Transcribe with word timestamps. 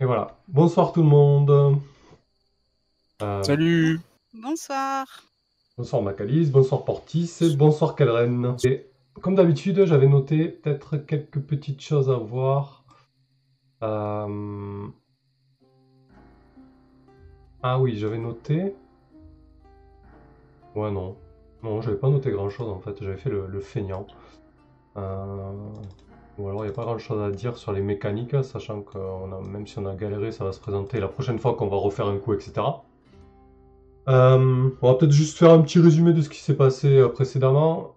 Et 0.00 0.04
voilà. 0.04 0.36
Bonsoir 0.48 0.92
tout 0.92 1.02
le 1.02 1.08
monde. 1.08 1.78
Euh, 3.22 3.42
Salut 3.42 4.00
Bonsoir. 4.34 5.06
bonsoir 5.78 6.02
Macalis, 6.02 6.50
bonsoir 6.50 6.84
Portis 6.84 7.30
et 7.40 7.54
bonsoir 7.56 7.94
Kelren. 7.94 8.56
Et 8.64 8.86
comme 9.20 9.36
d'habitude, 9.36 9.84
j'avais 9.84 10.08
noté 10.08 10.48
peut-être 10.48 10.96
quelques 10.96 11.40
petites 11.40 11.80
choses 11.80 12.10
à 12.10 12.16
voir. 12.16 12.84
Euh, 13.82 14.86
Ah 17.62 17.78
oui, 17.80 17.96
j'avais 17.96 18.18
noté. 18.18 18.74
Ouais, 20.74 20.90
non. 20.90 21.16
Non, 21.62 21.80
j'avais 21.80 21.96
pas 21.96 22.10
noté 22.10 22.30
grand 22.30 22.50
chose 22.50 22.68
en 22.68 22.80
fait, 22.80 23.02
j'avais 23.02 23.16
fait 23.16 23.30
le, 23.30 23.46
le 23.46 23.60
feignant. 23.60 24.06
Euh, 24.96 25.52
Ou 26.38 26.48
alors 26.48 26.64
il 26.64 26.68
n'y 26.68 26.72
a 26.72 26.74
pas 26.74 26.84
grand 26.84 26.98
chose 26.98 27.22
à 27.22 27.30
dire 27.30 27.56
sur 27.56 27.72
les 27.72 27.80
mécaniques, 27.80 28.34
sachant 28.42 28.82
que 28.82 28.98
on 28.98 29.32
a, 29.32 29.40
même 29.40 29.66
si 29.66 29.78
on 29.78 29.86
a 29.86 29.94
galéré, 29.94 30.32
ça 30.32 30.44
va 30.44 30.52
se 30.52 30.60
présenter 30.60 30.98
la 30.98 31.08
prochaine 31.08 31.38
fois 31.38 31.54
qu'on 31.54 31.68
va 31.68 31.76
refaire 31.76 32.06
un 32.06 32.18
coup, 32.18 32.34
etc. 32.34 32.52
Euh, 34.08 34.70
on 34.82 34.86
va 34.86 34.94
peut-être 34.94 35.12
juste 35.12 35.38
faire 35.38 35.50
un 35.50 35.62
petit 35.62 35.78
résumé 35.78 36.12
de 36.12 36.20
ce 36.20 36.28
qui 36.28 36.40
s'est 36.40 36.56
passé 36.56 36.98
euh, 36.98 37.08
précédemment. 37.08 37.96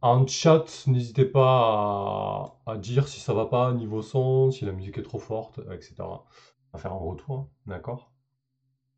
En 0.00 0.26
chat, 0.26 0.84
n'hésitez 0.86 1.24
pas 1.24 2.58
à, 2.66 2.76
dire 2.76 3.08
si 3.08 3.20
ça 3.20 3.32
va 3.32 3.46
pas 3.46 3.72
niveau 3.72 4.02
son, 4.02 4.50
si 4.50 4.64
la 4.64 4.72
musique 4.72 4.98
est 4.98 5.02
trop 5.02 5.18
forte, 5.18 5.60
etc. 5.72 5.94
À 6.72 6.78
faire 6.78 6.92
un 6.92 6.96
retour, 6.96 7.34
hein, 7.34 7.48
d'accord? 7.66 8.12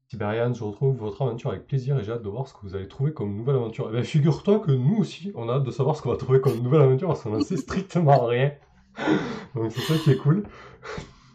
Tiberian, 0.09 0.53
je 0.53 0.65
retrouve 0.65 0.97
votre 0.97 1.23
aventure 1.23 1.51
avec 1.51 1.69
plaisir 1.69 1.97
et 1.99 2.03
j'ai 2.03 2.11
hâte 2.11 2.23
de 2.23 2.29
voir 2.29 2.49
ce 2.49 2.55
que 2.55 2.61
vous 2.63 2.75
allez 2.75 2.89
trouver 2.89 3.13
comme 3.13 3.35
nouvelle 3.37 3.55
aventure. 3.55 3.89
Eh 3.91 3.93
ben, 3.93 4.03
figure-toi 4.03 4.59
que 4.59 4.73
nous 4.73 4.97
aussi, 4.97 5.31
on 5.37 5.49
a 5.49 5.55
hâte 5.55 5.63
de 5.63 5.71
savoir 5.71 5.97
ce 5.97 6.03
qu'on 6.03 6.11
va 6.11 6.17
trouver 6.17 6.41
comme 6.41 6.59
nouvelle 6.59 6.83
aventure 6.83 7.07
parce 7.07 7.23
qu'on 7.23 7.35
en 7.37 7.41
sait 7.41 7.57
strictement 7.57 8.27
rien. 8.27 8.53
Donc 9.55 9.73
c'est 9.73 9.81
ça 9.81 9.99
qui 9.99 10.11
est 10.11 10.17
cool. 10.17 10.45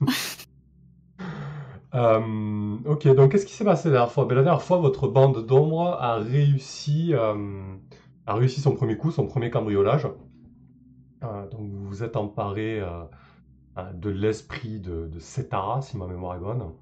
Euh, 1.93 2.77
ok, 2.85 3.07
donc 3.15 3.31
qu'est-ce 3.31 3.45
qui 3.45 3.53
s'est 3.53 3.63
passé 3.63 3.87
la 3.89 3.93
dernière 3.93 4.12
fois? 4.12 4.25
Ben, 4.25 4.35
La 4.35 4.43
dernière 4.43 4.62
fois, 4.62 4.77
votre 4.77 5.07
bande 5.07 5.45
d'ombre 5.45 5.97
a 5.99 6.17
réussi, 6.17 7.13
euh, 7.13 7.75
a 8.27 8.34
réussi 8.34 8.59
son 8.62 8.75
premier 8.75 8.97
coup, 8.97 9.12
son 9.12 9.27
premier 9.27 9.49
cambriolage. 9.49 10.07
Euh, 11.23 11.47
donc 11.49 11.62
vous 11.71 11.87
vous 11.87 12.03
êtes 12.03 12.15
emparé 12.17 12.81
de 13.93 14.09
l'esprit 14.09 14.79
de, 14.79 15.07
de 15.07 15.19
Setara, 15.19 15.81
si 15.81 15.97
ma 15.97 16.07
mémoire 16.07 16.35
est 16.35 16.40
bonne. 16.40 16.73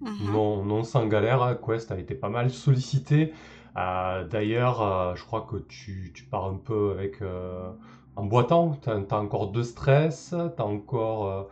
Mhm. 0.00 0.32
Non, 0.32 0.64
non 0.64 0.84
sans 0.84 1.06
galère, 1.06 1.42
hein, 1.42 1.56
Quest 1.56 1.90
a 1.92 1.98
été 1.98 2.14
pas 2.14 2.28
mal 2.28 2.50
sollicité. 2.50 3.32
Euh, 3.76 4.26
d'ailleurs, 4.26 4.82
euh, 4.82 5.14
je 5.16 5.24
crois 5.24 5.42
que 5.42 5.56
tu, 5.56 6.12
tu 6.14 6.24
pars 6.24 6.46
un 6.46 6.56
peu 6.56 6.92
avec... 6.92 7.22
euh, 7.22 7.70
en 8.16 8.24
boitant, 8.26 8.72
t'as, 8.80 9.00
t'as 9.02 9.18
encore 9.18 9.50
deux 9.52 9.64
stress, 9.64 10.34
t'as 10.56 10.64
encore 10.64 11.26
euh, 11.28 11.42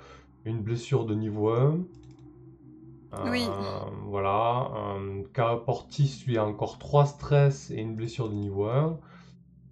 une 0.44 0.60
blessure 0.62 1.06
de 1.06 1.14
niveau 1.14 1.50
1. 1.50 1.78
Oui. 3.30 3.44
Euh, 3.46 3.80
voilà. 4.06 4.70
Euh, 4.96 5.22
K. 5.34 5.64
Portis, 5.64 6.24
lui, 6.26 6.38
a 6.38 6.44
encore 6.44 6.78
3 6.78 7.06
stress 7.06 7.70
et 7.70 7.76
une 7.76 7.94
blessure 7.94 8.28
de 8.28 8.34
niveau 8.34 8.66
1. 8.66 8.98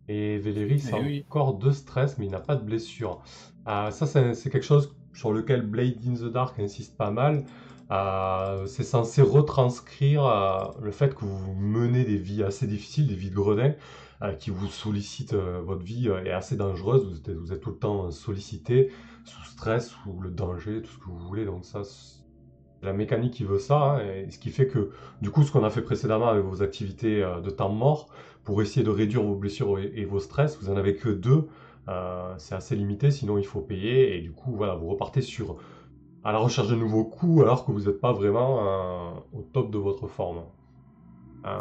Et 0.08 0.38
Véléris 0.38 0.82
Eh 0.90 0.94
a 0.94 0.98
oui. 1.00 1.24
encore 1.28 1.54
2 1.54 1.72
stress, 1.72 2.18
mais 2.18 2.26
il 2.26 2.30
n'a 2.32 2.40
pas 2.40 2.56
de 2.56 2.64
blessure. 2.64 3.22
Euh, 3.68 3.90
ça, 3.90 4.06
c'est 4.06 4.34
c'est 4.34 4.50
quelque 4.50 4.64
chose 4.64 4.94
sur 5.14 5.32
lequel 5.32 5.62
Blade 5.62 5.96
in 6.06 6.14
the 6.14 6.30
Dark 6.32 6.58
insiste 6.58 6.96
pas 6.96 7.10
mal. 7.10 7.44
Euh, 7.90 8.66
c'est 8.66 8.84
censé 8.84 9.20
retranscrire 9.22 10.24
euh, 10.24 10.64
le 10.80 10.90
fait 10.92 11.14
que 11.14 11.24
vous 11.24 11.54
menez 11.54 12.04
des 12.04 12.16
vies 12.16 12.42
assez 12.44 12.66
difficiles, 12.66 13.08
des 13.08 13.14
vies 13.16 13.30
de 13.30 13.34
gredin, 13.34 13.72
qui 14.38 14.50
vous 14.50 14.66
sollicitent, 14.68 15.32
euh, 15.32 15.60
votre 15.64 15.82
vie 15.82 16.08
euh, 16.08 16.24
est 16.24 16.30
assez 16.30 16.56
dangereuse, 16.56 17.22
vous 17.26 17.52
êtes, 17.52 17.60
tout 17.60 17.70
le 17.70 17.76
temps 17.76 18.06
euh, 18.06 18.10
sollicité, 18.10 18.90
sous 19.24 19.44
stress, 19.44 19.88
sous 19.88 20.20
le 20.20 20.30
danger, 20.30 20.82
tout 20.82 20.90
ce 20.90 20.98
que 20.98 21.06
vous 21.06 21.18
voulez, 21.18 21.44
donc 21.44 21.64
ça, 21.64 21.82
la 22.82 22.92
mécanique 22.92 23.34
qui 23.34 23.44
veut 23.44 23.58
ça, 23.58 23.96
hein, 23.96 24.26
ce 24.30 24.38
qui 24.38 24.50
fait 24.50 24.66
que, 24.66 24.90
du 25.20 25.30
coup, 25.30 25.42
ce 25.42 25.52
qu'on 25.52 25.64
a 25.64 25.70
fait 25.70 25.82
précédemment 25.82 26.28
avec 26.28 26.44
vos 26.44 26.62
activités 26.62 27.22
euh, 27.22 27.40
de 27.40 27.50
temps 27.50 27.70
mort, 27.70 28.08
pour 28.44 28.62
essayer 28.62 28.84
de 28.84 28.90
réduire 28.90 29.22
vos 29.22 29.36
blessures 29.36 29.78
et, 29.78 30.04
vos 30.04 30.18
stress, 30.18 30.58
vous 30.60 30.70
en 30.70 30.76
avez 30.76 30.96
que 30.96 31.08
deux, 31.08 31.46
euh, 31.88 32.34
c'est 32.38 32.54
assez 32.54 32.74
limité, 32.74 33.10
sinon 33.10 33.38
il 33.38 33.46
faut 33.46 33.60
payer, 33.60 34.16
et 34.16 34.20
du 34.20 34.32
coup, 34.32 34.52
voilà, 34.54 34.74
vous 34.74 34.88
repartez 34.88 35.20
sur 35.22 35.56
à 36.22 36.32
la 36.32 36.38
recherche 36.38 36.68
de 36.68 36.74
nouveaux 36.74 37.04
coups 37.04 37.42
alors 37.42 37.64
que 37.64 37.72
vous 37.72 37.82
n'êtes 37.82 38.00
pas 38.00 38.12
vraiment 38.12 38.60
euh, 38.60 39.38
au 39.38 39.42
top 39.42 39.70
de 39.70 39.78
votre 39.78 40.06
forme. 40.06 40.42
Euh, 41.46 41.56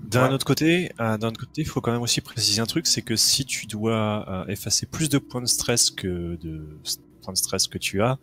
D'un 0.00 0.28
ouais. 0.28 0.34
autre 0.34 0.46
côté, 0.46 0.92
euh, 1.00 1.18
d'un 1.18 1.28
autre 1.28 1.40
côté, 1.40 1.62
il 1.62 1.66
faut 1.66 1.80
quand 1.80 1.92
même 1.92 2.02
aussi 2.02 2.20
préciser 2.20 2.60
un 2.60 2.66
truc, 2.66 2.86
c'est 2.86 3.02
que 3.02 3.16
si 3.16 3.44
tu 3.44 3.66
dois 3.66 4.24
euh, 4.28 4.46
effacer 4.46 4.86
plus 4.86 5.08
de 5.08 5.18
points 5.18 5.42
de 5.42 5.46
stress 5.46 5.90
que 5.90 6.36
de 6.36 6.78
points 7.22 7.32
de 7.32 7.38
stress 7.38 7.66
que 7.66 7.78
tu 7.78 8.00
as, 8.02 8.18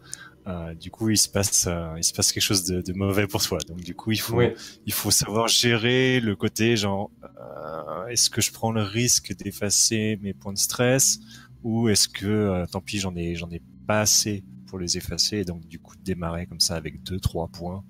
euh, 0.48 0.74
du 0.74 0.90
coup, 0.90 1.10
il 1.10 1.18
se 1.18 1.30
passe, 1.30 1.66
euh, 1.68 1.94
il 1.98 2.04
se 2.04 2.14
passe 2.14 2.32
quelque 2.32 2.44
chose 2.44 2.64
de, 2.66 2.82
de 2.82 2.94
mauvais 2.94 3.28
pour 3.28 3.42
toi. 3.44 3.60
Donc, 3.68 3.82
du 3.82 3.94
coup, 3.96 4.12
il 4.12 4.20
faut, 4.20 4.38
Oui, 4.38 4.54
il 4.86 4.94
faut 4.94 5.12
savoir 5.12 5.48
gérer 5.48 6.20
le 6.20 6.36
côté 6.36 6.76
genre, 6.78 7.12
euh, 7.24 8.08
est-ce 8.08 8.30
que 8.30 8.42
je 8.42 8.52
prends 8.52 8.72
le 8.72 8.82
risque 8.84 9.36
d'effacer 9.36 10.18
mes 10.22 10.34
points 10.34 10.54
de 10.54 10.58
stress 10.58 11.20
ou 11.64 11.90
est-ce 11.90 12.08
que, 12.08 12.26
euh, 12.26 12.66
tant 12.66 12.82
pis, 12.82 13.00
j'en 13.00 13.16
ai, 13.16 13.36
j'en 13.36 13.50
ai 13.52 13.62
pas 13.88 14.02
assez 14.02 14.44
pour 14.68 14.80
les 14.80 14.98
effacer 14.98 15.38
et 15.40 15.46
donc 15.46 15.68
du 15.68 15.80
coup 15.80 15.96
démarrer 16.02 16.48
comme 16.48 16.60
ça 16.62 16.76
avec 16.76 17.04
deux, 17.04 17.20
trois 17.20 17.48
points, 17.50 17.84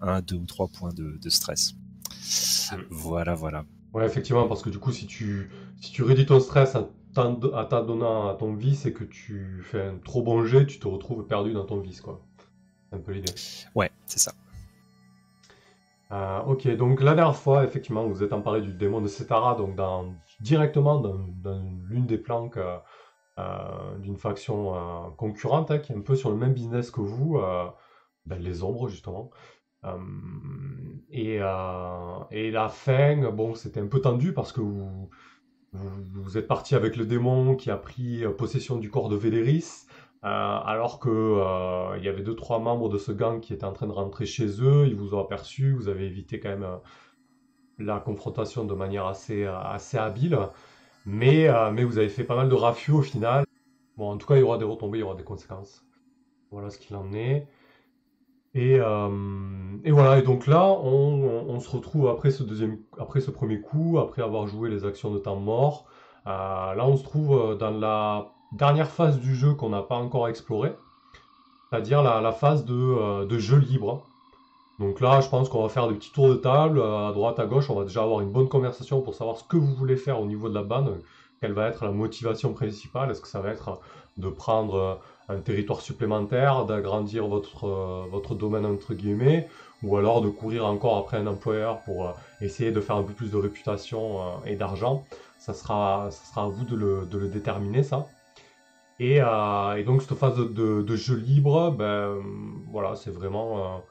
un, 0.00 0.20
deux 0.20 0.36
ou 0.36 0.46
trois 0.46 0.68
points 0.68 0.92
de, 0.92 1.18
de 1.22 1.30
stress. 1.30 1.74
Voilà, 2.90 3.34
voilà. 3.34 3.64
ouais, 3.92 4.06
effectivement, 4.06 4.48
parce 4.48 4.62
que 4.62 4.70
du 4.70 4.78
coup, 4.78 4.92
si 4.92 5.06
tu, 5.06 5.50
si 5.80 5.92
tu 5.92 6.02
réduis 6.02 6.26
ton 6.26 6.40
stress 6.40 6.76
à 6.76 6.88
t'adonnant 7.14 8.28
à 8.28 8.34
ton 8.34 8.54
vice 8.54 8.86
et 8.86 8.92
que 8.92 9.04
tu 9.04 9.62
fais 9.62 9.82
un 9.82 9.98
trop 9.98 10.22
bon 10.22 10.44
jet, 10.44 10.66
tu 10.66 10.78
te 10.78 10.88
retrouves 10.88 11.26
perdu 11.26 11.52
dans 11.52 11.64
ton 11.64 11.78
vice, 11.78 12.00
quoi. 12.00 12.20
C'est 12.90 12.96
un 12.96 13.00
peu 13.00 13.12
l'idée. 13.12 13.32
Ouais, 13.74 13.90
c'est 14.06 14.18
ça. 14.18 14.32
Euh, 16.12 16.40
ok, 16.40 16.68
donc 16.76 17.00
la 17.00 17.14
dernière 17.14 17.36
fois, 17.36 17.64
effectivement, 17.64 18.06
vous 18.06 18.22
êtes 18.22 18.32
emparé 18.32 18.60
du 18.60 18.72
démon 18.72 19.00
de 19.00 19.08
Setara, 19.08 19.54
donc 19.54 19.74
dans, 19.74 20.14
directement 20.40 21.00
dans, 21.00 21.18
dans 21.42 21.62
l'une 21.88 22.06
des 22.06 22.18
planques 22.18 22.56
euh, 22.56 22.78
euh, 23.38 23.98
d'une 23.98 24.16
faction 24.16 24.74
euh, 24.74 25.10
concurrente, 25.16 25.70
hein, 25.70 25.78
qui 25.78 25.92
est 25.92 25.96
un 25.96 26.02
peu 26.02 26.14
sur 26.14 26.30
le 26.30 26.36
même 26.36 26.52
business 26.52 26.90
que 26.90 27.00
vous, 27.00 27.40
ben, 28.26 28.38
les 28.38 28.62
ombres, 28.62 28.88
justement. 28.88 29.30
Euh, 29.84 29.90
et, 31.10 31.38
euh, 31.40 32.18
et 32.30 32.50
la 32.50 32.68
fin, 32.68 33.30
bon, 33.30 33.54
c'était 33.54 33.80
un 33.80 33.86
peu 33.86 34.00
tendu 34.00 34.32
parce 34.32 34.52
que 34.52 34.60
vous, 34.60 35.08
vous, 35.72 36.38
êtes 36.38 36.46
parti 36.46 36.74
avec 36.74 36.96
le 36.96 37.04
démon 37.06 37.56
qui 37.56 37.70
a 37.70 37.76
pris 37.76 38.24
possession 38.36 38.76
du 38.76 38.90
corps 38.90 39.08
de 39.08 39.16
Véléris, 39.16 39.86
euh, 40.24 40.28
alors 40.28 40.98
que 40.98 41.98
y 42.02 42.08
avait 42.08 42.22
deux 42.22 42.34
trois 42.34 42.58
membres 42.58 42.88
de 42.88 42.98
ce 42.98 43.12
gang 43.12 43.40
qui 43.40 43.52
étaient 43.52 43.64
en 43.64 43.72
train 43.72 43.86
de 43.86 43.92
rentrer 43.92 44.26
chez 44.26 44.46
eux. 44.62 44.86
Ils 44.86 44.96
vous 44.96 45.14
ont 45.14 45.20
aperçu, 45.20 45.72
vous 45.72 45.88
avez 45.88 46.06
évité 46.06 46.40
quand 46.40 46.50
même 46.50 46.66
la 47.78 47.98
confrontation 47.98 48.64
de 48.64 48.74
manière 48.74 49.06
assez 49.06 49.44
assez 49.44 49.98
habile, 49.98 50.38
mais 51.06 51.48
mais 51.72 51.84
vous 51.84 51.98
avez 51.98 52.08
fait 52.08 52.24
pas 52.24 52.36
mal 52.36 52.48
de 52.48 52.54
raffus 52.54 52.92
au 52.92 53.02
final. 53.02 53.44
Bon, 53.96 54.10
en 54.10 54.16
tout 54.18 54.26
cas, 54.26 54.36
il 54.36 54.40
y 54.40 54.42
aura 54.42 54.58
des 54.58 54.64
retombées, 54.64 54.98
il 54.98 55.02
y 55.02 55.04
aura 55.04 55.14
des 55.14 55.24
conséquences. 55.24 55.84
Voilà 56.50 56.70
ce 56.70 56.78
qu'il 56.78 56.96
en 56.96 57.12
est. 57.12 57.46
Et, 58.54 58.78
euh, 58.78 59.08
et 59.82 59.90
voilà, 59.90 60.18
et 60.18 60.22
donc 60.22 60.46
là, 60.46 60.64
on, 60.64 61.58
se 61.58 61.68
retrouve 61.68 62.08
après 62.08 62.30
ce 62.30 62.42
deuxième, 62.42 62.78
après 62.98 63.20
ce 63.20 63.30
premier 63.30 63.60
coup, 63.60 63.98
après 63.98 64.22
avoir 64.22 64.46
joué 64.46 64.70
les 64.70 64.84
actions 64.84 65.10
de 65.10 65.18
temps 65.18 65.36
mort. 65.36 65.86
Euh, 66.26 66.74
là, 66.74 66.86
on 66.86 66.96
se 66.96 67.02
trouve 67.02 67.36
euh, 67.36 67.54
dans 67.56 67.70
la 67.70 68.28
dernière 68.52 68.90
phase 68.90 69.18
du 69.18 69.34
jeu 69.34 69.54
qu'on 69.54 69.70
n'a 69.70 69.82
pas 69.82 69.96
encore 69.96 70.28
explorée, 70.28 70.74
c'est-à-dire 71.68 72.02
la, 72.02 72.32
phase 72.32 72.64
de, 72.64 73.24
de 73.24 73.38
jeu 73.38 73.56
libre. 73.56 74.04
Donc 74.78 75.00
là, 75.00 75.20
je 75.20 75.28
pense 75.28 75.48
qu'on 75.48 75.62
va 75.62 75.68
faire 75.68 75.88
des 75.88 75.94
petits 75.94 76.12
tours 76.12 76.28
de 76.28 76.34
table, 76.34 76.80
à 76.80 77.10
droite, 77.12 77.40
à 77.40 77.46
gauche, 77.46 77.70
on 77.70 77.74
va 77.74 77.84
déjà 77.84 78.02
avoir 78.02 78.20
une 78.20 78.30
bonne 78.30 78.48
conversation 78.48 79.00
pour 79.00 79.14
savoir 79.14 79.36
ce 79.36 79.44
que 79.44 79.56
vous 79.56 79.74
voulez 79.74 79.96
faire 79.96 80.20
au 80.20 80.26
niveau 80.26 80.48
de 80.48 80.54
la 80.54 80.62
bande, 80.62 81.00
quelle 81.40 81.52
va 81.52 81.68
être 81.68 81.84
la 81.84 81.90
motivation 81.90 82.52
principale, 82.52 83.10
est-ce 83.10 83.20
que 83.20 83.28
ça 83.28 83.40
va 83.40 83.50
être 83.50 83.80
de 84.16 84.28
prendre 84.28 85.00
un 85.28 85.40
territoire 85.40 85.80
supplémentaire, 85.80 86.66
d'agrandir 86.66 87.26
votre, 87.26 87.64
euh, 87.64 88.04
votre 88.10 88.34
domaine 88.34 88.66
entre 88.66 88.94
guillemets, 88.94 89.48
ou 89.82 89.96
alors 89.96 90.20
de 90.20 90.28
courir 90.28 90.66
encore 90.66 90.98
après 90.98 91.16
un 91.16 91.26
employeur 91.26 91.80
pour 91.82 92.06
euh, 92.06 92.12
essayer 92.40 92.72
de 92.72 92.80
faire 92.80 92.96
un 92.96 93.02
peu 93.02 93.12
plus 93.12 93.30
de 93.30 93.36
réputation 93.36 94.20
euh, 94.20 94.24
et 94.46 94.56
d'argent. 94.56 95.04
Ça 95.38 95.54
sera, 95.54 96.08
ça 96.10 96.24
sera 96.24 96.44
à 96.44 96.48
vous 96.48 96.64
de 96.64 96.76
le, 96.76 97.06
de 97.06 97.18
le 97.18 97.28
déterminer, 97.28 97.82
ça. 97.82 98.06
Et, 99.00 99.20
donc, 99.84 100.02
cette 100.02 100.16
phase 100.16 100.36
de, 100.36 100.96
jeu 100.96 101.16
libre, 101.16 101.72
ben, 101.72 102.16
voilà, 102.70 102.94
c'est 102.94 103.10
vraiment 103.10 103.82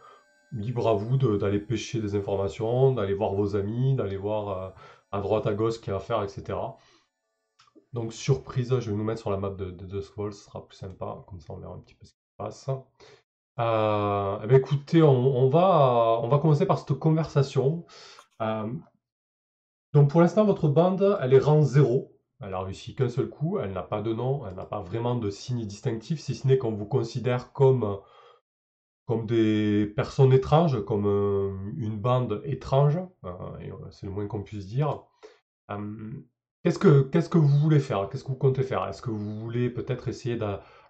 libre 0.53 0.87
à 0.87 0.93
vous 0.93 1.17
d'aller 1.17 1.59
pêcher 1.59 1.99
des 1.99 2.15
informations, 2.15 2.93
d'aller 2.93 3.13
voir 3.13 3.33
vos 3.33 3.57
amis, 3.57 3.95
d'aller 3.95 4.15
voir 4.15 4.73
à 5.11 5.19
droite, 5.19 5.45
à 5.45 5.53
gauche 5.53 5.73
ce 5.73 5.79
qu'il 5.79 5.91
y 5.91 5.93
a 5.93 5.97
à 5.97 5.99
faire, 5.99 6.23
etc. 6.23 6.57
Donc, 7.93 8.11
surprise, 8.13 8.79
je 8.79 8.89
vais 8.91 8.97
nous 8.97 9.03
mettre 9.03 9.21
sur 9.21 9.29
la 9.29 9.37
map 9.37 9.51
de, 9.51 9.69
de 9.71 9.85
Dustfall, 9.85 10.33
ce 10.33 10.45
sera 10.45 10.65
plus 10.65 10.77
sympa, 10.77 11.23
comme 11.27 11.39
ça 11.39 11.53
on 11.53 11.57
verra 11.57 11.73
un 11.73 11.79
petit 11.79 11.93
peu 11.95 12.05
ce 12.05 12.13
qui 12.13 12.19
se 12.19 12.35
passe. 12.37 12.69
Euh, 13.59 14.39
eh 14.43 14.47
ben, 14.47 14.57
écoutez, 14.57 15.03
on, 15.03 15.49
va, 15.49 16.19
on 16.21 16.27
va 16.27 16.39
commencer 16.39 16.65
par 16.65 16.79
cette 16.79 16.97
conversation. 16.97 17.85
Euh, 18.41 18.71
donc 19.93 20.09
pour 20.09 20.21
l'instant, 20.21 20.43
votre 20.43 20.67
bande, 20.67 21.17
elle 21.21 21.33
est 21.33 21.39
rang 21.39 21.61
0. 21.61 22.09
Elle 22.41 22.53
a 22.55 22.61
réussi 22.61 22.95
qu'un 22.95 23.09
seul 23.09 23.29
coup, 23.29 23.59
elle 23.59 23.71
n'a 23.73 23.83
pas 23.83 24.01
de 24.01 24.11
nom, 24.11 24.45
elle 24.47 24.55
n'a 24.55 24.65
pas 24.65 24.81
vraiment 24.81 25.15
de 25.15 25.29
signe 25.29 25.65
distinctif, 25.65 26.19
si 26.19 26.35
ce 26.35 26.47
n'est 26.47 26.57
qu'on 26.57 26.73
vous 26.73 26.87
considère 26.87 27.53
comme 27.53 27.99
comme 29.05 29.25
des 29.25 29.85
personnes 29.85 30.31
étranges, 30.33 30.83
comme 30.85 31.73
une 31.77 31.99
bande 31.99 32.41
étrange, 32.45 32.99
c'est 33.91 34.05
le 34.05 34.11
moins 34.11 34.27
qu'on 34.27 34.43
puisse 34.43 34.65
dire. 34.65 35.03
Qu'est-ce 36.63 36.79
que, 36.79 37.01
qu'est-ce 37.03 37.29
que 37.29 37.37
vous 37.37 37.59
voulez 37.59 37.79
faire? 37.79 38.07
Qu'est-ce 38.09 38.23
que 38.23 38.29
vous 38.29 38.35
comptez 38.35 38.63
faire? 38.63 38.87
Est-ce 38.87 39.01
que 39.01 39.09
vous 39.11 39.39
voulez 39.39 39.69
peut-être 39.69 40.07
essayer 40.07 40.37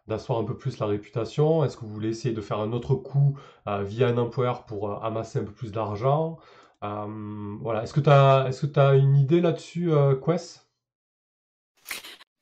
d'asseoir 0.07 0.39
un 0.39 0.43
peu 0.43 0.55
plus 0.55 0.77
la 0.79 0.85
réputation? 0.85 1.63
Est-ce 1.65 1.77
que 1.77 1.81
vous 1.81 1.93
voulez 1.93 2.09
essayer 2.09 2.33
de 2.33 2.41
faire 2.41 2.59
un 2.59 2.71
autre 2.73 2.95
coup 2.95 3.37
via 3.65 4.07
un 4.07 4.17
employeur 4.17 4.65
pour 4.65 5.03
amasser 5.03 5.39
un 5.39 5.43
peu 5.43 5.51
plus 5.51 5.71
d'argent? 5.71 6.37
Voilà. 6.81 7.83
Est-ce 7.83 7.93
que 7.93 7.99
tu 8.01 8.09
as, 8.09 8.45
est-ce 8.47 8.65
que 8.67 8.79
as 8.79 8.95
une 8.95 9.15
idée 9.15 9.41
là-dessus, 9.41 9.91
Quest 10.23 10.67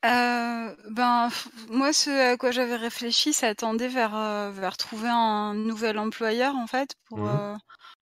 euh, 0.04 0.74
ben, 0.90 1.28
moi, 1.68 1.92
ce 1.92 2.10
à 2.32 2.36
quoi 2.36 2.50
j'avais 2.50 2.76
réfléchi, 2.76 3.32
ça 3.32 3.54
tendait 3.54 3.88
vers, 3.88 4.16
euh, 4.16 4.50
vers 4.50 4.76
trouver 4.76 5.08
un 5.08 5.54
nouvel 5.54 5.98
employeur, 5.98 6.56
en 6.56 6.66
fait, 6.66 6.94
pour, 7.06 7.18
Mmh 7.18 7.28
euh, 7.28 7.54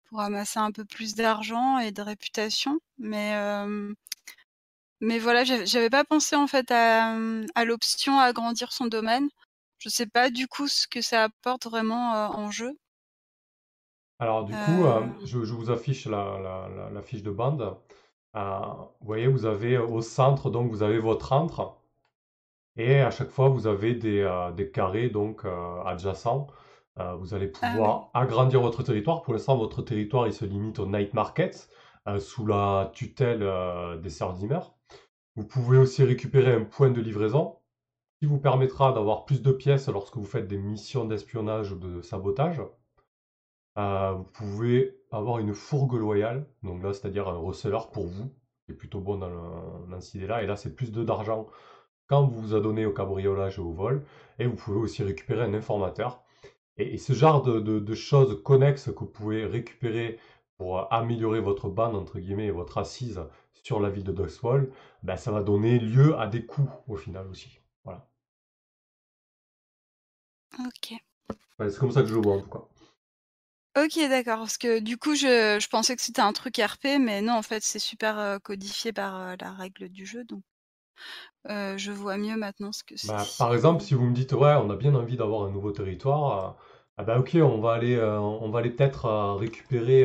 pour 0.09 0.21
amasser 0.23 0.59
un 0.59 0.73
peu 0.73 0.85
plus 0.85 1.15
d'argent 1.15 1.79
et 1.79 1.93
de 1.93 2.03
réputation. 2.03 2.81
Mais, 2.99 3.35
mais 5.01 5.19
voilà, 5.19 5.45
j'avais 5.45 5.91
pas 5.91 6.05
pensé, 6.05 6.37
en 6.37 6.47
fait, 6.47 6.71
à, 6.71 7.15
à 7.55 7.65
l'option 7.65 8.19
agrandir 8.19 8.73
son 8.73 8.87
domaine. 8.87 9.29
Je 9.79 9.89
sais 9.89 10.07
pas, 10.07 10.31
du 10.31 10.47
coup, 10.47 10.69
ce 10.69 10.87
que 10.87 11.01
ça 11.01 11.25
apporte 11.25 11.67
vraiment, 11.67 12.13
en 12.31 12.51
jeu. 12.51 12.73
Alors 14.19 14.45
du 14.45 14.53
coup, 14.53 14.85
je 15.25 15.39
vous 15.39 15.71
affiche 15.71 16.07
la 16.07 16.69
la 16.69 16.91
la 16.91 17.03
fiche 17.03 17.23
de 17.23 17.31
bande. 17.31 17.77
vous 18.35 18.41
voyez, 19.01 19.27
vous 19.27 19.47
avez 19.47 19.79
au 19.79 20.03
centre, 20.03 20.51
donc 20.51 20.71
vous 20.71 20.83
avez 20.83 20.99
votre 20.99 21.33
antre. 21.33 21.81
Et 22.77 23.01
à 23.01 23.11
chaque 23.11 23.31
fois, 23.31 23.49
vous 23.49 23.67
avez 23.67 23.95
des, 23.95 24.21
euh, 24.21 24.53
des 24.53 24.71
carrés 24.71 25.09
donc 25.11 25.45
euh, 25.45 25.83
adjacents. 25.85 26.47
Euh, 26.99 27.15
vous 27.15 27.35
allez 27.35 27.53
ah 27.63 27.71
pouvoir 27.71 28.11
agrandir 28.15 28.61
votre 28.61 28.83
territoire. 28.83 29.23
Pour 29.23 29.33
l'instant, 29.35 29.57
votre 29.57 29.83
territoire 29.83 30.27
il 30.27 30.33
se 30.33 30.45
limite 30.45 30.79
au 30.79 30.87
night 30.87 31.15
market 31.15 31.69
sous 32.19 32.47
la 32.47 32.91
tutelle 32.95 33.47
des 34.03 34.11
sœurs 34.11 34.37
Vous 35.37 35.47
pouvez 35.47 35.79
aussi 35.79 36.03
récupérer 36.03 36.53
un 36.55 36.65
point 36.65 36.91
de 36.91 37.01
livraison 37.01 37.57
qui 38.19 38.27
vous 38.27 38.39
permettra 38.39 38.93
d'avoir 38.93 39.25
plus 39.25 39.43
de 39.43 39.53
pièces 39.53 39.89
lorsque 39.89 40.17
vous 40.17 40.25
faites 40.25 40.49
des 40.49 40.59
missions 40.59 41.05
d'espionnage 41.05 41.73
ou 41.73 41.77
de 41.77 42.01
sabotage. 42.03 42.61
vous 43.77 44.25
pouvez 44.33 44.99
avoir 45.11 45.39
une 45.39 45.55
fourgue 45.55 45.95
loyale, 45.95 46.47
donc 46.63 46.83
là 46.83 46.93
c'est-à-dire 46.93 47.29
un 47.29 47.39
receleur 47.39 47.91
pour 47.91 48.07
vous, 48.07 48.31
qui 48.65 48.73
est 48.73 48.77
plutôt 48.77 49.01
bon 49.01 49.17
dans, 49.17 49.87
dans 49.89 50.01
cette 50.01 50.15
idée-là. 50.15 50.43
Et 50.43 50.47
là 50.47 50.57
c'est 50.57 50.75
plus 50.75 50.93
d'argent 50.93 51.49
quand 52.11 52.27
vous 52.27 52.41
vous 52.41 52.55
adonnez 52.57 52.87
au 52.87 52.93
cabriolage 52.93 53.59
et 53.59 53.61
au 53.61 53.71
vol, 53.71 54.05
et 54.41 54.47
vous 54.47 54.57
pouvez 54.57 54.79
aussi 54.79 55.05
récupérer 55.05 55.43
un 55.45 55.55
informateur. 55.55 56.25
Et, 56.77 56.99
ce 56.99 57.13
genre 57.13 57.43
de, 57.43 57.95
choses 57.95 58.43
connexes 58.43 58.91
que 58.91 58.99
vous 58.99 59.07
pouvez 59.07 59.47
récupérer 59.47 60.19
pour 60.61 60.93
améliorer 60.93 61.41
votre 61.41 61.71
bande, 61.71 61.97
entre 61.97 62.19
guillemets, 62.19 62.49
et 62.49 62.51
votre 62.51 62.77
assise 62.77 63.19
sur 63.55 63.81
la 63.81 63.89
ville 63.89 64.05
de 64.05 64.13
Duxwall, 64.13 64.71
ben, 65.03 65.17
ça 65.17 65.31
va 65.31 65.43
donner 65.43 65.79
lieu 65.79 66.19
à 66.19 66.27
des 66.27 66.45
coups 66.45 66.71
au 66.87 66.97
final 66.97 67.27
aussi. 67.29 67.61
Voilà. 67.83 68.07
Ok. 70.59 70.93
c'est 71.61 71.79
comme 71.79 71.91
ça 71.91 72.03
que 72.03 72.09
je 72.09 72.15
le 72.15 72.21
vois 72.21 72.35
en 72.35 72.41
tout 72.43 72.51
cas. 72.51 72.63
Ok, 73.83 73.97
d'accord. 74.11 74.41
Parce 74.41 74.59
que 74.59 74.81
du 74.81 74.99
coup, 74.99 75.15
je, 75.15 75.67
pensais 75.71 75.97
que 75.97 76.03
c'était 76.03 76.21
un 76.21 76.35
truc 76.35 76.59
RP, 76.59 76.99
mais 77.01 77.23
non, 77.23 77.39
en 77.39 77.43
fait, 77.43 77.63
c'est 77.63 77.79
super 77.79 78.19
euh, 78.19 78.39
codifié 78.39 78.93
par 78.93 79.19
euh, 79.19 79.37
la 79.41 79.53
règle 79.53 79.89
du 79.89 80.05
jeu. 80.05 80.25
Donc, 80.25 80.43
je 81.47 81.91
vois 81.91 82.19
mieux 82.19 82.37
maintenant 82.37 82.73
ce 82.73 82.85
que 82.85 82.97
bah, 83.07 83.17
c'est. 83.17 83.39
par 83.39 83.55
exemple, 83.55 83.83
si 83.83 83.95
vous 83.95 84.05
me 84.05 84.13
dites: 84.13 84.33
«Ouais, 84.33 84.57
on 84.63 84.69
a 84.69 84.77
bien 84.77 84.95
envie 84.95 85.17
d'avoir 85.17 85.45
un 85.45 85.51
nouveau 85.51 85.73
territoire», 85.73 86.59
ah 86.99 87.03
bah, 87.03 87.19
OK, 87.19 87.31
on 87.37 87.63
va 87.63 87.73
aller, 87.73 87.99
on 87.99 88.51
va 88.51 88.59
aller 88.59 88.69
peut-être, 88.69 89.09
récupérer, 89.39 90.05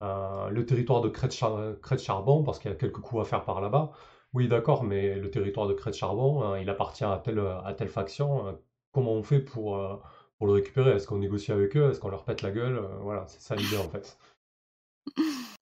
le 0.00 0.62
territoire 0.64 1.00
de 1.00 1.08
Crête-Charbon 1.08 2.42
parce 2.42 2.58
qu'il 2.58 2.70
y 2.70 2.74
a 2.74 2.76
quelques 2.76 3.00
coups 3.00 3.22
à 3.22 3.24
faire 3.24 3.44
par 3.44 3.60
là-bas. 3.60 3.92
Oui, 4.32 4.48
d'accord, 4.48 4.84
mais 4.84 5.16
le 5.16 5.30
territoire 5.30 5.66
de 5.66 5.74
Crête-Charbon, 5.74 6.42
hein, 6.42 6.58
il 6.58 6.70
appartient 6.70 7.04
à 7.04 7.20
telle, 7.22 7.40
à 7.40 7.74
telle 7.76 7.88
faction, 7.88 8.58
comment 8.92 9.12
on 9.12 9.22
fait 9.22 9.40
pour, 9.40 9.78
pour 10.38 10.46
le 10.46 10.52
récupérer? 10.52 10.92
Est-ce 10.92 11.06
qu'on 11.06 11.18
négocie 11.18 11.52
avec 11.52 11.76
eux? 11.76 11.90
Est-ce 11.90 12.00
qu'on 12.00 12.10
leur 12.10 12.24
pète 12.24 12.42
la 12.42 12.50
gueule? 12.50 12.80
voilà, 13.02 13.26
c'est 13.28 13.40
ça 13.40 13.56
l'idée, 13.56 13.76
en 13.76 13.88
fait. 13.88 14.18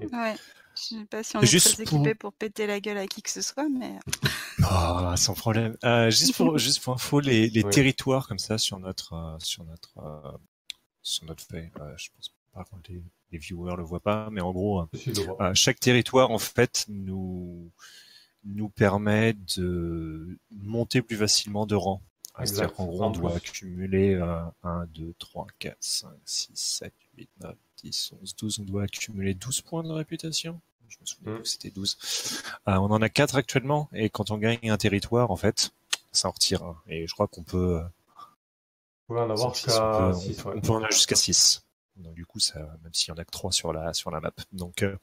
Ouais. 0.00 0.34
Je 0.76 0.82
sais 0.82 1.04
pas 1.04 1.22
si 1.22 1.36
on 1.36 1.40
est 1.40 1.60
très 1.60 1.82
équipé 1.82 2.14
pour... 2.14 2.32
péter 2.32 2.66
la 2.66 2.80
gueule 2.80 2.98
à 2.98 3.06
qui 3.06 3.22
que 3.22 3.30
ce 3.30 3.42
soit, 3.42 3.68
mais. 3.68 3.98
Oh, 4.70 5.16
sans 5.16 5.34
problème. 5.34 5.76
Euh, 5.84 6.10
juste 6.10 6.36
pour 6.36 6.56
juste 6.58 6.82
pour 6.82 6.94
info, 6.94 7.20
les, 7.20 7.48
les 7.48 7.64
territoires 7.64 8.28
comme 8.28 8.38
ça 8.38 8.56
sur 8.56 8.78
notre 8.78 9.12
euh, 9.12 9.36
sur 9.40 9.64
notre 9.64 9.98
euh, 9.98 10.30
sur 11.02 11.26
notre 11.26 11.42
fait, 11.42 11.72
je 11.96 12.08
pense 12.14 12.32
pas 12.52 12.64
que 12.64 12.92
les, 12.92 13.02
les, 13.34 13.38
viewers 13.38 13.76
le 13.76 13.82
voient 13.82 14.00
pas, 14.00 14.28
mais 14.30 14.40
en 14.40 14.52
gros, 14.52 14.86
chaque 15.54 15.80
territoire 15.80 16.30
en 16.30 16.38
fait 16.38 16.86
nous 16.88 17.70
nous 18.44 18.68
permet 18.68 19.34
de 19.56 20.38
monter 20.50 21.02
plus 21.02 21.16
facilement 21.16 21.66
de 21.66 21.74
rang. 21.74 22.02
C'est-à-dire 22.42 22.74
qu'en 22.74 22.86
gros, 22.86 23.04
on 23.04 23.10
doit 23.10 23.36
accumuler 23.36 24.14
1, 24.64 24.86
2, 24.86 25.14
3, 25.18 25.46
4, 25.58 25.76
5, 25.80 26.10
6, 26.24 26.50
7, 26.54 26.92
8, 27.16 27.30
9, 27.40 27.54
10, 27.84 28.12
11, 28.20 28.36
12. 28.36 28.58
On 28.58 28.62
doit 28.64 28.82
accumuler 28.82 29.34
12 29.34 29.60
points 29.60 29.84
de 29.84 29.92
réputation. 29.92 30.60
Je 30.88 30.98
me 31.00 31.06
souviens 31.06 31.34
mm. 31.34 31.42
que 31.42 31.48
c'était 31.48 31.70
12. 31.70 31.96
Euh, 32.68 32.72
on 32.74 32.90
en 32.90 33.02
a 33.02 33.08
4 33.08 33.36
actuellement, 33.36 33.88
et 33.92 34.10
quand 34.10 34.30
on 34.30 34.38
gagne 34.38 34.70
un 34.70 34.76
territoire, 34.76 35.30
en 35.30 35.36
fait, 35.36 35.72
ça 36.12 36.28
en 36.28 36.32
retire 36.32 36.62
un. 36.64 36.76
Et 36.88 37.06
je 37.06 37.14
crois 37.14 37.28
qu'on 37.28 37.44
peut... 37.44 37.80
On 39.08 39.14
peut 39.14 39.20
en 39.20 39.30
avoir 39.30 39.54
jusqu'à 39.54 40.12
6. 40.12 40.44
On 40.44 40.60
peut 40.60 40.70
en 40.72 40.76
avoir 40.76 40.90
jusqu'à 40.90 41.16
6. 41.16 41.63
Donc 41.96 42.14
du 42.14 42.26
coup, 42.26 42.40
ça, 42.40 42.58
même 42.82 42.92
s'il 42.92 43.08
y 43.08 43.12
en 43.12 43.20
a 43.20 43.24
que 43.24 43.30
3 43.30 43.52
sur 43.52 43.72
la 43.72 43.92
sur 43.94 44.10
la 44.10 44.20
map. 44.20 44.32
Donc 44.52 44.82
euh, 44.82 44.96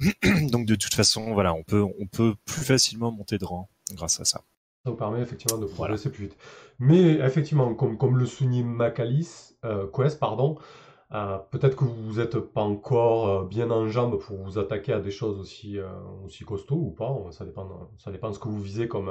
donc 0.50 0.66
de 0.66 0.74
toute 0.74 0.94
façon, 0.94 1.32
voilà, 1.32 1.54
on 1.54 1.62
peut 1.62 1.82
on 1.82 2.06
peut 2.06 2.34
plus 2.44 2.64
facilement 2.64 3.10
monter 3.10 3.38
de 3.38 3.44
rang 3.44 3.68
grâce 3.92 4.20
à 4.20 4.24
ça. 4.24 4.42
Ça 4.84 4.90
vous 4.90 4.96
permet 4.96 5.20
effectivement 5.20 5.58
de 5.58 5.66
progresser 5.66 6.10
plus 6.10 6.24
vite. 6.24 6.36
Mais 6.78 7.14
effectivement, 7.16 7.74
comme, 7.74 7.98
comme 7.98 8.16
le 8.16 8.24
souligne 8.24 8.64
Macalis, 8.64 9.54
euh, 9.66 9.86
Quest, 9.94 10.18
pardon, 10.18 10.56
euh, 11.12 11.36
peut-être 11.50 11.76
que 11.76 11.84
vous 11.84 12.14
n'êtes 12.14 12.38
pas 12.38 12.62
encore 12.62 13.44
bien 13.44 13.70
en 13.70 13.88
jambes 13.88 14.18
pour 14.18 14.38
vous 14.38 14.58
attaquer 14.58 14.94
à 14.94 15.00
des 15.00 15.10
choses 15.10 15.38
aussi, 15.38 15.78
aussi 16.24 16.44
costauds 16.44 16.76
ou 16.76 16.90
pas. 16.92 17.14
Ça 17.32 17.44
dépend, 17.44 17.90
ça 17.98 18.10
dépend 18.10 18.30
de 18.30 18.34
ce 18.34 18.38
que 18.38 18.48
vous 18.48 18.62
visez 18.62 18.88
comme, 18.88 19.10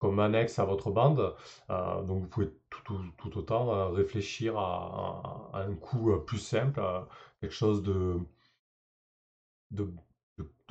comme 0.00 0.18
annexe 0.20 0.58
à 0.58 0.64
votre 0.64 0.90
bande. 0.90 1.34
donc 1.68 2.22
vous 2.22 2.28
pouvez 2.28 2.50
tout, 2.70 3.38
autant 3.38 3.90
réfléchir 3.92 4.58
à, 4.58 5.50
un 5.54 5.74
coup 5.76 6.12
plus 6.26 6.38
simple, 6.38 6.80
quelque 7.40 7.54
chose 7.54 7.82
de, 7.82 8.18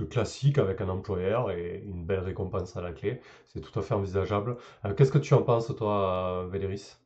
classique 0.09 0.57
avec 0.57 0.81
un 0.81 0.89
employeur 0.89 1.51
et 1.51 1.81
une 1.85 2.05
belle 2.05 2.19
récompense 2.21 2.75
à 2.77 2.81
la 2.81 2.91
clé. 2.91 3.21
C'est 3.47 3.61
tout 3.61 3.77
à 3.79 3.81
fait 3.83 3.93
envisageable. 3.93 4.57
Qu'est-ce 4.97 5.11
que 5.11 5.17
tu 5.19 5.33
en 5.33 5.43
penses, 5.43 5.73
toi, 5.75 6.47
Véléris? 6.51 6.97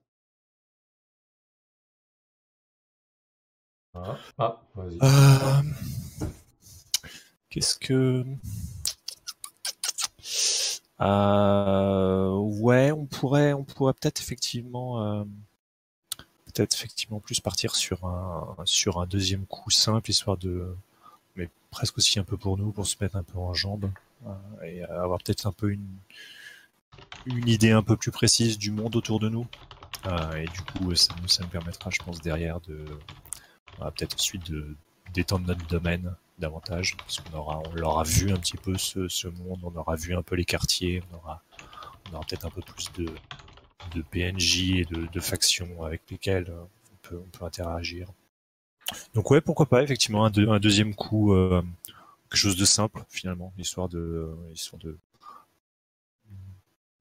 Ah, 3.95 4.17
ah 4.39 4.61
vas-y. 4.75 4.97
Euh, 5.03 6.27
qu'est-ce 7.49 7.77
que... 7.77 8.25
Euh, 11.03 12.29
ouais, 12.35 12.91
on 12.91 13.05
pourrait, 13.05 13.53
peut-être 13.75 14.21
effectivement, 14.21 15.03
euh, 15.03 15.23
peut-être 16.45 16.73
effectivement 16.73 17.19
plus 17.19 17.39
partir 17.39 17.75
sur 17.75 18.05
un, 18.05 19.05
deuxième 19.07 19.45
coup 19.45 19.69
simple, 19.69 20.09
histoire 20.09 20.37
de, 20.37 20.75
mais 21.35 21.49
presque 21.71 21.97
aussi 21.97 22.19
un 22.19 22.23
peu 22.23 22.37
pour 22.37 22.57
nous, 22.57 22.71
pour 22.71 22.87
se 22.87 22.95
mettre 23.01 23.17
un 23.17 23.23
peu 23.23 23.37
en 23.37 23.53
jambes 23.53 23.91
et 24.63 24.83
avoir 24.83 25.19
peut-être 25.19 25.45
un 25.45 25.51
peu 25.51 25.71
une, 25.71 25.85
une 27.25 27.49
idée 27.49 27.71
un 27.71 27.83
peu 27.83 27.97
plus 27.97 28.11
précise 28.11 28.57
du 28.57 28.71
monde 28.71 28.95
autour 28.95 29.19
de 29.19 29.27
nous. 29.27 29.45
et 30.37 30.45
du 30.45 30.61
coup, 30.61 30.95
ça, 30.95 31.13
me 31.17 31.49
permettra, 31.49 31.89
je 31.89 31.99
pense, 31.99 32.21
derrière 32.21 32.61
de, 32.61 32.85
va 33.79 33.91
peut-être 33.91 34.15
ensuite 34.15 34.49
de, 34.49 34.77
d'étendre 35.13 35.47
notre 35.47 35.65
domaine 35.67 36.15
davantage, 36.39 36.97
parce 36.97 37.19
qu'on 37.19 37.37
aura, 37.37 37.61
on 37.65 38.03
vu 38.03 38.31
un 38.31 38.37
petit 38.37 38.57
peu 38.57 38.77
ce, 38.77 39.27
monde, 39.27 39.61
on 39.63 39.75
aura 39.75 39.95
vu 39.95 40.15
un 40.15 40.23
peu 40.23 40.35
les 40.35 40.45
quartiers, 40.45 41.01
on 41.11 41.17
aura, 41.17 41.41
on 42.09 42.15
aura 42.15 42.25
peut-être 42.25 42.45
un 42.45 42.49
peu 42.49 42.61
plus 42.61 42.91
de, 42.93 43.05
de 43.93 44.01
PNJ 44.01 44.79
et 44.79 44.85
de, 44.85 45.19
factions 45.19 45.83
avec 45.83 46.01
lesquelles 46.09 46.51
on 46.51 46.95
peut, 47.01 47.21
on 47.23 47.37
peut 47.37 47.45
interagir. 47.45 48.07
Donc 49.13 49.31
ouais, 49.31 49.41
pourquoi 49.41 49.67
pas, 49.67 49.83
effectivement, 49.83 50.25
un, 50.25 50.59
deuxième 50.59 50.93
coup, 50.95 51.33
euh, 51.33 51.63
quelque 52.29 52.39
chose 52.39 52.57
de 52.57 52.65
simple, 52.65 53.03
finalement, 53.09 53.53
histoire 53.57 53.87
de, 53.87 54.29
histoire 54.53 54.81
de, 54.81 54.97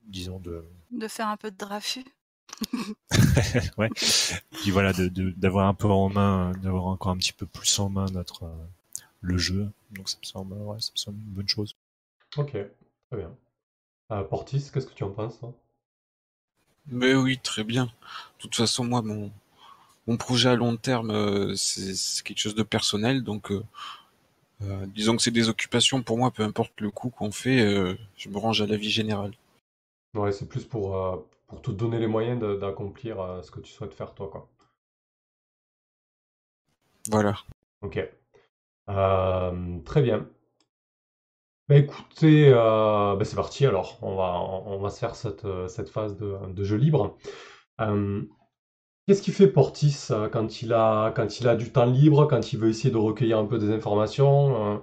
disons 0.06 0.38
de... 0.38 0.64
De 0.90 1.08
faire 1.08 1.28
un 1.28 1.36
peu 1.36 1.50
de 1.50 1.56
drafu 1.56 2.04
ouais. 3.78 3.88
Puis 4.52 4.70
voilà, 4.70 4.92
d'avoir 4.92 5.68
un 5.68 5.74
peu 5.74 5.88
en 5.88 6.08
main, 6.08 6.52
d'avoir 6.62 6.86
encore 6.86 7.12
un 7.12 7.16
petit 7.16 7.32
peu 7.32 7.46
plus 7.46 7.78
en 7.78 7.88
main 7.88 8.06
notre 8.12 8.44
euh, 8.44 8.66
le 9.20 9.38
jeu. 9.38 9.70
Donc 9.92 10.08
ça 10.08 10.16
me 10.20 10.26
semble, 10.26 10.54
ouais, 10.54 10.80
ça 10.80 10.90
me 10.94 10.98
semble 10.98 11.18
une 11.18 11.32
bonne 11.32 11.48
chose. 11.48 11.76
Ok, 12.36 12.52
très 12.52 13.16
bien. 13.16 13.34
Euh, 14.10 14.22
Portis, 14.24 14.70
qu'est-ce 14.72 14.86
que 14.86 14.94
tu 14.94 15.04
en 15.04 15.10
penses 15.10 15.40
Mais 16.86 17.14
oui, 17.14 17.38
très 17.38 17.64
bien. 17.64 17.86
De 17.86 17.90
toute 18.38 18.56
façon, 18.56 18.84
moi, 18.84 19.02
mon 19.02 19.30
mon 20.08 20.16
projet 20.16 20.48
à 20.48 20.56
long 20.56 20.76
terme, 20.76 21.54
c'est 21.54 22.24
quelque 22.24 22.40
chose 22.40 22.56
de 22.56 22.64
personnel, 22.64 23.22
donc 23.22 23.52
disons 24.86 25.14
que 25.14 25.22
c'est 25.22 25.30
des 25.30 25.48
occupations 25.48 26.02
pour 26.02 26.18
moi, 26.18 26.32
peu 26.32 26.42
importe 26.42 26.72
le 26.80 26.90
coût 26.90 27.08
qu'on 27.08 27.30
fait, 27.30 27.96
je 28.16 28.28
me 28.28 28.36
range 28.36 28.60
à 28.62 28.66
la 28.66 28.76
vie 28.76 28.90
générale. 28.90 29.32
Ouais, 30.14 30.32
c'est 30.32 30.48
plus 30.48 30.64
pour, 30.64 31.24
pour 31.52 31.60
te 31.60 31.70
donner 31.70 31.98
les 31.98 32.06
moyens 32.06 32.40
d'accomplir 32.58 33.40
ce 33.42 33.50
que 33.50 33.60
tu 33.60 33.70
souhaites 33.70 33.92
faire 33.92 34.14
toi, 34.14 34.30
quoi. 34.30 34.48
Voilà. 37.10 37.34
Ok. 37.82 37.98
très 39.84 40.02
bien. 40.02 40.26
Bah 41.68 41.76
écoutez, 41.76 42.48
euh, 42.48 43.14
bah, 43.16 43.24
c'est 43.24 43.36
parti 43.36 43.66
alors, 43.66 43.98
on 44.02 44.16
va, 44.16 44.40
on 44.40 44.78
va 44.78 44.90
se 44.90 44.98
faire 44.98 45.14
cette, 45.14 45.44
euh, 45.44 45.68
cette 45.68 45.88
phase 45.88 46.16
de, 46.16 46.64
jeu 46.64 46.76
libre. 46.76 47.16
Euh, 47.80 48.22
qu'est-ce 49.06 49.22
qu'il 49.22 49.34
fait 49.34 49.48
Portis 49.48 50.08
quand 50.32 50.62
il, 50.62 50.72
a, 50.72 51.12
quand 51.12 51.40
il 51.40 51.48
a 51.48 51.56
du 51.56 51.72
temps 51.72 51.86
libre, 51.86 52.26
quand 52.26 52.52
il 52.52 52.58
veut 52.58 52.68
essayer 52.70 52.90
de 52.90 52.98
recueillir 52.98 53.38
un 53.38 53.46
peu 53.46 53.58
des 53.58 53.70
informations 53.72 54.82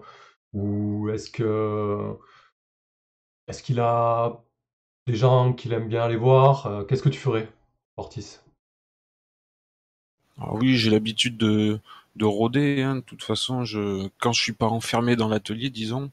Ou 0.53 1.09
est-ce 1.09 1.31
que 1.31 2.17
est-ce 3.47 3.63
qu'il 3.63 3.79
a 3.79 4.43
des 5.09 5.17
gens 5.17 5.53
qu'il 5.53 5.73
aime 5.73 5.87
bien 5.87 6.03
aller 6.03 6.15
voir 6.15 6.85
Qu'est-ce 6.87 7.03
que 7.03 7.09
tu 7.09 7.19
ferais, 7.19 7.49
Portis 7.95 8.39
ah 10.41 10.53
oui, 10.53 10.77
j'ai 10.77 10.89
l'habitude 10.89 11.37
de, 11.37 11.79
de 12.15 12.25
rôder. 12.25 12.81
Hein. 12.81 12.95
De 12.95 13.01
toute 13.01 13.23
façon, 13.23 13.65
je, 13.65 14.07
quand 14.19 14.31
je 14.31 14.41
suis 14.41 14.53
pas 14.53 14.67
enfermé 14.67 15.15
dans 15.15 15.27
l'atelier, 15.27 15.69
disons, 15.69 16.11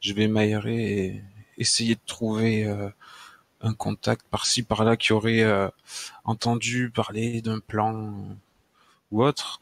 je 0.00 0.12
vais 0.12 0.28
m'aérer 0.28 1.04
et 1.04 1.22
essayer 1.58 1.94
de 1.94 2.00
trouver 2.06 2.66
euh, 2.66 2.88
un 3.60 3.74
contact 3.74 4.26
par-ci 4.30 4.62
par-là 4.62 4.96
qui 4.96 5.12
aurait 5.12 5.42
euh, 5.42 5.68
entendu 6.24 6.90
parler 6.90 7.40
d'un 7.40 7.60
plan 7.60 8.14
ou 9.12 9.22
autre. 9.22 9.60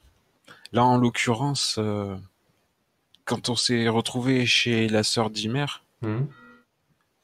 Là, 0.72 0.84
en 0.84 0.96
l'occurrence, 0.96 1.76
euh, 1.78 2.16
quand 3.24 3.48
on 3.50 3.56
s'est 3.56 3.88
retrouvé 3.88 4.46
chez 4.46 4.88
la 4.88 5.02
sœur 5.02 5.30
d'Imer, 5.30 5.66
mmh. 6.02 6.22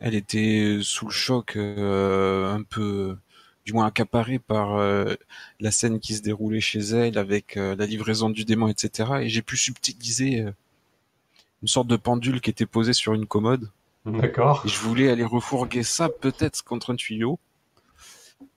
Elle 0.02 0.14
était 0.14 0.78
sous 0.82 1.06
le 1.06 1.12
choc, 1.12 1.56
un 1.56 2.62
peu, 2.68 3.16
du 3.64 3.72
moins 3.72 3.86
accaparée 3.86 4.38
par 4.38 4.76
la 5.60 5.70
scène 5.70 6.00
qui 6.00 6.14
se 6.14 6.22
déroulait 6.22 6.60
chez 6.60 6.80
elle 6.80 7.16
avec 7.18 7.54
la 7.54 7.86
livraison 7.86 8.28
du 8.28 8.44
démon, 8.44 8.68
etc. 8.68 9.10
Et 9.22 9.28
j'ai 9.28 9.42
pu 9.42 9.56
subtiliser 9.56 10.44
une 11.62 11.68
sorte 11.68 11.86
de 11.86 11.96
pendule 11.96 12.40
qui 12.40 12.50
était 12.50 12.66
posée 12.66 12.92
sur 12.92 13.14
une 13.14 13.26
commode. 13.26 13.70
D'accord. 14.04 14.62
Et 14.64 14.68
je 14.68 14.78
voulais 14.78 15.08
aller 15.08 15.24
refourguer 15.24 15.84
ça 15.84 16.08
peut-être 16.08 16.64
contre 16.64 16.92
un 16.92 16.96
tuyau. 16.96 17.38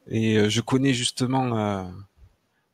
Et 0.08 0.38
euh, 0.38 0.50
je 0.50 0.62
connais 0.62 0.94
justement 0.94 1.58
euh, 1.58 1.84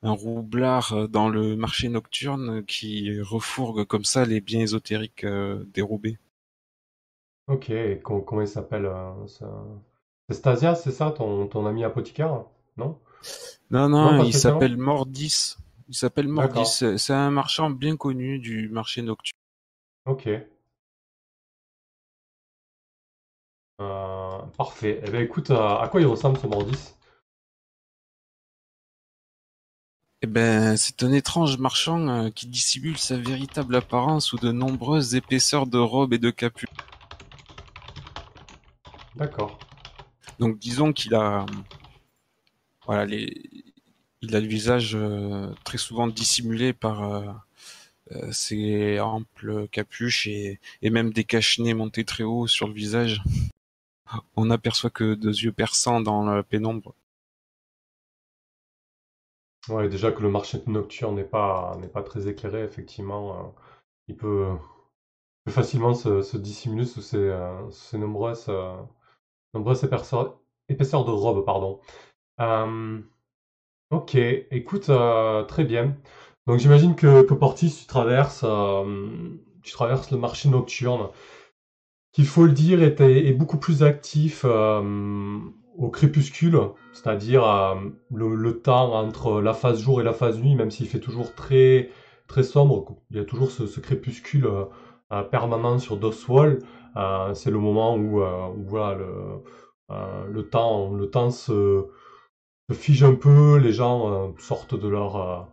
un 0.03 0.11
roublard 0.11 0.93
euh, 0.93 1.07
dans 1.07 1.29
le 1.29 1.55
marché 1.55 1.89
nocturne 1.89 2.63
qui 2.65 3.19
refourgue 3.21 3.85
comme 3.85 4.05
ça 4.05 4.25
les 4.25 4.41
biens 4.41 4.61
ésotériques 4.61 5.25
dérobés. 5.73 6.17
Ok, 7.51 7.69
comment 8.03 8.41
il 8.41 8.47
s'appelle 8.47 8.89
C'est 9.27 10.33
Stasia, 10.33 10.75
c'est 10.75 10.91
ça, 10.91 11.11
ton, 11.11 11.47
ton 11.47 11.65
ami 11.65 11.83
apothicaire 11.83 12.45
Non? 12.77 12.97
Non, 13.69 13.89
non, 13.89 14.23
il 14.23 14.33
s'appelle 14.33 14.77
Mordis. 14.77 15.57
Il 15.89 15.95
s'appelle 15.95 16.29
Mordis. 16.29 16.83
C'est 16.97 17.13
un 17.13 17.29
marchand 17.29 17.69
bien 17.69 17.97
connu 17.97 18.39
du 18.39 18.69
marché 18.69 19.01
nocturne. 19.01 19.37
OK. 20.05 20.29
Euh, 23.81 24.37
parfait. 24.57 25.01
Eh 25.05 25.11
bien, 25.11 25.19
écoute, 25.19 25.51
à 25.51 25.87
quoi 25.91 25.99
il 25.99 26.07
ressemble 26.07 26.37
ce 26.37 26.47
Mordis? 26.47 26.93
Eh 30.21 30.27
ben, 30.27 30.77
c'est 30.77 31.03
un 31.03 31.11
étrange 31.11 31.57
marchand 31.57 32.07
euh, 32.07 32.29
qui 32.29 32.47
dissimule 32.47 32.97
sa 32.97 33.17
véritable 33.17 33.75
apparence 33.75 34.27
sous 34.27 34.37
de 34.37 34.51
nombreuses 34.51 35.15
épaisseurs 35.15 35.65
de 35.65 35.79
robes 35.79 36.13
et 36.13 36.19
de 36.19 36.29
capuches. 36.29 36.69
D'accord. 39.15 39.59
Donc, 40.39 40.57
disons 40.57 40.93
qu'il 40.93 41.13
a, 41.15 41.45
voilà, 42.85 43.05
les, 43.05 43.63
il 44.21 44.35
a 44.35 44.39
le 44.39 44.47
visage 44.47 44.95
euh, 44.95 45.51
très 45.63 45.77
souvent 45.77 46.07
dissimulé 46.07 46.73
par 46.73 47.03
euh, 47.03 48.31
ses 48.31 48.99
amples 48.99 49.67
capuches 49.69 50.27
et, 50.27 50.59
même 50.83 51.11
des 51.11 51.23
cache 51.23 51.59
montés 51.59 52.05
très 52.05 52.23
haut 52.23 52.47
sur 52.47 52.67
le 52.67 52.73
visage. 52.73 53.21
On 54.35 54.45
n'aperçoit 54.45 54.89
que 54.89 55.15
deux 55.15 55.43
yeux 55.43 55.53
perçants 55.53 56.01
dans 56.01 56.23
la 56.25 56.43
pénombre. 56.43 56.93
Ouais, 59.69 59.87
déjà 59.89 60.11
que 60.11 60.21
le 60.23 60.29
marché 60.29 60.61
nocturne 60.65 61.15
n'est 61.15 61.23
pas, 61.23 61.77
n'est 61.79 61.87
pas 61.87 62.01
très 62.03 62.27
éclairé, 62.27 62.63
effectivement, 62.63 63.37
euh, 63.37 63.49
il 64.07 64.17
peut, 64.17 64.47
facilement 65.49 65.93
se, 65.93 66.37
dissimuler 66.37 66.85
sous 66.85 67.01
ces, 67.01 67.17
euh, 67.17 67.69
nombreuses, 67.93 68.49
nombreuses 69.53 69.83
épaisseurs, 69.83 71.05
de 71.05 71.11
robe. 71.11 71.45
Pardon. 71.45 71.79
ok, 73.91 74.15
écoute, 74.15 74.91
très 75.47 75.63
bien. 75.63 75.95
Donc 76.47 76.59
j'imagine 76.59 76.95
que, 76.95 77.21
que 77.23 77.33
Portis, 77.33 77.75
tu 77.81 77.85
traverses, 77.85 78.43
euh, 78.43 78.83
tu 79.63 79.71
traverses 79.71 80.11
le 80.11 80.17
marché 80.17 80.49
nocturne, 80.49 81.09
qu'il 82.11 82.25
faut 82.25 82.45
le 82.45 82.51
dire 82.51 82.81
est, 82.81 83.33
beaucoup 83.33 83.57
plus 83.57 83.83
actif 83.83 84.41
euh, 84.45 85.39
au 85.77 85.89
crépuscule, 85.89 86.59
c'est-à-dire 86.93 87.45
euh, 87.45 87.75
le, 88.11 88.59
temps 88.59 88.93
entre 88.95 89.39
la 89.39 89.53
phase 89.53 89.81
jour 89.81 90.01
et 90.01 90.03
la 90.03 90.13
phase 90.13 90.39
nuit, 90.39 90.55
même 90.55 90.71
s'il 90.71 90.87
fait 90.87 90.99
toujours 90.99 91.35
très, 91.35 91.89
très 92.27 92.43
sombre, 92.43 92.97
il 93.11 93.17
y 93.17 93.19
a 93.19 93.25
toujours 93.25 93.51
ce, 93.51 93.79
crépuscule 93.79 94.49
permanent 95.29 95.79
sur 95.79 95.97
Doswall. 95.97 96.59
c'est 97.33 97.51
le 97.51 97.59
moment 97.59 97.95
où, 97.95 98.21
où 98.21 98.63
voilà, 98.67 98.97
le, 100.29 100.49
temps, 100.49 100.93
le 100.93 101.09
temps 101.09 101.31
se, 101.31 101.85
fige 102.71 103.03
un 103.03 103.15
peu, 103.15 103.57
les 103.57 103.73
gens 103.73 104.33
sortent 104.37 104.75
de 104.75 104.87
leur 104.87 105.49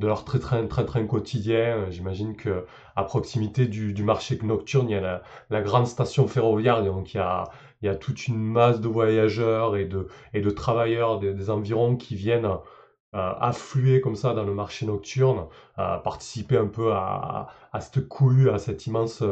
de 0.00 0.06
leur 0.06 0.24
très 0.24 0.38
train, 0.38 0.66
train, 0.66 0.84
train 0.84 1.06
quotidien. 1.06 1.90
J'imagine 1.90 2.34
que 2.34 2.64
à 2.96 3.04
proximité 3.04 3.66
du, 3.66 4.02
marché 4.02 4.38
nocturne, 4.42 4.88
il 4.88 4.92
y 4.92 4.96
a 4.96 5.22
la, 5.50 5.62
grande 5.62 5.86
station 5.86 6.26
ferroviaire, 6.26 6.82
donc 6.82 7.14
il 7.14 7.18
y 7.18 7.20
a, 7.20 7.44
il 7.82 7.86
y 7.86 7.88
a 7.88 7.94
toute 7.94 8.26
une 8.26 8.38
masse 8.38 8.80
de 8.80 8.88
voyageurs 8.88 9.76
et 9.76 9.84
de, 9.84 10.08
et 10.32 10.40
de 10.40 10.50
travailleurs 10.50 11.18
des, 11.20 11.50
environs 11.50 11.96
qui 11.96 12.16
viennent 12.16 12.48
euh, 13.14 13.32
affluer 13.40 14.00
comme 14.00 14.16
ça 14.16 14.34
dans 14.34 14.44
le 14.44 14.54
marché 14.54 14.86
nocturne, 14.86 15.46
euh, 15.78 15.98
participer 15.98 16.56
un 16.56 16.68
peu 16.68 16.92
à, 16.92 17.48
cette 17.80 18.08
cohue, 18.08 18.50
à 18.50 18.58
cet 18.58 18.86
immense, 18.86 19.22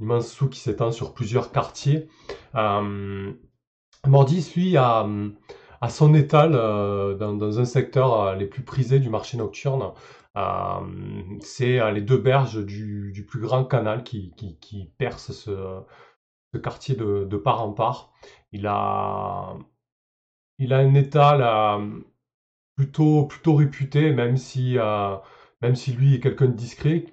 immense 0.00 0.28
sou 0.28 0.48
qui 0.48 0.60
s'étend 0.60 0.92
sur 0.92 1.14
plusieurs 1.14 1.52
quartiers. 1.52 2.08
Euh, 2.54 3.32
Mordis, 4.06 4.52
lui, 4.56 4.76
a 4.76 5.06
son 5.88 6.14
étal 6.14 6.52
euh, 6.54 7.14
dans, 7.14 7.60
un 7.60 7.64
secteur 7.64 8.20
euh, 8.20 8.34
les 8.34 8.46
plus 8.46 8.62
prisés 8.62 9.00
du 9.00 9.10
marché 9.10 9.36
nocturne. 9.36 9.92
Euh, 10.36 11.40
c'est 11.40 11.92
les 11.92 12.00
deux 12.00 12.18
berges 12.18 12.64
du, 12.64 13.26
plus 13.28 13.40
grand 13.40 13.64
canal 13.64 14.04
qui, 14.04 14.32
qui, 14.60 14.92
perce 14.98 15.32
ce, 15.32 15.82
quartier 16.62 16.94
de, 16.94 17.36
part 17.36 17.62
en 17.62 17.72
part. 17.72 18.12
Il 18.52 18.66
a, 18.66 19.56
il 20.58 20.72
a 20.72 20.78
un 20.78 20.94
étal 20.94 21.42
plutôt, 22.78 23.54
réputé, 23.54 24.12
même 24.12 24.36
si, 24.36 24.76
même 25.62 25.74
si 25.74 25.92
lui 25.92 26.14
est 26.14 26.20
quelqu'un 26.20 26.46
de 26.46 26.52
discret. 26.52 27.04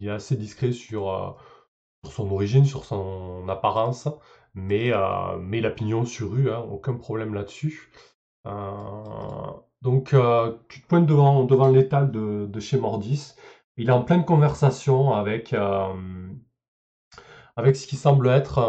Il 0.00 0.08
est 0.08 0.10
assez 0.10 0.36
discret 0.36 0.72
sur, 0.72 1.36
sur 2.04 2.12
son 2.12 2.30
origine, 2.30 2.64
sur 2.64 2.84
son 2.84 3.48
apparence, 3.48 4.08
mais, 4.54 4.92
mais 5.40 5.58
il 5.58 6.06
sur 6.06 6.30
rue, 6.30 6.50
hein, 6.50 6.58
aucun 6.58 6.94
problème 6.94 7.34
là-dessus. 7.34 7.90
Euh, 8.46 9.52
donc, 9.82 10.12
euh, 10.14 10.52
tu 10.68 10.80
te 10.80 10.86
pointes 10.86 11.06
devant, 11.06 11.44
devant 11.44 11.68
l'étal 11.68 12.10
de, 12.10 12.46
de, 12.46 12.60
chez 12.60 12.76
Mordis. 12.78 13.34
Il 13.76 13.88
est 13.88 13.92
en 13.92 14.02
pleine 14.02 14.24
conversation 14.24 15.12
avec, 15.12 15.52
euh, 15.52 15.92
avec 17.56 17.76
ce 17.76 17.86
qui 17.86 17.96
semble 17.96 18.28
être 18.28 18.60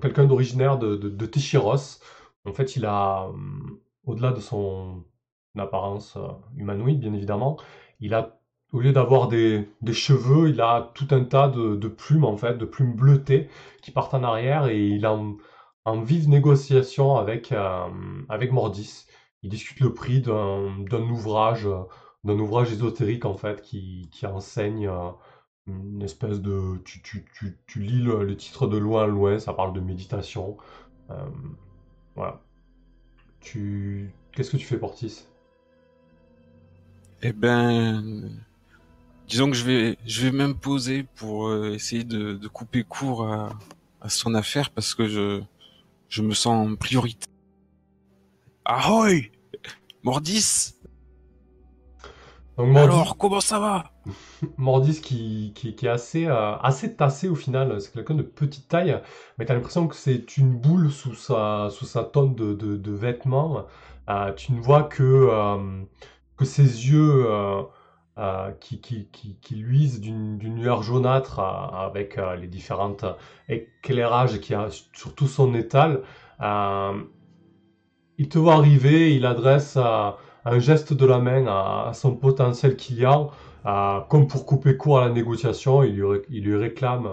quelqu'un 0.00 0.24
d'originaire 0.24 0.78
de, 0.78 0.96
de, 0.96 1.26
Téchiros. 1.26 2.00
En 2.44 2.52
fait, 2.52 2.76
il 2.76 2.86
a, 2.86 3.28
au-delà 4.04 4.32
de 4.32 4.40
son 4.40 5.04
apparence 5.56 6.18
humanoïde, 6.56 7.00
bien 7.00 7.12
évidemment, 7.14 7.56
il 8.00 8.14
a, 8.14 8.38
au 8.72 8.80
lieu 8.80 8.92
d'avoir 8.92 9.28
des, 9.28 9.68
des, 9.82 9.92
cheveux, 9.92 10.48
il 10.50 10.60
a 10.60 10.92
tout 10.94 11.08
un 11.10 11.24
tas 11.24 11.48
de, 11.48 11.74
de, 11.76 11.88
plumes, 11.88 12.24
en 12.24 12.36
fait, 12.36 12.58
de 12.58 12.64
plumes 12.64 12.94
bleutées 12.94 13.48
qui 13.82 13.90
partent 13.90 14.14
en 14.14 14.22
arrière 14.22 14.66
et 14.66 14.78
il 14.86 15.04
est 15.04 15.08
en, 15.08 15.36
vive 16.02 16.28
négociation 16.28 17.16
avec, 17.16 17.54
avec 18.28 18.52
Mordis 18.52 19.06
il 19.42 19.50
discute 19.50 19.80
le 19.80 19.94
prix 19.94 20.20
d'un 20.20 21.08
ouvrage, 21.10 21.68
d'un 22.24 22.38
ouvrage 22.38 22.72
ésotérique 22.72 23.24
en 23.24 23.34
fait 23.34 23.62
qui, 23.62 24.08
qui 24.10 24.26
enseigne 24.26 24.88
euh, 24.88 25.10
une 25.66 26.02
espèce 26.02 26.40
de, 26.40 26.78
tu, 26.84 27.02
tu, 27.02 27.24
tu, 27.34 27.58
tu 27.66 27.80
lis 27.80 28.02
le, 28.02 28.36
titre 28.36 28.66
de 28.66 28.78
loin 28.78 29.06
loin, 29.06 29.38
ça 29.38 29.52
parle 29.52 29.72
de 29.74 29.80
méditation. 29.80 30.56
Euh, 31.10 31.28
voilà. 32.16 32.40
Tu, 33.40 34.12
qu'est-ce 34.32 34.50
que 34.50 34.56
tu 34.56 34.66
fais 34.66 34.78
Portis? 34.78 35.26
Eh 37.22 37.32
ben, 37.32 38.30
disons 39.26 39.50
que 39.50 39.56
je 39.56 39.64
vais, 39.64 39.98
je 40.06 40.22
vais 40.26 40.32
m'imposer 40.32 41.02
pour 41.16 41.48
euh, 41.48 41.72
essayer 41.74 42.04
de, 42.04 42.34
de 42.34 42.48
couper 42.48 42.84
court 42.84 43.26
à, 43.26 43.58
à 44.00 44.08
son 44.08 44.34
affaire 44.34 44.70
parce 44.70 44.94
que 44.94 45.08
je, 45.08 45.42
je 46.08 46.22
me 46.22 46.34
sens 46.34 46.68
en 46.72 46.76
priorité. 46.76 47.26
Ahoy 48.64 49.32
Mordis 50.02 50.74
Donc 52.56 52.68
Mordis, 52.70 53.00
Alors, 53.00 53.16
comment 53.16 53.40
ça 53.40 53.58
va? 53.58 53.92
Mordis 54.56 55.00
qui, 55.00 55.52
qui, 55.54 55.74
qui 55.74 55.86
est 55.86 55.88
assez, 55.88 56.26
euh, 56.26 56.56
assez 56.58 56.96
tassé 56.96 57.28
au 57.28 57.34
final, 57.34 57.80
c'est 57.80 57.92
quelqu'un 57.92 58.14
de 58.14 58.22
petite 58.22 58.68
taille, 58.68 59.00
mais 59.38 59.46
tu 59.46 59.52
as 59.52 59.54
l'impression 59.54 59.86
que 59.88 59.96
c'est 59.96 60.36
une 60.36 60.56
boule 60.58 60.90
sous 60.90 61.14
sa, 61.14 61.68
sous 61.70 61.86
sa 61.86 62.04
tonne 62.04 62.34
de, 62.34 62.54
de, 62.54 62.76
de 62.76 62.92
vêtements. 62.92 63.66
Euh, 64.10 64.32
tu 64.34 64.52
ne 64.52 64.60
vois 64.60 64.84
que, 64.84 65.02
euh, 65.02 65.82
que 66.38 66.44
ses 66.44 66.62
yeux 66.62 67.26
euh, 67.26 67.62
euh, 68.16 68.50
qui, 68.60 68.80
qui, 68.80 69.08
qui, 69.40 69.54
luisent 69.56 70.00
d'une 70.00 70.38
lueur 70.38 70.82
jaunâtre 70.82 71.40
euh, 71.40 71.76
avec 71.86 72.18
les 72.40 72.46
différentes 72.46 73.04
éclairages 73.48 74.40
qu'il 74.40 74.52
y 74.52 74.58
a 74.58 74.68
sur 74.70 75.14
tout 75.14 75.26
son 75.26 75.54
étal. 75.54 76.02
Il 76.40 78.28
te 78.28 78.38
voit 78.38 78.54
arriver, 78.54 79.14
il 79.14 79.26
adresse 79.26 79.76
un 79.76 80.58
geste 80.58 80.92
de 80.92 81.06
la 81.06 81.18
main 81.18 81.46
à, 81.46 81.92
son 81.92 82.16
potentiel 82.16 82.76
client, 82.76 83.30
comme 84.08 84.26
pour 84.26 84.46
couper 84.46 84.76
court 84.76 84.98
à 84.98 85.08
la 85.08 85.10
négociation. 85.12 85.84
Il 85.84 85.96
lui, 85.96 86.18
il 86.30 86.44
lui 86.44 86.56
réclame, 86.56 87.08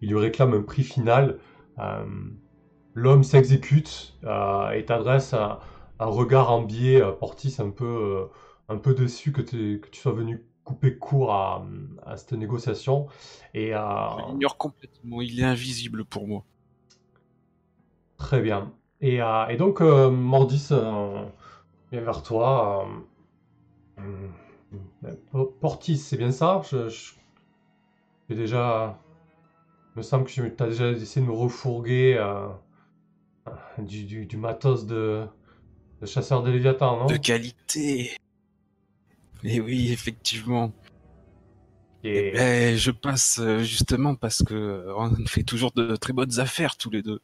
il 0.00 0.10
lui 0.10 0.18
réclame 0.18 0.54
un 0.54 0.62
prix 0.62 0.82
final. 0.82 1.38
L'homme 2.94 3.22
s'exécute 3.22 4.14
et 4.22 4.84
t'adresse 4.86 5.34
un, 5.34 5.58
regard 5.98 6.50
en 6.50 6.62
biais, 6.62 7.02
Portis, 7.20 7.56
un 7.58 7.68
peu, 7.68 8.28
un 8.68 8.76
peu 8.76 8.94
déçu 8.94 9.32
que, 9.32 9.42
que 9.42 9.88
tu 9.88 10.00
sois 10.00 10.12
venu 10.12 10.44
couper 10.64 10.96
court 10.98 11.32
à, 11.32 11.66
à 12.04 12.16
cette 12.16 12.32
négociation. 12.32 13.06
Et 13.54 13.74
euh, 13.74 13.80
Je 14.18 14.32
l'ignore 14.32 14.56
complètement, 14.58 15.22
il 15.22 15.40
est 15.40 15.44
invisible 15.44 16.04
pour 16.04 16.26
moi. 16.26 16.44
Très 18.16 18.40
bien. 18.40 18.72
Et, 19.00 19.20
euh, 19.22 19.46
et 19.48 19.56
donc, 19.56 19.80
euh, 19.80 20.10
Mordis 20.10 20.68
euh, 20.72 21.24
vient 21.92 22.00
vers 22.00 22.22
toi. 22.22 22.88
euh, 23.98 24.28
Po- 25.30 25.56
Portis, 25.60 25.96
c'est 25.98 26.16
bien 26.16 26.32
ça? 26.32 26.60
Je, 26.70 26.88
déjà. 28.28 28.98
Il 29.94 29.98
me 29.98 30.02
semble 30.02 30.26
que 30.26 30.30
tu 30.30 30.62
as 30.62 30.66
déjà 30.68 30.90
essayé 30.90 31.24
de 31.26 31.30
me 31.30 31.36
refourguer 31.36 32.18
du, 33.78 34.04
du, 34.04 34.26
du 34.26 34.36
matos 34.36 34.86
de, 34.86 35.26
de 36.00 36.06
chasseur 36.06 36.42
de 36.42 36.50
Léviathan, 36.50 36.98
non? 36.98 37.06
De 37.06 37.16
qualité 37.16 38.16
Et 39.44 39.60
oui, 39.60 39.92
effectivement. 39.92 40.72
Et- 42.04 42.32
Eh, 42.34 42.76
je 42.76 42.90
passe 42.92 43.38
euh, 43.40 43.62
justement 43.64 44.14
parce 44.14 44.42
que 44.42 44.54
euh, 44.54 44.94
on 44.96 45.26
fait 45.26 45.42
toujours 45.42 45.72
de 45.72 45.96
très 45.96 46.12
bonnes 46.12 46.38
affaires 46.40 46.76
tous 46.76 46.90
les 46.90 47.02
deux. 47.02 47.20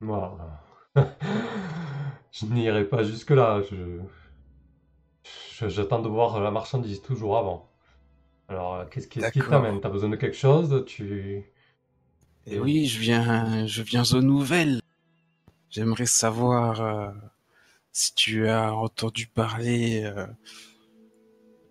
Voilà. 0.00 0.62
Je 2.32 2.46
n'irai 2.46 2.84
pas 2.88 3.02
jusque-là. 3.02 3.62
Je... 3.70 4.00
je- 5.56 5.68
J'attends 5.68 6.02
de 6.02 6.08
voir 6.08 6.40
la 6.40 6.50
marchandise 6.50 7.00
toujours 7.02 7.36
avant. 7.38 7.70
Alors, 8.48 8.88
qu'est-ce 8.90 9.08
qu'est-ce 9.08 9.32
qui 9.32 9.46
t'amène? 9.46 9.80
T'as 9.80 9.90
besoin 9.90 10.10
de 10.10 10.16
quelque 10.16 10.36
chose? 10.36 10.84
Tu... 10.86 11.44
Et 12.46 12.58
oui, 12.60 12.84
je 12.86 12.98
viens, 13.00 13.66
je 13.66 13.82
viens 13.82 14.04
aux 14.12 14.20
nouvelles. 14.20 14.80
J'aimerais 15.70 16.06
savoir 16.06 16.80
euh, 16.82 17.10
si 17.92 18.14
tu 18.14 18.48
as 18.48 18.74
entendu 18.74 19.26
parler 19.26 20.02
euh, 20.04 20.26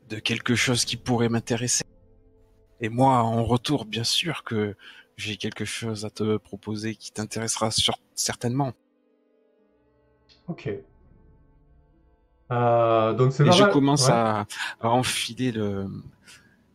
de 0.10 0.18
quelque 0.20 0.56
chose 0.56 0.86
qui 0.86 0.98
pourrait 0.98 1.30
m'intéresser. 1.30 1.84
Et 2.82 2.90
moi, 2.90 3.18
en 3.24 3.44
retour, 3.44 3.86
bien 3.86 4.03
sûr 4.03 4.44
que 4.44 4.75
j'ai 5.18 5.38
quelque 5.38 5.66
chose 5.66 6.05
à 6.05 6.10
te 6.10 6.38
proposer 6.38 6.96
qui 6.96 7.12
t'intéressera 7.12 7.72
sur- 7.72 8.00
certainement. 8.16 8.74
Ok. 10.48 10.70
Euh, 12.51 13.14
donc 13.14 13.32
c'est 13.34 13.46
Et 13.48 13.51
je 13.51 13.64
commence 13.66 14.08
Ouais. 14.08 14.14
à, 14.14 14.48
à 14.82 14.90
enfiler 14.90 15.51
le. 15.51 15.88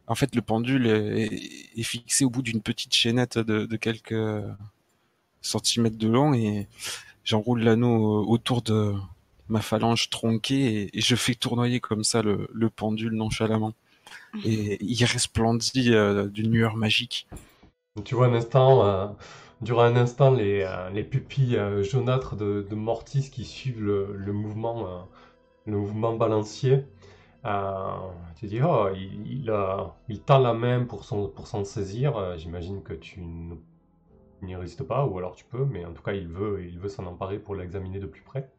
En 0.07 0.15
fait, 0.15 0.35
le 0.35 0.43
pendule 0.43 0.87
est, 0.87 1.33
est 1.77 1.83
fixé 1.83 2.25
au 2.25 2.31
bout 2.31 2.43
d'une 2.43 2.61
petite 2.61 2.93
chaînette 2.95 3.39
de, 3.39 3.65
de 3.65 3.77
quelques 3.77 4.45
centimètres 5.41 5.97
de 5.97 6.09
long 6.09 6.35
et 6.35 6.69
j'enroule 7.25 7.63
l'anneau 7.63 8.25
autour 8.29 8.61
de 8.63 8.95
ma 9.49 9.61
phalange 9.61 10.11
tronquée 10.11 10.83
et, 10.83 10.99
et 10.99 11.01
je 11.01 11.17
fais 11.17 11.35
tournoyer 11.35 11.81
comme 11.81 12.05
ça 12.05 12.23
le, 12.23 12.49
le 12.53 12.71
pendule 12.71 13.15
nonchalamment. 13.15 13.75
Et 14.45 14.79
il 14.85 15.05
resplendit 15.05 15.93
euh, 15.95 16.29
d'une 16.29 16.53
lueur 16.53 16.77
magique. 16.77 17.27
Tu 18.05 18.15
vois 18.15 18.27
un 18.27 18.35
instant, 18.35 18.85
euh, 18.87 19.09
durant 19.61 19.83
un 19.85 19.97
instant, 19.97 20.31
les, 20.33 20.63
euh, 20.63 20.91
les 20.91 21.05
pupilles 21.05 21.57
euh, 21.57 21.83
jaunâtres 21.83 22.37
de, 22.37 22.67
de 22.69 22.75
Mortis 22.75 23.31
qui 23.31 23.45
suivent 23.45 23.83
le, 23.83 24.15
le 24.17 24.33
mouvement, 24.33 24.87
euh, 24.89 25.01
le 25.67 25.79
mouvement 25.79 26.15
balancier. 26.15 26.85
Euh, 27.47 28.11
tu 28.37 28.47
dis, 28.47 28.61
oh, 28.63 28.89
il, 28.95 29.27
il, 29.43 29.51
euh, 29.51 29.85
il 30.09 30.21
tend 30.23 30.39
la 30.41 30.55
main 30.55 30.85
pour 30.85 31.05
s'en 31.05 31.29
pour 31.29 31.47
s'en 31.49 31.65
saisir. 31.65 32.39
J'imagine 32.39 32.83
que 32.83 32.95
tu 32.95 33.21
n'y 34.43 34.55
résistes 34.57 34.85
pas, 34.85 35.05
ou 35.07 35.19
alors 35.19 35.35
tu 35.35 35.45
peux, 35.45 35.65
mais 35.65 35.85
en 35.85 35.93
tout 35.93 36.03
cas, 36.03 36.13
il 36.13 36.29
veut, 36.29 36.65
il 36.65 36.79
veut 36.79 36.89
s'en 36.89 37.07
emparer 37.07 37.39
pour 37.39 37.55
l'examiner 37.57 37.99
de 37.99 38.07
plus 38.07 38.23
près. 38.23 38.51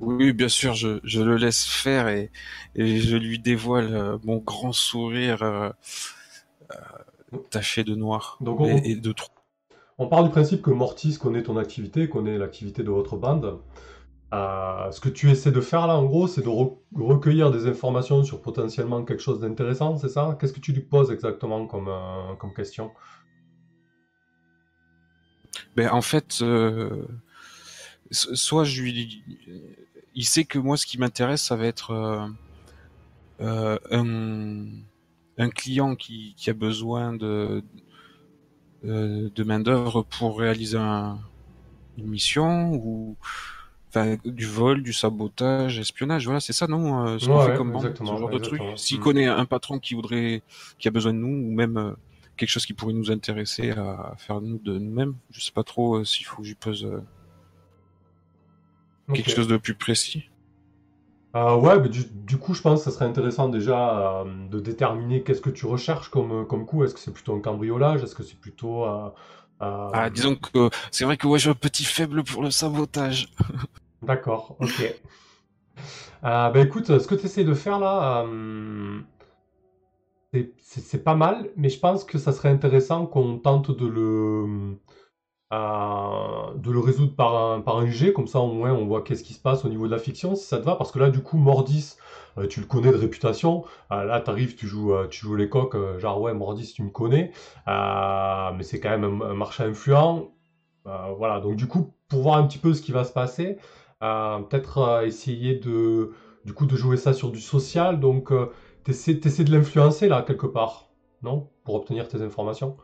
Oui, 0.00 0.32
bien 0.32 0.48
sûr, 0.48 0.74
je, 0.74 0.98
je 1.04 1.20
le 1.20 1.36
laisse 1.36 1.64
faire 1.66 2.08
et, 2.08 2.30
et 2.74 3.00
je 3.00 3.16
lui 3.16 3.38
dévoile 3.38 3.94
euh, 3.94 4.18
mon 4.24 4.38
grand 4.38 4.72
sourire 4.72 5.42
euh, 5.42 5.70
euh, 6.72 7.38
taché 7.50 7.84
de 7.84 7.94
noir 7.94 8.40
Donc 8.40 8.60
on- 8.60 8.84
et, 8.84 8.92
et 8.92 8.96
de 8.96 9.12
trous. 9.12 9.30
On 9.98 10.08
part 10.08 10.24
du 10.24 10.30
principe 10.30 10.62
que 10.62 10.70
Mortis 10.70 11.18
connaît 11.18 11.42
ton 11.42 11.56
activité, 11.56 12.08
connaît 12.08 12.38
l'activité 12.38 12.82
de 12.82 12.90
votre 12.90 13.16
bande. 13.16 13.60
Euh, 14.34 14.90
ce 14.92 15.00
que 15.00 15.08
tu 15.10 15.30
essaies 15.30 15.52
de 15.52 15.60
faire 15.62 15.86
là, 15.88 15.96
en 15.96 16.04
gros, 16.06 16.26
c'est 16.28 16.42
de 16.42 16.48
re- 16.48 16.78
recueillir 16.96 17.50
des 17.52 17.66
informations 17.68 18.24
sur 18.24 18.42
potentiellement 18.42 19.04
quelque 19.04 19.22
chose 19.22 19.40
d'intéressant, 19.40 19.96
c'est 19.98 20.08
ça? 20.10 20.36
Qu'est-ce 20.40 20.52
que 20.54 20.60
tu 20.60 20.72
lui 20.72 20.82
poses 20.82 21.10
exactement 21.12 21.66
comme, 21.66 21.88
euh, 21.88 22.34
comme 22.38 22.54
question? 22.54 22.92
Ben, 25.76 25.88
en 25.90 26.02
fait, 26.02 26.38
euh, 26.42 27.06
soit 28.10 28.64
je 28.64 28.82
lui... 28.82 29.22
Il 30.14 30.24
sait 30.24 30.44
que 30.44 30.58
moi, 30.58 30.76
ce 30.76 30.86
qui 30.86 30.98
m'intéresse, 30.98 31.42
ça 31.42 31.56
va 31.56 31.66
être 31.66 31.90
euh, 31.90 32.26
euh, 33.40 33.78
un, 33.90 34.66
un 35.38 35.50
client 35.50 35.96
qui, 35.96 36.34
qui 36.36 36.50
a 36.50 36.54
besoin 36.54 37.12
de, 37.14 37.62
de 38.82 39.44
main-d'œuvre 39.44 40.02
pour 40.02 40.38
réaliser 40.38 40.76
un- 40.78 41.18
une 41.98 42.08
mission 42.08 42.74
ou 42.74 43.16
enfin, 43.90 44.16
du 44.24 44.46
vol, 44.46 44.82
du 44.82 44.92
sabotage, 44.92 45.78
espionnage. 45.78 46.24
Voilà, 46.26 46.40
c'est 46.40 46.52
ça, 46.54 46.66
non 46.68 47.06
euh, 47.06 47.18
Ce 47.18 47.28
qu'on 47.28 47.38
Ouais, 47.38 47.44
fait 47.46 47.52
comme 47.52 47.72
bande, 47.72 47.94
ce 48.04 48.16
genre 48.16 48.30
de 48.30 48.38
truc. 48.38 48.62
S'il 48.76 48.98
Mm. 48.98 49.02
connaît 49.02 49.26
un 49.26 49.46
patron 49.46 49.78
qui 49.80 49.94
voudrait, 49.94 50.42
qui 50.78 50.88
a 50.88 50.90
besoin 50.92 51.14
de 51.14 51.18
nous, 51.18 51.48
ou 51.48 51.52
même 51.54 51.76
euh, 51.78 51.92
quelque 52.36 52.50
chose 52.50 52.66
qui 52.66 52.74
pourrait 52.74 52.94
nous 52.94 53.10
intéresser 53.12 53.70
à 53.72 54.14
faire 54.18 54.40
nous 54.42 54.58
de 54.58 54.78
nous-mêmes, 54.78 55.16
je 55.30 55.40
sais 55.40 55.52
pas 55.52 55.64
trop 55.64 55.96
euh, 55.98 56.04
s'il 56.04 56.26
faut 56.26 56.42
que 56.42 56.48
j'y 56.48 56.54
pose 56.56 56.86
euh, 59.08 59.12
quelque 59.14 59.30
chose 59.30 59.48
de 59.48 59.56
plus 59.56 59.74
précis? 59.74 60.24
Euh, 61.36 61.56
ouais, 61.56 61.80
mais 61.80 61.88
du, 61.88 62.04
du 62.04 62.38
coup, 62.38 62.54
je 62.54 62.62
pense 62.62 62.84
que 62.84 62.90
ça 62.90 62.96
serait 62.96 63.06
intéressant 63.06 63.48
déjà 63.48 64.20
euh, 64.22 64.48
de 64.48 64.60
déterminer 64.60 65.22
qu'est-ce 65.24 65.40
que 65.40 65.50
tu 65.50 65.66
recherches 65.66 66.08
comme, 66.08 66.46
comme 66.46 66.64
coup. 66.64 66.84
Est-ce 66.84 66.94
que 66.94 67.00
c'est 67.00 67.12
plutôt 67.12 67.34
un 67.34 67.40
cambriolage? 67.40 68.02
Est-ce 68.04 68.14
que 68.14 68.22
c'est 68.22 68.38
plutôt... 68.38 68.84
euh, 68.84 69.08
euh, 69.62 69.90
Ah, 69.92 70.10
disons 70.10 70.36
que 70.36 70.70
c'est 70.92 71.04
vrai 71.04 71.16
que 71.16 71.26
ouais, 71.26 71.38
j'ai 71.40 71.50
un 71.50 71.54
petit 71.54 71.84
faible 71.84 72.22
pour 72.22 72.42
le 72.42 72.50
sabotage. 72.50 73.28
D'accord, 74.02 74.56
ok. 74.60 74.94
Euh, 76.24 76.50
bah 76.50 76.60
écoute, 76.60 76.86
ce 76.98 77.06
que 77.06 77.14
tu 77.14 77.26
essaies 77.26 77.44
de 77.44 77.54
faire 77.54 77.78
là, 77.78 78.24
euh, 78.26 79.00
c'est 80.60 81.04
pas 81.04 81.14
mal, 81.14 81.50
mais 81.56 81.68
je 81.68 81.78
pense 81.78 82.04
que 82.04 82.18
ça 82.18 82.32
serait 82.32 82.48
intéressant 82.48 83.06
qu'on 83.06 83.38
tente 83.38 83.70
de 83.70 83.86
le, 83.86 84.76
de 85.52 86.70
le 86.70 86.78
résoudre 86.80 87.14
par 87.14 87.34
un, 87.36 87.60
par 87.60 87.76
un 87.78 87.86
jet, 87.86 88.12
comme 88.12 88.26
ça 88.26 88.40
au 88.40 88.48
moins 88.48 88.72
on 88.72 88.86
voit 88.86 89.00
qu'est-ce 89.02 89.22
qui 89.22 89.34
se 89.34 89.38
passe 89.38 89.64
au 89.64 89.68
niveau 89.68 89.86
de 89.86 89.92
la 89.92 89.98
fiction, 89.98 90.34
si 90.34 90.44
ça 90.46 90.58
te 90.58 90.64
va, 90.64 90.74
parce 90.74 90.90
que 90.90 90.98
là 90.98 91.10
du 91.10 91.20
coup 91.20 91.36
Mordis, 91.36 91.94
euh, 92.38 92.46
tu 92.46 92.60
le 92.60 92.66
connais 92.66 92.90
de 92.90 92.96
réputation, 92.96 93.62
Euh, 93.92 94.04
là 94.04 94.20
t'arrives, 94.20 94.54
tu 94.54 94.66
joues, 94.66 94.92
euh, 94.94 95.06
tu 95.06 95.20
joues 95.26 95.36
les 95.36 95.48
coques, 95.48 95.76
genre 95.98 96.20
ouais 96.20 96.32
Mordis 96.32 96.72
tu 96.72 96.82
me 96.82 96.90
connais, 96.90 97.30
mais 97.66 98.62
c'est 98.62 98.78
quand 98.80 98.90
même 98.90 99.04
un, 99.04 99.30
un 99.30 99.34
marché 99.34 99.62
influent, 99.62 100.26
voilà, 100.84 101.40
donc 101.40 101.56
du 101.56 101.66
coup 101.66 101.90
pour 102.08 102.22
voir 102.22 102.36
un 102.36 102.44
petit 102.44 102.58
peu 102.58 102.74
ce 102.74 102.82
qui 102.82 102.92
va 102.92 103.04
se 103.04 103.12
passer, 103.12 103.56
peut-être 104.00 105.02
essayer 105.04 105.54
de, 105.54 106.10
du 106.44 106.52
coup, 106.52 106.66
de 106.66 106.76
jouer 106.76 106.96
ça 106.96 107.12
sur 107.12 107.30
du 107.30 107.40
social. 107.40 107.98
Donc, 107.98 108.32
t'essaies 108.84 109.14
de 109.44 109.52
l'influencer 109.52 110.08
là 110.08 110.22
quelque 110.22 110.46
part, 110.46 110.86
non? 111.22 111.46
Pour 111.64 111.74
obtenir 111.74 112.06
tes 112.08 112.20
informations. 112.22 112.74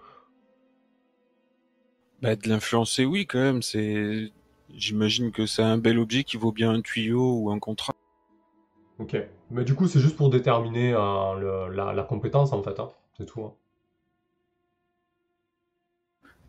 Bah, 2.23 2.37
de 2.37 2.49
l'influencer, 2.49 3.05
oui, 3.05 3.27
quand 3.27 3.39
même. 3.39 3.63
C'est, 3.63 4.31
j'imagine 4.75 5.33
que 5.33 5.47
c'est 5.47 5.63
un 5.63 5.79
bel 5.79 5.99
objet 5.99 6.25
qui 6.25 6.37
vaut 6.37 6.53
bien 6.53 6.71
un 6.71 6.81
tuyau 6.83 7.39
ou 7.41 7.51
un 7.51 7.59
contrat. 7.59 7.95
Ok. 8.99 9.17
Mais 9.51 9.65
du 9.65 9.75
coup, 9.75 9.89
c'est 9.89 10.01
juste 10.01 10.17
pour 10.17 10.31
déterminer 10.31 10.93
euh, 10.93 11.69
le- 11.69 11.75
la, 11.75 11.93
la 11.93 12.03
compétence, 12.03 12.53
en 12.53 12.63
fait. 12.63 12.79
hein. 12.79 12.91
C'est 13.17 13.27
tout. 13.27 13.43
hein. 13.43 13.55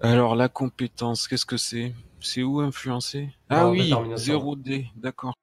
Alors, 0.01 0.36
la 0.36 0.49
compétence, 0.49 1.27
qu'est-ce 1.27 1.45
que 1.45 1.57
c'est? 1.57 1.93
C'est 2.19 2.43
où 2.43 2.60
influencer? 2.60 3.29
Ah 3.49 3.69
oui, 3.69 3.84
détermination. 3.84 4.39
0D, 4.39 4.88
d'accord. 4.95 5.34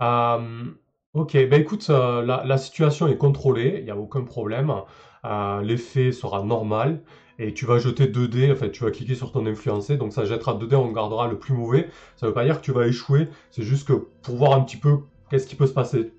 Euh, 0.00 0.70
ok, 1.14 1.32
ben 1.34 1.60
écoute, 1.60 1.86
euh, 1.90 2.22
la, 2.22 2.44
la 2.44 2.58
situation 2.58 3.08
est 3.08 3.16
contrôlée, 3.16 3.76
il 3.78 3.84
n'y 3.84 3.90
a 3.90 3.96
aucun 3.96 4.22
problème. 4.24 4.72
Euh, 5.24 5.60
L'effet 5.62 6.12
sera 6.12 6.42
normal 6.42 7.02
et 7.38 7.54
tu 7.54 7.66
vas 7.66 7.78
jeter 7.78 8.06
2 8.06 8.28
dés, 8.28 8.50
enfin 8.52 8.68
tu 8.68 8.84
vas 8.84 8.90
cliquer 8.90 9.14
sur 9.14 9.32
ton 9.32 9.46
influencé, 9.46 9.96
donc 9.96 10.12
ça 10.12 10.24
jettera 10.24 10.54
2 10.54 10.66
dés, 10.66 10.76
on 10.76 10.92
gardera 10.92 11.28
le 11.28 11.38
plus 11.38 11.54
mauvais. 11.54 11.88
Ça 12.16 12.26
veut 12.26 12.34
pas 12.34 12.44
dire 12.44 12.60
que 12.60 12.64
tu 12.64 12.72
vas 12.72 12.86
échouer, 12.86 13.28
c'est 13.50 13.62
juste 13.62 13.86
que 13.88 13.92
pour 14.22 14.36
voir 14.36 14.52
un 14.54 14.62
petit 14.62 14.76
peu 14.76 14.98
qu'est-ce 15.30 15.46
qui 15.46 15.56
peut 15.56 15.66
se 15.66 15.72
passer. 15.74 16.12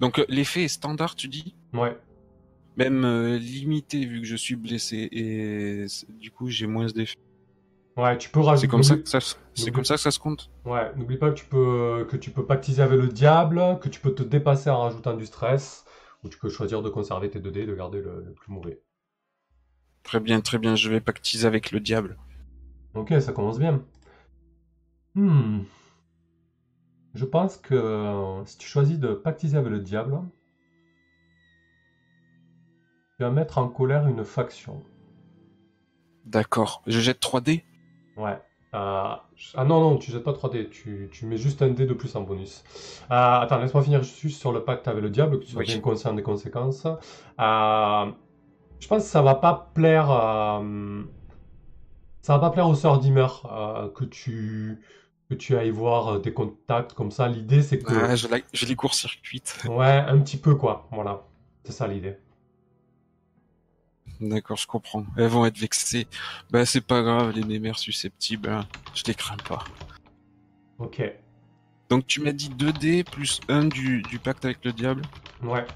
Donc, 0.00 0.18
euh, 0.18 0.24
l'effet 0.28 0.64
est 0.64 0.68
standard, 0.68 1.14
tu 1.14 1.28
dis? 1.28 1.54
Ouais, 1.74 1.96
Même 2.76 3.04
euh, 3.04 3.38
limité, 3.38 4.04
vu 4.06 4.20
que 4.20 4.26
je 4.26 4.36
suis 4.36 4.56
blessé, 4.56 5.08
et 5.12 5.86
du 6.08 6.30
coup, 6.30 6.48
j'ai 6.48 6.66
moins 6.66 6.86
d'effets. 6.86 7.14
ouais, 7.96 8.16
tu 8.18 8.30
peux 8.30 8.40
rajouter. 8.40 8.66
C'est 8.66 8.70
comme 8.70 8.82
ça 8.82 8.96
que 8.96 9.08
ça, 9.08 9.20
se- 9.20 9.34
c'est 9.54 9.70
comme 9.70 9.84
ça 9.84 9.94
que 9.96 10.00
ça 10.00 10.10
se 10.10 10.18
compte? 10.18 10.50
Ouais, 10.64 10.92
n'oublie 10.96 11.16
pas 11.16 11.30
que 11.30 11.36
tu 11.38 11.46
peux 11.46 12.06
que 12.10 12.16
tu 12.16 12.30
peux 12.30 12.44
pactiser 12.46 12.82
avec 12.82 12.98
le 13.00 13.08
diable, 13.08 13.78
que 13.80 13.88
tu 13.88 13.98
peux 14.00 14.14
te 14.14 14.22
dépasser 14.22 14.68
en 14.70 14.82
rajoutant 14.82 15.14
du 15.16 15.24
stress, 15.26 15.84
ou 16.22 16.28
tu 16.28 16.38
peux 16.38 16.48
choisir 16.48 16.82
de 16.82 16.88
conserver 16.88 17.30
tes 17.30 17.40
2 17.40 17.50
dés 17.50 17.62
et 17.62 17.66
de 17.66 17.74
garder 17.74 18.00
le, 18.00 18.22
le 18.24 18.32
plus 18.32 18.52
mauvais. 18.52 18.80
Très 20.02 20.20
bien, 20.20 20.40
très 20.40 20.58
bien, 20.58 20.76
je 20.76 20.90
vais 20.90 21.00
pactiser 21.00 21.46
avec 21.46 21.70
le 21.72 21.80
diable. 21.80 22.16
Ok, 22.94 23.14
ça 23.20 23.32
commence 23.32 23.58
bien. 23.58 23.84
Hmm. 25.14 25.60
Je 27.14 27.24
pense 27.24 27.56
que 27.56 27.74
euh, 27.74 28.44
si 28.44 28.58
tu 28.58 28.68
choisis 28.68 28.98
de 28.98 29.14
pactiser 29.14 29.56
avec 29.58 29.70
le 29.70 29.80
diable, 29.80 30.20
tu 33.16 33.24
vas 33.24 33.30
mettre 33.30 33.58
en 33.58 33.68
colère 33.68 34.06
une 34.06 34.24
faction. 34.24 34.82
D'accord. 36.24 36.82
Je 36.86 37.00
jette 37.00 37.20
3D 37.20 37.64
Ouais. 38.16 38.38
Euh, 38.72 39.14
ah 39.54 39.64
non, 39.64 39.80
non, 39.80 39.96
tu 39.98 40.12
jettes 40.12 40.22
pas 40.22 40.32
3D, 40.32 40.68
tu, 40.70 41.08
tu 41.12 41.26
mets 41.26 41.36
juste 41.36 41.60
un 41.62 41.70
dé 41.70 41.86
de 41.86 41.94
plus 41.94 42.14
en 42.14 42.20
bonus. 42.22 42.62
Euh, 43.10 43.14
attends, 43.40 43.58
laisse-moi 43.58 43.82
finir 43.82 44.02
juste 44.02 44.38
sur 44.40 44.52
le 44.52 44.62
pacte 44.62 44.86
avec 44.86 45.02
le 45.02 45.10
diable, 45.10 45.40
que 45.40 45.44
tu 45.44 45.50
sois 45.52 45.60
Oui. 45.60 45.66
bien 45.66 45.80
conscient 45.80 46.12
des 46.14 46.22
conséquences. 46.22 46.86
Euh, 46.86 48.06
je 48.78 48.86
pense 48.88 49.02
que 49.02 49.08
ça 49.08 49.22
va 49.22 49.34
pas 49.34 49.70
plaire. 49.74 50.10
euh, 50.10 51.02
ça 52.22 52.34
va 52.34 52.38
pas 52.38 52.50
plaire 52.50 52.68
aux 52.68 52.74
sœurs 52.74 52.98
Dimmer 52.98 53.26
euh, 53.50 53.88
que 53.88 54.04
tu 54.04 54.80
que 55.28 55.34
tu 55.34 55.56
ailles 55.56 55.70
voir 55.70 56.20
des 56.20 56.32
contacts 56.32 56.92
comme 56.92 57.10
ça. 57.10 57.28
L'idée 57.28 57.62
c'est 57.62 57.78
que 57.78 57.92
je 58.52 58.66
les 58.66 58.76
court-circuite. 58.76 59.58
ouais, 59.68 59.86
un 60.06 60.18
petit 60.20 60.36
peu 60.36 60.54
quoi. 60.54 60.88
Voilà, 60.92 61.22
c'est 61.64 61.72
ça 61.72 61.86
l'idée. 61.86 62.16
D'accord, 64.20 64.56
je 64.56 64.66
comprends. 64.66 65.04
Elles 65.16 65.28
vont 65.28 65.46
être 65.46 65.58
vexées. 65.58 66.06
Bah, 66.50 66.66
c'est 66.66 66.80
pas 66.82 67.02
grave, 67.02 67.30
les 67.30 67.44
mémères 67.44 67.78
susceptibles, 67.78 68.48
hein, 68.50 68.66
je 68.94 69.02
les 69.06 69.14
crains 69.14 69.36
pas. 69.48 69.64
Ok. 70.78 71.02
Donc, 71.88 72.06
tu 72.06 72.20
m'as 72.20 72.32
dit 72.32 72.50
2D 72.50 73.04
plus 73.04 73.40
1 73.48 73.64
du, 73.66 74.02
du 74.02 74.18
pacte 74.18 74.44
avec 74.44 74.64
le 74.64 74.72
diable? 74.72 75.02
Ouais. 75.42 75.66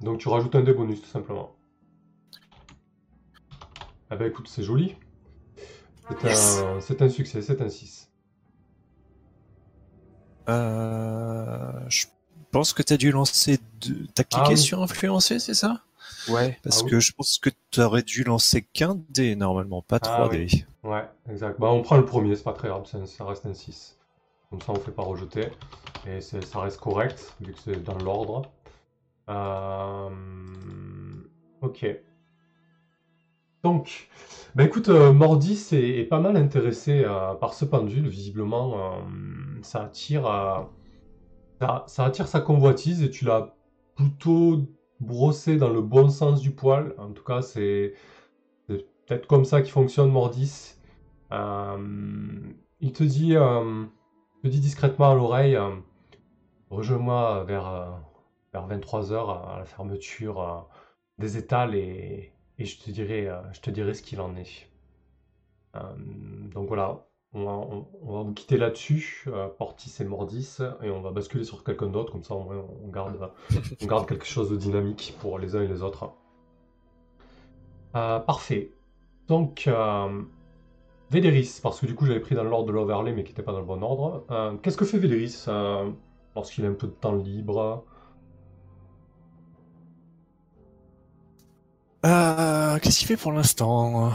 Donc 0.00 0.18
tu 0.20 0.28
rajoutes 0.28 0.54
un 0.54 0.60
dé 0.62 0.72
bonus 0.72 1.02
tout 1.02 1.08
simplement. 1.08 1.56
Ah 4.10 4.16
bah 4.16 4.26
écoute, 4.28 4.46
c'est 4.48 4.62
joli. 4.62 4.94
C'est 6.08 6.24
Yes. 6.24 6.62
un, 7.02 7.08
succès, 7.08 7.42
c'est 7.42 7.60
un 7.60 7.68
6. 7.68 8.08
Euh, 10.48 11.72
je 11.88 12.06
pense 12.52 12.72
que 12.72 12.82
tu 12.82 12.92
as 12.92 12.96
dû 12.96 13.10
lancer 13.10 13.58
deux... 13.80 14.06
T'as 14.14 14.22
cliqué 14.24 14.44
Ah 14.46 14.50
oui. 14.50 14.56
sur 14.56 14.82
influencer, 14.82 15.38
c'est 15.40 15.52
ça? 15.54 15.82
Ouais. 16.28 16.58
Parce 16.62 16.80
Ah 16.80 16.84
oui. 16.84 16.90
que 16.90 17.00
je 17.00 17.12
pense 17.12 17.38
que 17.38 17.50
tu 17.70 17.80
aurais 17.80 18.02
dû 18.02 18.24
lancer 18.24 18.62
qu'un 18.62 18.96
dé 19.10 19.36
normalement, 19.36 19.82
pas 19.82 19.98
Ah 20.02 20.28
3D. 20.28 20.64
Ouais, 20.84 21.08
exact. 21.30 21.58
Bah 21.60 21.68
on 21.70 21.82
prend 21.82 21.96
le 21.96 22.04
premier, 22.04 22.36
c'est 22.36 22.44
pas 22.44 22.52
très 22.52 22.68
grave, 22.68 22.86
ça 22.86 23.24
reste 23.24 23.46
un 23.46 23.54
6. 23.54 23.98
Comme 24.50 24.60
ça 24.60 24.72
on 24.72 24.76
fait 24.76 24.92
pas 24.92 25.02
rejeter. 25.02 25.48
Et 26.06 26.20
ça 26.20 26.38
reste 26.60 26.78
correct, 26.80 27.34
vu 27.40 27.52
que 27.52 27.58
c'est 27.60 27.82
dans 27.82 27.98
l'ordre. 27.98 28.42
Euh, 29.28 30.10
Ok. 31.60 31.84
Donc, 33.64 34.08
bah 34.54 34.64
écoute, 34.64 34.88
euh, 34.88 35.12
Mordis 35.12 35.68
est, 35.72 35.98
est 35.98 36.04
pas 36.04 36.20
mal 36.20 36.36
intéressé 36.36 37.02
euh, 37.04 37.34
par 37.34 37.54
ce 37.54 37.64
pendule. 37.64 38.08
Visiblement, 38.08 38.94
euh, 38.94 39.00
ça 39.62 39.82
attire, 39.84 40.26
euh, 40.26 40.60
ça, 41.60 41.84
ça 41.88 42.04
attire 42.04 42.28
sa 42.28 42.40
convoitise 42.40 43.02
et 43.02 43.10
tu 43.10 43.24
l'as 43.24 43.54
plutôt 43.96 44.62
brossé 45.00 45.56
dans 45.56 45.70
le 45.70 45.80
bon 45.80 46.08
sens 46.08 46.40
du 46.40 46.50
poil. 46.50 46.94
En 46.98 47.12
tout 47.12 47.24
cas, 47.24 47.42
c'est 47.42 47.94
peut-être 48.66 49.26
comme 49.26 49.44
ça 49.44 49.62
qu'il 49.62 49.72
fonctionne 49.72 50.10
Mordis. 50.10 50.76
Euh, 51.32 52.40
il 52.80 52.92
te 52.92 53.04
dit, 53.04 53.36
euh, 53.36 53.84
te 54.42 54.48
dit 54.48 54.60
discrètement 54.60 55.10
à 55.10 55.14
l'oreille, 55.14 55.56
euh, 55.56 55.70
rejoins-moi 56.70 57.44
vers, 57.44 58.00
vers 58.52 58.68
23h 58.68 59.54
à 59.54 59.58
la 59.58 59.64
fermeture 59.64 60.68
des 61.18 61.36
étals 61.36 61.74
et, 61.74 62.32
et 62.58 62.64
je 62.64 62.78
te 62.80 62.90
dirai, 62.90 63.28
je 63.52 63.60
te 63.60 63.70
dirai 63.70 63.94
ce 63.94 64.02
qu'il 64.02 64.20
en 64.20 64.36
est. 64.36 64.68
Donc 65.74 66.68
voilà, 66.68 67.07
on 67.34 67.44
va, 67.44 67.52
on- 67.52 67.86
on 68.02 68.12
va 68.16 68.22
vous 68.22 68.32
quitter 68.32 68.56
là-dessus, 68.56 69.24
euh, 69.28 69.48
Portis 69.48 69.94
et 70.00 70.04
Mordis, 70.04 70.58
et 70.82 70.90
on 70.90 71.00
va 71.02 71.10
basculer 71.10 71.44
sur 71.44 71.62
quelqu'un 71.64 71.88
d'autre, 71.88 72.12
comme 72.12 72.24
ça 72.24 72.34
au 72.34 72.42
moins 72.42 72.64
on 72.84 72.88
garde, 72.88 73.30
on 73.82 73.86
garde 73.86 74.06
quelque 74.08 74.26
chose 74.26 74.50
de 74.50 74.56
dynamique 74.56 75.14
pour 75.20 75.38
les 75.38 75.54
uns 75.56 75.62
et 75.62 75.68
les 75.68 75.82
autres. 75.82 76.10
Euh, 77.96 78.18
parfait. 78.20 78.72
Donc, 79.28 79.64
euh, 79.66 80.22
Véléris, 81.10 81.60
parce 81.62 81.80
que 81.80 81.86
du 81.86 81.94
coup 81.94 82.06
j'avais 82.06 82.20
pris 82.20 82.34
dans 82.34 82.44
l'ordre 82.44 82.66
de 82.68 82.72
l'overlay 82.72 83.12
mais 83.12 83.24
qui 83.24 83.30
n'était 83.32 83.42
pas 83.42 83.52
dans 83.52 83.60
le 83.60 83.64
bon 83.66 83.82
ordre. 83.82 84.24
Euh, 84.30 84.56
Qu'est-ce 84.58 84.76
que 84.76 84.84
fait 84.84 84.98
Véléris 84.98 85.44
euh, 85.48 85.90
lorsqu'il 86.34 86.64
a 86.66 86.68
un 86.68 86.74
peu 86.74 86.86
de 86.86 86.92
temps 86.92 87.14
libre? 87.14 87.84
Euh, 92.06 92.78
Qu'est-ce 92.80 92.98
qu'il 93.00 93.08
fait 93.08 93.16
pour 93.16 93.32
l'instant? 93.32 94.08
Euh, 94.08 94.10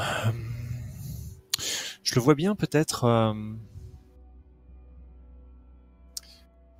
Je 2.03 2.15
le 2.15 2.21
vois 2.21 2.35
bien 2.35 2.55
peut-être 2.55 3.05
euh, 3.05 3.33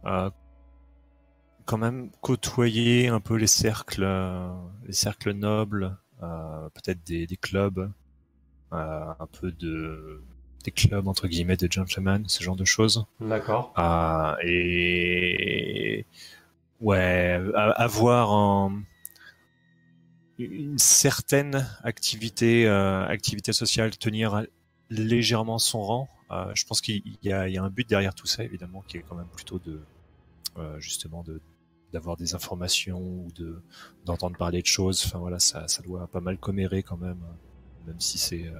euh, 0.06 0.30
quand 1.66 1.78
même 1.78 2.12
côtoyer 2.22 3.08
un 3.08 3.20
peu 3.22 3.36
les 3.36 3.48
cercles, 3.48 4.04
euh, 4.04 4.50
les 4.86 4.94
cercles 4.94 5.32
nobles, 5.32 5.98
peut-être 6.20 7.04
des, 7.06 7.26
des 7.28 7.38
clubs, 7.38 7.92
un 8.72 9.28
peu 9.40 9.52
de 9.52 10.22
des 10.64 10.72
clubs 10.72 11.08
entre 11.10 11.28
guillemets 11.28 11.58
de 11.58 11.70
gentlemen, 11.70 12.24
ce 12.28 12.42
genre 12.42 12.56
de 12.56 12.64
choses. 12.64 13.06
D'accord. 13.20 13.74
Et 14.46 16.06
ouais, 16.80 17.40
avoir 17.56 18.32
un- 18.32 18.84
une 20.40 20.78
certaine 20.78 21.68
activité, 21.84 22.66
euh, 22.68 23.06
activité 23.06 23.52
sociale, 23.54 23.98
tenir 23.98 24.46
légèrement 24.90 25.60
son 25.60 25.82
rang. 25.82 26.10
Euh, 26.32 26.52
je 26.56 26.66
pense 26.66 26.82
qu'il 26.82 27.02
y 27.24 27.30
y 27.30 27.32
a 27.32 27.64
un 27.64 27.70
but 27.70 27.88
derrière 27.88 28.16
tout 28.16 28.28
ça, 28.28 28.44
évidemment, 28.44 28.84
qui 28.88 28.98
est 28.98 29.06
quand 29.08 29.16
même 29.16 29.28
plutôt 29.28 29.60
de 29.60 29.82
euh, 30.58 30.80
justement 30.80 31.24
de 31.24 31.42
d'avoir 31.92 32.18
des 32.18 32.34
informations 32.34 33.00
ou 33.00 33.28
de 33.36 33.62
d'entendre 34.06 34.36
parler 34.38 34.62
de 34.62 34.68
choses. 34.68 35.04
Enfin 35.06 35.20
voilà, 35.20 35.40
ça, 35.40 35.68
ça 35.68 35.84
doit 35.84 36.08
pas 36.08 36.22
mal 36.22 36.38
commérer 36.38 36.82
quand 36.82 36.98
même, 36.98 37.22
même 37.86 38.00
si 38.00 38.18
c'est 38.18 38.48
euh, 38.48 38.60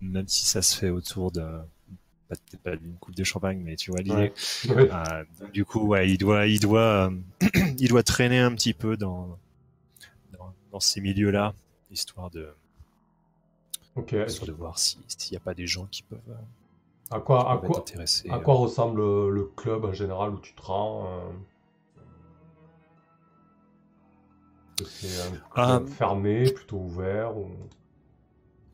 même 0.00 0.28
si 0.28 0.44
ça 0.44 0.62
se 0.62 0.76
fait 0.76 0.90
autour 0.90 1.30
de 1.32 1.42
peut-être 2.28 2.62
pas 2.62 2.76
d'une 2.76 2.96
coupe 2.96 3.14
de 3.14 3.24
champagne, 3.24 3.60
mais 3.62 3.76
tu 3.76 3.90
vois 3.90 4.00
l'idée. 4.00 4.32
Ouais. 4.66 4.74
Ouais. 4.74 4.90
Euh, 4.90 5.24
du 5.52 5.64
coup, 5.64 5.86
ouais, 5.86 6.10
il 6.10 6.18
doit, 6.18 6.46
il 6.46 6.60
doit, 6.60 7.10
euh, 7.10 7.18
il 7.78 7.88
doit 7.88 8.02
traîner 8.02 8.38
un 8.38 8.52
petit 8.54 8.74
peu 8.74 8.96
dans 8.96 9.38
dans, 10.32 10.54
dans 10.72 10.80
ces 10.80 11.00
milieux-là, 11.00 11.54
histoire 11.90 12.30
de, 12.30 12.48
Ok. 13.96 14.14
histoire 14.26 14.46
de 14.48 14.52
voir 14.52 14.78
si- 14.78 14.98
s'il 15.08 15.32
n'y 15.32 15.36
a 15.36 15.40
pas 15.40 15.54
des 15.54 15.66
gens 15.66 15.86
qui 15.86 16.02
peuvent, 16.02 16.18
euh, 16.28 16.34
À 17.10 17.20
quoi, 17.20 17.50
à 17.50 17.56
être 17.56 17.66
quoi, 17.66 17.78
intéressés. 17.78 18.28
à 18.30 18.38
quoi 18.38 18.54
ressemble 18.54 19.00
le 19.28 19.44
club 19.56 19.84
en 19.84 19.92
général 19.92 20.30
où 20.34 20.38
tu 20.40 20.54
te 20.54 20.62
rends 20.62 21.06
euh 21.06 21.30
C'est 24.84 25.20
un 25.22 25.32
Ah. 25.54 25.78
club 25.78 25.88
fermé, 25.88 26.50
plutôt 26.52 26.78
ouvert 26.78 27.36
ou... 27.36 27.48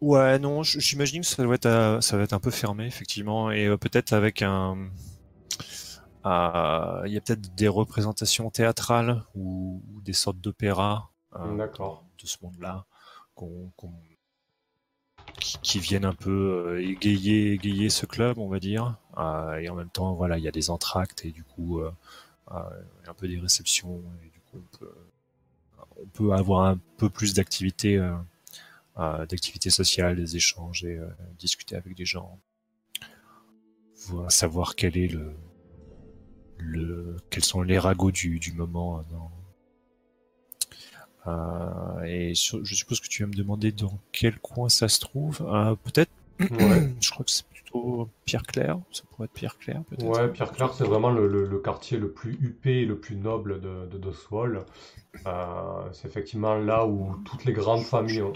Ouais, 0.01 0.39
non, 0.39 0.63
j'imagine 0.63 1.21
que 1.21 1.27
ça 1.27 1.43
doit 1.43 1.57
être, 1.57 1.67
euh, 1.67 2.01
ça 2.01 2.17
va 2.17 2.23
être 2.23 2.33
un 2.33 2.41
peu 2.41 2.51
fermé, 2.51 2.87
effectivement, 2.87 3.51
et 3.51 3.67
euh, 3.67 3.77
peut-être 3.77 4.15
avec 4.15 4.41
un, 4.41 4.89
euh, 6.25 7.03
il 7.05 7.13
y 7.13 7.19
a 7.19 7.21
peut-être 7.21 7.55
des 7.55 7.69
représentations 7.69 8.49
théâtrales 8.49 9.23
ou, 9.35 9.83
ou 9.93 10.01
des 10.01 10.15
sortes 10.15 10.39
d'opéras 10.41 11.11
euh, 11.37 11.55
de 12.19 12.27
ce 12.27 12.39
monde-là 12.43 12.87
qu'on 13.35 13.71
qu'on 13.77 13.93
qui, 15.41 15.79
viennent 15.79 16.05
un 16.05 16.15
peu 16.15 16.81
égayer, 16.81 17.53
égayer 17.53 17.91
ce 17.91 18.07
club, 18.07 18.39
on 18.39 18.49
va 18.49 18.61
dire. 18.61 18.97
et 19.17 19.69
en 19.69 19.75
même 19.75 19.91
temps, 19.91 20.15
voilà, 20.15 20.39
il 20.39 20.45
y 20.45 20.49
a 20.49 20.53
des 20.53 20.71
entractes 20.71 21.25
et 21.25 21.31
du 21.31 21.45
coup, 21.45 21.81
un 22.49 23.15
peu 23.17 23.29
des 23.29 23.39
réceptions. 23.39 24.03
Et 24.25 24.31
du 24.31 24.41
on 26.03 26.07
peut, 26.07 26.33
avoir 26.33 26.67
un 26.67 26.79
peu 26.97 27.11
plus 27.11 27.35
d'activités, 27.35 28.01
sociales, 29.71 30.17
des 30.17 30.37
échanges 30.37 30.85
et 30.85 30.99
discuter 31.39 31.77
avec 31.77 31.95
des 31.95 32.05
gens. 32.05 32.39
savoir 34.29 34.77
quel 34.77 34.97
est 34.97 35.09
le, 35.09 35.35
le, 36.59 37.17
quels 37.31 37.45
sont 37.45 37.63
les 37.63 37.79
ragots 37.79 38.11
du, 38.11 38.39
du 38.39 38.53
moment 38.53 39.05
euh, 41.27 42.03
et 42.05 42.35
je 42.35 42.75
suppose 42.75 43.01
que 43.01 43.09
tu 43.09 43.23
vas 43.23 43.29
me 43.29 43.35
demander 43.35 43.73
dans 43.73 43.99
quel 44.13 44.39
coin 44.39 44.69
ça 44.69 44.89
se 44.89 45.01
trouve. 45.01 45.43
Euh, 45.43 45.75
peut-être, 45.85 46.11
je 46.39 47.11
crois 47.11 47.25
que 47.25 47.31
c'est 47.31 47.47
plutôt 47.47 48.09
Pierre-Clair. 48.25 48.79
Ça 48.91 49.03
pourrait 49.11 49.27
être 49.27 49.33
Pierre-Clair, 49.33 49.83
peut-être. 49.85 50.05
Ouais, 50.05 50.29
Pierre-Clair, 50.29 50.73
c'est 50.73 50.85
vraiment 50.85 51.11
le, 51.11 51.27
le, 51.27 51.59
quartier 51.59 51.99
le 51.99 52.11
plus 52.11 52.33
huppé 52.41 52.83
et 52.83 52.87
le 52.87 52.99
plus 52.99 53.17
noble 53.17 53.61
de, 53.61 53.87
de. 53.87 54.01
Euh, 55.27 55.89
c'est 55.93 56.09
effectivement 56.09 56.55
là 56.57 56.87
où 56.87 57.17
toutes 57.25 57.45
les 57.45 57.53
grandes 57.53 57.83
familles 57.83 58.23
ont, 58.23 58.33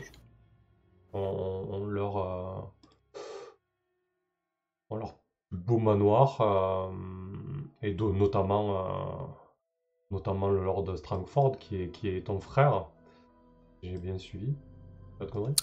ont, 1.12 1.87
leur, 1.87 2.16
euh, 2.18 2.61
ont 4.90 4.97
leur 4.97 5.14
beau 5.53 5.79
manoir, 5.79 6.40
euh, 6.40 6.90
et 7.83 7.94
notamment 7.94 9.35
notamment 10.11 10.49
le 10.49 10.62
Lord 10.62 10.97
Strangford, 10.97 11.59
qui 11.59 11.83
est, 11.83 11.88
qui 11.88 12.09
est 12.09 12.27
ton 12.27 12.40
frère. 12.40 12.87
J'ai 13.83 13.99
bien 13.99 14.19
suivi. 14.19 14.55
Pas 15.19 15.27
de 15.27 15.31
conneries? 15.31 15.55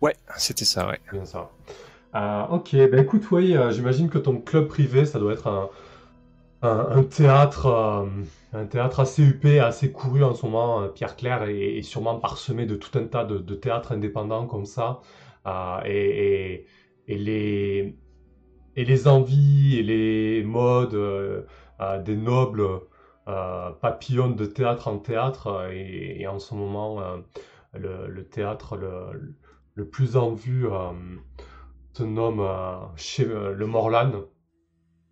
Ouais, 0.00 0.14
c'était 0.36 0.64
ça, 0.64 0.88
ouais. 0.88 1.00
Bien 1.12 1.24
ça. 1.24 1.50
Euh, 2.14 2.46
ok, 2.50 2.72
ben 2.72 3.00
écoute, 3.00 3.30
oui, 3.30 3.56
euh, 3.56 3.70
j'imagine 3.70 4.08
que 4.08 4.18
ton 4.18 4.40
club 4.40 4.68
privé, 4.68 5.04
ça 5.04 5.18
doit 5.18 5.32
être 5.32 5.48
un, 5.48 5.68
un, 6.62 7.02
théâtre, 7.02 7.66
euh, 7.66 8.06
un 8.52 8.66
théâtre 8.66 9.00
assez 9.00 9.22
huppé, 9.22 9.60
assez 9.60 9.92
couru 9.92 10.22
en 10.22 10.34
ce 10.34 10.46
moment. 10.46 10.88
Pierre 10.88 11.16
Claire 11.16 11.42
est, 11.44 11.82
sûrement 11.82 12.18
parsemé 12.18 12.66
de 12.66 12.76
tout 12.76 12.96
un 12.98 13.04
tas 13.04 13.24
de, 13.24 13.54
théâtres 13.54 13.92
indépendants 13.92 14.46
comme 14.46 14.66
ça. 14.66 15.00
Et, 15.84 16.66
et, 17.06 17.18
les, 17.18 17.96
et 18.76 18.84
les 18.84 19.08
envies 19.08 19.78
et 19.78 19.82
les 19.82 20.42
modes 20.42 21.46
des 22.04 22.16
nobles 22.16 22.66
euh, 23.28 23.72
papillon 23.72 24.30
de 24.30 24.46
théâtre 24.46 24.86
en 24.86 24.98
théâtre. 24.98 25.48
Euh, 25.48 25.70
et, 25.72 26.26
en 26.28 26.38
ce 26.38 26.54
moment, 26.54 27.00
euh, 27.00 27.18
le, 27.74 28.24
théâtre 28.24 28.76
le, 28.76 29.84
plus 29.84 30.16
en 30.16 30.32
vue 30.32 30.66
se 31.92 32.02
nomme 32.04 32.48
chez 32.96 33.24
le 33.24 33.66
Morlan. 33.66 34.12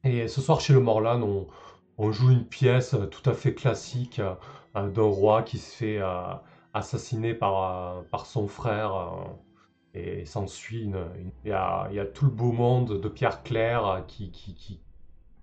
Et 0.04 0.28
ce 0.28 0.40
soir, 0.40 0.60
chez 0.60 0.72
le 0.72 0.80
Morlan, 0.80 1.46
on, 1.98 2.12
joue 2.12 2.30
une 2.30 2.46
pièce 2.46 2.96
tout 3.10 3.28
à 3.28 3.34
fait 3.34 3.54
classique 3.54 4.20
d'un 4.74 5.02
roi 5.02 5.42
qui 5.42 5.58
se 5.58 5.74
fait 5.76 6.00
assassiner 6.72 7.34
par, 7.34 8.04
par 8.04 8.26
son 8.26 8.48
frère. 8.48 9.26
et 9.92 10.24
s'ensuit 10.24 10.84
une, 10.84 11.04
Il, 11.44 11.50
y 11.50 11.52
a, 11.52 11.88
il 11.90 11.96
y 11.96 12.00
a 12.00 12.06
tout 12.06 12.24
le 12.24 12.30
beau 12.30 12.52
monde 12.52 13.00
de 13.00 13.08
Pierre 13.08 13.42
Claire 13.42 14.04
qui, 14.08 14.30
qui, 14.30 14.80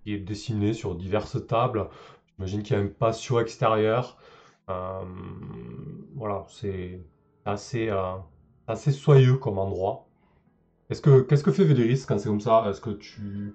est 0.08 0.18
dessiné 0.18 0.74
sur 0.74 0.96
diverses 0.96 1.46
tables. 1.46 1.88
J'imagine 2.42 2.64
qu'il 2.64 2.76
y 2.76 2.80
a 2.80 2.82
un 2.82 2.88
patio 2.88 3.40
extérieur. 3.40 4.18
Euh, 4.68 5.04
voilà, 6.16 6.44
c'est 6.50 7.00
assez, 7.46 7.90
euh, 7.90 8.16
assez 8.68 8.92
soyeux 8.92 9.38
comme 9.38 9.60
endroit. 9.60 10.08
Est-ce 10.90 11.02
que, 11.02 11.22
qu'est-ce 11.22 11.44
que 11.44 11.52
fait 11.52 11.66
Véléris 11.66 12.04
quand 12.08 12.18
c'est 12.18 12.30
comme 12.30 12.42
ça? 12.42 12.66
Est-ce 12.68 12.82
que 12.82 12.90
tu, 12.90 13.54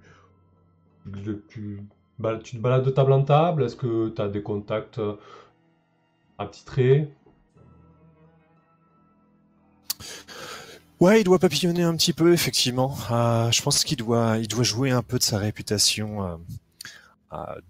tu, 1.49 1.83
tu 2.45 2.57
te 2.57 2.63
balades 2.63 2.85
de 2.85 2.91
table 2.91 3.13
en 3.13 3.25
table? 3.25 3.65
Est-ce 3.65 3.75
que 3.75 4.11
tu 4.11 4.23
as 4.23 4.29
des 4.29 4.45
contacts 4.45 5.01
euh, 5.01 5.17
attitrés? 6.39 7.13
Ouais, 11.01 11.23
il 11.23 11.25
doit 11.25 11.41
papillonner 11.41 11.83
un 11.83 11.97
petit 11.97 12.13
peu, 12.13 12.33
effectivement. 12.33 12.95
je 13.51 13.63
pense 13.63 13.83
qu'il 13.83 13.97
doit, 13.99 14.39
il 14.39 14.47
doit 14.47 14.63
jouer 14.63 14.93
un 14.93 15.03
peu 15.03 15.19
de 15.19 15.25
sa 15.25 15.39
réputation 15.39 16.39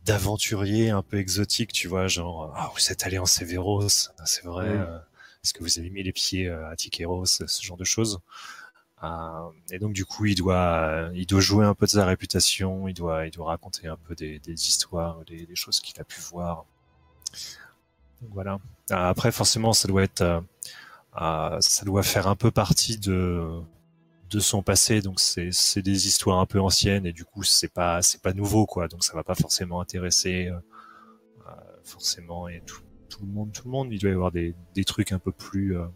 d'aventurier 0.04 0.90
un 0.90 1.02
peu 1.02 1.18
exotique, 1.18 1.72
tu 1.72 1.88
vois, 1.88 2.08
genre 2.08 2.52
ah 2.54 2.70
vous 2.74 2.92
êtes 2.92 3.04
allé 3.04 3.18
en 3.18 3.26
Severos, 3.26 3.88
c'est 4.24 4.44
vrai. 4.44 4.68
Euh, 4.68 4.98
est-ce 5.42 5.54
que 5.54 5.62
vous 5.62 5.78
avez 5.78 5.90
mis 5.90 6.02
les 6.02 6.12
pieds 6.12 6.48
euh, 6.48 6.68
à 6.70 6.76
Tikeros, 6.76 7.24
ce 7.26 7.62
genre 7.62 7.76
de 7.76 7.84
choses. 7.84 8.20
Et 9.70 9.78
donc 9.78 9.92
du 9.92 10.04
coup, 10.04 10.26
il 10.26 10.34
doit, 10.34 11.10
il 11.14 11.26
doit 11.26 11.40
jouer 11.40 11.64
un 11.64 11.74
peu 11.74 11.86
de 11.86 11.92
sa 11.92 12.04
réputation, 12.04 12.88
il 12.88 12.94
doit, 12.94 13.26
il 13.26 13.30
doit 13.30 13.46
raconter 13.46 13.86
un 13.86 13.96
peu 13.96 14.14
des, 14.14 14.38
des 14.40 14.68
histoires, 14.68 15.24
des, 15.24 15.46
des 15.46 15.56
choses 15.56 15.80
qu'il 15.80 16.00
a 16.00 16.04
pu 16.04 16.20
voir. 16.20 16.64
Donc, 18.20 18.30
voilà. 18.32 18.58
Après, 18.90 19.30
forcément, 19.30 19.72
ça 19.72 19.86
doit 19.88 20.02
être, 20.02 20.42
ça 21.14 21.84
doit 21.84 22.02
faire 22.02 22.26
un 22.26 22.36
peu 22.36 22.50
partie 22.50 22.98
de 22.98 23.62
de 24.30 24.40
son 24.40 24.62
passé, 24.62 25.00
donc 25.00 25.20
c'est 25.20 25.82
des 25.82 26.06
histoires 26.06 26.38
un 26.38 26.46
peu 26.46 26.60
anciennes 26.60 27.06
et 27.06 27.12
du 27.12 27.24
coup 27.24 27.42
c'est 27.42 27.72
pas 27.72 28.02
c'est 28.02 28.20
pas 28.22 28.32
nouveau 28.32 28.66
quoi, 28.66 28.88
donc 28.88 29.04
ça 29.04 29.14
va 29.14 29.22
pas 29.22 29.34
forcément 29.34 29.80
intéresser 29.80 30.48
euh, 30.48 30.56
euh, 31.48 31.52
forcément 31.84 32.48
et 32.48 32.62
tout, 32.66 32.82
tout, 33.08 33.24
le 33.24 33.32
monde 33.32 33.52
tout 33.52 33.62
le 33.64 33.70
monde. 33.70 33.88
Il 33.92 34.00
doit 34.00 34.10
y 34.10 34.14
avoir 34.14 34.32
des, 34.32 34.54
des 34.74 34.84
trucs 34.84 35.12
un 35.12 35.18
peu 35.18 35.32
plus 35.32 35.76
euh, 35.76 35.86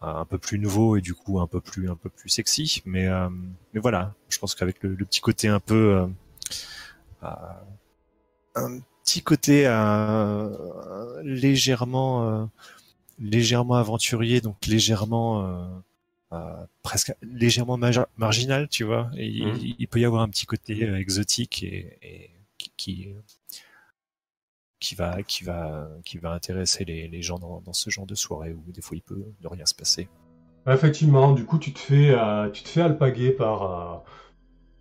un 0.00 0.24
peu 0.24 0.38
plus 0.38 0.58
nouveaux 0.58 0.96
et 0.96 1.00
du 1.00 1.14
coup 1.14 1.40
un 1.40 1.46
peu 1.46 1.60
plus 1.60 1.90
un 1.90 1.96
peu 1.96 2.08
plus 2.08 2.28
sexy, 2.28 2.82
mais 2.84 3.08
mais 3.72 3.80
voilà, 3.80 4.14
je 4.28 4.38
pense 4.38 4.54
qu'avec 4.54 4.82
le, 4.82 4.96
petit 5.04 5.20
côté 5.20 5.48
un 5.48 5.60
peu 5.60 6.06
un 8.54 8.80
petit 9.02 9.22
côté 9.22 9.62
légèrement 11.24 12.48
légèrement 13.18 13.74
aventurier, 13.74 14.40
donc 14.40 14.66
légèrement 14.66 15.44
euh, 15.44 15.66
presque 16.82 17.14
légèrement 17.22 17.78
marginal, 18.16 18.68
tu 18.68 18.84
vois. 18.84 19.10
Et 19.16 19.44
mmh. 19.44 19.58
il, 19.78 19.88
peut 19.88 20.00
y 20.00 20.04
avoir 20.04 20.22
un 20.22 20.28
petit 20.28 20.46
côté 20.46 20.84
euh, 20.84 20.98
exotique 20.98 21.62
et, 21.62 22.30
qui, 22.76 23.08
qui 24.80 24.94
va 24.94 25.22
qui 25.22 25.44
va 25.44 25.88
qui 26.04 26.18
va 26.18 26.32
intéresser 26.32 26.84
les, 26.84 27.08
les 27.08 27.22
gens 27.22 27.38
dans, 27.38 27.60
dans, 27.60 27.72
ce 27.72 27.90
genre 27.90 28.06
de 28.06 28.14
soirée 28.14 28.52
où 28.52 28.72
des 28.72 28.82
fois 28.82 28.96
il 28.96 29.02
peut 29.02 29.24
ne 29.42 29.48
rien 29.48 29.66
se 29.66 29.74
passer. 29.74 30.08
Effectivement, 30.66 31.32
du 31.32 31.44
coup 31.44 31.58
tu 31.58 31.72
te 31.72 31.78
fais 31.78 32.10
euh, 32.10 32.50
tu 32.50 32.62
te 32.62 32.68
fais 32.68 32.82
alpaguer 32.82 33.30
par 33.30 34.04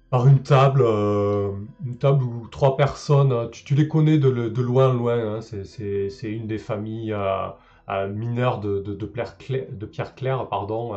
par 0.10 0.28
une 0.28 0.42
table 0.42 0.82
une 0.82 1.98
table 1.98 2.24
où 2.24 2.48
trois 2.50 2.76
personnes 2.76 3.50
tu, 3.52 3.64
tu 3.64 3.76
les 3.76 3.88
connais 3.88 4.18
de, 4.18 4.30
de 4.50 4.62
loin 4.62 4.94
loin 4.94 5.38
hein, 5.38 5.42
c'est 5.42 6.32
une 6.32 6.48
des 6.48 6.58
familles 6.58 7.14
mineur 7.88 8.60
de, 8.60 9.06
Pierre 9.06 9.38
Claire, 9.38 9.68
de 9.72 9.86
Pierre 9.86 10.16
Claire 10.16 10.48
pardon, 10.50 10.94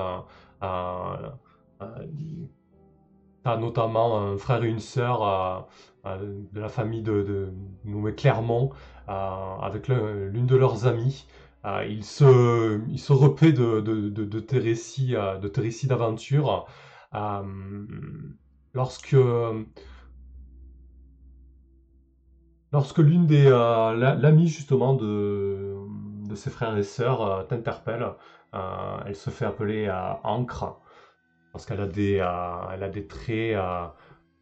t'as 3.43 3.57
notamment 3.57 4.19
un 4.19 4.37
frère 4.37 4.65
et 4.65 4.69
une 4.69 4.81
sœur 4.81 5.69
de 6.05 6.61
la 6.61 6.69
famille 6.69 7.03
de, 7.03 7.23
de 7.23 7.53
nommée 7.85 8.15
Clermont, 8.15 8.71
avec 9.07 9.89
l'une 9.89 10.47
de 10.47 10.57
leurs 10.57 10.87
amies. 10.87 11.27
ils 11.89 12.05
se, 12.05 12.81
ils 12.89 12.99
de, 13.53 13.81
de 13.81 14.41
tes 14.41 14.59
récits 14.59 15.87
d'aventure. 15.87 16.67
lorsque 18.75 19.17
lorsque 22.73 22.99
l'une 22.99 23.27
des 23.27 23.49
l'amie 23.49 24.49
justement 24.49 24.95
de 24.95 25.80
de 26.31 26.35
ses 26.37 26.51
frères 26.51 26.77
et 26.77 26.83
sœurs 26.83 27.23
euh, 27.23 27.43
t'interpelle. 27.43 28.07
Euh, 28.55 28.99
elle 29.07 29.17
se 29.17 29.31
fait 29.31 29.45
appeler 29.45 29.87
euh, 29.87 30.13
Ancre 30.25 30.81
parce 31.53 31.67
qu'elle 31.67 31.81
a 31.81 31.87
des, 31.87 32.21
a 32.21 32.77
des 32.93 33.07
traits, 33.09 33.59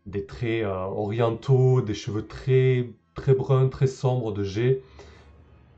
des 0.05 0.27
traits 0.27 0.67
orientaux, 0.67 1.81
des 1.81 1.95
cheveux 1.95 2.27
très, 2.27 2.91
très 3.15 3.33
bruns, 3.33 3.69
très 3.69 3.87
sombres 3.87 4.31
de 4.31 4.45
jet. 4.45 4.83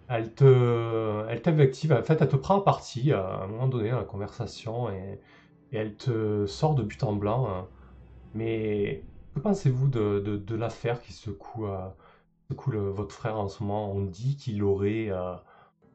Elle 0.08 0.34
te, 0.34 1.24
elle 1.28 1.40
t'invective, 1.40 1.92
en 1.92 2.02
fait, 2.02 2.20
elle 2.20 2.28
te 2.28 2.34
prend 2.34 2.58
à 2.58 2.64
partie 2.64 3.12
à 3.12 3.42
un 3.44 3.46
moment 3.46 3.68
donné 3.68 3.90
dans 3.90 3.98
la 3.98 4.04
conversation 4.04 4.90
et, 4.90 5.20
elle 5.72 5.94
te 5.94 6.46
sort 6.46 6.74
de 6.74 6.82
but 6.82 7.00
en 7.04 7.12
blanc. 7.12 7.46
Hein. 7.48 7.68
Mais 8.34 9.04
que 9.36 9.38
pensez-vous 9.38 9.86
de, 9.86 10.18
de, 10.18 10.54
l'affaire 10.56 11.00
qui 11.00 11.12
secoue, 11.12 11.68
secoue 12.50 12.72
votre 12.72 13.14
frère 13.14 13.38
en 13.38 13.46
ce 13.46 13.62
moment? 13.62 13.92
On 13.92 14.00
dit 14.00 14.36
qu'il 14.36 14.64
aurait 14.64 15.12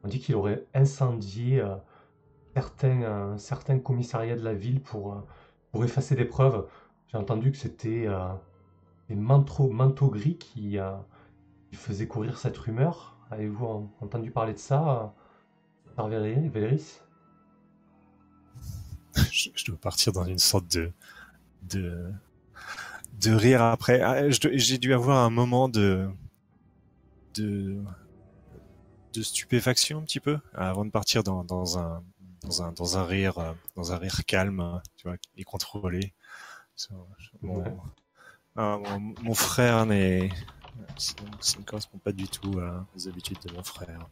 on 0.06 0.08
dit 0.08 0.20
qu'il 0.20 0.36
aurait 0.36 0.64
incendié 0.76 1.60
euh, 1.60 1.76
certains, 2.54 3.38
certains 3.38 3.80
commissariats 3.80 4.36
de 4.36 4.44
la 4.44 4.54
ville 4.54 4.80
pour, 4.80 5.14
euh, 5.14 5.20
pour 5.72 5.84
effacer 5.84 6.16
des 6.16 6.26
preuves. 6.26 6.68
J'ai 7.08 7.18
entendu 7.18 7.52
que 7.52 7.58
c'était 7.58 8.06
euh, 8.08 8.28
des 9.10 9.16
manteaux, 9.16 9.70
manteaux 9.70 10.10
gris 10.10 10.38
qui, 10.38 10.78
faisaient 11.74 12.08
courir 12.08 12.38
cette 12.38 12.58
rumeur. 12.58 13.18
Avez-vous 13.32 13.90
entendu 14.00 14.32
parler 14.32 14.54
de 14.54 14.60
ça, 14.60 15.14
par 15.98 16.08
Véléris 16.08 17.02
je, 19.32 19.66
dois 19.66 19.78
partir 19.78 20.14
dans 20.14 20.24
une 20.24 20.40
sorte 20.40 20.68
de 20.72 20.92
de 21.64 22.12
de 23.20 23.32
rire 23.34 23.62
après. 23.62 24.02
Ah, 24.02 24.30
J'ai 24.30 24.78
dû 24.78 24.94
avoir 24.94 25.18
un 25.26 25.30
moment 25.30 25.68
de 25.68 26.10
de 27.34 27.82
de 29.18 29.24
stupéfaction 29.24 30.00
un 30.00 30.04
petit 30.04 30.20
peu 30.20 30.40
avant 30.54 30.86
de 30.86 30.92
partir 30.92 31.24
dans, 31.24 31.44
dans 31.44 31.78
un 31.80 32.04
dans 32.44 32.62
un 32.64 32.72
dans 32.74 32.98
un 32.98 33.06
rire 33.06 33.38
euh, 33.40 33.54
dans 33.76 33.92
un 33.94 33.98
rire 33.98 34.26
calme, 34.26 34.60
euh, 34.62 34.78
tu 34.98 35.08
vois, 35.08 35.18
et 35.38 35.44
contrôlé. 35.44 36.14
Je- 36.78 36.94
Mon, 37.42 37.60
Ouais. 37.60 37.72
mon, 38.56 39.00
mon 39.22 39.34
frère 39.36 39.86
n'est 39.86 40.30
ça, 40.98 41.14
ça 41.42 41.60
ne 41.60 41.66
correspond 41.66 42.00
pas 42.00 42.12
du 42.14 42.28
tout 42.28 42.60
à- 42.60 42.86
aux 42.96 43.08
habitudes 43.08 43.40
de 43.46 43.54
mon 43.54 43.64
frère. 43.64 44.08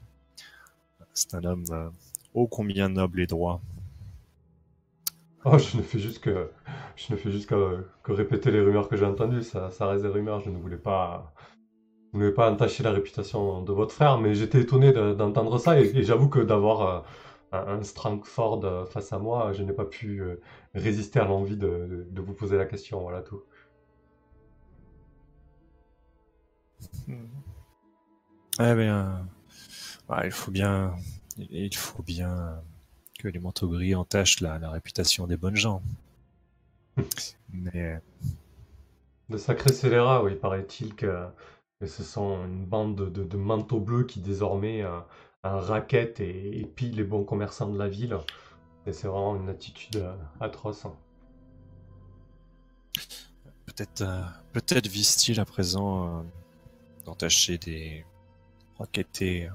C'est 1.14 1.34
un 1.34 1.44
homme 1.46 1.64
euh, 1.72 1.90
ô 2.34 2.46
combien 2.48 2.90
noble 2.90 3.22
et 3.22 3.28
droit. 3.28 3.62
Oh, 5.46 5.58
je 5.58 5.78
ne 5.78 5.82
fais 5.84 6.00
juste 6.00 6.20
que, 6.22 6.52
je 6.96 7.12
ne 7.14 7.18
fais 7.18 7.32
juste 7.32 7.50
que, 7.50 7.86
que 8.04 8.12
répéter 8.14 8.50
les 8.52 8.62
rumeurs 8.62 8.88
que 8.88 8.96
j'ai 8.96 9.06
entendues. 9.06 9.44
Ça, 9.44 9.72
ça 9.72 9.88
reste 9.88 10.04
des 10.04 10.10
rumeurs. 10.10 10.40
Je 10.42 10.50
ne 10.50 10.58
voulais 10.58 10.78
pas, 10.78 11.34
ne 12.14 12.20
voulais 12.20 12.34
pas 12.34 12.52
entacher 12.52 12.84
la 12.84 12.92
réputation 12.92 13.62
de 13.64 13.72
votre 13.74 13.94
frère, 13.94 14.18
mais 14.20 14.36
j'étais 14.36 14.62
étonné 14.62 14.92
de- 14.94 15.14
d'entendre 15.14 15.58
ça. 15.60 15.80
Et, 15.80 15.86
et 15.98 16.04
j'avoue 16.04 16.30
que 16.30 16.40
d'avoir 16.40 16.82
euh, 16.82 17.02
un, 17.52 17.80
un 17.80 17.84
Strangford 17.84 18.66
euh, 18.66 18.86
face 18.86 19.12
à 19.14 19.20
moi, 19.20 19.54
je 19.54 19.64
n'ai 19.64 19.74
pas 19.74 19.86
pu 19.86 20.22
euh, 20.22 20.42
résister 20.76 21.20
à 21.20 21.26
l'envie 21.26 21.58
de, 21.58 21.68
de- 21.68 22.08
de 22.10 22.22
vous 22.22 22.34
poser 22.34 22.58
la 22.58 22.66
question. 22.66 23.02
Voilà 23.02 23.22
tout. 23.22 23.44
Eh 28.60 28.74
bien, 28.76 29.28
ouais, 30.10 30.26
il 30.28 30.32
faut 30.32 30.52
bien, 30.52 30.96
il 31.38 31.76
faut 31.76 32.04
bien 32.04 32.62
que 33.20 33.28
les 33.30 33.40
manteaux 33.40 33.70
gris 33.70 33.96
entachent 33.96 34.42
la, 34.42 34.60
la 34.60 34.72
réputation 34.72 35.28
des 35.28 35.38
bonnes 35.38 35.56
gens. 35.58 35.82
Mais 37.54 38.02
De 39.28 39.38
sacrés 39.38 39.74
scélérats, 39.74 40.24
oui, 40.24 40.36
paraît-il 40.36 40.96
que, 40.96 41.28
ce 41.88 42.04
sont 42.04 42.46
une 42.46 42.66
bande 42.66 43.12
de, 43.12 43.38
manteaux 43.38 43.80
bleus 43.80 44.06
qui 44.06 44.20
désormais 44.20 44.84
euh, 44.84 45.00
euh, 45.46 45.82
et, 46.20 46.60
et 46.60 46.66
pillent 46.66 46.92
les 46.92 47.04
bons 47.04 47.24
commerçants 47.24 47.70
de 47.70 47.78
la 47.78 47.90
ville. 47.90 48.18
C'est 48.92 49.08
vraiment 49.08 49.36
une 49.38 49.50
attitude 49.50 49.96
euh, 49.98 50.16
atroce. 50.42 50.86
peut-être, 53.66 54.02
euh, 54.02 54.22
peut-être 54.52 54.88
vise-t-il 54.88 55.40
à 55.40 55.46
présent 55.46 56.20
euh, 56.20 56.24
d'entacher 57.06 57.58
des, 57.58 58.06
raqueter 58.78 59.50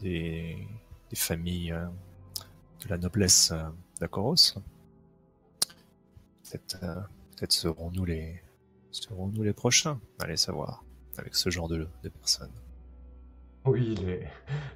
des, 0.00 0.66
familles 1.14 1.76
de 2.80 2.88
la 2.88 2.96
noblesse 2.96 3.52
d'Akoros. 4.00 4.54
Peut-être, 6.44 6.78
peut-être 6.78 7.52
serons-nous 7.52 8.04
les, 8.04 8.42
serons-nous 8.90 9.42
les 9.42 9.52
prochains. 9.52 10.00
Allez 10.18 10.36
savoir 10.36 10.82
avec 11.20 11.34
ce 11.34 11.50
genre 11.50 11.68
de, 11.68 11.86
personnes. 12.18 12.52
Oui, 13.66 13.94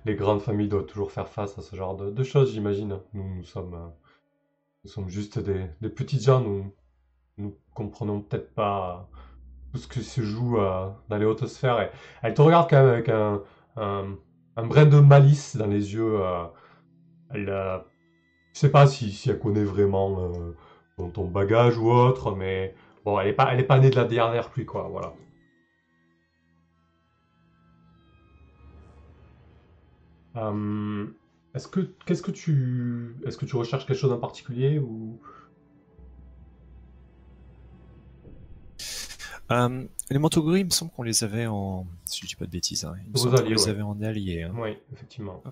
les, 0.04 0.14
grandes 0.14 0.42
familles 0.42 0.68
doivent 0.68 0.86
toujours 0.86 1.10
faire 1.10 1.28
face 1.28 1.58
à 1.58 1.62
ce 1.62 1.74
genre 1.74 1.96
de, 1.96 2.22
choses, 2.22 2.52
j'imagine. 2.52 2.98
Nous, 3.14 3.36
nous 3.36 3.44
sommes, 3.44 3.74
euh, 3.74 3.88
nous 4.84 4.90
sommes 4.90 5.08
juste 5.08 5.38
des, 5.38 5.66
des 5.80 5.88
petites 5.88 6.22
gens, 6.22 6.40
nous, 6.40 6.72
nous 7.38 7.56
comprenons 7.72 8.20
peut-être 8.20 8.54
pas 8.54 9.08
tout 9.72 9.80
ce 9.80 9.88
qui 9.88 10.04
se 10.04 10.20
joue 10.20 10.58
euh, 10.58 10.88
dans 11.08 11.16
les 11.16 11.24
hautes 11.24 11.46
sphères. 11.46 11.90
Elle 12.22 12.34
te 12.34 12.42
regarde 12.42 12.70
quand 12.70 12.76
même 12.76 12.92
avec 12.92 13.08
un, 13.08 13.42
un, 13.76 14.66
brin 14.66 14.86
de 14.86 15.00
malice 15.00 15.56
dans 15.56 15.66
les 15.66 15.94
yeux. 15.94 16.20
euh, 16.20 16.44
elle, 17.30 17.48
euh, 17.48 17.78
je 18.52 18.60
sais 18.60 18.70
pas 18.70 18.86
si, 18.86 19.20
elle 19.28 19.40
connaît 19.40 19.64
vraiment 19.64 20.30
ton, 20.96 21.10
ton 21.10 21.24
bagage 21.24 21.76
ou 21.76 21.90
autre, 21.90 22.36
mais 22.36 22.74
bon, 23.04 23.18
elle 23.18 23.28
est 23.28 23.32
pas, 23.32 23.60
pas 23.64 23.80
née 23.80 23.90
de 23.90 23.96
la 23.96 24.04
dernière 24.04 24.50
pluie, 24.50 24.64
quoi, 24.64 24.86
voilà. 24.88 25.12
Euh, 30.36 31.06
est-ce 31.54 31.68
que, 31.68 31.80
qu'est-ce 32.06 32.22
que 32.22 32.30
tu, 32.32 33.16
est-ce 33.24 33.36
que 33.38 33.44
tu 33.44 33.56
recherches 33.56 33.86
quelque 33.86 33.98
chose 33.98 34.12
en 34.12 34.18
particulier 34.18 34.78
ou? 34.78 35.20
Euh, 39.50 39.84
les 40.10 40.18
manteaux 40.18 40.42
gris, 40.42 40.60
il 40.60 40.64
me 40.66 40.70
semble 40.70 40.90
qu'on 40.92 41.02
les 41.02 41.22
avait 41.22 41.46
en, 41.46 41.86
si 42.06 42.22
je 42.22 42.28
dis 42.28 42.34
pas 42.34 42.46
de 42.46 42.50
bêtises, 42.50 42.84
hein, 42.84 42.94
il 43.04 43.12
me 43.12 43.16
semble 43.16 43.36
qu'on 43.36 43.48
les 43.48 43.62
ouais. 43.62 43.68
avait 43.68 43.82
en 43.82 44.00
alliés. 44.02 44.42
hein. 44.42 44.54
Oui, 44.56 44.76
effectivement. 44.92 45.42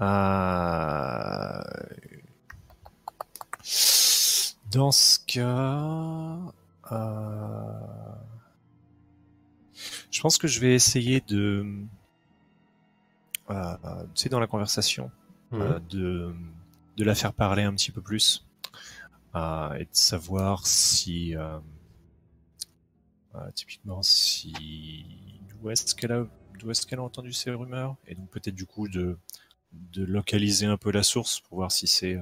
Euh, 0.00 1.62
Dans 4.70 4.90
ce 4.92 5.18
cas, 5.26 6.52
euh, 6.92 7.72
je 10.10 10.20
pense 10.20 10.38
que 10.38 10.46
je 10.48 10.60
vais 10.60 10.74
essayer 10.74 11.20
de, 11.20 11.66
euh, 13.52 14.02
tu 14.14 14.22
sais, 14.22 14.28
dans 14.28 14.40
la 14.40 14.46
conversation, 14.46 15.10
Mhm. 15.50 15.60
euh, 15.62 15.78
de, 15.90 16.34
de 16.96 17.04
la 17.04 17.14
faire 17.14 17.32
parler 17.34 17.62
un 17.62 17.74
petit 17.74 17.90
peu 17.90 18.00
plus 18.00 18.46
euh, 19.34 19.74
et 19.74 19.84
de 19.84 19.88
savoir 19.92 20.66
si, 20.66 21.36
euh, 21.36 21.58
typiquement, 23.54 24.02
si 24.02 25.40
d'où 25.48 25.70
est-ce 25.70 25.94
qu'elle 25.94 26.12
a, 26.12 26.26
d'où 26.58 26.70
est-ce 26.70 26.86
qu'elle 26.86 26.98
a 26.98 27.02
entendu 27.02 27.32
ces 27.32 27.50
rumeurs 27.50 27.96
et 28.06 28.14
donc 28.14 28.30
peut-être 28.30 28.54
du 28.54 28.66
coup 28.66 28.88
de 28.88 29.18
de 29.72 30.04
localiser 30.04 30.66
un 30.66 30.76
peu 30.76 30.90
la 30.90 31.02
source 31.02 31.40
pour 31.40 31.56
voir 31.56 31.72
si 31.72 31.86
c'est 31.86 32.18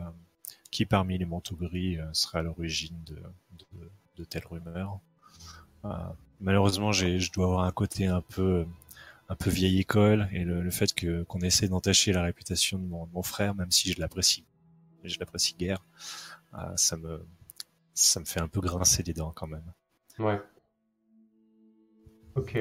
qui 0.71 0.87
parmi 0.87 1.19
les 1.19 1.25
manteaux 1.25 1.57
gris 1.57 1.99
serait 2.13 2.39
à 2.39 2.43
l'origine 2.43 2.97
de, 3.07 3.17
de, 3.59 3.91
de 4.17 4.25
telles 4.25 4.47
rumeurs. 4.47 5.01
Malheureusement, 6.41 6.93
j'ai, 6.93 7.19
je 7.19 7.33
dois 7.33 7.47
avoir 7.47 7.65
un 7.65 7.73
côté 7.73 8.07
un 8.07 8.21
peu 8.23 8.67
un 9.31 9.37
peu 9.37 9.49
vieille 9.49 9.79
école 9.79 10.29
et 10.33 10.43
le, 10.45 10.71
fait 10.71 10.93
que 10.93 11.23
qu'on 11.23 11.39
essaie 11.39 11.69
d'entacher 11.69 12.13
la 12.13 12.23
réputation 12.23 12.79
de 12.79 12.85
mon, 12.85 13.23
frère, 13.23 13.55
même 13.55 13.71
si 13.71 13.93
je 13.93 14.01
l'apprécie, 14.01 14.45
je 15.05 15.19
l'apprécie 15.21 15.55
guère, 15.55 15.87
euh, 16.55 16.77
ça 16.77 16.97
me 16.97 17.25
ça 17.95 18.19
me 18.19 18.25
fait 18.25 18.41
un 18.41 18.49
peu 18.49 18.61
grincer 18.61 19.05
les 19.05 19.13
dents 19.13 19.33
quand 19.35 19.47
même. 19.47 19.73
Ouais. 20.19 20.41
Ok. 22.35 22.59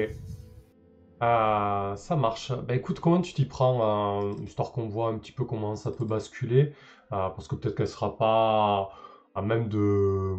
Euh, 1.22 1.96
ça 1.96 2.16
marche. 2.16 2.52
Bah 2.52 2.74
écoute, 2.74 3.00
comment 3.00 3.20
tu 3.20 3.34
t'y 3.34 3.46
prends, 3.46 4.22
euh, 4.22 4.32
histoire 4.44 4.70
qu'on 4.70 4.88
voit 4.88 5.08
un 5.08 5.18
petit 5.18 5.32
peu 5.32 5.44
comment 5.44 5.74
ça 5.74 5.90
peut 5.90 6.04
basculer, 6.04 6.72
euh, 7.12 7.28
parce 7.30 7.48
que 7.48 7.56
peut-être 7.56 7.74
qu'elle 7.76 7.88
sera 7.88 8.16
pas 8.16 8.90
à 9.34 9.42
même 9.42 9.68
de, 9.68 10.36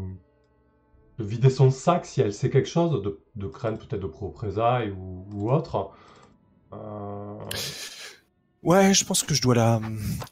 de 1.19 1.23
vider 1.23 1.49
son 1.49 1.71
sac 1.71 2.05
si 2.05 2.21
elle 2.21 2.33
sait 2.33 2.49
quelque 2.49 2.69
chose, 2.69 3.01
de, 3.03 3.19
de 3.35 3.47
crainte 3.47 3.79
peut-être 3.79 4.01
de 4.01 4.05
représailles 4.05 4.91
ou, 4.91 5.27
ou 5.33 5.51
autre. 5.51 5.91
Euh, 6.73 7.37
Ouais, 8.63 8.93
je 8.93 9.03
pense 9.05 9.23
que 9.23 9.33
je 9.33 9.41
dois 9.41 9.55
la. 9.55 9.81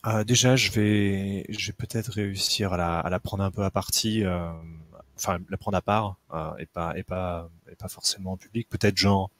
euh, 0.05 0.23
déjà, 0.23 0.55
je 0.55 0.69
vais, 0.71 1.45
je 1.49 1.67
vais 1.67 1.73
peut-être 1.73 2.11
réussir 2.11 2.73
à 2.73 2.77
la, 2.77 2.99
à 2.99 3.09
la 3.09 3.19
prendre 3.19 3.43
un 3.43 3.49
peu 3.51 3.63
à 3.63 3.71
partie, 3.71 4.23
euh, 4.23 4.51
enfin 5.17 5.39
la 5.49 5.57
prendre 5.57 5.77
à 5.77 5.81
part 5.81 6.17
euh, 6.33 6.51
et 6.59 6.67
pas 6.67 6.93
et 6.95 7.01
pas 7.03 7.49
et 7.71 7.75
pas 7.75 7.87
forcément 7.87 8.33
en 8.33 8.37
public. 8.37 8.69
Peut-être 8.69 8.97
genre, 8.97 9.31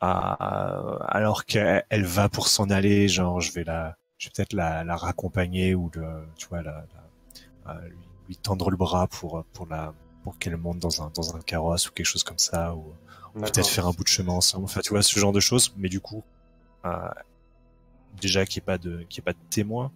alors 0.00 1.44
qu'elle 1.46 1.84
elle 1.90 2.04
va 2.04 2.28
pour 2.28 2.48
s'en 2.48 2.70
aller, 2.70 3.08
genre 3.08 3.40
je 3.40 3.52
vais 3.52 3.64
la, 3.64 3.96
je 4.18 4.28
vais 4.28 4.32
peut-être 4.36 4.52
la, 4.52 4.84
la 4.84 4.96
raccompagner 4.96 5.74
ou 5.74 5.90
le, 5.94 6.26
tu 6.36 6.46
vois, 6.48 6.62
la, 6.62 6.84
la- 7.66 7.72
euh, 7.74 7.88
lui, 7.88 7.96
lui 8.28 8.36
tendre 8.36 8.70
le 8.70 8.76
bras 8.76 9.06
pour 9.08 9.44
pour 9.52 9.66
la 9.66 9.94
pour 10.26 10.38
qu'elle 10.40 10.56
monte 10.56 10.80
dans 10.80 11.04
un 11.04 11.10
dans 11.14 11.36
un 11.36 11.40
carrosse 11.40 11.88
ou 11.88 11.92
quelque 11.92 12.04
chose 12.06 12.24
comme 12.24 12.38
ça 12.38 12.74
ou 12.74 12.92
peut-être 13.34 13.68
faire 13.68 13.86
un 13.86 13.92
bout 13.92 14.02
de 14.02 14.08
chemin 14.08 14.32
ensemble. 14.32 14.64
Enfin, 14.64 14.80
tu 14.80 14.90
vois, 14.90 15.02
ce 15.02 15.20
genre 15.20 15.30
de 15.30 15.38
choses. 15.38 15.72
Mais 15.76 15.88
du 15.88 16.00
coup, 16.00 16.24
euh, 16.84 16.90
déjà 18.20 18.44
qu'il 18.44 18.58
n'y 18.60 18.64
ait 18.64 18.66
pas 18.66 18.78
de, 18.78 19.04
qu'il 19.08 19.20
ait 19.20 19.24
pas 19.24 19.34
de 19.34 19.44
témoin 19.50 19.92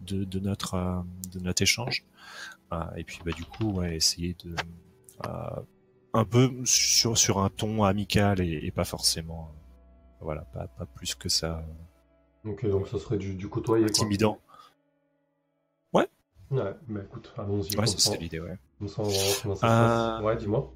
de, 0.00 0.24
de 0.24 0.40
notre, 0.40 0.74
euh, 0.74 1.00
de 1.32 1.40
notre 1.40 1.62
échange. 1.62 2.04
Euh, 2.70 2.84
et 2.98 3.04
puis, 3.04 3.20
bah, 3.24 3.32
du 3.32 3.46
coup, 3.46 3.70
ouais, 3.72 3.96
essayer 3.96 4.36
de, 4.44 4.54
un 6.12 6.24
peu 6.26 6.52
sur, 6.66 7.16
sur 7.16 7.38
un 7.38 7.48
ton 7.48 7.82
amical 7.84 8.42
et, 8.42 8.60
et 8.62 8.70
pas 8.72 8.84
forcément, 8.84 9.50
voilà, 10.20 10.42
pas, 10.52 10.66
pas 10.66 10.84
plus 10.84 11.14
que 11.14 11.30
ça, 11.30 11.64
Ok, 12.44 12.68
donc 12.68 12.88
ça 12.88 12.98
serait 12.98 13.16
du, 13.16 13.36
du 13.36 13.48
côtoyer, 13.48 13.86
quoi. 13.86 13.90
intimidant. 13.90 14.38
Ouais, 16.52 16.74
bah 16.86 17.00
écoute, 17.02 17.32
allons-y. 17.38 17.74
Ouais, 17.78 17.86
c'est 17.86 18.18
l'idée, 18.18 18.38
ouais. 18.38 18.58
Comment 18.88 19.54
ça 19.56 20.16
se. 20.18 20.22
Euh, 20.22 20.22
Ouais, 20.22 20.36
dis-moi. 20.36 20.72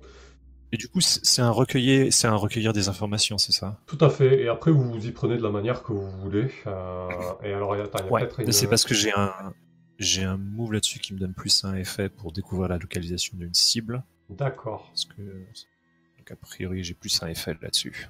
Et 0.72 0.76
du 0.76 0.88
coup, 0.88 1.00
c'est 1.00 1.42
un 1.42 1.50
recueillir, 1.50 2.12
c'est 2.12 2.26
un 2.26 2.34
recueillir 2.34 2.72
des 2.72 2.88
informations, 2.88 3.38
c'est 3.38 3.52
ça? 3.52 3.80
Tout 3.86 3.98
à 4.04 4.10
fait. 4.10 4.42
Et 4.42 4.48
après, 4.48 4.72
vous 4.72 4.90
vous 4.92 5.06
y 5.06 5.12
prenez 5.12 5.36
de 5.36 5.42
la 5.42 5.50
manière 5.50 5.82
que 5.82 5.92
vous 5.92 6.10
voulez. 6.22 6.50
Euh, 6.66 7.08
et 7.44 7.52
alors, 7.52 7.76
il 7.76 7.78
y 7.78 7.82
a, 7.82 7.84
attends, 7.84 7.98
il 8.00 8.04
y 8.04 8.08
a 8.08 8.12
Ouais, 8.12 8.28
une... 8.38 8.52
c'est 8.52 8.66
parce 8.66 8.84
que 8.84 8.92
j'ai 8.92 9.12
un, 9.12 9.32
j'ai 9.98 10.24
un 10.24 10.36
move 10.36 10.72
là-dessus 10.72 10.98
qui 10.98 11.14
me 11.14 11.20
donne 11.20 11.34
plus 11.34 11.64
un 11.64 11.76
effet 11.76 12.08
pour 12.08 12.32
découvrir 12.32 12.68
la 12.68 12.78
localisation 12.78 13.36
d'une 13.38 13.54
cible. 13.54 14.02
D'accord. 14.28 14.86
Parce 14.88 15.04
que, 15.04 15.22
donc 15.22 16.30
a 16.32 16.36
priori, 16.36 16.82
j'ai 16.82 16.94
plus 16.94 17.22
un 17.22 17.28
effet 17.28 17.56
là-dessus. 17.62 18.08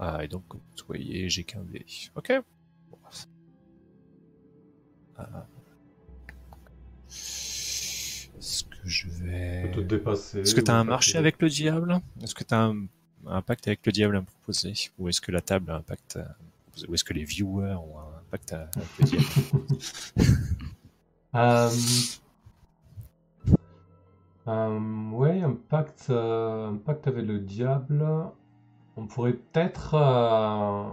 Ah, 0.00 0.24
et 0.24 0.28
donc, 0.28 0.42
comme 0.48 0.60
vous 0.60 0.84
voyez, 0.88 1.28
j'ai 1.28 1.44
qu'un 1.44 1.62
dé. 1.62 1.86
Ok. 2.16 2.32
Bon. 2.90 2.98
Que 5.16 5.22
je 8.84 9.08
vais. 9.08 9.62
Peut 9.62 9.80
te 9.82 9.86
dépasser. 9.86 10.40
Est-ce 10.40 10.54
que 10.54 10.60
tu 10.60 10.70
as 10.70 10.74
un 10.78 10.84
marché 10.84 11.18
avec 11.18 11.40
le 11.42 11.48
diable? 11.48 12.00
Est-ce 12.22 12.34
que 12.34 12.44
tu 12.44 12.54
as 12.54 12.62
un, 12.64 12.76
un 13.26 13.42
pacte 13.42 13.66
avec 13.68 13.84
le 13.86 13.92
diable 13.92 14.16
à 14.16 14.20
me 14.20 14.26
proposer? 14.26 14.74
Ou 14.98 15.08
est-ce 15.08 15.20
que 15.20 15.30
la 15.32 15.40
table 15.40 15.70
a 15.70 15.76
un 15.76 15.82
pacte 15.82 16.16
à- 16.16 16.36
Ou 16.88 16.94
est-ce 16.94 17.04
que 17.04 17.12
les 17.12 17.24
viewers 17.24 17.74
ont 17.74 17.98
un 17.98 18.22
pacte 18.30 18.52
à- 18.52 18.68
avec 18.76 18.98
le 18.98 19.04
diable? 19.04 19.24
Euh, 21.34 21.70
euh, 24.48 25.10
ouais, 25.12 25.40
un 25.42 25.52
pacte, 25.54 26.06
euh, 26.10 26.68
un 26.72 26.76
pacte 26.76 27.06
avec 27.06 27.24
le 27.24 27.38
diable. 27.38 28.04
On 28.96 29.06
pourrait 29.06 29.32
peut-être, 29.32 29.94
euh, 29.94 30.90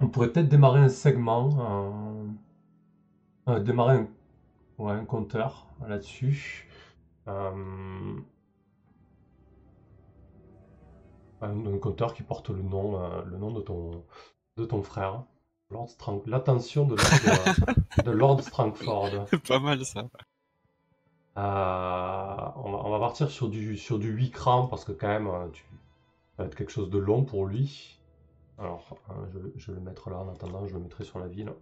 on 0.00 0.08
pourrait 0.08 0.28
peut-être 0.28 0.48
démarrer 0.48 0.80
un 0.80 0.88
segment, 0.88 2.28
euh, 3.48 3.52
euh, 3.54 3.60
démarrer 3.60 3.96
un, 3.96 4.08
ouais, 4.78 4.92
un 4.92 5.04
compteur 5.04 5.66
là-dessus. 5.86 6.68
Euh, 7.28 8.16
un, 11.40 11.66
un 11.66 11.78
compteur 11.78 12.14
qui 12.14 12.22
porte 12.22 12.50
le 12.50 12.62
nom, 12.62 13.00
euh, 13.02 13.22
le 13.26 13.36
nom 13.38 13.50
de 13.50 13.60
ton, 13.60 14.04
de 14.56 14.64
ton 14.64 14.82
frère. 14.82 15.24
Lord 15.70 15.88
Strang- 15.88 16.22
L'attention 16.26 16.84
de 16.86 16.94
Lord, 16.94 17.54
euh, 17.98 18.02
de 18.02 18.10
Lord 18.10 18.42
Strangford. 18.42 19.26
Pas 19.48 19.58
mal 19.58 19.84
ça. 19.84 20.00
Euh, 21.36 21.40
on, 22.56 22.72
va, 22.72 22.78
on 22.84 22.90
va 22.90 22.98
partir 23.00 23.30
sur 23.30 23.48
du, 23.48 23.76
sur 23.76 23.98
du 23.98 24.10
8 24.12 24.30
crans 24.30 24.66
parce 24.68 24.84
que 24.84 24.92
quand 24.92 25.08
même, 25.08 25.28
tu, 25.52 25.64
ça 26.36 26.42
va 26.42 26.44
être 26.46 26.54
quelque 26.54 26.70
chose 26.70 26.90
de 26.90 26.98
long 26.98 27.24
pour 27.24 27.46
lui. 27.46 27.98
Alors, 28.58 28.96
je, 29.32 29.38
je 29.56 29.72
vais 29.72 29.78
le 29.78 29.84
mettre 29.84 30.10
là 30.10 30.18
en 30.18 30.28
attendant, 30.28 30.64
je 30.66 30.74
le 30.74 30.80
mettrai 30.80 31.02
sur 31.04 31.18
la 31.18 31.26
ville. 31.26 31.52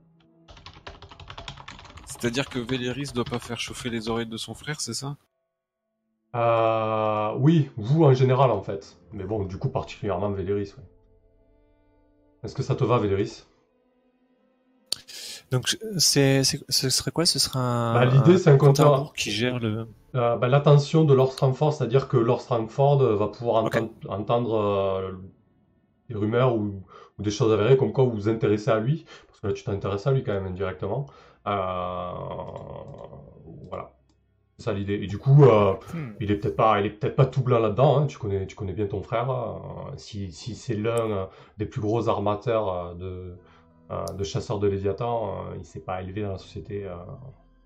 C'est-à-dire 2.21 2.49
que 2.49 2.59
Véléris 2.59 3.13
doit 3.15 3.25
pas 3.25 3.39
faire 3.39 3.59
chauffer 3.61 3.91
les 3.91 4.09
oreilles 4.09 4.27
de 4.27 4.37
son 4.37 4.55
frère, 4.55 4.81
c'est 4.81 4.95
ça? 4.95 5.17
Euh, 6.35 7.35
oui, 7.39 7.71
vous 7.77 8.05
en 8.05 8.15
général 8.15 8.51
en 8.51 8.63
fait. 8.63 8.97
Mais 9.13 9.25
bon, 9.25 9.45
du 9.45 9.59
coup, 9.59 9.69
particulièrement 9.69 10.31
Véléris. 10.31 10.73
ouais. 10.79 10.85
Est-ce 12.45 12.55
que 12.55 12.63
ça 12.63 12.75
te 12.75 12.85
va, 12.85 12.99
Véléris? 12.99 13.45
Donc, 15.51 15.77
c'est, 15.99 16.45
c'est- 16.45 16.65
ce 16.71 16.89
serait 16.89 17.11
quoi? 17.11 17.27
Ce 17.27 17.39
sera 17.39 17.61
un. 17.61 17.95
Bah, 17.95 18.05
l'idée, 18.07 18.39
c'est 18.39 18.51
un 18.51 18.57
compte 18.57 18.81
à 18.81 18.85
compteur. 18.85 18.93
rebours 18.95 19.13
qui 19.13 19.31
gère 19.31 19.59
le. 19.59 19.87
Euh, 20.15 20.37
bah, 20.37 20.49
L'attention 20.49 21.05
de 21.05 21.13
Lord 21.13 21.33
Strangford, 21.33 21.75
c'est-à-dire 21.75 22.09
que 22.09 22.17
Lord 22.17 22.41
Strangford 22.41 22.99
va 23.17 23.29
pouvoir 23.29 23.65
entendre, 23.65 23.91
entendre, 24.09 24.55
euh, 24.55 25.13
des 26.09 26.15
rumeurs 26.15 26.55
ou, 26.57 26.83
ou 27.19 27.23
des 27.23 27.31
choses 27.31 27.53
avérées 27.53 27.77
comme 27.77 27.93
quoi 27.93 28.05
vous 28.05 28.13
vous 28.13 28.29
intéressez 28.31 28.71
à 28.71 28.81
lui, 28.81 29.05
parce 29.29 29.41
que 29.41 29.47
là 29.49 29.53
tu 29.53 29.63
t'intéresses 29.65 30.07
à 30.07 30.13
lui 30.13 30.23
quand 30.25 30.33
même 30.33 30.47
indirectement. 30.47 31.07
Euh, 31.47 32.13
voilà, 33.69 33.93
c'est 34.59 34.65
ça 34.65 34.73
l'idée. 34.73 34.95
Et 34.95 35.07
du 35.07 35.19
coup, 35.19 35.45
euh, 35.45 35.75
Hmm. 35.95 36.13
il 36.21 36.31
est 36.31 36.37
peut-être 36.37 36.57
pas, 36.57 36.81
il 36.81 36.87
est 36.87 36.91
peut-être 36.91 37.17
pas 37.17 37.27
tout 37.27 37.43
blanc 37.43 37.59
là-dedans. 37.61 37.99
hein. 37.99 38.07
Tu 38.07 38.19
connais, 38.19 38.47
tu 38.47 38.57
connais 38.57 38.73
bien 38.75 38.87
ton 38.87 39.03
frère. 39.03 39.31
euh, 39.31 39.93
si 39.97 40.33
si 40.33 40.55
c'est 40.55 40.75
l'un 40.77 41.29
des 41.59 41.67
plus 41.67 41.81
gros 41.81 42.09
armateurs 42.09 42.69
euh, 42.73 42.95
de, 42.95 43.37
euh, 43.91 44.13
de 44.15 44.25
chasseurs 44.25 44.59
de 44.61 44.69
Léviathan, 44.69 45.47
euh, 45.53 45.57
il 45.59 45.65
s'est 45.65 45.81
pas 45.81 46.03
élevé 46.03 46.23
dans 46.23 46.33
la 46.33 46.39
société 46.39 46.87
euh, 46.87 46.97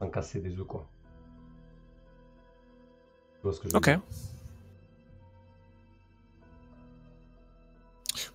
sans 0.01 0.09
casser 0.11 0.41
des 0.41 0.59
œufs 0.59 0.67
quoi. 0.67 0.87
Tu 3.41 3.43
vois 3.45 3.53
ce 3.55 3.61
que 3.61 3.69
je 3.69 3.75
veux 3.75 3.79
Ok. 3.79 3.85
dire 3.85 4.01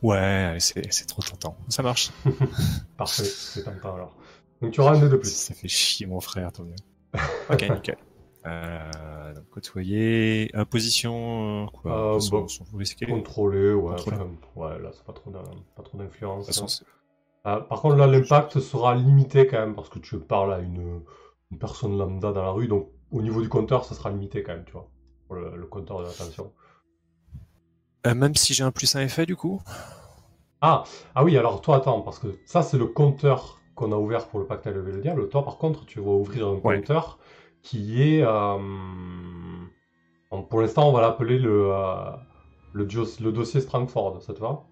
Ouais, 0.02 0.58
c'est 0.60 1.06
trop 1.08 1.22
tentant. 1.22 1.56
Ça 1.70 1.84
marche. 1.84 2.12
Parfait, 2.98 3.36
c'est 3.48 3.64
tentant 3.64 3.96
alors. 3.96 4.16
Donc 4.62 4.72
tu 4.72 4.82
auras 4.82 4.96
un 4.96 5.00
nœud 5.00 5.10
de 5.10 5.18
plus. 5.18 5.30
Ça 5.34 5.54
fait 5.54 5.68
chier 5.68 6.06
mon 6.06 6.20
frère, 6.22 6.52
tant 6.52 6.64
mieux. 6.64 6.76
Ok, 7.50 7.64
nickel. 7.70 7.98
Euh, 8.46 9.34
donc, 9.36 9.50
côtoyer, 9.50 10.50
euh, 10.56 10.66
position, 10.66 11.66
euh, 11.66 11.68
quoi, 11.68 12.16
Euh. 12.16 12.20
De 12.20 13.06
Contrôler, 13.06 13.74
ouais, 13.74 13.96
Contrôler. 13.96 14.18
enfin, 14.18 14.30
ouais, 14.56 14.80
là 14.80 14.90
c'est 14.94 15.04
pas 15.06 15.14
trop 15.14 15.30
d'in- 15.32 15.44
pas 15.76 15.84
trop 15.84 15.98
d'influence. 15.98 16.50
c'est- 16.52 16.86
Euh, 17.48 17.60
par 17.60 17.82
contre 17.82 17.96
là 17.96 18.06
l'impact 18.08 18.60
sera 18.60 18.96
limité 18.96 19.48
quand 19.48 19.60
même 19.60 19.76
parce 19.76 19.90
que 19.90 19.98
tu 20.00 20.20
parles 20.20 20.54
à 20.54 20.60
une, 20.60 21.02
une 21.52 21.58
personne 21.58 21.98
lambda 21.98 22.32
dans 22.32 22.44
la 22.44 22.52
rue, 22.52 22.68
donc 22.68 22.90
au 23.12 23.22
niveau 23.24 23.42
du 23.42 23.50
compteur 23.50 23.84
ça 23.86 23.96
sera 23.96 24.10
limité 24.12 24.44
quand 24.44 24.54
même, 24.54 24.64
tu 24.66 24.74
vois, 24.74 24.90
pour 25.28 25.36
le, 25.36 25.56
le 25.58 25.66
compteur 25.66 26.00
de 26.00 26.04
l'attention. 26.06 26.54
Euh, 28.08 28.16
même 28.16 28.36
si 28.36 28.54
j'ai 28.54 28.64
un 28.64 28.72
plus 28.72 28.96
un 28.96 29.02
effet, 29.02 29.26
du 29.26 29.36
coup? 29.36 29.62
Ah, 30.62 30.84
ah 31.16 31.24
oui, 31.24 31.38
alors 31.38 31.62
toi 31.62 31.78
attends, 31.78 32.02
parce 32.02 32.20
que 32.20 32.40
ça 32.46 32.62
c'est 32.64 32.78
le 32.78 32.88
compteur 32.88 33.61
qu'on 33.82 33.92
a 33.92 33.98
ouvert 33.98 34.28
pour 34.28 34.40
le 34.40 34.46
pacte 34.48 34.68
à 34.68 34.72
lever 34.72 34.92
le 34.92 35.02
diable. 35.02 35.30
Toi 35.30 35.44
par 35.44 35.58
contre 35.58 35.86
tu 35.86 36.00
vas 36.00 36.12
ouvrir 36.12 36.48
un 36.48 36.60
Ouais. 36.64 36.82
compteur 36.82 37.20
qui 37.64 38.02
est, 38.02 38.24
euh, 38.24 38.58
pour 40.50 40.62
l'instant 40.62 40.90
on 40.90 40.92
va 40.92 41.02
l'appeler 41.02 41.38
le, 41.40 41.72
euh, 41.74 42.12
le, 42.74 42.86
dossier 43.32 43.62
Strangford, 43.62 44.22
ça 44.22 44.34
te 44.34 44.40
va? 44.40 44.64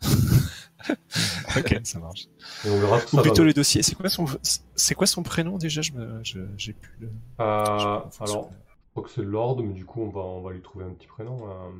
Ok, 1.56 1.80
ça 1.84 1.98
marche. 1.98 2.26
Et 2.64 2.70
on 2.70 2.80
verra 2.80 3.00
Ou 3.12 3.18
ça 3.18 3.22
plutôt 3.22 3.42
donne. 3.42 3.44
le 3.44 3.52
dossier. 3.52 3.82
C'est 3.82 3.94
quoi 3.94 4.08
son, 4.08 4.26
c'est 4.74 4.94
quoi 4.94 5.06
son 5.06 5.22
prénom 5.22 5.58
déjà? 5.58 5.82
Je 5.82 5.92
me, 5.92 6.20
je, 6.24 6.40
j'ai 6.56 6.72
plus 6.72 6.96
le. 7.00 7.12
Euh, 7.40 8.00
je 8.08 8.22
alors, 8.24 8.50
je 8.86 8.90
crois 8.92 9.02
que 9.04 9.10
c'est 9.10 9.22
Lord, 9.22 9.62
mais 9.62 9.72
du 9.72 9.84
coup, 9.84 10.02
on 10.02 10.10
va, 10.10 10.20
on 10.20 10.42
va 10.42 10.52
lui 10.52 10.62
trouver 10.62 10.84
un 10.84 10.90
petit 10.94 11.06
prénom. 11.08 11.38
euh, 11.48 11.70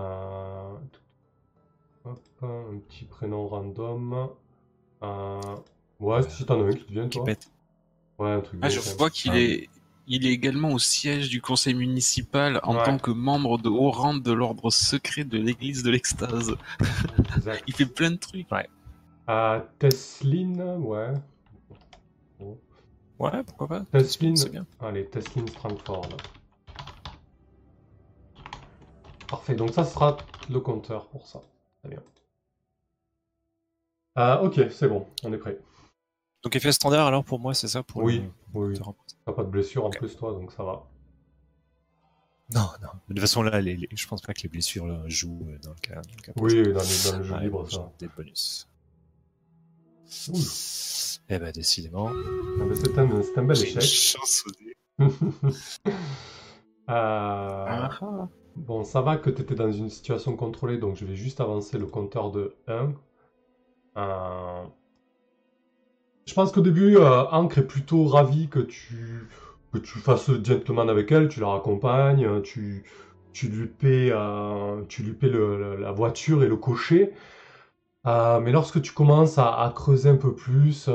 euh, 0.00 0.78
hop, 2.04 2.20
un 2.42 2.78
petit 2.88 3.04
prénom 3.06 3.48
random. 3.48 4.30
Euh, 5.02 5.40
ouais, 5.98 6.22
si 6.28 6.44
t'en 6.44 6.60
as 6.60 6.64
un 6.68 6.72
qui 6.72 6.84
te 6.84 6.92
vient, 6.92 7.08
qui 7.08 7.20
pète. 7.20 7.50
Ouais, 8.18 8.30
un 8.32 8.40
truc 8.40 8.58
Ah, 8.62 8.68
bien, 8.68 8.80
je 8.80 8.96
vois 8.96 9.10
qu'il 9.10 9.32
Ah. 9.32 9.40
est, 9.40 9.68
il 10.06 10.26
est 10.26 10.30
également 10.32 10.72
au 10.72 10.78
siège 10.78 11.28
du 11.30 11.40
conseil 11.40 11.74
municipal 11.74 12.60
en 12.64 12.76
Ouais. 12.76 12.84
tant 12.84 12.98
que 12.98 13.10
membre 13.10 13.58
de 13.58 13.68
haut 13.68 13.90
rang 13.90 14.14
de 14.14 14.32
l'ordre 14.32 14.70
secret 14.70 15.24
de 15.24 15.38
l'église 15.38 15.82
de 15.82 15.90
l'extase. 15.90 16.54
Il 17.66 17.74
fait 17.74 17.86
plein 17.86 18.10
de 18.10 18.16
trucs. 18.16 18.46
Euh, 19.28 19.60
Teslin, 19.78 20.76
ouais. 20.80 21.12
Ouais, 23.18 23.42
pourquoi 23.44 23.68
pas 23.68 23.80
Teslin, 23.92 24.34
C'est 24.36 24.50
bien. 24.50 24.66
allez, 24.80 25.06
Teslin 25.06 25.46
Strangford. 25.46 26.08
Parfait, 29.28 29.54
donc 29.54 29.70
ça 29.74 29.84
sera 29.84 30.16
le 30.48 30.58
compteur 30.60 31.06
pour 31.08 31.26
ça. 31.26 31.40
Très 31.80 31.90
bien. 31.90 32.02
Euh, 34.18 34.38
ok, 34.40 34.60
c'est 34.70 34.88
bon, 34.88 35.06
on 35.24 35.32
est 35.32 35.38
prêt. 35.38 35.58
Donc 36.42 36.56
effet 36.56 36.72
standard 36.72 37.06
alors 37.06 37.24
pour 37.24 37.38
moi, 37.38 37.54
c'est 37.54 37.68
ça 37.68 37.82
pour 37.82 38.02
Oui, 38.02 38.22
le- 38.54 38.60
oui. 38.60 38.78
T'as 39.26 39.32
pas 39.32 39.44
de 39.44 39.48
blessure 39.50 39.84
en 39.84 39.90
plus, 39.90 40.16
toi, 40.16 40.32
donc 40.32 40.52
ça 40.52 40.64
va. 40.64 40.86
Non, 42.52 42.62
non. 42.82 42.88
De 43.08 43.14
toute 43.14 43.20
façon 43.20 43.42
là, 43.42 43.60
les, 43.60 43.76
les- 43.76 43.88
je 43.94 44.06
pense 44.08 44.22
pas 44.22 44.32
que 44.34 44.42
les 44.42 44.48
blessures 44.48 44.86
là, 44.86 45.02
jouent 45.06 45.46
euh, 45.48 45.58
dans 45.62 45.70
le 45.70 45.80
cas. 45.80 45.94
Dans 45.96 46.14
le 46.16 46.22
cas 46.22 46.32
Oui, 46.36 46.52
oui, 46.60 46.72
dans, 46.72 46.80
le- 46.80 47.10
dans 47.12 47.18
le 47.18 47.24
jeu 47.24 47.34
Ouais, 47.34 47.40
libre, 47.44 47.62
bon, 47.62 47.68
ça. 47.68 47.92
Des 47.98 48.08
bonus. 48.08 48.66
Ouh. 50.28 51.20
Eh 51.28 51.38
ben 51.38 51.52
décidément. 51.52 52.08
Ah, 52.10 52.64
c'est 52.74 52.98
un, 52.98 53.22
c'est 53.22 53.38
un 53.38 53.44
bel 53.44 53.56
une 53.58 53.62
échec. 53.62 53.82
chance 53.82 54.44
au 54.46 54.50
dé. 54.50 54.74
Euh, 56.88 56.92
Ah, 57.68 57.90
ah. 58.02 58.28
Bon, 58.56 58.82
ça 58.82 59.00
va 59.00 59.16
que 59.16 59.30
tu 59.30 59.42
étais 59.42 59.54
dans 59.54 59.70
une 59.70 59.88
situation 59.90 60.34
contrôlée, 60.36 60.76
donc 60.78 60.96
je 60.96 61.04
vais 61.04 61.14
juste 61.14 61.40
avancer 61.40 61.78
le 61.78 61.86
compteur 61.86 62.32
de 62.32 62.56
1. 62.66 62.92
Euh, 63.96 64.66
Je 66.26 66.34
pense 66.34 66.52
qu'au 66.52 66.60
début, 66.60 66.96
euh, 66.96 67.24
Ancre 67.30 67.58
est 67.58 67.66
plutôt 67.66 68.06
ravi 68.06 68.48
que 68.48 68.60
tu, 68.60 69.28
que 69.72 69.78
tu 69.78 69.98
fasses 69.98 70.28
le 70.28 70.42
gentleman 70.44 70.88
avec 70.88 71.10
elle, 71.12 71.28
tu 71.28 71.40
la 71.40 71.48
raccompagnes, 71.48 72.24
euh, 72.24 72.40
tu, 72.40 72.84
tu 73.32 73.48
lui 73.48 73.66
paies, 73.66 74.12
tu 74.88 75.02
lui 75.02 75.12
paies 75.14 75.30
la 75.30 75.92
voiture 75.92 76.42
et 76.42 76.48
le 76.48 76.56
cocher. 76.56 77.12
Mais 78.04 78.52
lorsque 78.52 78.82
tu 78.82 78.92
commences 78.92 79.38
à, 79.38 79.72
creuser 79.74 80.10
un 80.10 80.16
peu 80.16 80.34
plus, 80.34 80.88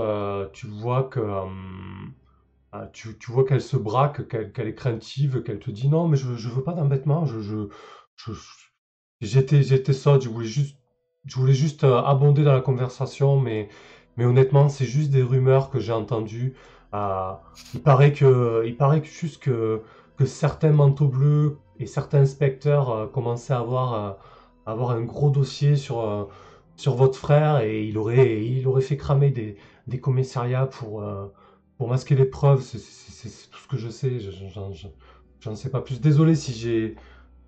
tu 0.54 0.68
vois 0.68 1.04
que 1.04 1.22
tu, 2.94 3.16
vois 3.32 3.46
qu'elle 3.46 3.62
se 3.62 3.78
braque, 3.78 4.28
qu'elle 4.28 4.68
est 4.68 4.76
craintive, 4.76 5.42
qu'elle 5.44 5.60
te 5.60 5.72
dit 5.72 5.88
non, 5.88 6.08
mais 6.08 6.18
je, 6.18 6.36
je 6.36 6.50
veux 6.50 6.64
pas 6.64 6.74
d'embêtement, 6.74 7.26
je, 7.26 7.40
je, 7.40 7.68
je- 8.16 8.34
je- 8.34 8.68
j'étais, 9.22 9.94
sotte, 9.94 10.24
je 10.24 10.30
voulais 10.30 10.48
juste, 10.48 10.78
je 11.26 11.36
voulais 11.36 11.54
juste 11.54 11.84
euh, 11.84 12.02
abonder 12.02 12.44
dans 12.44 12.54
la 12.54 12.62
conversation, 12.62 13.40
mais, 13.40 13.68
mais 14.18 14.26
honnêtement, 14.26 14.70
c'est 14.70 14.86
juste 14.86 15.10
des 15.12 15.24
rumeurs 15.24 15.70
que 15.70 15.80
j'ai 15.80 15.92
entendues. 15.94 16.54
Euh, 16.94 17.32
il 17.74 17.82
paraît 17.82 18.14
que, 18.14 18.64
il 18.66 18.78
paraît 18.78 19.02
que 19.02 19.08
juste 19.08 19.42
que, 19.42 19.82
certains 20.26 20.72
manteaux 20.72 21.08
bleus 21.10 21.58
et 21.80 21.86
certains 21.88 22.22
inspecteurs 22.22 22.90
euh, 22.90 23.08
commençaient 23.08 23.54
à 23.54 23.60
avoir, 23.60 24.18
avoir 24.66 24.92
un 24.92 25.02
gros 25.04 25.30
dossier 25.30 25.76
sur, 25.76 26.30
sur 26.78 26.96
votre 26.96 27.18
frère 27.18 27.60
et 27.62 27.84
il 27.86 27.98
aurait, 27.98 28.44
il 28.46 28.68
aurait 28.68 28.82
fait 28.82 28.98
cramer 28.98 29.32
des, 29.32 29.58
des 29.88 30.00
commissariats 30.00 30.66
pour, 30.68 31.04
pour 31.78 31.88
masquer 31.90 32.16
les 32.16 32.26
preuves. 32.26 32.62
C'est 32.62 32.80
tout 33.50 33.60
ce 33.60 33.68
que 33.68 33.78
je 33.78 33.90
sais. 33.90 34.20
Je- 34.20 34.32
je- 34.32 34.48
J'en 34.48 34.72
je- 34.72 34.88
j'en 35.40 35.56
sais 35.56 35.70
pas 35.70 35.82
plus. 35.82 36.00
Désolé 36.02 36.36
si 36.36 36.54
j'ai, 36.54 36.96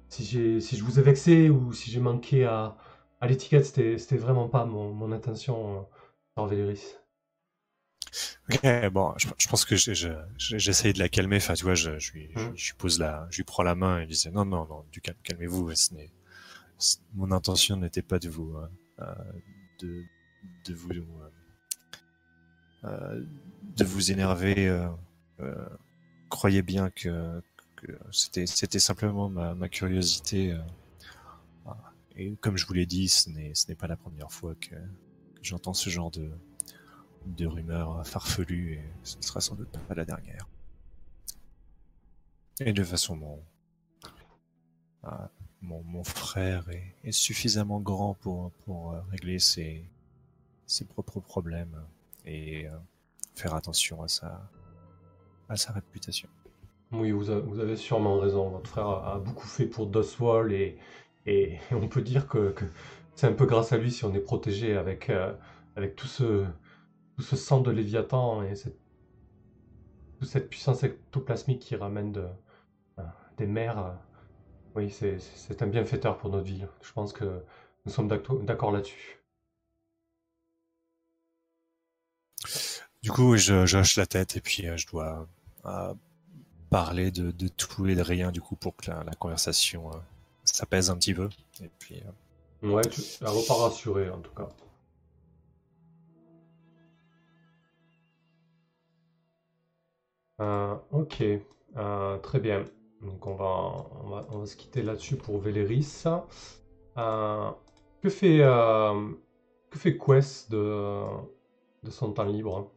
si 0.09 0.25
si 0.61 0.78
je 0.78 0.84
vous 0.84 0.99
ai 0.99 1.01
vexé 1.03 1.49
ou 1.49 1.73
si 1.73 1.91
j'ai 1.91 1.99
manqué 1.99 2.45
à, 2.45 2.78
à 3.22 3.28
l'étiquette. 3.28 3.65
C'était, 3.65 4.18
vraiment 4.18 4.49
pas 4.49 4.65
mon, 4.65 4.93
mon 4.93 5.11
intention. 5.11 5.88
par 6.36 6.47
Véléris. 6.47 6.95
Ok, 8.49 8.89
bon, 8.91 9.13
je, 9.18 9.28
je 9.38 9.47
pense 9.49 9.65
que 9.65 9.76
je- 9.76 9.93
je- 9.93 10.07
je- 10.38 10.57
j'essaye 10.57 10.93
de 10.93 10.99
la 10.99 11.09
calmer. 11.09 11.38
Enfin, 11.38 11.53
tu 11.53 11.63
vois, 11.65 11.76
je, 11.76 11.99
je, 11.99 12.13
lui, 12.13 12.30
je 12.55 12.68
lui 12.72 12.74
pose 12.78 12.99
la, 12.99 13.28
je 13.30 13.38
lui 13.38 13.43
prends 13.43 13.63
la 13.63 13.76
main 13.76 13.99
et 13.99 14.03
je 14.03 14.09
disais 14.09 14.32
non, 14.32 14.45
non, 14.45 14.65
non, 14.68 14.86
du 14.91 15.01
calme, 15.01 15.18
calmez-vous. 15.24 15.70
Mon 17.15 17.32
intention 17.32 17.76
n'était 17.78 18.01
pas 18.01 18.20
de 18.20 18.30
vous, 18.30 18.55
euh, 18.55 18.68
euh, 18.99 19.15
de, 19.80 20.03
de 20.65 20.74
vous, 20.74 20.91
euh, 20.91 21.30
euh, 22.86 23.24
de 23.78 23.84
vous 23.84 24.11
énerver. 24.11 24.68
euh, 24.68 24.88
euh, 25.39 25.55
croyez 26.30 26.61
bien 26.61 26.89
que, 26.91 27.41
que 27.78 27.91
c'était, 28.11 28.45
c'était 28.47 28.80
simplement 28.80 29.30
ma, 29.30 29.55
ma 29.55 29.70
curiosité. 29.70 30.53
Et 32.18 32.36
comme 32.41 32.57
je 32.57 32.65
vous 32.65 32.74
l'ai 32.74 32.86
dit, 32.86 33.07
ce 33.07 33.30
n'est, 33.30 33.76
pas 33.76 33.88
la 33.88 33.95
première 33.95 34.32
fois 34.32 34.55
que, 34.55 34.76
j'entends 35.41 35.74
ce 35.74 35.89
genre 35.89 36.11
de, 36.11 36.30
de 37.26 37.45
rumeurs 37.45 38.05
farfelues 38.05 38.74
et 38.74 38.84
ce 39.03 39.18
ne 39.18 39.22
sera 39.22 39.39
sans 39.39 39.55
doute 39.55 39.78
pas 39.88 39.93
la 39.93 40.03
dernière. 40.03 40.47
Et 42.59 42.74
de 42.74 42.84
façon, 42.84 43.15
mon, 43.15 43.39
ah, 45.03 45.30
mon, 45.61 45.84
mon 45.84 46.03
frère 46.03 46.65
est, 47.03 47.11
suffisamment 47.11 47.80
grand 47.80 48.15
pour, 48.15 48.51
pour 48.65 48.93
euh, 48.93 49.01
régler 49.11 49.38
ses, 49.38 49.86
ses 50.65 50.86
propres 50.86 51.20
problèmes 51.20 51.82
et 52.26 52.68
euh, 52.68 52.72
faire 53.36 53.53
attention 53.53 54.01
à 54.01 54.07
sa, 54.07 54.49
à 55.49 55.55
sa 55.55 55.72
réputation. 55.72 56.30
Oui, 56.91 57.11
vous, 57.11 57.30
avez 57.30 57.76
sûrement 57.76 58.20
raison. 58.20 58.49
Votre 58.49 58.70
frère 58.70 58.88
a 58.88 59.20
beaucoup 59.20 59.45
fait 59.45 59.65
pour 59.65 59.88
Doswall 59.88 60.53
et, 60.53 60.78
et 61.28 61.59
on 61.71 61.88
peut 61.88 62.01
dire 62.01 62.28
que, 62.28 62.55
c'est 63.15 63.28
un 63.28 63.34
peu 63.34 63.45
grâce 63.45 63.73
à 63.73 63.78
lui 63.78 63.91
si 63.91 64.05
on 64.05 64.13
est 64.13 64.19
protégé 64.19 64.75
avec, 64.75 65.09
euh, 65.09 65.34
avec 65.75 65.95
tout 65.95 66.07
ce, 66.07 66.45
tout 67.15 67.21
ce 67.21 67.36
sang 67.36 67.61
de 67.61 67.71
Léviathan 67.71 68.43
et 68.43 68.55
cette, 68.55 68.78
toute 70.19 70.30
cette 70.30 70.49
puissance 70.49 70.84
ectoplasmique 70.84 71.59
qui 71.59 71.75
ramène 71.75 72.15
euh, 72.17 73.03
des 73.38 73.47
mers. 73.47 73.97
oui, 74.75 74.89
c'est 74.89 75.61
un 75.61 75.67
bienfaiteur 75.67 76.17
pour 76.17 76.30
notre 76.30 76.45
vie. 76.45 76.63
Je 76.82 76.91
pense 76.93 77.13
que 77.13 77.43
nous 77.86 77.91
sommes 77.91 78.07
d'accord 78.07 78.71
là-dessus. 78.71 79.19
Du 83.01 83.11
coup, 83.11 83.36
je, 83.38 83.78
hoche 83.78 83.95
la 83.97 84.05
tête 84.05 84.38
et 84.38 84.41
puis 84.41 84.67
euh, 84.67 84.78
je 84.78 84.88
dois 84.88 85.28
parler 86.69 87.11
de, 87.11 87.47
tout 87.47 87.88
et 87.88 87.95
de 87.95 88.01
rien 88.01 88.32
du 88.32 88.41
coup 88.41 88.55
pour 88.55 88.75
que 88.75 88.89
la 88.89 89.13
conversation 89.19 89.89
euh, 90.62 90.66
s'apaise 90.66 90.89
un 90.89 90.97
petit 90.97 91.14
peu. 91.14 91.30
Et 91.62 91.70
puis, 91.80 92.01
euh, 92.05 92.12
Ouais, 92.62 92.88
tu 92.89 93.01
elle 93.22 93.28
repart 93.30 93.60
rassurée 93.62 94.10
en 94.10 94.20
tout 94.20 94.34
cas. 94.36 94.49
Euh, 100.41 100.76
ok, 100.91 101.24
euh, 101.78 102.18
très 102.20 102.39
bien. 102.39 102.66
Donc 103.01 103.26
on 103.28 103.36
va, 103.36 103.45
on 104.03 104.10
va, 104.10 104.28
on 104.32 104.39
va 104.39 104.45
se 104.45 104.55
quitter 104.55 104.82
là-dessus 104.82 105.16
pour 105.18 105.39
Véléris. 105.39 106.03
Que 108.01 108.10
fait, 108.10 108.39
que 109.70 109.80
fait 109.80 109.97
Quest 109.97 110.51
de, 110.51 111.03
de 111.84 111.89
son 111.91 112.12
temps 112.14 112.24
libre? 112.26 112.72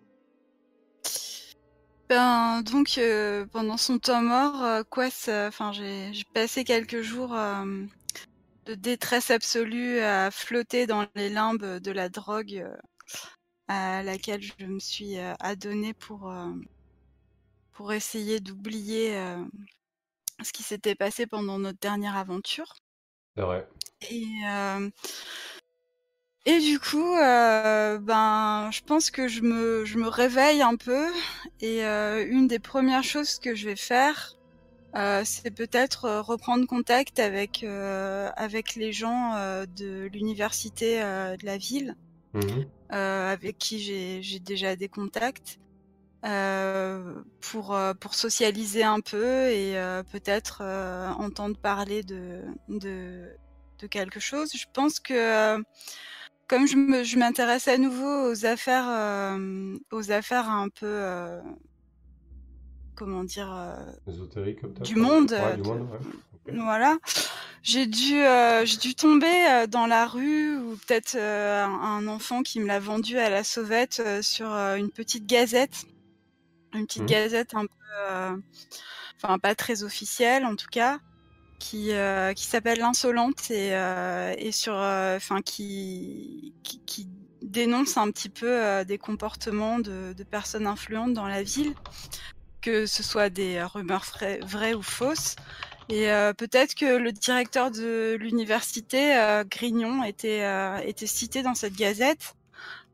Ben, 2.11 2.63
donc, 2.63 2.99
euh, 2.99 3.47
pendant 3.47 3.77
son 3.77 4.01
temps 4.01 4.21
mort, 4.21 4.65
euh, 4.65 4.83
euh, 5.29 5.47
enfin, 5.47 5.71
j'ai 5.71 6.13
j'ai 6.13 6.25
passé 6.35 6.65
quelques 6.65 7.03
jours 7.03 7.33
euh, 7.37 7.85
de 8.67 8.75
détresse 8.75 9.31
absolue 9.31 10.01
à 10.01 10.33
flotter 10.33 10.89
dans 10.89 11.07
les 11.15 11.29
limbes 11.29 11.79
de 11.79 11.91
la 11.93 12.09
drogue 12.09 12.67
à 13.69 14.03
laquelle 14.03 14.43
je 14.43 14.67
me 14.67 14.81
suis 14.81 15.19
adonnée 15.39 15.95
pour, 15.95 16.35
pour 17.71 17.93
essayer 17.93 18.41
d'oublier 18.41 19.17
ce 20.43 20.53
qui 20.53 20.65
s'était 20.65 20.97
passé 20.97 21.29
pendant 21.29 21.61
notre 21.61 21.79
dernière 21.79 22.17
aventure. 22.17 22.75
C'est 23.37 23.45
vrai. 23.45 23.69
Et, 24.11 24.27
et 26.47 26.59
du 26.61 26.79
coup, 26.81 27.15
euh, 27.17 27.99
ben, 27.99 28.71
je 28.73 28.81
pense 28.83 29.11
que 29.11 29.29
je 29.29 29.43
me, 29.43 29.85
je 29.85 29.99
me 29.99 30.09
réveille 30.09 30.63
un 30.63 30.77
peu. 30.77 31.07
Et 31.61 31.85
euh, 31.85 32.27
une 32.27 32.49
des 32.49 32.59
premières 32.59 33.05
choses 33.05 33.39
que 33.39 33.55
je 33.55 33.67
vais 33.69 33.77
faire, 33.77 34.35
euh, 34.97 35.23
c'est 35.25 35.51
peut-être 35.53 36.09
reprendre 36.21 36.67
contact 36.67 37.19
avec, 37.21 37.65
avec 37.65 38.75
les 38.75 38.93
gens 38.93 39.35
de 39.77 40.09
l'université 40.13 41.01
de 41.01 41.47
la 41.47 41.59
ville, 41.59 41.97
euh, 42.93 43.33
avec 43.33 43.59
qui 43.59 43.81
j'ai 43.81 44.23
j'ai 44.23 44.41
déjà 44.41 44.77
des 44.77 44.89
contacts. 44.89 45.59
pour 47.41 47.79
pour 48.01 48.15
socialiser 48.15 48.85
un 48.85 49.01
peu 49.01 49.49
et 49.51 49.75
peut-être 50.13 50.63
entendre 51.19 51.59
parler 51.59 52.03
de, 52.03 52.43
de 52.69 53.29
de 53.81 53.87
quelque 53.87 54.21
chose. 54.21 54.53
Je 54.55 54.67
pense 54.73 55.01
que 55.01 55.63
comme 56.51 56.67
je 56.67 56.77
me 56.77 57.05
je 57.05 57.17
m'intéresse 57.19 57.69
à 57.69 57.79
nouveau 57.79 58.31
aux 58.31 58.45
affaires 58.45 58.89
euh, 58.89 59.77
aux 59.93 60.11
affaires 60.11 60.51
un 60.51 60.69
peu 60.69 60.87
euh, 60.87 61.41
comment 62.95 63.25
dire 63.25 63.53
euh, 63.53 63.77
Ésotérique 64.09 64.61
peut-être? 64.61 64.83
du 64.83 64.97
monde, 64.97 65.31
Ouais, 65.33 65.39
euh, 65.39 65.57
du 65.57 65.63
de- 65.63 65.69
monde, 65.69 65.89
ouais. 65.91 66.59
Voilà. 66.59 66.99
J'ai 67.63 67.87
dû, 67.87 68.15
euh, 68.23 68.65
j'ai 68.65 68.79
dû 68.79 68.95
tomber 68.95 69.27
euh, 69.51 69.67
dans 69.67 69.87
la 69.87 70.07
rue 70.07 70.57
ou 70.59 70.77
peut-être 70.77 71.15
euh, 71.17 71.65
un 71.65 72.09
enfant 72.09 72.43
qui 72.43 72.61
me 72.61 72.67
l'a 72.67 72.81
vendu 72.81 73.19
à 73.19 73.31
la 73.31 73.45
sauvette 73.45 74.03
euh, 74.05 74.23
sur 74.23 74.53
euh, 74.53 74.77
une 74.77 74.91
petite 74.91 75.27
gazette, 75.27 75.85
une 76.75 76.87
petite 76.87 77.03
Mhm. 77.03 77.09
gazette 77.09 77.55
un 77.55 77.67
peu, 77.67 77.75
euh, 78.11 78.37
enfin 79.23 79.39
pas 79.39 79.55
très 79.55 79.83
officielle 79.85 80.47
en 80.47 80.57
tout 80.57 80.69
cas, 80.73 80.99
qui 81.61 81.93
euh, 81.93 82.33
qui 82.33 82.47
s'appelle 82.47 82.81
l'insolente 82.81 83.53
et 83.53 83.77
euh, 83.77 84.35
et 84.37 84.51
sur, 84.51 84.75
euh, 84.75 85.17
enfin 85.17 85.43
qui, 85.43 86.53
qui 86.65 86.81
qui 86.87 87.09
dénonce 87.43 87.97
un 87.97 88.11
petit 88.11 88.31
peu 88.31 88.51
euh, 88.51 88.83
des 88.83 88.99
comportements 88.99 89.79
de, 89.79 90.13
de 90.13 90.25
personnes 90.25 90.67
influentes 90.67 91.15
dans 91.15 91.29
la 91.29 91.45
ville, 91.45 91.75
que 92.61 92.87
ce 92.87 93.05
soit 93.05 93.31
des 93.31 93.59
euh, 93.59 93.69
rumeurs 93.69 94.05
vra- 94.05 94.45
vraies 94.45 94.75
ou 94.75 94.83
fausses. 94.83 95.37
Et 95.93 96.07
peut-être 96.39 96.77
que 96.77 96.99
le 96.99 97.11
directeur 97.11 97.73
de 97.73 98.15
l'université, 98.15 99.43
Grignon, 99.51 100.05
était, 100.05 100.45
était 100.87 101.09
cité 101.09 101.43
dans 101.43 101.57
cette 101.57 101.75
gazette. 101.75 102.37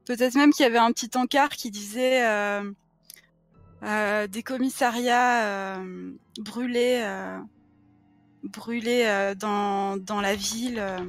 Peut-être 0.07 0.35
même 0.35 0.51
qu'il 0.51 0.63
y 0.63 0.67
avait 0.67 0.79
un 0.79 0.93
petit 0.93 1.11
encart 1.15 1.51
qui 1.51 1.71
disait 1.71 2.25
euh, 2.25 2.63
des 4.29 4.43
commissariats 4.43 5.45
euh, 5.45 6.11
brûlés, 6.41 7.03
brûlés 8.47 9.05
euh, 9.07 9.35
dans, 9.35 9.97
dans 9.97 10.21
la 10.21 10.35
ville. 10.35 10.79
euh, 10.79 11.01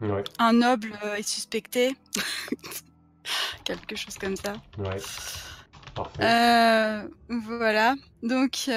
Ouais, 0.00 0.24
un 0.38 0.52
noble 0.54 0.98
euh, 1.04 1.16
est 1.16 1.22
suspecté. 1.28 1.94
Quelque 3.64 3.96
chose 3.96 4.16
comme 4.18 4.36
ça. 4.36 4.54
ouais. 4.78 4.98
Parfait. 5.94 6.22
Voilà. 7.28 7.94
Donc, 8.22 8.68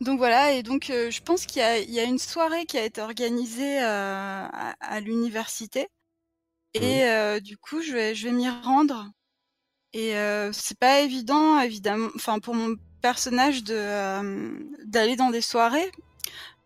donc 0.00 0.18
voilà. 0.18 0.52
Et 0.52 0.62
donc, 0.62 0.90
euh, 0.90 1.10
je 1.10 1.20
pense 1.22 1.46
qu'il 1.46 1.62
y 1.62 1.92
y 1.92 2.00
a 2.00 2.04
une 2.04 2.18
soirée 2.18 2.66
qui 2.66 2.78
a 2.78 2.84
été 2.84 3.00
organisée 3.00 3.82
euh, 3.82 3.84
à, 4.46 4.74
à 4.80 5.00
l'université. 5.00 5.88
Et 6.74 7.04
euh, 7.04 7.40
du 7.40 7.56
coup, 7.58 7.82
je 7.82 7.92
vais, 7.92 8.14
je 8.14 8.28
vais 8.28 8.34
m'y 8.34 8.48
rendre. 8.48 9.10
Et 9.94 10.16
euh, 10.16 10.52
c'est 10.52 10.78
pas 10.78 11.00
évident, 11.00 11.60
évidemment, 11.60 12.08
enfin 12.16 12.40
pour 12.40 12.54
mon 12.54 12.76
personnage 13.00 13.64
de 13.64 13.74
euh, 13.76 14.58
d'aller 14.84 15.16
dans 15.16 15.30
des 15.30 15.40
soirées 15.42 15.90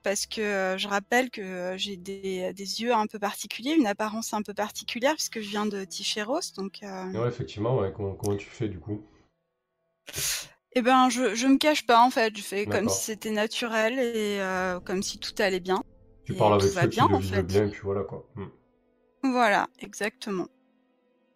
parce 0.03 0.27
que 0.27 0.41
euh, 0.41 0.79
je 0.79 0.89
rappelle 0.89 1.31
que 1.31 1.41
euh, 1.43 1.77
j'ai 1.79 1.97
des, 1.97 2.53
des 2.55 2.83
yeux 2.83 2.95
un 2.95 3.07
peu 3.07 3.19
particuliers, 3.19 3.75
une 3.75 3.87
apparence 3.87 4.35
un 4.35 4.43
peu 4.43 4.55
particulière 4.55 5.15
puisque 5.15 5.41
je 5.41 5.49
viens 5.51 5.67
de 5.67 5.85
Ticheros, 5.85 6.41
donc 6.57 6.81
Ouais, 6.83 7.29
effectivement, 7.29 7.79
ouais. 7.79 7.93
Comment, 7.95 8.15
comment 8.15 8.37
tu 8.37 8.47
fais 8.47 8.69
du 8.69 8.79
coup? 8.79 9.03
Eh 10.75 10.83
ben, 10.83 11.09
je, 11.11 11.35
je 11.35 11.47
me 11.47 11.57
cache 11.59 11.85
pas 11.87 12.01
en 12.03 12.11
fait. 12.11 12.37
Je 12.37 12.43
fais 12.43 12.67
comme 12.67 12.89
si 12.89 13.05
c'était 13.05 13.31
naturel 13.31 13.99
et 13.99 14.41
comme 14.85 15.03
si 15.03 15.19
tout 15.19 15.35
allait 15.39 15.61
bien. 15.61 15.83
Tu 16.25 16.33
Et 16.33 16.39
parles 16.39 16.55
tout 16.59 16.67
avec 16.67 16.73
va 16.75 16.83
ceux 16.83 16.89
qui 16.89 16.97
bien, 16.97 17.09
le 17.09 17.15
en 17.15 17.19
vivent 17.21 17.35
fait. 17.35 17.43
bien, 17.43 17.67
et 17.67 17.71
puis 17.71 17.81
voilà 17.83 18.03
quoi. 18.03 18.27
Hmm. 18.37 18.47
Voilà, 19.23 19.69
exactement. 19.81 20.49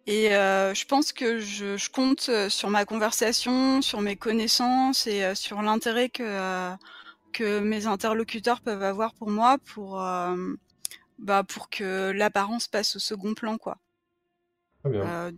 Et 0.05 0.35
euh, 0.35 0.73
je 0.73 0.85
pense 0.85 1.13
que 1.13 1.39
je, 1.39 1.77
je 1.77 1.89
compte 1.89 2.27
euh, 2.29 2.49
sur 2.49 2.69
ma 2.69 2.83
conversation, 2.85 3.81
sur 3.81 4.01
mes 4.01 4.17
connaissances 4.17 5.07
et 5.07 5.23
euh, 5.23 5.35
sur 5.35 5.61
l'intérêt 5.61 6.09
que 6.09 6.23
euh, 6.23 6.75
que 7.31 7.59
mes 7.59 7.87
interlocuteurs 7.87 8.61
peuvent 8.61 8.83
avoir 8.83 9.13
pour 9.15 9.29
moi 9.29 9.57
pour 9.65 9.99
bah 11.17 11.43
pour 11.43 11.69
que 11.69 12.11
l'apparence 12.11 12.67
passe 12.67 12.95
au 12.95 12.99
second 12.99 13.33
plan 13.33 13.57
quoi. 13.57 13.79
Très 14.83 14.91
bien. 14.91 15.31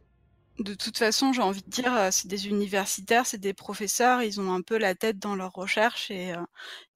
De 0.60 0.74
toute 0.74 0.98
façon, 0.98 1.34
j'ai 1.34 1.42
envie 1.42 1.64
de 1.64 1.70
dire, 1.70 2.10
c'est 2.12 2.28
des 2.30 2.48
universitaires, 2.48 3.26
c'est 3.26 3.38
des 3.40 3.54
professeurs, 3.54 4.24
ils 4.24 4.40
ont 4.40 4.54
un 4.54 4.62
peu 4.62 4.78
la 4.78 4.96
tête 4.96 5.20
dans 5.20 5.36
leurs 5.36 5.52
recherches 5.52 6.12
et 6.12 6.34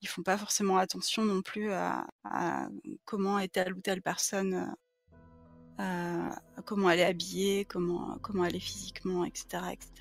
ils 0.01 0.07
font 0.07 0.23
pas 0.23 0.37
forcément 0.37 0.77
attention 0.77 1.23
non 1.23 1.41
plus 1.41 1.71
à, 1.71 2.07
à 2.23 2.67
comment 3.05 3.39
est 3.39 3.49
telle 3.49 3.73
ou 3.73 3.81
telle 3.81 4.01
personne 4.01 4.73
comment 6.65 6.89
elle 6.89 6.99
est 6.99 7.05
habillée, 7.05 7.65
comment, 7.65 8.17
comment 8.21 8.45
elle 8.45 8.55
est 8.55 8.59
physiquement, 8.59 9.25
etc. 9.25 9.63
etc. 9.71 9.91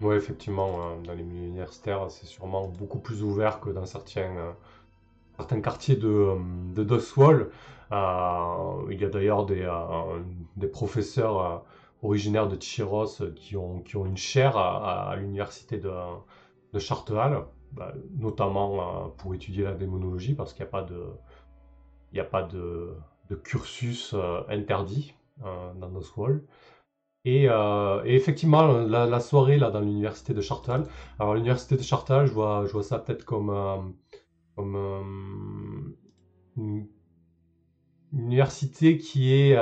Oui, 0.00 0.16
effectivement, 0.16 0.96
dans 1.02 1.12
les 1.12 1.22
milieux 1.22 1.46
universitaires, 1.46 2.10
c'est 2.10 2.26
sûrement 2.26 2.68
beaucoup 2.68 2.98
plus 2.98 3.22
ouvert 3.22 3.60
que 3.60 3.70
dans 3.70 3.84
certains, 3.84 4.56
certains 5.36 5.60
quartiers 5.60 5.96
de, 5.96 6.36
de 6.74 6.82
il 8.90 9.00
y 9.00 9.04
a 9.04 9.08
d'ailleurs 9.08 9.44
des, 9.46 9.70
des 10.56 10.68
professeurs 10.68 11.64
originaires 12.02 12.48
de 12.48 12.56
Chiros 12.56 13.22
qui 13.36 13.56
ont, 13.56 13.80
qui 13.80 13.96
ont 13.96 14.06
une 14.06 14.16
chaire 14.16 14.56
à, 14.56 15.14
l'université 15.16 15.76
de, 15.76 15.92
de 16.72 16.78
Chartehal, 16.78 17.44
bah, 17.72 17.92
notamment 18.16 19.10
pour 19.18 19.34
étudier 19.34 19.64
la 19.64 19.74
démonologie, 19.74 20.34
parce 20.34 20.54
qu'il 20.54 20.64
n'y 20.64 20.68
a 20.68 20.72
pas 20.72 20.82
de, 20.82 21.04
il 22.12 22.14
n'y 22.14 22.20
a 22.20 22.24
pas 22.24 22.42
de 22.42 22.96
cursus 23.44 24.14
interdit 24.48 25.14
dans 25.40 25.88
nos 25.88 26.02
Et, 27.24 27.48
euh, 27.48 28.02
et, 28.04 28.14
effectivement, 28.14 28.66
la, 28.66 29.20
soirée 29.20 29.58
là 29.58 29.70
dans 29.70 29.80
l'université 29.80 30.34
de 30.34 30.40
Chartal. 30.40 30.86
Alors 31.18 31.34
l'université 31.34 31.76
de 31.76 31.82
Chartal, 31.82 32.26
je 32.26 32.32
vois, 32.32 32.64
je 32.66 32.72
vois 32.72 32.82
ça 32.82 32.98
peut-être 32.98 33.24
comme, 33.24 33.50
euh, 33.50 33.76
comme 34.56 34.76
euh, 34.76 35.02
une, 36.56 36.86
université 38.12 38.98
qui 38.98 39.32
est 39.32 39.56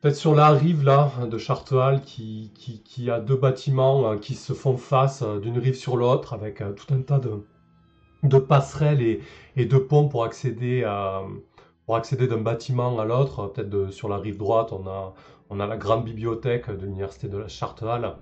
peut-être 0.00 0.16
sur 0.16 0.34
la 0.34 0.50
rive 0.50 0.84
là 0.84 1.10
de 1.26 1.38
Chartal, 1.38 2.02
qui, 2.02 2.52
qui, 2.54 3.10
a 3.10 3.20
deux 3.20 3.36
bâtiments 3.36 4.18
qui 4.18 4.34
se 4.34 4.52
font 4.52 4.76
face 4.76 5.22
d'une 5.42 5.58
rive 5.58 5.76
sur 5.76 5.96
l'autre 5.96 6.34
avec 6.34 6.62
tout 6.76 6.94
un 6.94 7.00
tas 7.00 7.18
de, 7.18 7.46
de 8.22 8.38
passerelles 8.38 9.00
et, 9.00 9.20
et 9.56 9.64
de 9.64 9.78
ponts 9.78 10.08
pour 10.08 10.24
accéder 10.24 10.84
à 10.84 11.22
pour 11.88 11.96
accéder 11.96 12.26
d'un 12.28 12.42
bâtiment 12.42 12.98
à 12.98 13.06
l'autre, 13.06 13.46
peut-être 13.46 13.90
sur 13.90 14.10
la 14.10 14.18
rive 14.18 14.36
droite, 14.36 14.74
on 14.74 15.58
a, 15.58 15.66
la 15.66 15.76
grande 15.78 16.04
bibliothèque 16.04 16.68
de 16.68 16.84
l'université 16.84 17.28
de 17.28 17.38
la 17.38 17.48
Charteval, 17.48 18.16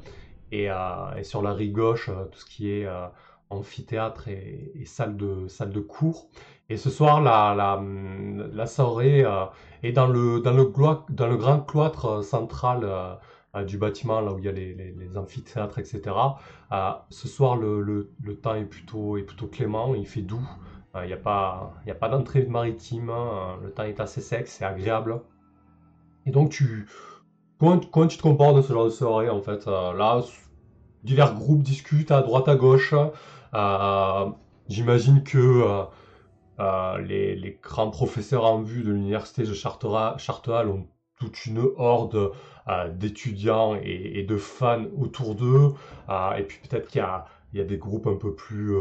et, 0.53 0.71
euh, 0.71 1.17
et, 1.17 1.25
sur 1.25 1.43
la 1.43 1.53
rive 1.53 1.73
gauche, 1.73 2.09
euh, 2.09 2.27
tout 2.27 2.39
ce 2.39 2.45
qui 2.45 2.71
est 2.71 2.87
euh, 2.87 3.09
amphithéâtre 3.51 4.29
et, 4.29 4.85
salle, 4.85 5.17
de, 5.17 5.81
cours. 5.81 6.29
Et 6.69 6.77
ce 6.77 6.91
soir, 6.91 7.21
la, 7.21 8.67
soirée 8.69 9.25
est 9.83 9.91
dans 9.93 10.07
le, 10.07 11.37
grand 11.37 11.61
cloître 11.62 12.23
central 12.23 13.19
du 13.67 13.79
bâtiment, 13.79 14.21
là 14.21 14.33
où 14.33 14.39
il 14.39 14.45
y 14.45 14.49
a 14.49 14.53
les, 14.53 15.17
amphithéâtres, 15.17 15.81
etc. 15.81 16.14
ce 17.11 17.27
soir, 17.27 17.57
le, 17.57 18.12
temps 18.41 18.55
est 18.55 18.62
plutôt 18.62 19.49
clément, 19.51 19.97
il 19.97 20.07
fait 20.07 20.23
doux. 20.23 20.49
Il 20.97 21.03
euh, 21.03 21.07
n'y 21.07 21.12
a 21.90 21.94
pas, 21.94 22.09
d'entrée 22.09 22.47
maritime, 22.47 23.11
hein. 23.11 23.59
le 23.62 23.70
temps 23.70 23.84
est 23.84 24.01
assez 24.01 24.20
sec, 24.20 24.49
c'est 24.49 24.64
agréable. 24.64 25.20
Et 26.24 26.30
donc, 26.30 26.51
tu, 26.51 26.88
comment, 27.59 27.78
tu 27.78 28.16
te 28.16 28.22
comportes 28.22 28.57
dans 28.57 28.62
ce 28.62 28.72
genre 28.72 28.86
de 28.86 28.90
soirée 28.90 29.28
en 29.28 29.42
fait? 29.42 29.66
Euh, 29.66 29.92
Là, 29.92 30.22
divers 31.05 31.34
groupes 31.34 31.62
discutent 31.62 32.11
à 32.11 32.22
droite 32.22 32.49
à 32.49 32.57
gauche. 32.57 32.94
Euh, 33.55 34.30
j'imagine 34.68 35.22
que 35.22 35.84
les, 36.59 37.59
grands 37.62 37.90
professeurs 37.90 38.44
en 38.44 38.62
vue 38.62 38.82
de 38.82 38.92
l'université 38.92 39.42
de 39.42 39.53
Charterhal 39.53 40.68
ont 40.68 40.86
toute 41.18 41.47
une 41.47 41.62
horde 41.76 42.32
d'étudiants 42.94 43.76
et, 43.76 44.24
de 44.24 44.36
fans 44.36 44.84
autour 44.99 45.34
d'eux. 45.34 45.74
et 46.36 46.42
puis 46.42 46.59
peut-être 46.66 46.88
qu'il 46.88 47.01
y 47.55 47.61
a, 47.61 47.64
des 47.64 47.78
groupes 47.78 48.07
un 48.07 48.16
peu 48.16 48.34
plus 48.34 48.74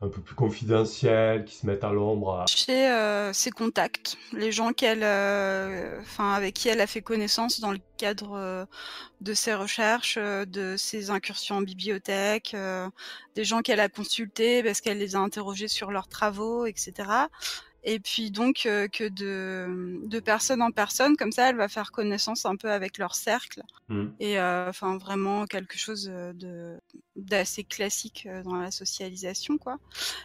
un 0.00 0.08
peu 0.08 0.20
plus 0.20 0.36
confidentiels, 0.36 1.44
qui 1.44 1.56
se 1.56 1.66
mettent 1.66 1.82
à 1.82 1.92
l'ombre. 1.92 2.44
Chez 2.48 2.88
euh, 2.88 3.32
ses 3.32 3.50
contacts, 3.50 4.16
les 4.32 4.52
gens 4.52 4.72
qu'elle, 4.72 5.02
euh, 5.02 6.00
avec 6.18 6.54
qui 6.54 6.68
elle 6.68 6.80
a 6.80 6.86
fait 6.86 7.02
connaissance 7.02 7.58
dans 7.58 7.72
le 7.72 7.80
cadre 7.96 8.36
euh, 8.36 8.64
de 9.20 9.34
ses 9.34 9.54
recherches, 9.54 10.16
de 10.16 10.76
ses 10.76 11.10
incursions 11.10 11.56
en 11.56 11.62
bibliothèque, 11.62 12.54
des 13.34 13.44
gens 13.44 13.60
qu'elle 13.60 13.80
a 13.80 13.88
consultés 13.88 14.62
parce 14.62 14.80
qu'elle 14.80 14.98
les 14.98 15.16
a 15.16 15.18
interrogés 15.18 15.68
sur 15.68 15.90
leurs 15.90 16.06
travaux, 16.06 16.66
etc 16.66 17.26
et 17.84 18.00
puis 18.00 18.30
donc 18.30 18.62
que 18.64 19.08
de, 19.08 20.00
de, 20.04 20.20
personne 20.20 20.62
en 20.62 20.70
personne, 20.70 21.16
comme 21.16 21.32
ça, 21.32 21.48
elle 21.48 21.56
va 21.56 21.68
faire 21.68 21.92
connaissance 21.92 22.44
un 22.44 22.56
peu 22.56 22.70
avec 22.70 22.98
leur 22.98 23.14
cercle, 23.14 23.62
mmh. 23.88 24.06
et 24.20 24.40
enfin 24.40 24.98
vraiment 24.98 25.46
quelque 25.46 25.78
chose 25.78 26.04
de 26.04 26.78
d'assez 27.16 27.64
classique 27.64 28.28
dans 28.44 28.56
la 28.56 28.70
socialisation, 28.70 29.58
quoi. 29.58 29.78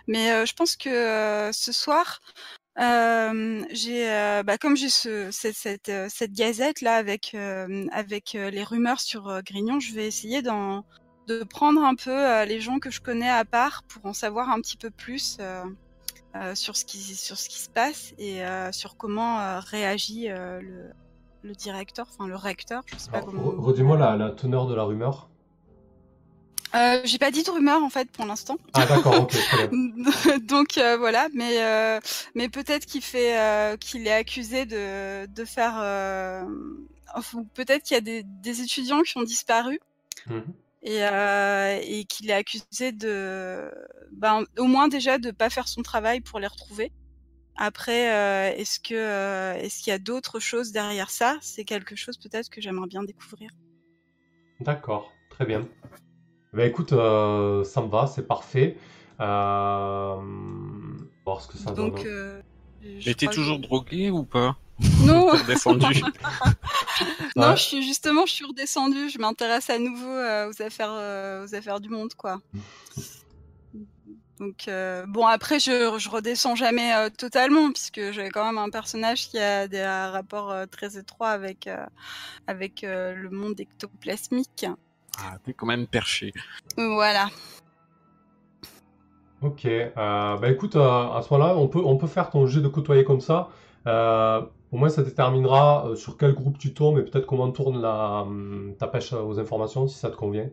Mais 0.07 0.45
je 0.45 0.53
pense 0.53 0.75
que 0.75 1.51
ce 1.53 1.71
soir, 1.71 2.21
j'ai, 2.77 4.41
bah, 4.45 4.57
comme 4.59 4.75
j'ai 4.75 4.89
ce, 4.89 5.29
cette, 5.31 5.55
cette, 5.55 5.91
cette, 6.09 6.33
gazette 6.33 6.81
là 6.81 6.95
avec 6.95 7.35
avec 7.91 8.33
les 8.33 8.63
rumeurs 8.63 8.99
sur 8.99 9.41
Grignon, 9.43 9.79
je 9.79 9.93
vais 9.93 10.07
essayer 10.07 10.41
de 10.41 11.43
prendre 11.43 11.83
un 11.83 11.95
peu 11.95 12.43
les 12.45 12.59
gens 12.59 12.79
que 12.79 12.89
je 12.89 12.99
connais 12.99 13.29
à 13.29 13.45
part 13.45 13.83
pour 13.83 14.05
en 14.07 14.13
savoir 14.13 14.49
un 14.49 14.59
petit 14.59 14.77
peu 14.77 14.89
plus. 14.89 15.37
Euh, 16.35 16.55
sur, 16.55 16.75
ce 16.75 16.83
qui, 16.83 16.97
sur 16.97 17.37
ce 17.37 17.47
qui 17.47 17.59
se 17.59 17.69
passe 17.69 18.15
et 18.17 18.43
euh, 18.43 18.71
sur 18.71 18.97
comment 18.97 19.39
euh, 19.39 19.59
réagit 19.59 20.29
le, 20.29 20.89
le, 21.43 21.53
directeur, 21.53 22.07
enfin 22.09 22.27
le 22.27 22.35
recteur, 22.35 22.81
je 22.87 22.97
sais 22.97 23.11
pas 23.11 23.21
comment. 23.21 23.43
Redis-moi 23.43 23.99
la, 23.99 24.15
la, 24.15 24.31
teneur 24.31 24.65
de 24.65 24.73
la 24.73 24.81
rumeur. 24.81 25.29
Euh, 26.73 27.01
j'ai 27.03 27.19
pas 27.19 27.29
dit 27.29 27.43
de 27.43 27.51
rumeur 27.51 27.83
en 27.83 27.89
fait 27.91 28.09
pour 28.09 28.25
l'instant. 28.25 28.57
Ah 28.73 28.87
d'accord, 28.87 29.21
ok. 29.21 29.35
Donc 30.47 30.79
euh, 30.79 30.97
voilà, 30.97 31.27
mais 31.35 31.61
euh, 31.61 31.99
mais 32.33 32.49
peut-être 32.49 32.87
qu'il 32.87 33.03
fait 33.03 33.77
qu'il 33.79 34.07
est 34.07 34.13
accusé 34.13 34.65
de 34.65 35.27
de 35.27 35.45
faire, 35.45 35.75
peut-être 37.53 37.83
qu'il 37.83 37.93
y 37.93 37.97
a 37.99 38.01
des, 38.01 38.23
des, 38.23 38.61
étudiants 38.61 39.03
qui 39.03 39.19
ont 39.19 39.23
disparu. 39.23 39.79
Mmh 40.25 40.39
et, 40.83 41.03
euh, 41.03 41.79
et 41.81 42.05
qu'il 42.05 42.29
est 42.29 42.33
accusé 42.33 42.91
de, 42.91 43.71
ben, 44.11 44.43
au 44.57 44.65
moins 44.65 44.87
déjà 44.87 45.17
de 45.17 45.31
pas 45.31 45.49
faire 45.49 45.67
son 45.67 45.81
travail 45.81 46.21
pour 46.21 46.39
les 46.39 46.47
retrouver. 46.47 46.91
Après, 47.55 48.11
euh, 48.11 48.55
est-ce 48.57 48.79
que 48.79 48.95
euh, 48.95 49.53
est-ce 49.55 49.83
qu'il 49.83 49.91
y 49.91 49.93
a 49.93 49.99
d'autres 49.99 50.39
choses 50.39 50.71
derrière 50.71 51.09
ça? 51.09 51.37
C'est 51.41 51.65
quelque 51.65 51.95
chose 51.95 52.17
peut-être 52.17 52.49
que 52.49 52.61
j'aimerais 52.61 52.87
bien 52.87 53.03
découvrir. 53.03 53.49
D'accord, 54.59 55.11
très 55.29 55.45
bien. 55.45 55.67
Ben 56.53 56.67
écoute, 56.67 56.93
euh, 56.93 57.63
ça 57.63 57.81
me 57.81 57.87
va, 57.87 58.07
c'est 58.07 58.27
parfait. 58.27 58.77
Euh... 59.19 60.15
Voir 61.25 61.41
ce 61.41 61.47
que 61.47 61.57
ça 61.57 61.71
Donc, 61.71 61.97
donne. 61.97 62.07
Euh, 62.07 62.41
Mais 63.05 63.13
t'es 63.13 63.27
toujours 63.27 63.59
drogué 63.59 64.09
ou 64.09 64.23
pas? 64.23 64.57
non. 65.05 65.27
redescendu. 65.27 66.03
non, 67.35 67.55
je 67.55 67.61
suis 67.61 67.83
justement, 67.83 68.25
je 68.25 68.33
suis 68.33 68.45
redescendu. 68.45 69.09
Je 69.09 69.19
m'intéresse 69.19 69.69
à 69.69 69.79
nouveau 69.79 70.09
euh, 70.09 70.49
aux 70.49 70.61
affaires, 70.61 70.91
euh, 70.91 71.45
aux 71.45 71.55
affaires 71.55 71.79
du 71.79 71.89
monde, 71.89 72.13
quoi. 72.15 72.39
Donc 74.39 74.67
euh, 74.67 75.05
bon, 75.07 75.25
après, 75.25 75.59
je, 75.59 75.97
je 75.97 76.09
redescends 76.09 76.55
jamais 76.55 76.91
totalement 77.11 77.71
puisque 77.71 78.11
j'ai 78.11 78.29
quand 78.29 78.45
même 78.45 78.57
un 78.57 78.69
personnage 78.69 79.29
qui 79.29 79.39
a 79.39 79.67
des 79.67 79.85
rapports 79.85 80.53
très 80.69 80.97
étroits 80.97 81.29
avec 81.29 81.69
avec 82.47 82.81
le 82.81 83.29
monde 83.29 83.59
ectoplasmique. 83.59 84.65
Ah, 85.19 85.37
t'es 85.43 85.53
quand 85.53 85.67
même 85.67 85.87
perché. 85.87 86.33
Voilà. 86.75 87.29
Ok, 89.41 89.67
bah 89.95 90.49
écoute, 90.49 90.75
à 90.75 91.21
ce 91.23 91.33
moment-là, 91.33 91.55
on 91.55 91.67
peut, 91.67 91.81
on 91.83 91.97
peut 91.97 92.07
faire 92.07 92.29
ton 92.29 92.47
jet 92.47 92.61
de 92.61 92.67
côtoyer 92.67 93.03
comme 93.03 93.21
ça. 93.21 93.49
Au 94.73 94.77
moins, 94.77 94.89
ça 94.89 95.03
déterminera 95.03 95.85
euh, 95.85 95.95
sur 95.95 96.17
quel 96.17 96.33
groupe 96.33 96.57
tu 96.57 96.73
tombes 96.73 96.97
et 96.97 97.03
peut-être 97.03 97.27
comment 97.27 97.51
tourne 97.51 97.79
la, 97.79 98.23
hum, 98.23 98.73
ta 98.79 98.87
pêche 98.87 99.13
aux 99.13 99.39
informations, 99.39 99.87
si 99.87 99.99
ça 99.99 100.09
te 100.09 100.15
convient. 100.15 100.49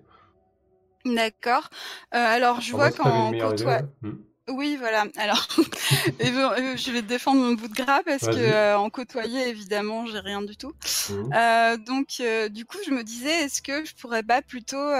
D'accord. 1.07 1.71
Euh, 2.15 2.19
alors, 2.19 2.61
je 2.61 2.73
vois 2.73 2.91
qu'en. 2.91 3.33
Hmm. 3.33 4.19
Oui, 4.51 4.77
voilà. 4.79 5.07
Alors, 5.17 5.47
euh, 5.59 6.77
je 6.77 6.91
vais 6.91 7.01
défendre 7.01 7.41
mon 7.41 7.53
bout 7.53 7.69
de 7.69 7.75
gras 7.75 8.03
parce 8.05 8.27
que 8.27 8.77
en 8.77 8.91
côtoyer, 8.91 9.49
évidemment, 9.49 10.05
j'ai 10.05 10.19
rien 10.19 10.43
du 10.43 10.57
tout. 10.57 10.73
Hmm. 11.09 11.77
donc, 11.87 12.23
du 12.51 12.67
coup, 12.67 12.77
je 12.85 12.91
me 12.91 13.03
disais, 13.03 13.45
est-ce 13.45 13.63
que 13.63 13.87
je 13.87 13.95
pourrais 13.95 14.23
pas 14.23 14.43
plutôt, 14.43 14.91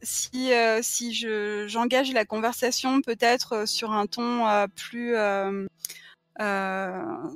si 0.00 0.52
si 0.80 1.12
je 1.12 1.66
j'engage 1.68 2.14
la 2.14 2.24
conversation, 2.24 3.02
peut-être 3.02 3.68
sur 3.68 3.92
un 3.92 4.06
ton 4.06 4.46
plus 4.74 5.16
euh, 5.16 5.66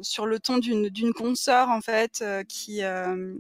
sur 0.03 0.27
le 0.27 0.39
ton 0.39 0.59
d'une 0.59 1.13
consort 1.13 1.69
en 1.69 1.81
fait 1.81 2.21
euh, 2.23 2.43
qui 2.45 2.83
euh, 2.83 3.35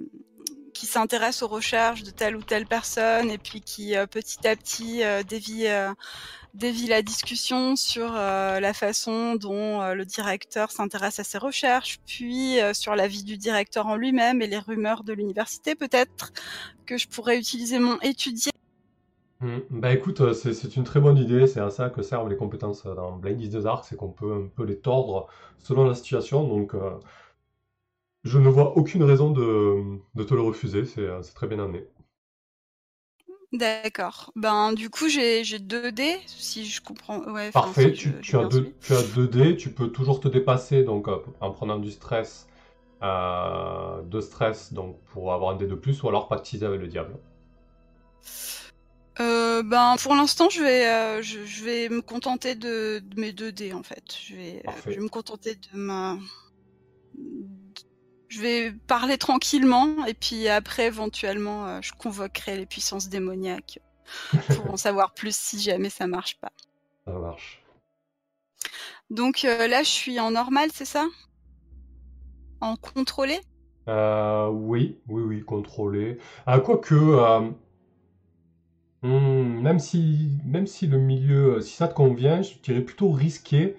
qui 0.73 0.87
s'intéresse 0.87 1.43
aux 1.43 1.49
recherches 1.49 2.03
de 2.03 2.11
telle 2.11 2.37
ou 2.37 2.43
telle 2.43 2.67
personne 2.67 3.31
et 3.31 3.39
puis 3.39 3.61
qui 3.61 3.95
petit 4.11 4.47
à 4.47 4.57
petit 4.57 5.03
dévie 5.29 5.69
dévie 6.53 6.89
la 6.89 7.01
discussion 7.01 7.77
sur 7.77 8.12
la 8.12 8.75
façon 8.75 9.37
dont 9.37 9.95
le 9.95 10.05
directeur 10.05 10.73
s'intéresse 10.73 11.21
à 11.21 11.25
ses 11.25 11.39
recherches, 11.39 12.01
puis 12.07 12.59
sur 12.73 12.97
la 12.97 13.07
vie 13.07 13.23
du 13.23 13.37
directeur 13.37 13.87
en 13.87 13.95
lui-même 13.95 14.43
et 14.43 14.49
les 14.49 14.59
rumeurs 14.59 15.05
de 15.05 15.12
l'université 15.12 15.77
peut-être 15.77 16.33
que 16.87 16.99
je 16.99 17.07
pourrais 17.07 17.39
utiliser 17.39 17.79
mon 17.79 18.01
étudier 18.01 18.51
Mmh. 19.45 19.59
Bah 19.80 19.92
écoute, 19.92 20.20
euh, 20.22 20.32
c'est 20.34 20.74
une 20.76 20.82
très 20.84 21.01
bonne 21.01 21.18
idée, 21.18 21.47
c'est 21.47 21.61
à 21.61 21.70
ça 21.70 21.88
que 21.90 22.03
servent 22.03 22.28
les 22.28 22.36
compétences 22.36 22.84
dans 22.84 23.12
Blind 23.12 23.40
is 23.40 23.51
the 23.51 23.57
Dark, 23.59 23.84
c'est 23.84 23.97
qu'on 23.97 24.11
peut 24.11 24.32
un 24.34 24.49
peu 24.49 24.64
les 24.64 24.78
tordre 24.80 25.28
selon 25.59 25.84
la 25.84 25.95
situation, 25.95 26.47
donc 26.49 26.74
euh, 26.74 26.90
Je 28.24 28.40
ne 28.40 28.49
vois 28.49 28.76
aucune 28.76 29.05
raison 29.05 29.30
de, 29.30 30.01
de 30.16 30.24
te 30.24 30.34
le 30.34 30.40
refuser, 30.42 30.84
c'est 30.84 31.01
euh, 31.03 31.22
c'est 31.22 31.32
très 31.34 31.47
bien 31.47 31.61
amené. 31.61 31.86
D'accord. 33.53 34.32
Ben, 34.36 34.72
du 34.74 34.90
coup, 34.90 35.09
j'ai 35.09 35.45
j'ai 35.45 35.59
2 35.59 35.92
dés, 35.92 36.18
si 36.26 36.66
je 36.66 36.80
comprends. 36.82 37.20
Ouais, 37.32 37.49
enfin, 37.49 37.72
Parfait, 37.72 37.92
si 37.92 37.95
je- 37.95 38.11
tu, 38.11 38.20
j'ai 38.20 38.34
tu 38.34 38.36
as 38.36 38.45
bien 38.45 38.49
deux, 38.49 38.74
tu 38.82 38.95
as 38.95 39.03
deux 39.03 39.26
dés, 39.28 39.57
tu 39.57 39.72
peux 39.72 39.88
toujours 39.90 40.20
te 40.20 40.28
dépasser 40.28 40.82
donc 40.84 41.09
euh, 41.09 41.18
en 41.40 41.53
prenant 41.53 41.78
du 41.78 41.90
stress, 41.90 42.47
euh, 43.03 44.03
de 44.03 44.20
stress 44.20 44.72
donc 44.74 45.01
pour 45.07 45.32
avoir 45.34 45.55
un 45.55 45.57
dé 45.59 45.66
de 45.68 45.74
plus 45.76 46.03
ou 46.03 46.09
alors 46.09 46.28
pactiser 46.28 46.66
avec 46.66 46.80
le 46.80 46.88
diable. 46.88 47.18
Euh, 49.21 49.62
ben, 49.62 49.97
pour 50.03 50.15
l'instant, 50.15 50.49
je 50.51 50.62
vais, 50.62 50.87
euh, 50.87 51.23
je, 51.23 51.45
je 51.45 51.65
vais 51.65 51.89
me 51.89 52.03
contenter 52.03 52.55
de, 52.55 53.01
de 53.05 53.21
mes 53.21 53.33
2 53.33 53.53
dés, 53.53 53.73
en 53.73 53.83
fait. 53.83 54.17
Je 54.21 54.35
vais, 54.35 54.62
euh, 54.67 54.73
je 54.87 54.91
vais 54.91 55.01
me 55.01 55.09
contenter 55.09 55.55
de 55.55 55.69
ma. 55.79 56.19
Je 58.29 58.41
vais 58.41 58.73
parler 58.73 59.17
tranquillement, 59.17 60.05
et 60.07 60.15
puis 60.15 60.49
après, 60.49 60.87
éventuellement, 60.87 61.67
euh, 61.67 61.79
je 61.81 61.93
convoquerai 61.93 62.57
les 62.57 62.67
puissances 62.67 63.09
démoniaques 63.09 63.79
pour 64.49 64.71
en 64.73 64.77
savoir 64.77 65.15
plus 65.15 65.37
si 65.37 65.61
jamais 65.61 65.91
ça 65.91 66.09
marche 66.09 66.41
pas. 66.41 66.51
Ça 67.07 67.12
marche. 67.12 67.62
Donc 69.11 69.45
euh, 69.45 69.69
là, 69.69 69.83
je 69.83 69.91
suis 69.91 70.19
en 70.19 70.33
normal, 70.33 70.71
c'est 70.73 70.85
ça? 70.85 71.07
En 72.61 72.77
contrôlé? 72.77 73.39
Euh, 73.89 74.49
oui, 74.49 74.99
oui, 75.09 75.23
oui, 75.23 75.45
contrôlé. 75.45 76.19
Ah, 76.47 76.59
quoique, 76.59 76.95
euh, 79.05 79.09
hmm, 79.09 79.61
même 79.63 79.79
si, 79.79 80.31
même 80.45 80.67
si 80.67 80.87
le 80.87 80.99
milieu, 80.99 81.61
si 81.61 81.75
ça 81.75 81.89
te 81.89 81.95
convient, 81.95 82.43
je 82.43 82.55
dirais 82.63 82.81
plutôt 82.83 83.11
risqué, 83.11 83.77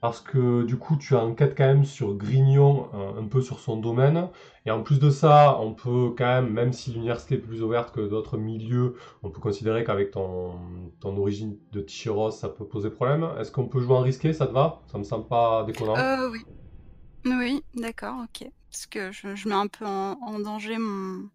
parce 0.00 0.20
que 0.20 0.64
du 0.64 0.76
coup, 0.78 0.96
tu 0.96 1.14
enquêtes 1.16 1.56
quand 1.56 1.66
même 1.66 1.84
sur 1.84 2.14
Grignon, 2.16 2.88
un, 2.94 3.22
un 3.22 3.26
peu 3.28 3.40
sur 3.42 3.60
son 3.60 3.76
domaine, 3.78 4.28
et 4.66 4.70
en 4.70 4.82
plus 4.82 5.00
de 5.00 5.10
ça, 5.10 5.58
on 5.60 5.74
peut 5.74 6.14
quand 6.16 6.26
même, 6.26 6.52
même 6.52 6.72
si 6.72 6.92
l'université 6.92 7.36
est 7.36 7.38
plus 7.38 7.62
ouverte 7.62 7.94
que 7.94 8.00
d'autres 8.00 8.38
milieux, 8.38 8.96
on 9.22 9.30
peut 9.30 9.40
considérer 9.40 9.84
qu'avec 9.84 10.12
ton, 10.12 10.54
ton 11.00 11.16
origine 11.16 11.56
de 11.72 11.80
Ticheros, 11.80 12.30
ça 12.30 12.48
peut 12.48 12.66
poser 12.66 12.90
problème. 12.90 13.28
Est-ce 13.40 13.52
qu'on 13.52 13.68
peut 13.68 13.80
jouer 13.80 13.96
en 13.96 14.02
risqué, 14.02 14.32
ça 14.32 14.46
te 14.46 14.52
va? 14.52 14.82
Ça 14.88 14.98
me 14.98 15.04
semble 15.04 15.26
pas 15.26 15.64
déconnant. 15.64 15.96
Euh, 15.96 16.30
oui. 16.30 16.40
Oui, 17.24 17.62
d'accord, 17.74 18.16
ok. 18.24 18.48
Parce 18.70 18.86
que 18.86 19.12
je, 19.12 19.34
je 19.34 19.48
mets 19.48 19.54
un 19.54 19.66
peu 19.66 19.86
en, 19.86 20.18
en 20.20 20.38
danger 20.40 20.78
mon, 20.78 21.28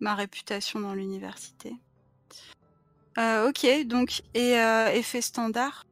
ma 0.00 0.14
réputation 0.14 0.80
dans 0.80 0.94
l'université. 0.94 1.74
Euh, 3.18 3.48
ok, 3.48 3.86
donc, 3.86 4.22
et 4.34 4.58
euh, 4.58 4.88
effet 4.92 5.20
standard? 5.20 5.84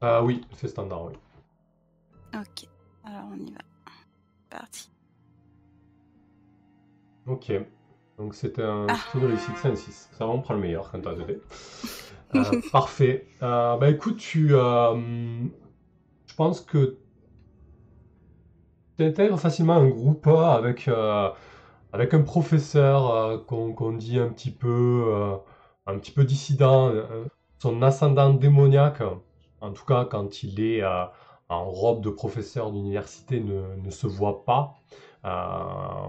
Ah 0.00 0.22
oui, 0.22 0.42
c'est 0.56 0.68
standard, 0.68 1.06
oui. 1.06 1.14
Ok, 2.34 2.68
alors 3.04 3.24
on 3.32 3.36
y 3.46 3.50
va. 3.50 3.58
Parti. 4.50 4.90
Ok. 7.26 7.52
Donc 8.16 8.34
c'était 8.34 8.62
un, 8.62 8.86
Ah. 8.88 8.96
c'est 9.12 9.18
une 9.18 9.26
réussite, 9.26 9.54
c'est 9.60 9.68
un 9.68 9.76
6. 9.76 10.08
Ça 10.12 10.26
va, 10.26 10.32
on 10.32 10.40
prend 10.40 10.54
le 10.54 10.60
meilleur 10.60 10.90
quand 10.90 11.00
t'as 11.00 11.14
2 11.14 11.24
dés. 11.24 11.40
Euh, 12.34 12.42
parfait. 12.70 13.26
Euh, 13.42 13.78
bah 13.78 13.88
écoute, 13.88 14.18
tu, 14.18 14.48
je 14.50 16.34
pense 16.36 16.60
que 16.60 16.98
tu 18.98 19.04
intègres 19.04 19.40
facilement 19.40 19.76
un 19.76 19.88
groupe 19.88 20.26
avec, 20.26 20.88
euh, 20.88 21.30
avec 21.94 22.12
un 22.12 22.20
professeur 22.20 23.46
qu'on 23.46 23.92
dit 23.92 24.18
un 24.18 24.28
petit 24.28 24.50
peu, 24.50 25.38
un 25.88 25.98
petit 25.98 26.12
peu 26.12 26.24
dissident, 26.24 26.90
euh, 26.90 27.24
son 27.58 27.82
ascendant 27.82 28.32
démoniaque, 28.32 29.02
en 29.60 29.72
tout 29.72 29.84
cas 29.84 30.04
quand 30.04 30.42
il 30.42 30.60
est 30.60 30.82
euh, 30.82 31.04
en 31.48 31.64
robe 31.64 32.02
de 32.02 32.10
professeur 32.10 32.70
d'université, 32.70 33.40
ne, 33.40 33.90
se 33.90 34.06
voit 34.06 34.44
pas. 34.44 34.76
Euh, 35.24 35.30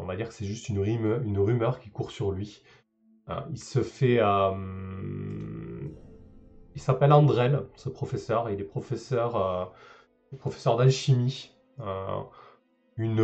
on 0.01 0.05
va 0.05 0.15
dire 0.15 0.27
que 0.27 0.33
c'est 0.33 0.45
juste 0.45 0.69
une 0.69 0.79
rumeur, 0.79 1.21
une 1.23 1.39
rumeur 1.39 1.79
qui 1.79 1.89
court 1.89 2.11
sur 2.11 2.31
lui. 2.31 2.61
Il 3.51 3.59
se 3.59 3.83
fait. 3.83 4.19
il 6.75 6.81
s'appelle 6.81 7.13
Andrel, 7.13 7.67
ce 7.75 7.87
professeur. 7.87 8.49
Il 8.49 8.59
est 8.59 8.63
professeur, 8.63 9.71
professeur 10.39 10.77
d'alchimie. 10.77 11.51
Une, 12.97 13.19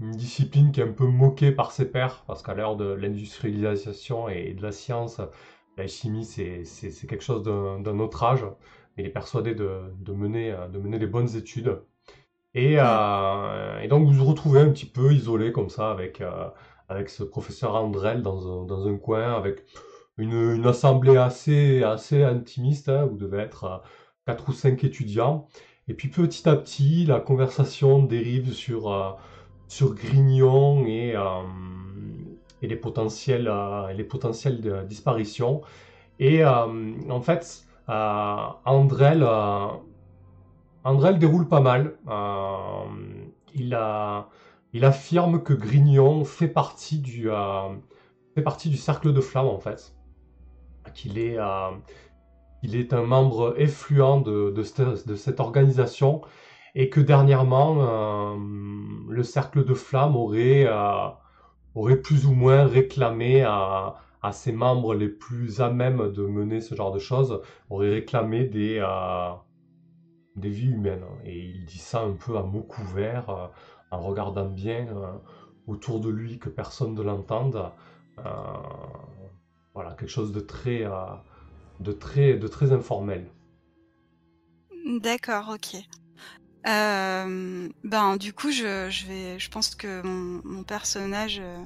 une 0.00 0.12
discipline 0.12 0.72
qui 0.72 0.80
est 0.80 0.84
un 0.84 0.92
peu 0.92 1.04
moquée 1.06 1.52
par 1.52 1.70
ses 1.70 1.90
pairs, 1.90 2.24
parce 2.26 2.42
qu'à 2.42 2.54
l'heure 2.54 2.76
de 2.76 2.86
l'industrialisation 2.86 4.30
et 4.30 4.54
de 4.54 4.62
la 4.62 4.72
science, 4.72 5.20
l'alchimie 5.76 6.24
c'est 6.24 6.64
c'est- 6.64 7.06
quelque 7.06 7.22
chose 7.22 7.42
d'un 7.42 7.98
autre 7.98 8.22
âge. 8.22 8.44
Il 8.98 9.04
est 9.06 9.10
persuadé 9.10 9.52
de, 9.54 9.92
de 10.00 10.12
mener, 10.12 10.54
de 10.70 10.78
mener 10.78 10.98
les 10.98 11.06
bonnes 11.06 11.34
études. 11.36 11.78
Et, 12.54 12.76
euh, 12.78 13.78
et 13.80 13.88
donc 13.88 14.06
vous 14.06 14.12
vous 14.14 14.24
retrouvez 14.24 14.60
un 14.60 14.70
petit 14.70 14.86
peu 14.86 15.12
isolé 15.12 15.52
comme 15.52 15.68
ça 15.68 15.90
avec, 15.90 16.20
euh, 16.20 16.48
avec 16.88 17.08
ce 17.10 17.22
professeur 17.22 17.74
Andrel 17.74 18.22
dans 18.22 18.62
un, 18.62 18.64
dans 18.64 18.86
un 18.88 18.96
coin, 18.96 19.36
avec 19.36 19.62
une, 20.18 20.32
une 20.32 20.66
assemblée 20.66 21.16
assez, 21.16 21.82
assez 21.82 22.22
intimiste. 22.22 22.88
hein. 22.88 23.04
Vous 23.06 23.16
devez 23.16 23.38
être 23.38 23.64
euh, 23.64 23.78
quatre 24.26 24.48
ou 24.48 24.52
cinq 24.52 24.84
étudiants. 24.84 25.46
Et 25.88 25.94
puis 25.94 26.08
petit 26.08 26.48
à 26.48 26.56
petit, 26.56 27.04
la 27.04 27.20
conversation 27.20 28.02
dérive 28.02 28.52
sur, 28.52 29.16
sur 29.68 29.94
Grignon 29.94 30.84
et, 30.86 31.14
les 32.66 32.80
euh, 33.48 33.92
les 33.92 34.04
potentielles 34.04 34.60
de- 34.60 34.82
disparitions. 34.84 35.62
Et 36.18 36.44
euh, 36.44 36.92
en 37.10 37.20
fait, 37.20 37.64
euh, 37.88 38.36
Andrel, 38.64 39.26
Andrel 40.84 41.18
déroule 41.18 41.48
pas 41.48 41.60
mal. 41.60 41.96
Il, 43.54 43.78
il 44.72 44.84
affirme 44.84 45.42
que 45.42 45.54
Grignon 45.54 46.24
fait 46.24 46.48
partie 46.48 46.98
du, 46.98 47.28
fait 48.34 48.42
partie 48.42 48.68
du 48.68 48.76
cercle 48.76 49.12
de 49.12 49.20
flamme 49.20 49.46
en 49.46 49.58
fait. 49.58 49.94
Qu'il 50.94 51.18
est, 51.18 51.38
il 52.62 52.76
est 52.76 52.92
un 52.92 53.02
membre 53.02 53.54
influent 53.58 54.20
de, 54.20 54.50
de, 54.50 54.62
cette, 55.16 55.40
organisation 55.40 56.22
et 56.74 56.90
que 56.90 57.00
dernièrement, 57.00 58.36
le 59.08 59.22
cercle 59.22 59.64
de 59.64 59.74
flamme 59.74 60.16
aurait, 60.16 60.66
aurait 61.76 62.00
plus 62.00 62.26
ou 62.26 62.32
moins 62.32 62.66
réclamé 62.66 63.42
à, 63.42 63.94
ses 64.32 64.50
membres 64.50 64.92
les 64.92 65.08
plus 65.08 65.60
à 65.60 65.70
même 65.70 66.10
de 66.10 66.26
mener 66.26 66.60
ce 66.60 66.74
genre 66.74 66.90
de 66.90 66.98
choses, 66.98 67.40
aurait 67.70 67.90
réclamé 67.90 68.44
des, 68.44 68.80
euh, 68.80 69.30
des 70.34 70.48
vies 70.48 70.70
humaines. 70.72 71.04
Et 71.24 71.38
il 71.38 71.64
dit 71.64 71.78
ça 71.78 72.02
un 72.02 72.14
peu 72.14 72.36
à 72.36 72.42
mots 72.42 72.64
couverts, 72.64 73.30
euh, 73.30 73.46
en 73.92 74.00
regardant 74.00 74.46
bien 74.46 74.88
euh, 74.88 75.12
autour 75.68 76.00
de 76.00 76.08
lui 76.08 76.40
que 76.40 76.48
personne 76.48 76.94
ne 76.94 77.02
l'entende. 77.02 77.70
Voilà, 79.74 79.90
quelque 79.92 80.08
chose 80.08 80.32
de 80.32 80.40
très, 80.40 80.84
de 81.80 81.92
très, 81.92 82.34
de 82.34 82.48
très 82.48 82.72
informel. 82.72 83.28
D'accord, 85.02 85.50
ok. 85.54 85.82
Euh, 86.66 87.68
ben, 87.84 88.16
du 88.16 88.32
coup, 88.32 88.50
je, 88.50 88.90
je 88.90 89.06
vais, 89.06 89.38
je 89.38 89.50
pense 89.50 89.74
que 89.74 90.02
mon, 90.02 90.40
mon 90.44 90.62
personnage 90.64 91.38
euh, 91.40 91.62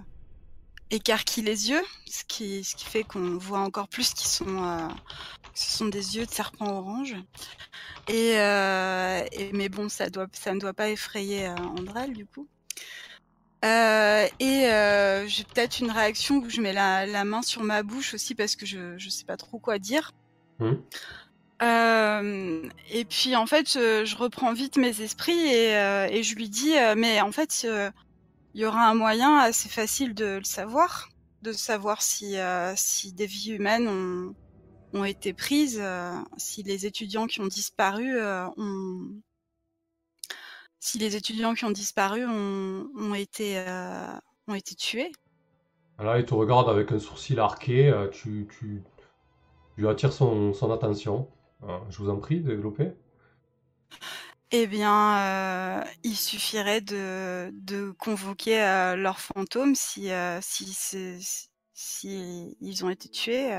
écarquille 0.90 1.44
les 1.44 1.70
yeux, 1.70 1.82
ce 2.07 2.24
qui, 2.24 2.64
ce 2.64 2.76
qui 2.76 2.84
fait 2.84 3.03
qu'on 3.03 3.38
voit 3.38 3.61
encore 3.61 3.88
plus 3.88 4.12
qu'ils 4.12 4.28
sont, 4.28 4.62
euh, 4.62 4.88
ce 5.55 5.78
sont 5.78 5.86
des 5.86 6.16
yeux 6.16 6.26
de 6.26 6.30
serpent 6.30 6.66
orange. 6.66 7.16
Et, 8.09 8.34
mais 9.53 9.68
bon, 9.68 9.88
ça 9.88 10.11
doit, 10.11 10.26
ça 10.32 10.53
ne 10.53 10.61
doit 10.61 10.74
pas 10.74 10.90
effrayer 10.90 11.48
Andrel, 11.48 12.12
du 12.12 12.26
coup. 12.26 12.48
Et 13.62 14.64
j'ai 15.28 15.44
peut-être 15.44 15.80
une 15.80 15.90
réaction 15.90 16.36
où 16.38 16.51
je 16.51 16.61
mets 16.61 16.72
la, 16.72 17.07
la 17.07 17.24
main 17.24 17.42
sur 17.42 17.62
ma 17.62 17.82
bouche 17.82 18.14
aussi 18.14 18.34
parce 18.34 18.57
que 18.57 18.66
je, 18.66 18.98
je 18.98 19.09
sais 19.09 19.24
pas 19.24 19.36
trop 19.36 19.59
quoi 19.59 19.78
dire. 19.78 20.12
Hmm. 20.59 20.74
Euh, 21.63 22.63
et 22.91 23.05
puis 23.05 23.37
en 23.37 23.47
fait, 23.47 23.71
je, 23.71 24.05
je 24.05 24.17
reprends 24.17 24.55
vite 24.55 24.77
mes 24.79 25.03
esprits 25.03 25.47
et, 25.47 25.77
euh, 25.77 26.23
je 26.23 26.35
lui 26.35 26.49
dis, 26.49 26.77
euh, 26.77 26.95
mais 26.97 27.21
en 27.21 27.33
fait, 27.33 27.63
euh, 27.65 27.91
il 28.55 28.63
y 28.63 28.65
aura 28.65 28.89
un 28.89 28.95
moyen 28.95 29.37
assez 29.37 29.69
facile 29.69 30.15
de 30.15 30.39
le 30.39 30.45
savoir, 30.45 31.09
de 31.43 31.53
savoir 31.53 32.01
si, 32.01 32.39
euh, 32.39 32.75
des 33.15 33.27
vies 33.27 33.51
humaines 33.51 34.35
ont, 34.95 35.05
été 35.05 35.35
prises, 35.35 35.79
euh, 35.81 36.15
si 36.39 36.63
les 36.63 36.87
étudiants 36.87 37.27
qui 37.27 37.41
ont 37.41 37.47
disparu 37.47 38.17
euh, 38.17 38.49
ont, 38.57 39.23
été, 43.15 43.59
euh, 43.59 44.07
tués. 44.79 45.13
Là, 45.99 46.19
il 46.19 46.25
te 46.25 46.33
regarde 46.33 46.71
avec 46.71 46.91
un 46.91 46.99
sourcil 46.99 47.39
arqué, 47.39 47.91
euh, 47.91 48.09
tu, 48.09 48.49
tu, 48.59 48.83
attires 49.87 50.13
son 50.13 50.73
attention. 50.73 51.29
Je 51.89 51.99
vous 51.99 52.11
en 52.11 52.17
prie, 52.19 52.41
développez. 52.41 52.93
Eh 54.53 54.67
bien, 54.67 55.19
euh, 55.19 55.85
il 56.03 56.17
suffirait 56.17 56.81
de, 56.81 57.51
de 57.53 57.93
convoquer 57.93 58.61
euh, 58.63 58.97
leurs 58.97 59.21
fantômes 59.21 59.75
si, 59.77 60.11
euh, 60.11 60.39
si, 60.43 60.73
c'est- 60.73 61.19
si, 61.21 61.49
si 61.75 62.57
ils 62.61 62.85
ont 62.85 62.91
été 62.91 63.09
tués 63.09 63.53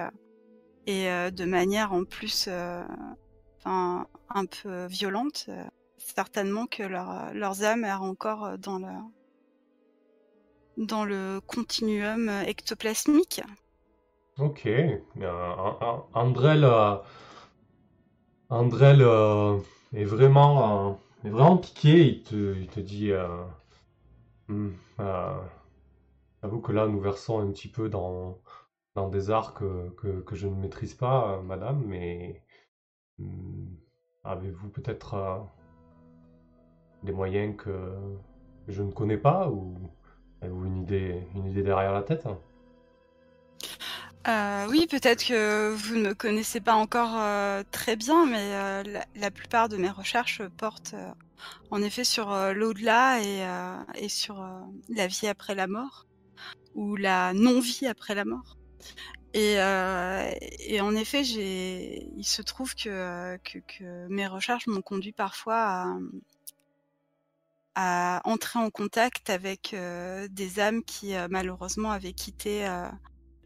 et 0.87 1.05
de 1.31 1.45
manière 1.45 1.93
en 1.93 2.03
plus 2.05 2.49
enfin, 3.59 4.07
un 4.29 4.45
peu 4.45 4.85
violente. 4.87 5.49
certainement 5.97 6.65
que 6.67 6.83
leur, 6.83 7.33
leurs 7.33 7.63
âmes 7.63 7.85
errent 7.85 8.03
encore 8.03 8.57
dans 8.57 8.79
le, 8.79 8.87
dans 10.75 11.05
le 11.05 11.39
continuum 11.47 12.27
ectoplasmique. 12.45 13.41
Ok. 14.39 14.65
Andrel, 18.51 19.01
Andrel 19.01 19.63
est 19.93 20.03
vraiment, 20.03 20.99
est 21.23 21.29
vraiment 21.29 21.57
piqué. 21.57 22.05
Il 22.05 22.23
te, 22.23 22.65
te 22.65 22.79
dit. 22.81 23.11
Hmm, 24.47 24.71
J'avoue 26.41 26.59
que 26.59 26.71
là, 26.71 26.87
nous 26.87 26.99
versons 26.99 27.39
un 27.39 27.51
petit 27.51 27.69
peu 27.69 27.87
dans, 27.87 28.41
des 29.09 29.29
arts 29.31 29.53
que, 29.53 30.23
je 30.33 30.47
ne 30.47 30.55
maîtrise 30.55 30.93
pas, 30.93 31.33
euh, 31.37 31.41
madame, 31.41 31.83
mais 31.85 32.43
hmm, 33.19 33.67
avez-vous 34.23 34.69
peut-être 34.69 35.13
euh, 35.13 35.39
des 37.03 37.13
moyens 37.13 37.55
que 37.57 37.93
je 38.67 38.83
ne 38.83 38.91
connais 38.91 39.17
pas 39.17 39.49
ou 39.49 39.75
avez-vous 40.41 40.65
une 40.65 40.81
idée, 40.81 41.27
une 41.35 41.45
idée 41.45 41.63
derrière 41.63 41.93
la 41.93 42.03
tête 42.03 42.27
euh, 44.27 44.67
oui, 44.69 44.87
peut-être 44.87 45.25
que 45.25 45.73
vous 45.73 45.95
ne 45.95 46.09
me 46.09 46.13
connaissez 46.13 46.61
pas 46.61 46.75
encore 46.75 47.19
très 47.71 47.95
bien, 47.95 48.25
mais 48.25 48.83
la, 49.15 49.31
plupart 49.31 49.69
de 49.69 49.77
mes 49.77 49.89
recherches 49.89 50.41
portent 50.57 50.95
en 51.71 51.81
effet 51.81 52.03
sur 52.03 52.29
l'au-delà 52.53 53.19
et, 53.95 54.09
sur 54.09 54.45
la 54.89 55.07
vie 55.07 55.27
après 55.27 55.55
la 55.55 55.67
mort 55.67 56.05
ou 56.75 56.95
la 56.95 57.33
non-vie 57.33 57.87
après 57.87 58.15
la 58.15 58.25
mort. 58.25 58.57
Et, 59.33 59.61
euh, 59.61 60.29
et 60.59 60.81
en 60.81 60.93
effet, 60.95 61.21
il 61.23 62.25
se 62.25 62.41
trouve 62.41 62.75
que, 62.75 63.37
mes 64.09 64.27
recherches 64.27 64.67
m'ont 64.67 64.81
conduit 64.81 65.13
parfois 65.13 65.97
à, 67.75 68.21
entrer 68.25 68.59
en 68.59 68.69
contact 68.69 69.29
avec 69.29 69.73
euh, 69.73 70.27
des 70.29 70.59
âmes 70.59 70.83
qui 70.83 71.15
euh, 71.15 71.27
malheureusement 71.29 71.91
avaient 71.91 72.11
quitté 72.11 72.67
euh, 72.67 72.89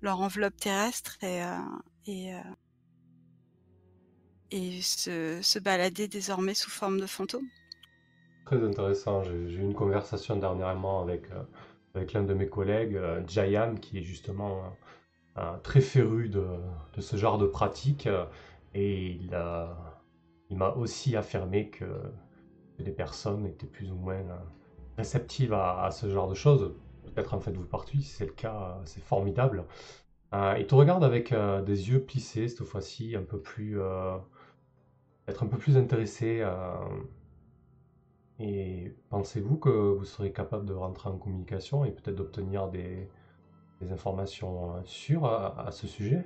leur 0.02 0.22
enveloppe 0.22 0.58
terrestre 0.58 1.18
et, 1.22 1.44
euh, 1.44 1.58
et, 2.06 2.32
et 4.52 4.82
se, 4.82 5.40
se 5.42 5.60
balader 5.60 6.08
désormais 6.08 6.54
sous 6.54 6.70
forme 6.70 7.00
de 7.00 7.06
fantômes. 7.06 7.48
Très 8.46 8.64
intéressant. 8.64 9.24
J'ai 9.24 9.34
eu 9.34 9.60
une 9.60 9.74
conversation 9.74 10.36
dernièrement 10.36 11.02
avec 11.02 11.30
avec 11.96 12.14
l'un 12.14 12.24
de 12.24 12.34
mes 12.34 12.48
collègues, 12.48 12.96
euh, 12.96 13.22
Jayan, 13.26 13.76
qui 13.76 13.98
est 14.00 14.04
justement 14.04 14.78
très 15.64 15.82
féru 15.82 16.30
de, 16.30 16.46
ce 16.98 17.18
genre 17.18 17.38
de 17.38 17.46
pratique. 17.46 18.08
et 18.74 19.12
il, 19.12 20.58
m'a 20.58 20.70
aussi 20.72 21.16
affirmé 21.16 21.70
que, 21.70 21.86
les 22.80 22.92
personnes 22.92 23.46
étaient 23.46 23.68
plus 23.68 23.90
ou 23.90 23.96
moins 23.96 24.16
euh, 24.16 24.38
réceptives 24.98 25.54
à, 25.54 25.90
ce 25.92 26.10
genre 26.10 26.28
de 26.28 26.34
choses. 26.34 26.74
Peut-être 27.16 27.34
en 27.34 27.40
fait 27.40 27.52
vous 27.52 27.66
partie, 27.66 28.04
si 28.04 28.10
c'est 28.10 28.26
le 28.26 28.34
cas, 28.34 28.80
c'est 28.86 29.04
formidable. 29.04 29.66
Euh, 30.34 30.56
il 30.60 30.68
te 30.68 30.76
regarde 30.76 31.04
avec 31.04 31.34
des 31.66 31.90
yeux 31.90 32.04
plissés 32.04 32.50
cette 32.50 32.66
fois-ci, 32.66 33.16
un 33.16 33.24
peu 33.24 33.40
plus, 33.40 33.80
être 35.28 35.44
un 35.44 35.48
peu 35.48 35.58
plus 35.58 35.78
intéressé. 35.78 36.44
Et 38.40 38.94
pensez-vous 39.10 39.58
que 39.58 39.70
vous 39.70 40.04
serez 40.04 40.32
capable 40.32 40.66
de 40.66 40.74
rentrer 40.74 41.10
en 41.10 41.18
communication 41.18 41.86
et 41.86 41.92
peut-être 41.92 42.18
d'obtenir 42.18 42.68
des, 42.68 43.10
informations 43.92 44.76
euh, 44.76 44.82
sûres 44.84 45.26
à, 45.26 45.70
ce 45.72 45.88
sujet? 45.88 46.26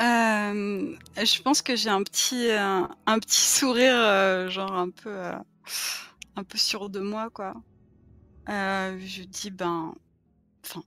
Euh, 0.00 0.96
Je 1.16 1.42
pense 1.42 1.62
que 1.62 1.76
j'ai 1.76 1.90
un 1.90 2.02
petit, 2.02 2.50
un, 2.50 3.18
petit 3.18 3.40
sourire, 3.40 3.94
euh, 3.94 4.48
genre 4.48 4.72
un 4.72 4.90
peu, 4.90 5.16
un 6.36 6.44
peu 6.44 6.58
sûr 6.58 6.88
de 6.88 7.00
moi, 7.00 7.30
quoi. 7.30 7.54
Je 8.48 9.22
dis, 9.24 9.50
ben, 9.50 9.94
enfin, 10.64 10.82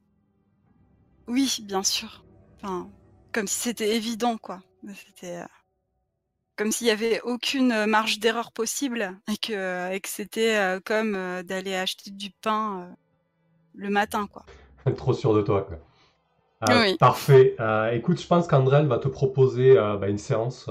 oui, 1.28 1.60
bien 1.64 1.84
sûr. 1.84 2.24
Enfin, 2.56 2.90
comme 3.32 3.48
si 3.48 3.60
c'était 3.60 3.96
évident, 3.96 4.38
quoi. 4.38 4.60
C'était 4.94 5.42
comme 6.56 6.72
s'il 6.72 6.88
y 6.88 6.92
avait 6.92 7.22
aucune 7.22 7.86
marge 7.86 8.20
d'erreur 8.20 8.52
possible 8.52 9.20
et 9.32 9.38
que, 9.38 9.92
et 9.92 10.00
que 10.00 10.10
c'était 10.10 10.80
comme 10.86 11.14
d'aller 11.44 11.76
acheter 11.76 12.10
du 12.10 12.32
pain 12.32 12.96
le 13.76 13.90
matin, 13.90 14.28
quoi. 14.28 14.46
Trop 14.98 15.14
sûr 15.14 15.34
de 15.34 15.42
toi, 15.42 15.68
quoi. 15.68 16.80
oui. 16.82 16.98
Parfait. 16.98 17.56
écoute, 17.92 18.22
je 18.22 18.28
pense 18.28 18.48
qu'Andrel 18.48 18.88
va 18.88 18.98
te 18.98 19.08
proposer 19.08 19.76
bah, 19.76 20.08
une 20.08 20.18
séance 20.18 20.70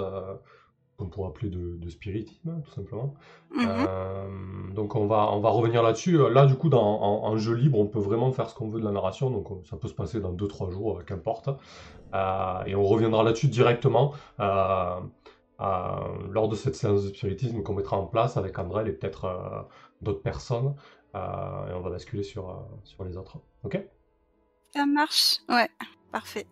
qu'on 0.96 1.06
pourrait 1.06 1.28
appeler 1.28 1.50
de, 1.50 1.88
spiritisme, 1.88 2.62
tout 2.64 2.70
simplement. 2.72 3.14
Mmh 3.54 3.84
donc 4.74 4.94
on 4.94 5.06
va, 5.06 5.30
on 5.32 5.40
va 5.40 5.48
revenir 5.48 5.82
là-dessus. 5.82 6.18
Là, 6.30 6.44
du 6.44 6.54
coup, 6.54 6.68
dans, 6.68 6.82
en, 6.82 7.36
jeu 7.38 7.54
libre, 7.54 7.78
on 7.78 7.86
peut 7.86 7.98
vraiment 7.98 8.30
faire 8.32 8.50
ce 8.50 8.54
qu'on 8.54 8.68
veut 8.68 8.78
de 8.78 8.84
la 8.84 8.90
narration, 8.90 9.30
donc 9.30 9.48
ça 9.64 9.76
peut 9.78 9.88
se 9.88 9.94
passer 9.94 10.20
dans 10.20 10.34
2-3 10.34 10.70
jours, 10.70 11.02
qu'importe. 11.06 11.48
et 12.66 12.74
on 12.74 12.84
reviendra 12.84 13.22
là-dessus 13.22 13.48
directement. 13.48 14.12
Euh, 15.60 16.28
lors 16.30 16.48
de 16.48 16.54
cette 16.54 16.74
séance 16.74 17.04
de 17.04 17.08
spiritisme 17.08 17.62
qu'on 17.62 17.74
mettra 17.74 17.96
en 17.96 18.06
place 18.06 18.36
avec 18.36 18.58
André 18.58 18.86
et 18.88 18.92
peut-être 18.92 19.24
euh, 19.24 19.62
d'autres 20.02 20.22
personnes. 20.22 20.74
Euh, 21.14 21.70
et 21.70 21.72
on 21.72 21.80
va 21.80 21.90
basculer 21.90 22.22
sur, 22.22 22.66
sur 22.84 23.04
les 23.04 23.16
autres. 23.16 23.38
Ok? 23.64 23.80
Ça 24.74 24.84
marche, 24.84 25.38
ouais, 25.48 25.70
parfait. 26.12 26.46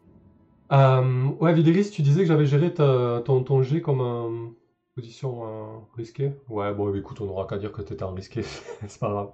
Ouais, 0.70 1.54
Vidéris, 1.54 1.90
tu 1.90 2.02
disais 2.02 2.20
que 2.20 2.26
j'avais 2.26 2.46
géré 2.46 2.72
ton, 2.74 3.42
ton 3.42 3.62
jet 3.62 3.80
comme 3.80 4.54
position 4.94 5.86
risquée. 5.96 6.32
Ouais, 6.48 6.72
bon, 6.72 6.94
écoute, 6.94 7.20
on 7.20 7.26
n'aura 7.26 7.46
qu'à 7.46 7.58
dire 7.58 7.72
que 7.72 7.82
tu 7.82 7.92
étais 7.92 8.04
en 8.04 8.12
risqué, 8.14 8.42
c'est 8.86 9.00
pas 9.00 9.10
grave. 9.10 9.32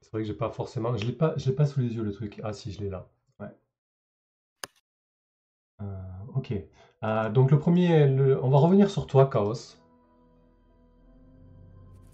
c'est 0.00 0.12
vrai 0.12 0.22
que 0.22 0.24
j'ai 0.24 0.34
pas 0.34 0.50
forcément. 0.50 0.96
Je 0.96 1.06
l'ai 1.06 1.12
pas, 1.12 1.34
je 1.36 1.48
l'ai 1.48 1.54
pas 1.54 1.66
sous 1.66 1.80
les 1.80 1.94
yeux 1.94 2.02
le 2.02 2.12
truc. 2.12 2.40
Ah 2.44 2.52
si, 2.52 2.72
je 2.72 2.80
l'ai 2.80 2.90
là. 2.90 3.08
Ouais. 3.40 3.48
ok. 6.34 6.54
Euh, 7.04 7.30
donc 7.30 7.50
le 7.50 7.58
premier, 7.58 8.04
on 8.42 8.48
va 8.48 8.58
revenir 8.58 8.90
sur 8.90 9.06
toi, 9.06 9.26
Chaos. 9.26 9.76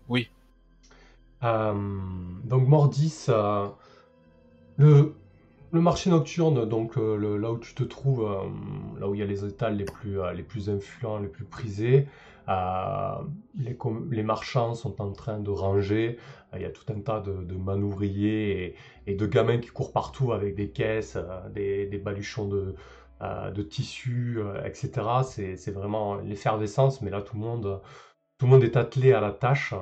Oui. 0.09 0.29
Euh, 1.43 1.73
donc 2.45 2.69
Mordis, 2.69 3.27
euh, 3.29 3.69
le, 4.77 5.15
le 5.75 5.81
marché 5.81 6.09
nocturne, 6.09 6.67
donc 6.67 6.97
là 6.97 7.53
où 7.53 7.59
tu 7.59 7.75
te 7.75 7.83
trouves, 7.83 8.27
là 8.99 9.09
où 9.09 9.15
il 9.15 9.21
y 9.21 9.23
a 9.23 9.27
les 9.27 9.45
étals 9.45 9.77
les 9.77 9.85
plus, 9.85 10.19
plus 10.49 10.71
influents, 10.71 11.19
les 11.19 11.29
plus 11.29 11.45
prisés, 11.45 12.07
les, 12.49 14.23
marchands 14.23 14.75
sont 14.75 15.03
en 15.03 15.13
train 15.13 15.41
de 15.41 15.51
ranger. 15.51 16.19
Il 16.55 16.63
y 16.63 16.65
a 16.65 16.71
tout 16.71 16.85
un 16.93 17.01
tas 17.01 17.21
de, 17.21 17.57
manouvriers 17.57 18.77
et, 19.07 19.15
de 19.15 19.27
gamins 19.27 19.59
qui 19.59 19.69
courent 19.69 19.93
partout 19.93 20.33
avec 20.33 20.55
des 20.55 20.71
caisses, 20.71 21.19
des, 21.53 22.01
baluchons 22.03 22.49
de, 22.49 22.75
euh, 23.23 23.51
de 23.51 23.63
tissus, 23.63 24.39
euh, 24.39 24.65
etc. 24.65 24.91
C'est 25.57 25.71
vraiment 25.71 26.17
l'effervescence, 26.17 27.01
mais 27.01 27.11
là 27.11 27.23
tout 27.23 27.37
le 27.37 27.43
monde, 27.43 27.81
tout 28.39 28.47
le 28.47 28.51
monde 28.51 28.65
est 28.65 28.77
attelé 28.77 29.13
à 29.13 29.21
la 29.21 29.31
tâche. 29.31 29.75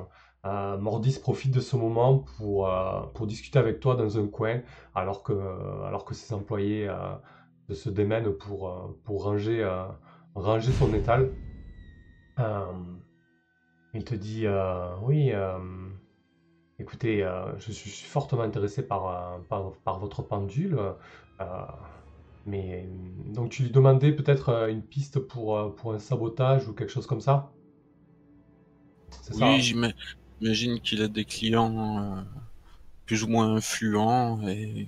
Euh, 0.45 0.77
Mordis 0.77 1.19
profite 1.19 1.53
de 1.53 1.61
ce 1.61 1.75
moment 1.77 2.19
pour, 2.37 2.69
pour 3.13 3.27
discuter 3.27 3.59
avec 3.59 3.79
toi 3.79 3.95
dans 3.95 4.17
un 4.17 4.27
coin, 4.27 4.61
alors 4.93 5.23
que, 5.23 5.33
alors 5.85 6.03
que 6.05 6.13
ses 6.13 6.33
employés 6.33 6.89
se 7.71 7.89
démènent 7.89 8.31
pour, 8.33 8.97
pour 9.03 9.23
ranger, 9.23 9.63
ranger 10.35 10.71
son 10.71 10.93
étal. 10.93 11.31
il 13.93 14.03
te 14.03 14.15
dit 14.15 14.45
Oui, 15.01 15.31
écoutez, 16.79 17.27
je 17.59 17.71
suis 17.71 17.89
fortement 18.05 18.43
intéressé 18.43 18.85
par, 18.85 19.43
par, 19.47 19.73
par 19.83 19.99
votre 19.99 20.21
pendule. 20.23 20.79
Mais 22.45 22.87
donc 22.89 23.51
tu 23.51 23.63
lui 23.63 23.71
demandais 23.71 24.13
peut-être 24.13 24.47
euh, 24.49 24.67
une 24.69 24.85
piste 24.85 25.19
pour, 25.19 25.57
euh, 25.57 25.69
pour 25.75 25.93
un 25.93 25.99
sabotage 25.99 26.67
ou 26.69 26.73
quelque 26.73 26.89
chose 26.91 27.07
comme 27.07 27.21
ça? 27.21 27.53
Oui, 29.29 29.43
hein? 29.81 29.93
J'imagine 30.43 30.79
qu'il 30.79 31.01
a 31.01 31.07
des 31.07 31.25
clients 31.25 31.97
euh, 31.99 32.21
plus 33.05 33.23
ou 33.23 33.27
moins 33.27 33.55
influents 33.55 34.39
et 34.47 34.87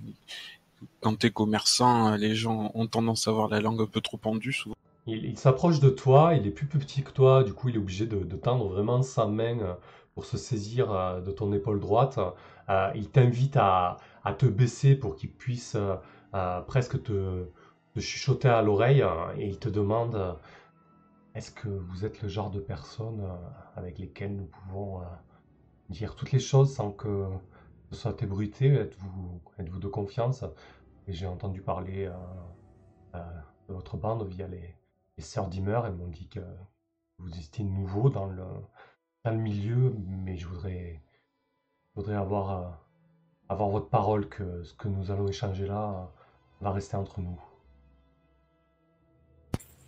quand 1.00 1.18
tu 1.18 1.28
es 1.28 1.30
commerçant, 1.32 2.16
les 2.16 2.36
gens 2.36 2.72
ont 2.74 2.88
tendance 2.88 3.28
à 3.28 3.32
avoir 3.32 3.48
la 3.48 3.62
langue 3.62 3.82
un 3.82 3.86
peu 3.88 4.02
trop 4.02 4.18
pendue 4.18 4.54
souvent. 4.54 4.76
Il, 5.08 5.38
s'approche 5.38 5.80
de 5.80 5.90
toi, 5.90 6.34
il 6.34 6.48
est 6.48 6.52
plus 6.52 6.66
petit 6.66 7.04
que 7.04 7.12
toi, 7.12 7.44
du 7.44 7.54
coup 7.54 7.70
il 7.70 7.76
est 7.76 7.80
obligé 7.80 8.08
de, 8.08 8.36
tendre 8.36 8.68
vraiment 8.68 9.04
sa 9.04 9.28
main 9.28 9.78
pour 10.16 10.26
se 10.26 10.38
saisir 10.38 11.22
de 11.22 11.32
ton 11.32 11.54
épaule 11.54 11.80
droite. 11.80 12.20
il 12.96 13.10
t'invite 13.10 13.56
à, 13.56 13.98
te 14.38 14.48
baisser 14.48 14.96
pour 14.96 15.16
qu'il 15.16 15.30
puisse 15.32 15.78
presque 16.68 17.04
te, 17.04 17.46
chuchoter 18.00 18.50
à 18.50 18.62
l'oreille 18.62 19.04
et 19.38 19.48
il 19.48 19.60
te 19.60 19.70
demande 19.70 20.16
euh, 20.16 20.34
est-ce 21.34 21.52
que 21.52 21.68
vous 21.68 22.06
êtes 22.06 22.22
le 22.22 22.30
genre 22.30 22.50
de 22.50 22.60
personne 22.60 23.22
euh, 23.22 23.36
avec 23.76 24.00
lesquelles 24.00 24.36
nous 24.36 24.46
pouvons 24.46 25.02
euh, 25.02 25.06
dire 25.90 26.16
toutes 26.16 26.32
les 26.32 26.40
choses 26.40 26.74
sans 26.74 26.92
que 26.92 27.28
ce 27.92 27.96
soit 27.98 28.22
ébruité 28.22 28.68
Êtes-vous 28.74 29.42
êtes 29.60 29.80
de 29.80 29.88
confiance? 29.88 30.44
J'ai 31.08 31.28
entendu 31.28 31.62
parler 31.62 32.12
de 33.14 33.74
votre 33.74 33.98
bande 33.98 34.28
via 34.28 34.48
les, 34.48 34.76
les 35.18 35.24
sœurs 35.24 35.48
d'Imer. 35.48 35.82
Elles 35.86 35.96
m'ont 35.96 36.08
dit 36.08 36.28
que 36.28 36.42
vous 37.20 37.38
étiez 37.38 37.64
nouveau 37.64 38.10
dans 38.10 38.26
le, 38.26 38.44
dans 39.24 39.32
le 39.32 39.38
milieu, 39.38 39.96
mais 40.08 40.38
je 40.38 40.48
voudrais, 40.48 41.02
voudrais 41.96 42.16
avoir, 42.16 42.52
euh, 42.52 42.70
avoir 43.50 43.70
votre 43.70 43.90
parole 43.90 44.28
que 44.30 44.64
ce 44.64 44.74
que 44.74 44.88
nous 44.88 45.12
allons 45.12 45.28
échanger 45.28 45.66
là 45.66 45.90
euh, 45.90 46.06
va 46.62 46.72
rester 46.72 46.98
entre 46.98 47.22
nous. 47.22 47.40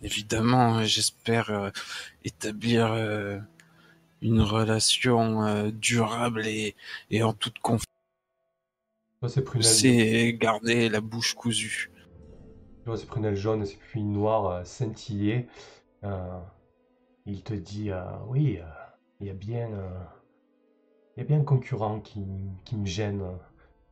Évidemment, 0.02 0.84
j'espère 0.84 1.50
euh, 1.50 1.70
établir 2.24 2.92
euh, 2.92 3.38
une 4.22 4.40
relation 4.40 5.44
euh, 5.44 5.70
durable 5.70 6.46
et, 6.46 6.74
et 7.10 7.22
en 7.22 7.32
toute 7.32 7.58
confiance. 7.60 7.86
C'est 9.28 9.44
C'est 9.60 10.32
garder 10.34 10.88
la 10.88 11.00
bouche 11.00 11.34
cousue. 11.34 11.90
toi, 12.84 12.96
c'est 12.96 13.06
prunelle 13.06 13.36
jaune 13.36 13.62
et 13.62 13.66
c'est 13.66 13.76
puis 13.78 14.02
noir 14.02 14.46
euh, 14.46 14.64
scintillé. 14.64 15.46
Euh, 16.04 16.40
il 17.26 17.42
te 17.42 17.54
dit, 17.54 17.90
euh, 17.90 18.02
oui, 18.28 18.60
il 19.20 19.26
y 19.26 19.30
a 19.30 19.34
bien, 19.34 19.68
il 21.16 21.20
y 21.20 21.22
a 21.22 21.24
bien 21.24 21.40
un 21.40 21.44
concurrent 21.44 22.00
qui, 22.00 22.24
qui 22.64 22.76
me 22.76 22.86
gêne, 22.86 23.22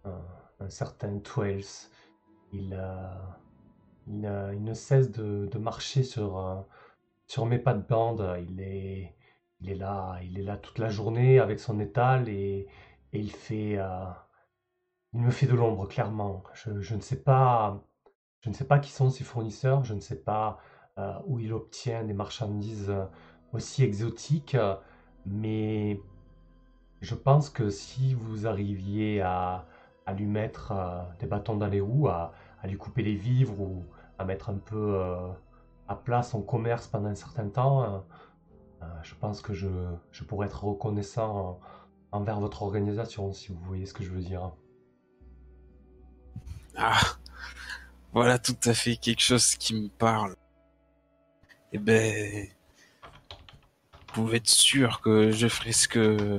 un 0.05 0.69
certain 0.71 1.19
Twells. 1.19 1.91
Il, 2.53 2.79
il, 4.07 4.51
il 4.55 4.65
ne 4.65 4.75
cesse 4.75 5.11
de, 5.11 5.47
de 5.47 5.59
marcher 5.59 6.03
sur, 6.05 6.65
sur 7.27 7.47
mes 7.47 7.59
pas 7.59 7.75
de 7.75 7.83
bande. 7.83 8.39
Il 8.49 8.61
est, 8.61 9.15
il 9.61 9.71
est 9.71 9.75
là, 9.75 10.19
il 10.23 10.39
est 10.39 10.43
là 10.43 10.57
toute 10.57 10.79
la 10.79 10.89
journée 10.89 11.39
avec 11.39 11.61
son 11.61 11.81
étal 11.81 12.29
et, 12.29 12.67
il 13.13 13.31
fait, 13.31 13.79
euh, 13.79 14.05
il 15.15 15.21
me 15.21 15.31
fait 15.31 15.47
de 15.47 15.55
l'ombre 15.55 15.89
clairement. 15.89 16.43
Je, 16.53 16.95
ne 16.95 17.01
sais 17.01 17.23
pas, 17.23 17.83
je 18.41 18.51
ne 18.51 18.55
sais 18.55 18.67
pas 18.67 18.79
qui 18.79 18.93
sont 18.93 19.09
ses 19.09 19.25
fournisseurs. 19.25 19.85
Je 19.85 19.95
ne 19.95 20.01
sais 20.01 20.21
pas 20.21 20.59
euh, 20.99 21.15
où 21.25 21.39
il 21.41 21.55
obtient 21.55 22.05
des 22.05 22.13
marchandises 22.13 22.91
euh, 22.91 23.07
aussi 23.55 23.83
exotiques, 23.85 24.57
mais 25.25 25.99
je 27.01 27.15
pense 27.15 27.49
que 27.49 27.71
si 27.71 28.13
vous 28.13 28.47
arriviez 28.47 29.23
à, 29.23 29.67
lui 30.15 30.27
mettre 30.27 30.73
des 31.19 31.27
bâtons 31.27 31.57
dans 31.57 31.67
les 31.67 31.81
roues, 31.81 32.09
à, 32.09 32.33
à 32.63 32.67
lui 32.69 32.77
couper 32.77 33.03
les 33.03 33.15
vivres 33.15 33.59
ou 33.61 33.87
à 34.19 34.25
mettre 34.25 34.51
un 34.51 34.59
peu 34.59 35.01
à 35.89 35.97
plat 35.97 36.23
son 36.23 36.43
commerce 36.43 36.87
pendant 36.87 37.09
un 37.09 37.15
certain 37.15 37.49
temps, 37.49 38.05
je 39.03 39.15
pense 39.15 39.41
que 39.43 39.55
je, 39.55 39.69
je 40.13 40.25
pourrais 40.25 40.47
être 40.47 40.65
reconnaissant 40.65 41.61
en- 42.13 42.19
envers 42.19 42.41
votre 42.41 42.63
organisation, 42.63 43.33
si 43.33 43.49
vous 43.53 43.59
voyez 43.65 43.87
ce 43.87 43.93
que 43.95 44.05
je 44.05 44.11
veux 44.11 44.21
dire. 44.23 44.53
Ah, 46.77 47.01
voilà 48.13 48.39
tout 48.39 48.57
à 48.65 48.75
fait 48.75 48.97
quelque 48.97 49.21
chose 49.23 49.57
qui 49.57 49.75
me 49.75 49.89
parle. 49.89 50.37
Eh 51.73 51.79
ben, 51.79 52.49
vous 53.93 54.23
pouvez 54.25 54.37
être 54.39 54.49
sûr 54.49 55.01
que 55.01 55.31
je 55.31 55.47
ferai 55.49 55.73
ce 55.73 55.89
que 55.89 56.39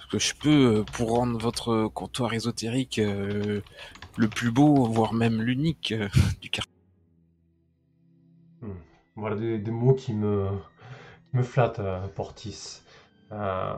ce 0.00 0.06
que 0.06 0.18
je 0.18 0.34
peux 0.34 0.84
pour 0.92 1.10
rendre 1.16 1.38
votre 1.38 1.88
comptoir 1.88 2.32
ésotérique 2.34 2.98
euh, 2.98 3.60
le 4.16 4.28
plus 4.28 4.50
beau, 4.50 4.84
voire 4.86 5.12
même 5.14 5.40
l'unique 5.42 5.92
euh, 5.92 6.08
du 6.40 6.50
quartier. 6.50 6.72
Hmm. 8.60 8.72
Voilà 9.16 9.36
des, 9.36 9.58
des 9.58 9.70
mots 9.70 9.94
qui 9.94 10.14
me, 10.14 10.48
me 11.32 11.42
flattent, 11.42 11.80
euh, 11.80 12.06
Portis. 12.08 12.82
Euh, 13.32 13.74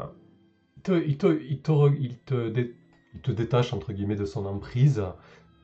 il, 0.88 1.16
te, 1.16 1.26
il, 1.42 1.60
te, 1.60 3.30
détache, 3.30 3.72
entre 3.72 3.92
guillemets, 3.92 4.16
de 4.16 4.24
son 4.24 4.46
emprise. 4.46 5.02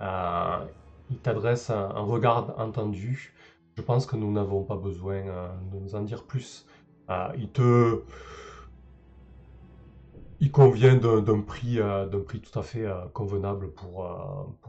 Euh, 0.01 0.66
il 1.11 1.18
t'adresse 1.18 1.70
un, 1.70 1.88
regard 1.88 2.59
entendu. 2.59 3.34
Je 3.76 3.82
pense 3.82 4.07
que 4.07 4.16
nous 4.16 4.30
n'avons 4.32 4.62
pas 4.62 4.76
besoin 4.76 5.24
de 5.72 5.78
nous 5.78 5.95
en 5.95 6.03
dire 6.03 6.24
plus. 6.24 6.66
Il 7.36 7.51
te... 7.51 8.03
Il 10.43 10.51
convient 10.51 10.97
d'un 10.97 11.41
prix, 11.43 11.78
tout 11.78 12.59
à 12.59 12.62
fait 12.62 12.86
convenable 13.12 13.72
pour, 13.72 14.07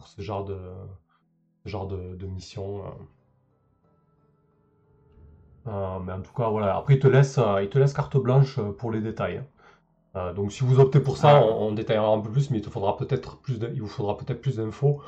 ce 0.06 0.22
genre 0.22 0.44
de 0.46 2.26
mission. 2.26 2.84
Euh. 5.68 6.00
Mais 6.06 6.14
en 6.14 6.22
tout 6.22 6.34
cas, 6.34 6.50
voilà. 6.50 6.76
Après, 6.78 6.96
il 6.96 7.00
te 7.00 7.08
laisse, 7.08 7.38
euh, 7.38 7.62
il 7.64 7.70
te 7.70 7.78
laisse 7.80 7.94
carte 7.94 8.18
blanche 8.18 8.58
euh, 8.60 8.72
pour 8.72 8.92
les 8.92 9.02
détails. 9.02 9.38
hein. 9.38 9.46
Euh, 10.18 10.34
donc, 10.34 10.52
si 10.52 10.64
vous 10.64 10.80
optez 10.80 11.00
pour 11.00 11.18
ça, 11.18 11.38
Ah. 11.38 11.42
on, 11.46 11.68
on 11.68 11.72
détaillera 11.72 12.08
un 12.10 12.20
peu 12.20 12.30
plus, 12.30 12.50
mais 12.52 12.58
il 12.58 12.62
te 12.64 12.70
faudra 12.70 12.98
peut-être 12.98 13.38
plus, 13.42 13.60
il 13.74 13.82
vous 13.82 13.88
faudra 13.88 14.18
peut-être 14.18 14.42
plus 14.42 14.58
d'infos 14.58 15.02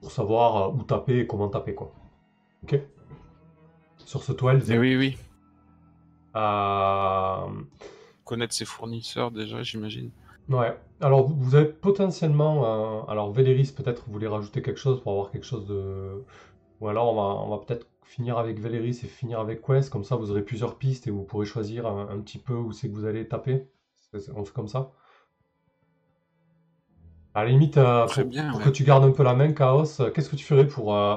pour 0.00 0.10
savoir 0.10 0.70
euh, 0.70 0.72
où 0.74 0.82
taper 0.82 1.18
et 1.20 1.26
comment 1.26 1.48
taper, 1.48 1.74
quoi. 1.74 1.92
Ok? 2.64 2.80
Sur 3.98 4.22
ce 4.22 4.32
toile, 4.32 4.62
Eh 4.68 4.78
oui, 4.78 4.96
oui. 4.96 5.16
euh, 6.36 7.46
Connaître 8.24 8.54
ses 8.54 8.64
fournisseurs 8.64 9.30
déjà, 9.30 9.62
j'imagine. 9.62 10.10
Ouais. 10.48 10.76
Alors, 11.00 11.26
vous- 11.26 11.36
vous 11.36 11.54
avez 11.54 11.66
potentiellement. 11.66 12.64
euh, 12.64 13.02
alors, 13.08 13.30
Véléris, 13.32 13.72
peut-être, 13.76 14.04
vous 14.06 14.12
voulez 14.12 14.26
rajouter 14.26 14.60
quelque 14.62 14.78
chose 14.80 15.00
pour 15.02 15.12
avoir 15.12 15.30
quelque 15.30 15.46
chose 15.46 15.66
de. 15.66 16.24
Ou 16.80 16.88
alors, 16.88 17.12
on 17.12 17.14
va, 17.16 17.42
on 17.44 17.48
va 17.50 17.58
peut-être 17.64 17.86
finir 18.08 18.38
avec 18.38 18.58
Véléris 18.58 19.00
et 19.04 19.06
finir 19.06 19.38
avec 19.38 19.60
Quest. 19.62 19.90
Comme 19.90 20.04
ça, 20.04 20.16
vous 20.16 20.30
aurez 20.30 20.42
plusieurs 20.42 20.78
pistes 20.78 21.06
et 21.06 21.10
vous 21.10 21.24
pourrez 21.24 21.46
choisir 21.46 21.86
un, 21.86 22.08
un 22.08 22.20
petit 22.20 22.38
peu 22.38 22.54
où 22.54 22.72
c'est 22.72 22.88
que 22.88 22.94
vous 22.94 23.04
allez 23.04 23.28
taper. 23.28 23.68
On 24.34 24.44
fait 24.44 24.54
comme 24.54 24.68
ça. 24.68 24.92
À 27.34 27.44
la 27.44 27.50
limite, 27.50 27.76
euh, 27.76 28.06
pour, 28.06 28.24
bien, 28.24 28.50
pour 28.50 28.58
ouais. 28.58 28.64
que 28.64 28.70
tu 28.70 28.82
gardes 28.82 29.04
un 29.04 29.10
peu 29.12 29.22
la 29.22 29.34
main, 29.34 29.52
Chaos, 29.52 30.00
euh, 30.00 30.10
qu'est-ce 30.10 30.30
que 30.30 30.36
tu 30.36 30.44
ferais 30.44 30.66
pour, 30.66 30.96
euh, 30.96 31.16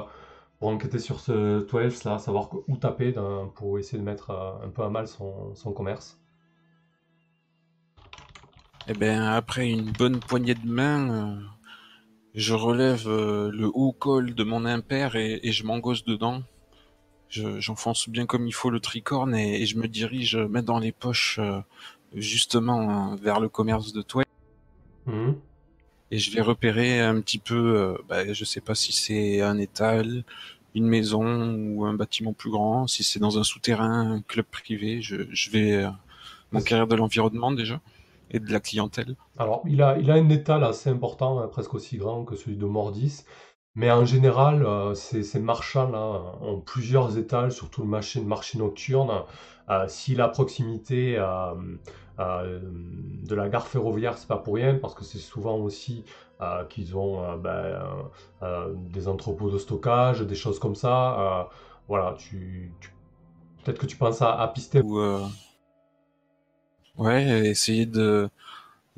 pour 0.58 0.68
enquêter 0.68 0.98
sur 0.98 1.18
ce 1.18 1.66
12 1.66 2.04
là, 2.04 2.18
savoir 2.18 2.50
où 2.68 2.76
taper 2.76 3.14
pour 3.54 3.78
essayer 3.78 3.98
de 3.98 4.04
mettre 4.04 4.30
un 4.30 4.68
peu 4.68 4.82
à 4.82 4.90
mal 4.90 5.08
son, 5.08 5.54
son 5.54 5.72
commerce? 5.72 6.20
Eh 8.86 8.92
ben, 8.92 9.22
après 9.22 9.70
une 9.70 9.90
bonne 9.92 10.20
poignée 10.20 10.54
de 10.54 10.68
main, 10.68 11.38
je 12.34 12.52
relève 12.52 13.08
le 13.08 13.70
haut 13.72 13.92
col 13.92 14.34
de 14.34 14.44
mon 14.44 14.66
impair 14.66 15.16
et, 15.16 15.40
et 15.42 15.52
je 15.52 15.64
m'engosse 15.64 16.04
dedans. 16.04 16.42
Je- 17.32 17.58
J'enfonce 17.60 18.08
bien 18.08 18.26
comme 18.26 18.46
il 18.46 18.52
faut 18.52 18.70
le 18.70 18.78
tricorne 18.78 19.34
et, 19.34 19.60
et 19.62 19.66
je 19.66 19.76
me 19.78 19.88
dirige 19.88 20.36
euh, 20.36 20.46
main 20.46 20.62
dans 20.62 20.78
les 20.78 20.92
poches 20.92 21.38
euh, 21.40 21.60
justement 22.14 23.14
euh, 23.14 23.16
vers 23.16 23.40
le 23.40 23.48
commerce 23.48 23.92
de 23.92 24.02
toile. 24.02 24.26
Mhm. 25.06 25.40
Et 26.10 26.18
je 26.18 26.30
vais 26.30 26.42
repérer 26.42 27.00
un 27.00 27.20
petit 27.22 27.38
peu, 27.38 27.96
bah, 28.08 28.30
je 28.32 28.44
sais 28.44 28.60
pas 28.60 28.74
si 28.74 28.92
c'est 28.92 29.40
un 29.40 29.56
étal, 29.58 30.24
une 30.74 30.86
maison 30.86 31.54
ou 31.54 31.86
un 31.86 31.94
bâtiment 31.94 32.34
plus 32.34 32.50
grand, 32.50 32.86
si 32.86 33.02
c'est 33.02 33.18
dans 33.18 33.38
un 33.38 33.44
souterrain, 33.44 34.12
un 34.16 34.20
club 34.20 34.44
privé. 34.44 35.00
Je, 35.00 35.16
je 35.30 35.50
vais 35.50 35.86
m'enquérir 36.52 36.86
de 36.86 36.96
l'environnement 36.96 37.50
déjà 37.50 37.80
et 38.30 38.40
de 38.40 38.52
la 38.52 38.60
clientèle. 38.60 39.16
Alors, 39.38 39.62
il 39.66 39.80
a, 39.80 39.98
il 39.98 40.10
a 40.10 40.14
un 40.14 40.28
étal 40.28 40.64
assez 40.64 40.90
important, 40.90 41.38
hein, 41.40 41.48
presque 41.48 41.72
aussi 41.74 41.96
grand 41.96 42.24
que 42.24 42.36
celui 42.36 42.56
de 42.56 42.66
Mordis. 42.66 43.24
Mais 43.74 43.90
en 43.90 44.04
général, 44.04 44.64
euh, 44.66 44.94
ces, 44.94 45.22
ces 45.22 45.40
marchands-là 45.40 46.36
ont 46.42 46.60
plusieurs 46.60 47.16
étals, 47.16 47.52
surtout 47.52 47.82
le 47.82 47.88
marché, 47.88 48.20
nocturne. 48.56 49.10
Euh, 49.70 49.86
est 49.86 50.20
à 50.20 50.28
proximité 50.28 51.16
euh, 51.18 51.54
euh, 52.18 52.60
de 52.62 53.34
la 53.34 53.48
gare 53.48 53.66
ferroviaire, 53.66 54.18
c'est 54.18 54.28
pas 54.28 54.36
pour 54.36 54.54
rien, 54.56 54.74
parce 54.74 54.94
que 54.94 55.04
c'est 55.04 55.18
souvent 55.18 55.56
aussi 55.56 56.04
euh, 56.42 56.64
qu'ils 56.64 56.96
ont 56.96 57.24
euh, 57.24 57.36
ben, 57.36 57.50
euh, 57.50 58.02
euh, 58.42 58.74
des 58.76 59.08
entrepôts 59.08 59.50
de 59.50 59.58
stockage, 59.58 60.20
des 60.20 60.34
choses 60.34 60.58
comme 60.58 60.74
ça. 60.74 61.40
Euh, 61.40 61.44
voilà, 61.88 62.16
peut-être 63.64 63.78
que 63.78 63.86
tu 63.86 63.96
penses 63.96 64.20
à, 64.20 64.38
à 64.38 64.48
pister. 64.48 64.80
Ou 64.82 64.98
euh, 64.98 65.24
ouais, 66.98 67.48
essayer 67.48 67.86
de 67.86 68.28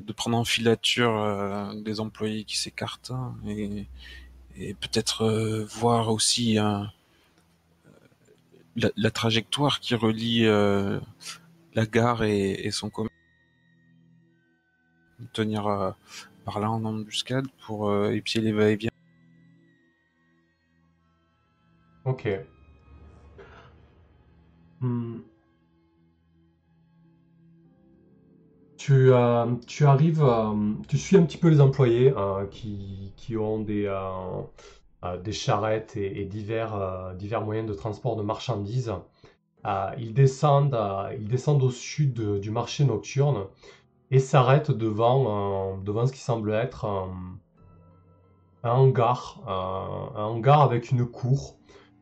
de 0.01 0.11
prendre 0.13 0.37
en 0.37 0.43
filature 0.43 1.15
euh, 1.15 1.73
des 1.81 2.01
employés 2.01 2.43
qui 2.43 2.57
s'écartent 2.57 3.11
hein, 3.11 3.35
et, 3.47 3.87
et 4.57 4.73
peut-être 4.73 5.23
euh, 5.23 5.65
voir 5.65 6.09
aussi 6.09 6.59
euh, 6.59 6.83
la, 8.75 9.11
trajectoire 9.11 9.79
qui 9.79 9.95
relie 9.95 10.45
euh, 10.45 10.99
la 11.73 11.85
gare 11.85 12.23
et, 12.23 12.69
son 12.71 12.89
commerce. 12.89 13.13
Tenir 15.33 15.67
euh, 15.67 15.91
par 16.43 16.59
là 16.59 16.69
en 16.69 16.83
embuscade 16.85 17.47
pour 17.65 17.93
épier 18.11 18.41
les 18.41 18.51
va-et-vient. 18.51 18.91
Ok. 22.05 22.27
Hmm. 24.81 25.19
Tu, 28.85 29.11
euh, 29.11 29.47
tu 29.65 29.87
arrives, 29.87 30.23
euh, 30.23 30.53
tu 30.87 30.99
suis 30.99 31.17
un 31.17 31.23
petit 31.23 31.39
peu 31.39 31.47
les 31.49 31.59
employés 31.59 32.13
euh, 32.15 32.45
qui, 32.45 33.35
ont 33.35 33.57
des, 33.57 33.87
euh, 33.87 35.31
charrettes 35.31 35.97
et, 35.97 36.23
divers, 36.25 36.77
moyens 37.43 37.67
de 37.67 37.73
transport 37.73 38.15
de 38.15 38.21
marchandises. 38.21 38.93
Ils 39.97 40.13
descendent, 40.13 40.77
ils 41.17 41.27
descendent 41.27 41.63
au 41.63 41.71
sud 41.71 42.39
du 42.39 42.51
marché 42.51 42.85
nocturne 42.85 43.47
et 44.11 44.19
s'arrêtent 44.19 44.69
devant, 44.69 45.79
ce 46.05 46.11
qui 46.11 46.19
semble 46.19 46.53
être 46.53 46.85
un, 46.85 48.69
hangar, 48.69 49.41
un 49.47 50.25
hangar 50.25 50.61
avec 50.61 50.91
une 50.91 51.07
cour 51.07 51.55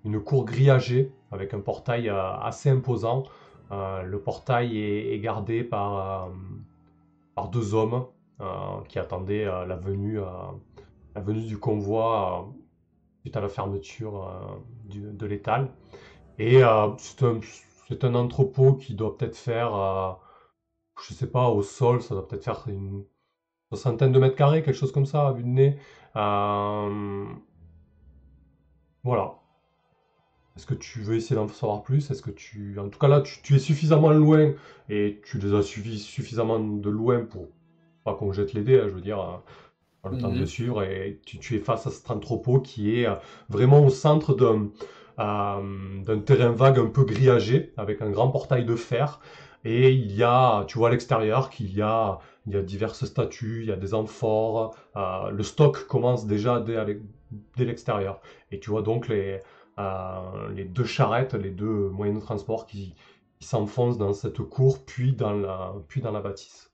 une 0.03 0.19
cour 0.19 0.43
grillagée 0.43 1.13
avec 1.31 1.53
un 1.53 1.61
portail 1.61 2.09
assez 2.09 2.69
imposant. 2.69 3.23
le 3.71 4.17
portail 4.17 4.77
est, 4.77 5.19
gardé 5.19 5.63
par, 5.63 6.27
par 7.35 7.49
deux 7.49 7.73
hommes 7.73 8.05
qui 8.89 8.99
attendaient 8.99 9.45
la, 9.45 9.75
venue, 9.75 10.19
la 11.15 11.21
venue 11.21 11.45
du 11.45 11.57
convoi 11.57 12.51
suite 13.21 13.37
à 13.37 13.41
la 13.41 13.47
fermeture 13.47 14.29
de 14.85 15.25
l'étal. 15.25 15.69
Et 16.39 16.61
c'est 16.97 17.23
un, 17.23 17.39
un, 18.01 18.15
entrepôt 18.15 18.73
qui 18.73 18.95
doit 18.95 19.17
peut-être 19.17 19.37
faire, 19.37 20.19
je 21.01 21.13
sais 21.13 21.29
pas, 21.29 21.47
au 21.47 21.61
sol, 21.61 22.01
ça 22.01 22.15
doit 22.15 22.27
peut-être 22.27 22.43
faire 22.43 22.63
une 22.67 23.05
soixantaine 23.69 24.11
de 24.11 24.19
mètres 24.19 24.35
carrés, 24.35 24.61
quelque 24.63 24.75
chose 24.75 24.91
comme 24.91 25.05
ça, 25.05 25.27
à 25.27 25.31
vue 25.31 25.43
de 25.43 25.47
nez. 25.47 25.77
Voilà. 29.03 29.42
Est-ce 30.55 30.67
que 30.67 30.75
tu 30.75 30.99
veux 30.99 31.15
essayer 31.15 31.35
d'en 31.35 31.47
savoir 31.47 31.81
plus? 31.81 32.11
Est-ce 32.11 32.21
que 32.21 32.29
tu... 32.29 32.77
En 32.79 32.89
tout 32.89 32.99
cas 32.99 33.07
là, 33.07 33.21
tu, 33.21 33.55
es 33.55 33.59
suffisamment 33.59 34.11
loin 34.11 34.53
et 34.87 35.19
tu 35.25 35.39
les 35.39 35.53
as 35.53 35.63
suivis 35.63 35.99
suffisamment 35.99 36.59
de 36.59 36.89
loin 36.89 37.25
pour 37.25 37.47
pas 38.03 38.13
qu'on 38.13 38.31
jette 38.33 38.53
les 38.53 38.61
dés, 38.61 38.79
hein, 38.79 38.87
je 38.87 38.93
veux 38.93 39.01
dire, 39.01 39.19
euh, 39.19 40.09
le 40.11 40.17
temps 40.17 40.29
de 40.29 40.35
le 40.35 40.41
mhm. 40.41 40.45
suivre. 40.45 40.83
Et 40.83 41.21
tu, 41.25 41.55
es 41.55 41.59
face 41.59 41.87
à 41.87 41.89
cet 41.89 42.11
entrepôt 42.11 42.59
qui 42.59 42.99
est 42.99 43.07
euh, 43.07 43.15
vraiment 43.49 43.83
au 43.83 43.89
centre 43.89 44.35
d'un 44.35 44.69
euh, 45.19 46.17
terrain 46.17 46.51
vague 46.51 46.77
un 46.77 46.87
peu 46.87 47.03
grillagé, 47.03 47.73
avec 47.77 48.01
un 48.01 48.11
grand 48.11 48.29
portail 48.29 48.65
de 48.65 48.75
fer. 48.75 49.21
Et 49.65 49.91
il 49.91 50.13
y 50.13 50.23
a, 50.23 50.65
tu 50.67 50.77
vois 50.77 50.89
à 50.89 50.91
l'extérieur 50.91 51.49
qu'il 51.49 51.73
y 51.73 51.81
a, 51.81 52.19
il 52.45 52.53
y 52.53 52.57
a 52.57 52.61
diverses 52.61 53.05
statues, 53.05 53.61
il 53.63 53.69
y 53.69 53.71
a 53.71 53.77
des 53.77 53.93
amphores. 53.93 54.75
le 54.95 55.43
stock 55.43 55.87
commence 55.87 56.27
déjà 56.27 56.59
dès, 56.59 56.99
dès 57.55 57.63
l'extérieur. 57.63 58.19
Et 58.51 58.59
tu 58.59 58.71
vois 58.71 58.81
donc 58.81 59.07
les, 59.07 59.39
les 59.77 60.65
deux 60.65 60.85
charrettes, 60.85 61.33
les 61.33 61.51
deux 61.51 61.89
moyens 61.89 62.19
de 62.19 62.25
transport 62.25 62.67
qui, 62.67 62.95
s'enfoncent 63.43 63.97
dans 63.97 64.13
cette 64.13 64.41
cour, 64.41 64.83
puis 64.85 65.13
dans 65.13 65.33
la, 65.33 65.73
puis 65.87 66.01
dans 66.01 66.11
la 66.11 66.21
bâtisse. 66.21 66.71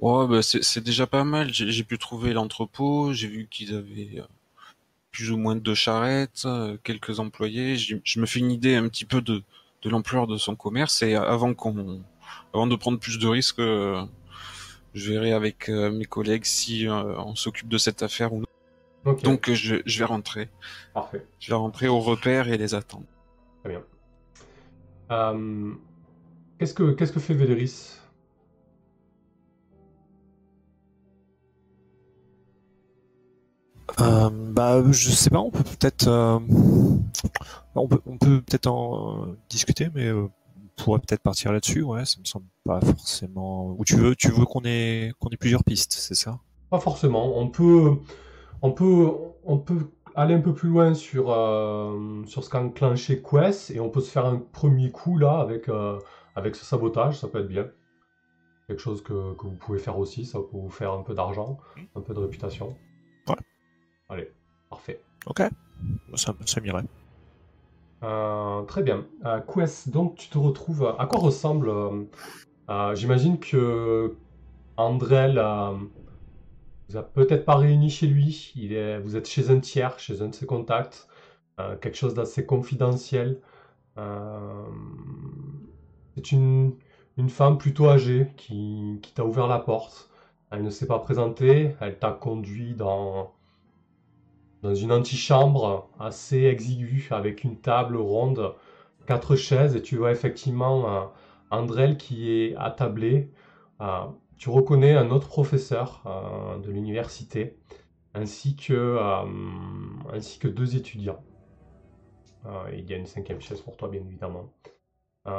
Ouais, 0.00 0.28
bah 0.28 0.42
c'est 0.42 0.82
déjà 0.82 1.06
pas 1.06 1.24
mal. 1.24 1.52
J'ai 1.52 1.84
pu 1.84 1.98
trouver 1.98 2.32
l'entrepôt, 2.32 3.12
j'ai 3.12 3.26
vu 3.28 3.48
qu'ils 3.50 3.74
avaient 3.74 4.18
euh, 4.18 4.26
plus 5.10 5.32
ou 5.32 5.36
moins 5.36 5.56
deux 5.56 5.74
charrettes, 5.74 6.42
euh, 6.44 6.76
quelques 6.84 7.18
employés. 7.18 7.76
Je 7.76 8.20
me 8.20 8.26
fais 8.26 8.38
une 8.38 8.52
idée 8.52 8.76
un 8.76 8.88
petit 8.88 9.04
peu 9.04 9.20
de, 9.20 9.42
de 9.82 9.90
l'ampleur 9.90 10.26
de 10.28 10.36
son 10.36 10.54
commerce 10.54 11.02
et 11.02 11.16
avant 11.16 11.52
qu'on, 11.54 12.02
avant 12.54 12.68
de 12.68 12.76
prendre 12.76 13.00
plus 13.00 13.18
de 13.18 13.26
risques, 13.26 13.58
euh, 13.58 14.04
je 14.94 15.12
verrai 15.12 15.32
avec 15.32 15.68
mes 15.68 16.04
collègues 16.04 16.44
si 16.44 16.86
on 16.88 17.34
s'occupe 17.34 17.68
de 17.68 17.78
cette 17.78 18.02
affaire 18.02 18.32
ou 18.32 18.40
non. 18.40 18.46
Donc 19.04 19.50
je, 19.50 19.98
vais 19.98 20.04
rentrer. 20.04 20.48
Parfait. 20.94 21.26
Je 21.38 21.48
vais 21.50 21.56
rentrer 21.56 21.88
au 21.88 22.00
repère 22.00 22.48
et 22.48 22.58
les 22.58 22.74
attendre. 22.74 23.06
Très 23.62 23.70
bien. 23.70 23.82
Euh, 25.10 25.72
qu'est-ce 26.58 26.74
que 26.74 26.92
qu'est-ce 26.92 27.12
que 27.12 27.20
fait 27.20 27.34
Véléris? 27.34 27.98
Euh, 34.00 34.30
bah, 34.30 34.82
je 34.90 35.10
sais 35.10 35.30
pas, 35.30 35.40
on 35.40 35.50
peut 35.50 35.64
peut-être, 35.64 36.06
euh, 36.06 36.38
on 37.74 37.88
peut, 37.88 38.00
on 38.06 38.16
peut 38.16 38.42
peut-être 38.42 38.66
en 38.68 39.26
discuter, 39.48 39.88
mais 39.94 40.12
on 40.12 40.30
pourrait 40.76 41.00
peut-être 41.00 41.22
partir 41.22 41.52
là-dessus. 41.52 41.82
Ouais, 41.82 42.04
ça 42.04 42.20
me 42.20 42.24
semble 42.24 42.46
pas 42.64 42.80
forcément. 42.80 43.74
Ou 43.76 43.84
tu 43.84 43.96
veux, 43.96 44.14
tu 44.14 44.30
veux 44.30 44.44
qu'on 44.44 44.62
ait, 44.64 45.12
qu'on 45.18 45.30
ait 45.30 45.36
plusieurs 45.36 45.64
pistes, 45.64 45.92
c'est 45.92 46.14
ça? 46.14 46.38
Pas 46.70 46.78
forcément. 46.78 47.38
On 47.38 47.48
peut, 47.48 47.96
on 48.62 48.72
peut, 48.72 49.10
on 49.44 49.58
peut 49.58 49.90
aller 50.14 50.34
un 50.34 50.40
peu 50.40 50.52
plus 50.52 50.68
loin 50.68 50.94
sur, 50.94 51.30
euh, 51.30 52.24
sur 52.26 52.42
ce 52.42 52.50
qu'enclenché 52.50 53.22
Quest 53.22 53.70
et 53.70 53.80
on 53.80 53.88
peut 53.88 54.00
se 54.00 54.10
faire 54.10 54.26
un 54.26 54.38
premier 54.38 54.90
coup 54.90 55.16
là 55.16 55.38
avec, 55.38 55.68
euh, 55.68 55.98
avec 56.34 56.56
ce 56.56 56.64
sabotage, 56.64 57.18
ça 57.18 57.28
peut 57.28 57.40
être 57.40 57.48
bien. 57.48 57.68
Quelque 58.66 58.80
chose 58.80 59.02
que, 59.02 59.12
vous 59.12 59.56
pouvez 59.56 59.78
faire 59.78 59.98
aussi, 59.98 60.26
ça 60.26 60.38
peut 60.40 60.58
vous 60.58 60.70
faire 60.70 60.92
un 60.92 61.02
peu 61.02 61.14
d'argent, 61.14 61.58
un 61.94 62.00
peu 62.00 62.12
de 62.14 62.18
réputation. 62.18 62.76
Ouais. 63.28 63.36
Allez, 64.08 64.30
parfait. 64.68 65.00
Ok, 65.26 65.42
ça, 66.14 66.34
ça 66.44 66.60
m'irait. 66.60 66.84
Euh, 68.02 68.62
très 68.62 68.82
bien. 68.82 69.06
Quest, 69.52 69.88
donc 69.90 70.16
tu 70.16 70.28
te 70.28 70.36
retrouves. 70.36 70.94
À 70.98 71.06
quoi 71.06 71.20
ressemble. 71.20 71.72
J'imagine 72.94 73.38
que 73.38 74.16
Andrel 74.76 75.42
vous 76.88 76.96
a 76.96 77.02
peut-être 77.02 77.44
pas 77.44 77.56
réuni 77.56 77.90
chez 77.90 78.06
lui, 78.06 78.52
vous 79.02 79.16
êtes 79.16 79.28
chez 79.28 79.50
un 79.50 79.60
tiers, 79.60 79.98
chez 79.98 80.22
un 80.22 80.28
de 80.28 80.34
ses 80.34 80.46
contacts, 80.46 81.08
euh, 81.60 81.76
quelque 81.76 81.96
chose 81.96 82.14
d'assez 82.14 82.46
confidentiel. 82.46 83.40
Euh, 83.98 84.64
c'est 86.14 86.32
une, 86.32 86.76
femme 87.28 87.58
plutôt 87.58 87.88
âgée 87.88 88.32
qui, 88.36 89.00
t'a 89.14 89.24
ouvert 89.24 89.48
la 89.48 89.58
porte. 89.58 90.08
Elle 90.50 90.62
ne 90.62 90.70
s'est 90.70 90.86
pas 90.86 90.98
présentée, 90.98 91.74
elle 91.80 91.98
t'a 91.98 92.12
conduit 92.12 92.74
dans, 92.74 93.34
une 94.62 94.92
antichambre 94.92 95.90
assez 95.98 96.44
exiguë 96.44 97.08
avec 97.10 97.44
une 97.44 97.58
table 97.60 97.96
ronde, 97.96 98.54
quatre 99.06 99.36
chaises 99.36 99.76
et 99.76 99.82
tu 99.82 99.96
vois 99.96 100.10
effectivement 100.10 100.90
euh, 100.90 101.00
Andrel 101.50 101.96
qui 101.98 102.30
est 102.30 102.56
attablé. 102.56 103.30
Tu 104.38 104.50
reconnais 104.50 104.94
un 104.94 105.10
autre 105.10 105.26
professeur 105.26 106.00
euh, 106.06 106.58
de 106.58 106.70
l'université, 106.70 107.58
ainsi 108.14 108.54
que, 108.54 108.72
euh, 108.72 109.24
ainsi 110.12 110.38
que 110.38 110.46
deux 110.46 110.76
étudiants. 110.76 111.24
Euh, 112.46 112.70
il 112.72 112.88
y 112.88 112.94
a 112.94 112.96
une 112.96 113.06
cinquième 113.06 113.40
chaise 113.40 113.60
pour 113.60 113.76
toi, 113.76 113.88
bien 113.88 114.00
évidemment. 114.00 114.52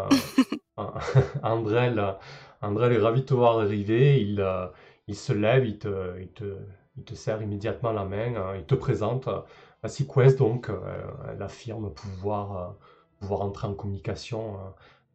Andrel, 1.43 2.15
Andrel 2.61 2.93
est 2.93 2.99
ravi 2.99 3.21
de 3.21 3.25
te 3.25 3.33
voir 3.33 3.59
arriver. 3.59 4.21
Il, 4.21 4.45
il 5.07 5.15
se 5.15 5.33
lève, 5.33 5.65
il 5.65 5.79
te, 5.79 6.19
il, 6.19 6.29
te, 6.29 6.57
il 6.97 7.03
te 7.03 7.15
serre 7.15 7.41
immédiatement 7.41 7.93
la 7.93 8.03
main, 8.03 8.35
hein, 8.35 8.55
il 8.57 8.65
te 8.65 8.75
présente. 8.75 9.29
Ainsi 9.81 10.07
Quest, 10.07 10.37
donc, 10.39 10.69
elle 11.29 11.41
affirme 11.41 11.93
pouvoir, 11.93 12.75
pouvoir 13.19 13.41
entrer 13.41 13.67
en 13.67 13.73
communication 13.73 14.57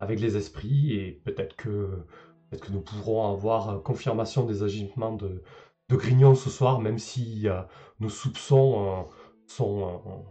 avec 0.01 0.21
les 0.21 0.37
esprits 0.37 0.95
et 0.97 1.13
peut-être 1.25 1.55
que 1.57 2.05
Que 2.61 2.73
nous 2.73 2.81
pourrons 2.81 3.33
avoir 3.33 3.69
euh, 3.71 3.79
confirmation 3.79 4.45
des 4.45 4.63
agissements 4.63 5.13
de, 5.13 5.43
de 5.89 5.97
Grignon 5.97 6.35
ce 6.35 6.51
soir, 6.51 6.81
même 6.81 6.99
si 6.99 7.49
euh, 7.49 7.61
nos 8.01 8.09
soupçons 8.09 8.87
euh, 8.87 9.03
sont, 9.47 10.25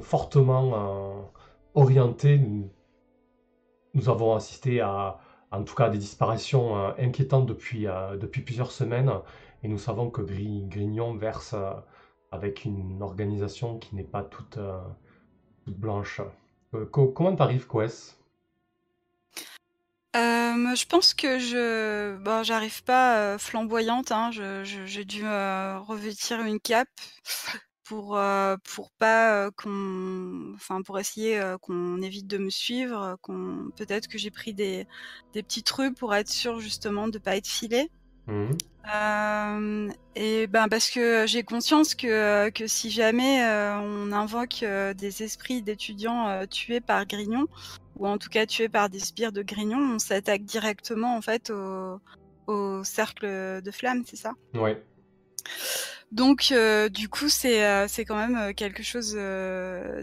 fortement 0.00 1.32
orientés. 1.74 2.40
Nous, 3.94 4.08
avons 4.08 4.34
assisté 4.34 4.80
à, 4.80 5.18
en 5.50 5.64
tout 5.64 5.74
cas, 5.74 5.88
des 5.88 5.98
disparitions 5.98 6.76
inquiétantes 6.98 7.46
depuis, 7.46 7.86
depuis 8.20 8.42
plusieurs 8.42 8.70
semaines, 8.70 9.10
et 9.62 9.68
nous 9.68 9.78
savons 9.78 10.10
que 10.10 10.20
Grignon 10.20 11.16
verse 11.16 11.54
avec 12.30 12.66
une 12.66 13.02
organisation 13.02 13.78
qui 13.78 13.96
n'est 13.96 14.04
pas 14.04 14.22
toute, 14.22 14.58
blanche. 15.66 16.20
comment 16.92 17.34
t'arrives, 17.34 17.66
Quest 17.66 18.18
euh, 20.16 20.74
je 20.74 20.86
pense 20.86 21.12
que 21.12 21.38
je 21.38 22.16
bon, 22.16 22.42
j'arrive 22.42 22.82
pas, 22.84 23.18
euh, 23.18 23.38
flamboyante, 23.38 24.10
hein. 24.10 24.30
Je 24.32 24.62
j'ai 24.64 25.04
dû, 25.04 25.22
euh, 25.24 25.78
revêtir 25.80 26.40
une 26.40 26.60
cape 26.60 26.88
pour, 27.84 28.18
pour 28.74 28.90
pas, 28.98 29.50
qu'on 29.52 30.52
enfin, 30.54 30.82
pour 30.82 30.98
essayer, 30.98 31.40
qu'on 31.62 32.00
évite 32.02 32.26
de 32.26 32.38
me 32.38 32.50
suivre, 32.50 33.16
qu'on 33.22 33.70
peut-être 33.76 34.08
que 34.08 34.18
j'ai 34.18 34.30
pris 34.30 34.54
des 34.54 34.86
des 35.32 35.42
petites 35.42 35.70
rues 35.70 35.92
pour 35.94 36.14
être 36.14 36.28
sûr 36.28 36.60
justement 36.60 37.08
de 37.08 37.18
pas 37.18 37.36
être 37.36 37.48
filée. 37.48 37.90
Mmh 38.26 38.50
et 40.16 40.46
ben, 40.46 40.68
parce 40.68 40.88
que 40.90 41.26
j'ai 41.26 41.42
conscience 41.42 41.94
que, 41.94 42.48
que 42.48 42.66
si 42.66 42.90
jamais, 42.90 43.42
on 43.82 44.12
invoque, 44.12 44.64
des 44.96 45.22
esprits 45.22 45.60
d'étudiants, 45.62 46.46
tués 46.46 46.80
par 46.80 47.04
Grignon 47.04 47.46
ou 47.98 48.06
en 48.06 48.18
tout 48.18 48.28
cas 48.28 48.46
tués 48.46 48.68
par 48.68 48.88
des 48.88 49.00
spires 49.00 49.32
de 49.32 49.42
Grignon, 49.42 49.94
on 49.94 49.98
s'attaque 49.98 50.44
directement 50.44 51.16
en 51.16 51.20
fait 51.20 51.50
au, 51.50 52.00
au 52.46 52.84
cercle 52.84 53.26
de 53.62 53.70
flammes, 53.70 54.02
c'est 54.06 54.16
ça? 54.16 54.32
Ouais. 54.54 54.82
Donc 56.10 56.52
euh, 56.52 56.88
du 56.88 57.10
coup 57.10 57.28
c'est 57.28 57.66
euh, 57.66 57.86
c'est 57.86 58.06
quand 58.06 58.16
même 58.16 58.36
euh, 58.36 58.52
quelque 58.54 58.82
chose 58.82 59.14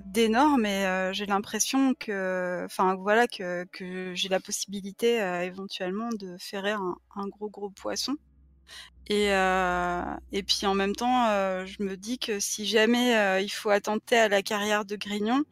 d'énorme 0.06 0.66
et 0.66 1.10
j'ai 1.14 1.26
l'impression 1.26 1.96
que 1.96 2.64
enfin 2.66 2.96
voilà 2.96 3.28
que, 3.28 3.66
que 3.72 4.14
j'ai 4.14 4.30
la 4.30 4.40
possibilité 4.40 5.18
éventuellement 5.44 6.10
de 6.10 6.36
ferrer 6.40 6.72
un, 6.72 6.96
un, 7.16 7.28
gros 7.28 7.50
gros 7.50 7.70
poisson. 7.70 8.16
Et, 9.08 9.28
et 9.28 10.44
puis 10.44 10.66
en 10.66 10.74
même 10.74 10.96
temps, 10.96 11.28
je 11.66 11.84
me 11.84 11.96
dis 11.96 12.18
que 12.18 12.40
si 12.40 12.66
jamais 12.66 13.44
il 13.44 13.50
faut 13.50 13.70
attenter 13.70 14.18
à 14.18 14.28
la 14.28 14.42
carrière 14.42 14.84
de 14.84 14.96
Grignon, 14.96 15.44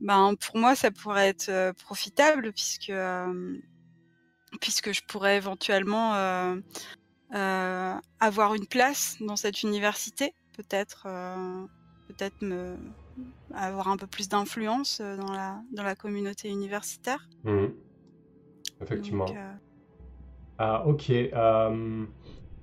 ben, 0.00 0.34
pour 0.36 0.56
moi, 0.58 0.76
ça 0.76 0.90
pourrait 0.90 1.28
être 1.28 1.72
profitable 1.84 2.52
puisque, 2.52 2.92
puisque 4.60 4.92
je 4.92 5.00
pourrais 5.06 5.36
éventuellement 5.36 6.14
avoir 8.20 8.54
une 8.54 8.66
place 8.66 9.16
dans 9.20 9.36
cette 9.36 9.62
université, 9.62 10.34
peut-être 10.52 11.06
peut-être 12.08 12.36
me 12.42 12.78
avoir 13.54 13.88
un 13.88 13.96
peu 13.96 14.06
plus 14.06 14.28
d'influence 14.28 15.00
dans 15.00 15.32
la 15.32 15.60
dans 15.72 15.82
la 15.82 15.96
communauté 15.96 16.48
universitaire. 16.48 17.28
Mhm. 17.44 17.76
Effectivement. 18.80 19.26
Donc, 19.28 19.36
euh, 19.36 19.52
Ah, 20.58 20.84
ok. 20.86 21.10
euh, 21.10 22.06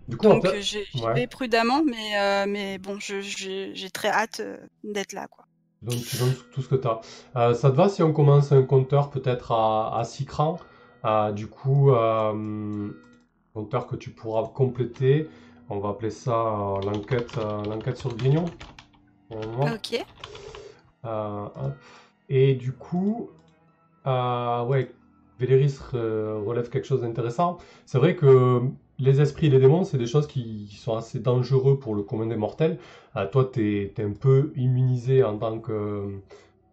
Du 0.07 0.17
coup, 0.17 0.27
en 0.29 0.39
donc 0.39 0.45
euh, 0.53 0.61
j'ai- 0.61 0.85
j'y 0.93 1.03
ouais. 1.03 1.13
vais 1.13 1.27
prudemment, 1.27 1.83
mais 1.83 2.17
euh, 2.19 2.45
mais 2.47 2.77
bon, 2.79 2.99
j'ai 2.99 3.89
très 3.91 4.09
hâte 4.09 4.39
euh, 4.41 4.57
d'être 4.83 5.13
là, 5.13 5.27
quoi. 5.27 5.42
Donc 5.83 5.95
tu 6.01 6.17
donnes 6.17 6.33
tout 6.53 6.61
ce 6.61 6.69
que 6.69 6.75
tu 6.75 6.87
as. 6.87 7.53
ça 7.53 7.71
te 7.71 7.75
va 7.75 7.89
si 7.89 8.01
on 8.03 8.13
commence 8.13 8.51
un 8.51 8.63
compteur 8.63 9.09
peut-être 9.09 9.51
à, 9.51 9.97
à 9.99 10.03
6 10.03 10.25
crans? 10.25 10.59
Euh, 11.05 11.31
Du 11.33 11.47
coup, 11.47 11.91
euh, 11.91 12.89
compteur 13.53 13.87
que 13.87 13.95
tu 13.95 14.11
pourras 14.11 14.43
compléter. 14.47 15.29
On 15.69 15.79
va 15.79 15.89
appeler 15.89 16.11
ça 16.11 16.31
euh, 16.33 16.81
l'enquête 16.81 17.37
euh, 17.37 17.63
l'enquête 17.65 17.97
sur 17.97 18.09
le 18.09 18.15
grignon. 18.15 18.45
Ok. 19.31 20.05
Euh. 21.05 21.45
Et 22.29 22.53
du 22.55 22.71
coup, 22.73 23.29
euh, 24.07 24.63
ouais, 24.65 24.93
Véléris 25.39 25.77
euh, 25.93 26.41
relève 26.45 26.69
quelque 26.69 26.85
chose 26.87 27.01
d'intéressant. 27.01 27.57
C'est 27.85 27.97
vrai 27.97 28.15
que 28.15 28.61
les 28.99 29.21
esprits 29.21 29.47
et 29.47 29.49
les 29.49 29.59
démons, 29.59 29.83
c'est 29.83 29.97
des 29.97 30.05
choses 30.07 30.27
qui 30.27 30.67
sont 30.79 30.95
assez 30.95 31.19
dangereux 31.19 31.79
pour 31.79 31.95
le 31.95 32.03
commun 32.03 32.27
des 32.27 32.35
mortels. 32.35 32.77
Euh, 33.15 33.27
toi, 33.27 33.49
tu 33.51 33.91
es, 33.97 34.03
un 34.03 34.13
peu 34.13 34.53
immunisé 34.55 35.23
en 35.23 35.37
tant 35.37 35.59
que 35.59 36.19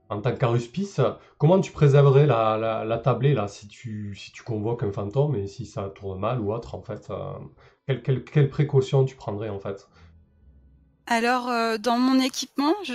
en 0.09 0.21
tant 0.21 0.35
qu'aruspice. 0.35 1.01
Comment 1.39 1.61
tu 1.61 1.71
préserverais 1.71 2.27
la, 2.27 2.59
la, 2.59 2.85
la 2.85 2.99
tablée 2.99 3.33
là 3.33 3.47
si 3.47 3.69
tu, 3.69 4.17
si 4.17 4.33
tu 4.33 4.43
convoques 4.43 4.83
un 4.83 4.91
fantôme 4.91 5.37
et 5.37 5.47
si 5.47 5.67
ça 5.67 5.89
tourne 5.95 6.19
mal 6.19 6.41
ou 6.41 6.53
autre 6.53 6.75
en 6.75 6.83
fait 6.83 7.09
euh, 7.11 7.33
quelle, 7.87 8.03
quelle, 8.03 8.25
quelle 8.25 8.51
précaution 8.51 9.05
tu 9.05 9.15
prendrais 9.15 9.51
en 9.51 9.61
fait? 9.61 9.89
Alors, 11.07 11.49
euh, 11.49 11.79
dans 11.79 11.99
mon 11.99 12.21
équipement, 12.21 12.75
j'ai 12.85 12.95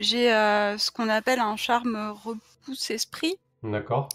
ce 0.00 0.90
qu'on 0.90 1.08
appelle 1.08 1.40
un 1.40 1.56
charme 1.56 2.14
repousse-esprit. 2.24 3.36
D'accord 3.62 4.08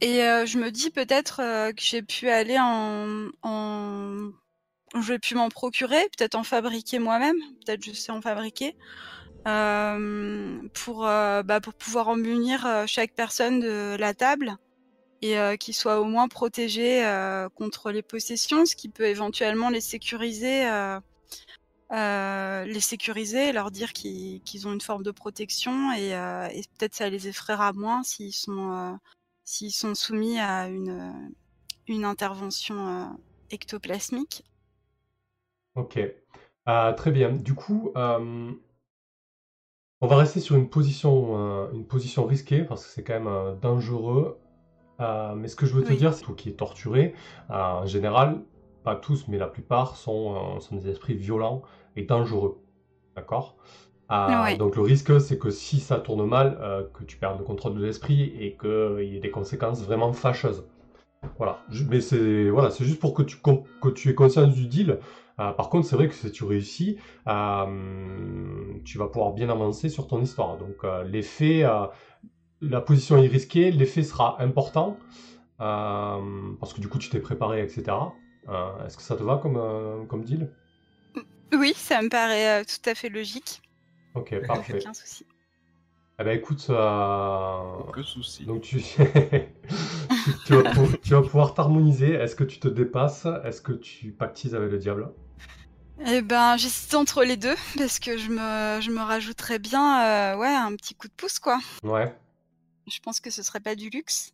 Et 0.00 0.22
euh, 0.22 0.44
je 0.46 0.58
me 0.58 0.70
dis 0.70 0.90
peut-être 0.90 1.40
euh, 1.40 1.72
que 1.72 1.82
j'ai 1.82 2.02
pu 2.02 2.28
aller 2.28 2.58
en, 2.58 3.28
en... 3.42 4.30
J'ai 5.02 5.18
pu 5.18 5.34
m'en 5.34 5.48
procurer, 5.48 6.02
peut-être 6.16 6.34
en 6.34 6.44
fabriquer 6.44 6.98
moi-même, 6.98 7.36
peut-être 7.64 7.84
je 7.84 7.92
sais 7.92 8.12
en 8.12 8.20
fabriquer, 8.22 8.76
euh, 9.46 10.58
pour, 10.74 11.06
euh, 11.06 11.42
bah, 11.42 11.60
pour 11.60 11.74
pouvoir 11.74 12.08
en 12.08 12.16
munir 12.16 12.66
euh, 12.66 12.84
chaque 12.86 13.12
personne 13.14 13.60
de 13.60 13.96
la 13.98 14.14
table 14.14 14.56
et 15.22 15.38
euh, 15.38 15.56
qu'ils 15.56 15.74
soient 15.74 16.00
au 16.00 16.04
moins 16.04 16.28
protégés 16.28 17.02
contre 17.54 17.90
les 17.90 18.02
possessions, 18.02 18.66
ce 18.66 18.76
qui 18.76 18.88
peut 18.88 19.06
éventuellement 19.06 19.70
les 19.70 19.80
sécuriser, 19.80 20.66
euh, 21.92 22.64
les 22.64 22.80
sécuriser, 22.80 23.52
leur 23.52 23.70
dire 23.70 23.92
qu'ils 23.92 24.42
qu'ils 24.42 24.66
ont 24.66 24.72
une 24.72 24.80
forme 24.80 25.02
de 25.02 25.10
protection 25.10 25.92
et, 25.92 26.14
euh, 26.14 26.48
et 26.48 26.62
peut-être 26.78 26.94
ça 26.94 27.08
les 27.08 27.28
effraiera 27.28 27.72
moins 27.72 28.02
s'ils 28.02 28.34
sont 28.34 28.98
s'ils 29.46 29.72
sont 29.72 29.94
soumis 29.94 30.38
à 30.38 30.68
une, 30.68 31.32
une 31.88 32.04
intervention 32.04 32.76
euh, 32.88 33.06
ectoplasmique. 33.50 34.44
Ok, 35.74 35.98
Euh, 36.68 36.92
très 36.94 37.12
bien. 37.12 37.30
Du 37.32 37.54
coup, 37.54 37.92
euh, 37.96 38.52
on 40.00 40.06
va 40.06 40.16
rester 40.16 40.40
sur 40.40 40.56
une 40.56 40.68
position, 40.68 41.38
euh, 41.66 41.72
une 41.72 41.86
position 41.86 42.26
risquée 42.26 42.64
parce 42.64 42.84
que 42.84 42.90
c'est 42.92 43.02
quand 43.04 43.14
même 43.14 43.26
euh, 43.28 43.54
dangereux. 43.54 44.38
Euh, 45.00 45.34
mais 45.36 45.48
ce 45.48 45.56
que 45.56 45.66
je 45.66 45.74
veux 45.74 45.84
te 45.84 45.92
Oui. 45.92 45.94
dire, 45.94 46.14
c'est 46.14 46.22
toi 46.24 46.34
qui 46.36 46.50
est 46.50 46.54
torturé, 46.58 47.14
euh, 47.50 47.54
en 47.54 47.86
général, 47.86 48.44
pas 48.84 48.96
tous, 48.96 49.28
mais 49.28 49.38
la 49.38 49.48
plupart 49.48 49.96
sont, 49.96 50.56
euh, 50.56 50.60
sont 50.60 50.76
des 50.76 50.90
esprits 50.90 51.16
violents 51.16 51.62
et 51.96 52.04
dangereux. 52.04 52.62
D'accord? 53.16 53.56
Euh, 54.12 54.42
Ouais. 54.44 54.56
Donc 54.56 54.76
le 54.76 54.82
risque, 54.82 55.20
c'est 55.20 55.38
que 55.38 55.50
si 55.50 55.80
ça 55.80 55.98
tourne 55.98 56.26
mal, 56.28 56.58
euh, 56.60 56.84
que 56.94 57.04
tu 57.04 57.16
perdes 57.16 57.38
le 57.38 57.44
contrôle 57.44 57.74
de 57.74 57.84
l'esprit 57.84 58.22
et 58.40 58.56
qu'il 58.56 59.04
y 59.04 59.16
ait 59.16 59.20
des 59.20 59.30
conséquences 59.30 59.82
vraiment 59.82 60.12
fâcheuses. 60.12 60.64
Voilà. 61.38 61.58
Je- 61.70 61.84
mais 61.84 62.00
c'est 62.00 62.50
voilà, 62.50 62.70
c'est 62.70 62.84
juste 62.84 63.00
pour 63.00 63.14
que 63.14 63.22
tu, 63.22 63.38
que 63.38 63.88
tu 63.88 64.10
aies 64.10 64.14
conscience 64.14 64.54
du 64.54 64.66
deal. 64.68 64.98
Euh, 65.40 65.52
par 65.52 65.68
contre, 65.70 65.86
c'est 65.86 65.96
vrai 65.96 66.08
que 66.08 66.14
si 66.14 66.30
tu 66.30 66.44
réussis, 66.44 66.98
euh, 67.26 68.74
tu 68.84 68.98
vas 68.98 69.08
pouvoir 69.08 69.32
bien 69.32 69.48
avancer 69.50 69.88
sur 69.88 70.06
ton 70.08 70.20
histoire. 70.22 70.56
Donc 70.58 70.76
euh, 70.84 71.04
l'effet, 71.04 71.64
euh, 71.64 71.86
la 72.60 72.80
position 72.80 73.16
est 73.18 73.26
risquée, 73.26 73.70
l'effet 73.70 74.02
sera 74.02 74.40
important 74.42 74.98
euh, 75.60 76.20
parce 76.60 76.72
que 76.74 76.80
du 76.80 76.88
coup 76.88 76.98
tu 76.98 77.08
t'es 77.10 77.20
préparé, 77.20 77.62
etc. 77.62 78.14
Euh, 78.48 78.86
Est-ce 78.86 78.96
que 78.96 79.02
ça 79.02 79.16
te 79.16 79.22
va 79.22 79.36
comme, 79.38 79.56
euh, 79.56 80.04
comme 80.06 80.22
deal? 80.24 80.52
Oui, 81.52 81.72
ça 81.76 82.02
me 82.02 82.08
paraît 82.08 82.60
euh, 82.60 82.64
tout 82.64 82.88
à 82.90 82.94
fait 82.94 83.08
logique. 83.08 83.62
Ok, 84.16 84.34
parfait. 84.46 84.78
Aucun 84.80 84.94
souci. 84.94 85.26
Eh 86.18 86.24
ben 86.24 86.36
écoute, 86.36 86.66
euh, 86.70 87.82
Que 87.92 88.02
souci. 88.02 88.44
donc 88.46 88.62
tu, 88.62 88.80
tu, 90.46 90.52
vas 90.54 90.62
pou- 90.72 90.96
tu 91.02 91.10
vas 91.10 91.20
pouvoir 91.22 91.52
t'harmoniser. 91.52 92.12
Est-ce 92.14 92.34
que 92.34 92.44
tu 92.44 92.58
te 92.58 92.68
dépasses? 92.68 93.26
Est-ce 93.44 93.60
que 93.60 93.72
tu 93.72 94.12
pactises 94.12 94.54
avec 94.54 94.70
le 94.70 94.78
diable? 94.78 95.10
Eh 96.06 96.22
ben, 96.22 96.56
j'hésite 96.56 96.94
entre 96.94 97.22
les 97.24 97.36
deux 97.36 97.54
parce 97.76 97.98
que 97.98 98.16
je 98.16 98.30
me, 98.30 98.80
je 98.80 98.90
me 98.90 99.00
rajouterais 99.00 99.58
bien, 99.58 100.04
euh, 100.34 100.36
ouais, 100.36 100.48
un 100.54 100.74
petit 100.76 100.94
coup 100.94 101.08
de 101.08 101.12
pouce, 101.14 101.38
quoi. 101.38 101.58
Ouais. 101.82 102.14
Je 102.86 102.98
pense 103.00 103.20
que 103.20 103.30
ce 103.30 103.42
serait 103.42 103.60
pas 103.60 103.74
du 103.74 103.90
luxe. 103.90 104.32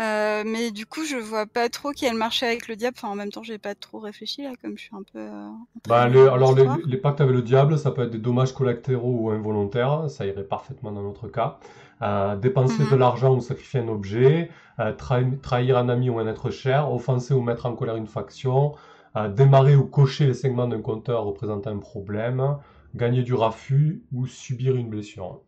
Euh, 0.00 0.42
mais 0.46 0.70
du 0.72 0.86
coup, 0.86 1.04
je 1.04 1.16
vois 1.16 1.46
pas 1.46 1.68
trop 1.68 1.92
quel 1.92 2.14
marché 2.16 2.46
avec 2.46 2.68
le 2.68 2.76
diable. 2.76 2.96
Enfin, 2.98 3.08
en 3.08 3.14
même 3.14 3.30
temps, 3.32 3.42
j'ai 3.42 3.58
pas 3.58 3.74
trop 3.74 3.98
réfléchi 4.00 4.42
là, 4.42 4.52
comme 4.60 4.76
je 4.78 4.84
suis 4.84 4.94
un 4.96 5.02
peu. 5.02 5.18
euh, 5.18 5.50
Bah, 5.86 6.02
alors, 6.02 6.54
les, 6.54 6.68
les 6.84 6.96
pactes 6.96 7.20
avec 7.20 7.34
le 7.34 7.42
diable, 7.42 7.78
ça 7.78 7.92
peut 7.92 8.02
être 8.02 8.10
des 8.10 8.18
dommages 8.18 8.52
collatéraux 8.52 9.16
ou 9.20 9.30
involontaires, 9.30 10.10
ça 10.10 10.26
irait 10.26 10.42
parfaitement 10.44 10.90
dans 10.92 11.02
notre 11.02 11.28
cas. 11.28 11.58
Euh, 12.02 12.36
dépenser 12.36 12.84
Mhm. 12.84 12.86
de 12.86 12.96
l'argent 12.96 13.34
ou 13.34 13.40
sacrifier 13.40 13.80
un 13.80 13.88
objet, 13.88 14.50
euh, 14.80 14.92
trahi- 14.92 15.38
trahir 15.40 15.78
un 15.78 15.88
ami 15.88 16.10
ou 16.10 16.18
un 16.18 16.26
être 16.26 16.50
cher, 16.50 16.92
offenser 16.92 17.34
ou 17.34 17.40
mettre 17.40 17.66
en 17.66 17.74
colère 17.76 17.96
une 17.96 18.06
faction, 18.08 18.74
euh, 19.16 19.28
démarrer 19.28 19.76
ou 19.76 19.84
cocher 19.86 20.26
les 20.26 20.34
segments 20.34 20.66
d'un 20.68 20.82
compteur 20.82 21.24
représentant 21.24 21.70
un 21.70 21.78
problème, 21.78 22.56
gagner 22.94 23.22
du 23.22 23.34
raffut 23.34 24.02
ou 24.12 24.26
subir 24.26 24.74
une 24.76 24.88
blessure. 24.90 25.40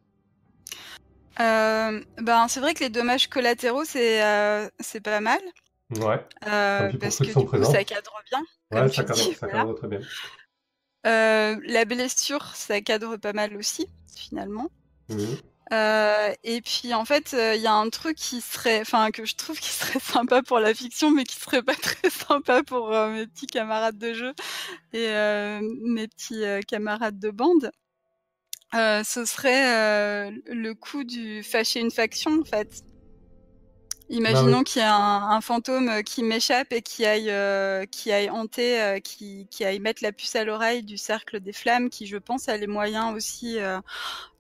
Euh, 1.41 2.01
ben, 2.21 2.49
c'est 2.49 2.61
vrai 2.61 2.75
que 2.75 2.81
les 2.83 2.91
dommages 2.91 3.29
collatéraux, 3.29 3.85
c'est 3.85 4.23
euh, 4.25 4.69
c'est 4.81 5.01
pas 5.01 5.21
mal. 5.21 5.41
Ouais, 6.01 6.23
euh, 6.47 6.93
parce 7.01 7.19
que 7.19 7.25
du 7.25 7.33
sont 7.33 7.43
coup, 7.43 7.47
présents. 7.47 7.73
ça 7.73 7.85
cadre 7.85 8.13
bien. 8.31 8.43
ouais, 8.73 8.89
ça 8.89 9.05
cadre, 9.05 9.15
dis, 9.15 9.35
ça 9.35 9.47
voilà. 9.47 9.65
cadre 9.65 9.75
très 9.75 9.89
bien. 9.89 10.01
La 11.05 11.85
blessure, 11.85 12.55
ça 12.55 12.81
cadre 12.81 13.17
pas 13.17 13.33
mal 13.33 13.57
aussi, 13.57 13.89
finalement. 14.15 14.69
Et 15.11 16.61
puis 16.63 16.93
en 16.93 17.05
fait, 17.05 17.35
il 17.35 17.61
y 17.61 17.67
a 17.67 17.75
un 17.75 17.89
truc 17.89 18.17
qui 18.17 18.41
serait, 18.41 18.81
enfin 18.81 19.11
que 19.11 19.25
je 19.25 19.37
trouve 19.37 19.61
qui 19.61 19.71
serait 19.71 20.01
sympa 20.01 20.43
pour 20.43 20.59
la 20.59 20.75
fiction, 20.75 21.11
mais 21.11 21.25
qui 21.25 21.37
serait 21.37 21.63
pas 21.63 21.75
très 21.83 22.11
sympa 22.11 22.63
pour 22.65 22.91
mes 22.91 23.27
petits 23.27 23.47
camarades 23.47 23.97
de 23.97 24.13
jeu 24.13 24.35
et 24.93 25.09
mes 25.63 26.09
petits 26.09 26.43
camarades 26.67 27.19
de 27.19 27.31
bande. 27.31 27.71
Euh, 28.75 29.03
ce 29.03 29.25
serait 29.25 30.29
euh, 30.29 30.31
le 30.47 30.75
coup 30.75 31.05
du 31.05 31.43
fâcher 31.43 31.81
une 31.81 31.91
faction 31.91 32.41
en 32.41 32.45
fait. 32.45 32.83
Imaginons 34.11 34.51
Bah 34.53 34.59
oui. 34.59 34.65
qu'il 34.65 34.81
y 34.81 34.85
ait 34.85 34.89
un, 34.89 34.95
un 35.31 35.41
fantôme 35.43 35.89
euh, 35.91 36.03
qui 36.03 36.23
m'échappe 36.23 36.73
et 36.73 36.81
qui 36.81 37.05
aille, 37.05 37.31
euh, 37.31 37.85
qui 37.87 38.11
aille 38.11 38.31
hanter, 38.31 38.81
euh, 38.81 39.01
qui, 39.01 39.47
qui 39.51 39.65
aille 39.67 39.81
mettre 39.81 40.03
la 40.03 40.13
puce 40.13 40.35
à 40.35 40.45
l'oreille 40.45 40.83
du 40.83 40.97
cercle 40.97 41.41
des 41.41 41.53
flammes, 41.53 41.91
qui 41.91 42.07
je 42.07 42.17
pense 42.17 42.49
a 42.49 42.57
les 42.57 42.67
moyens 42.67 43.15
aussi 43.15 43.59
euh, 43.59 43.81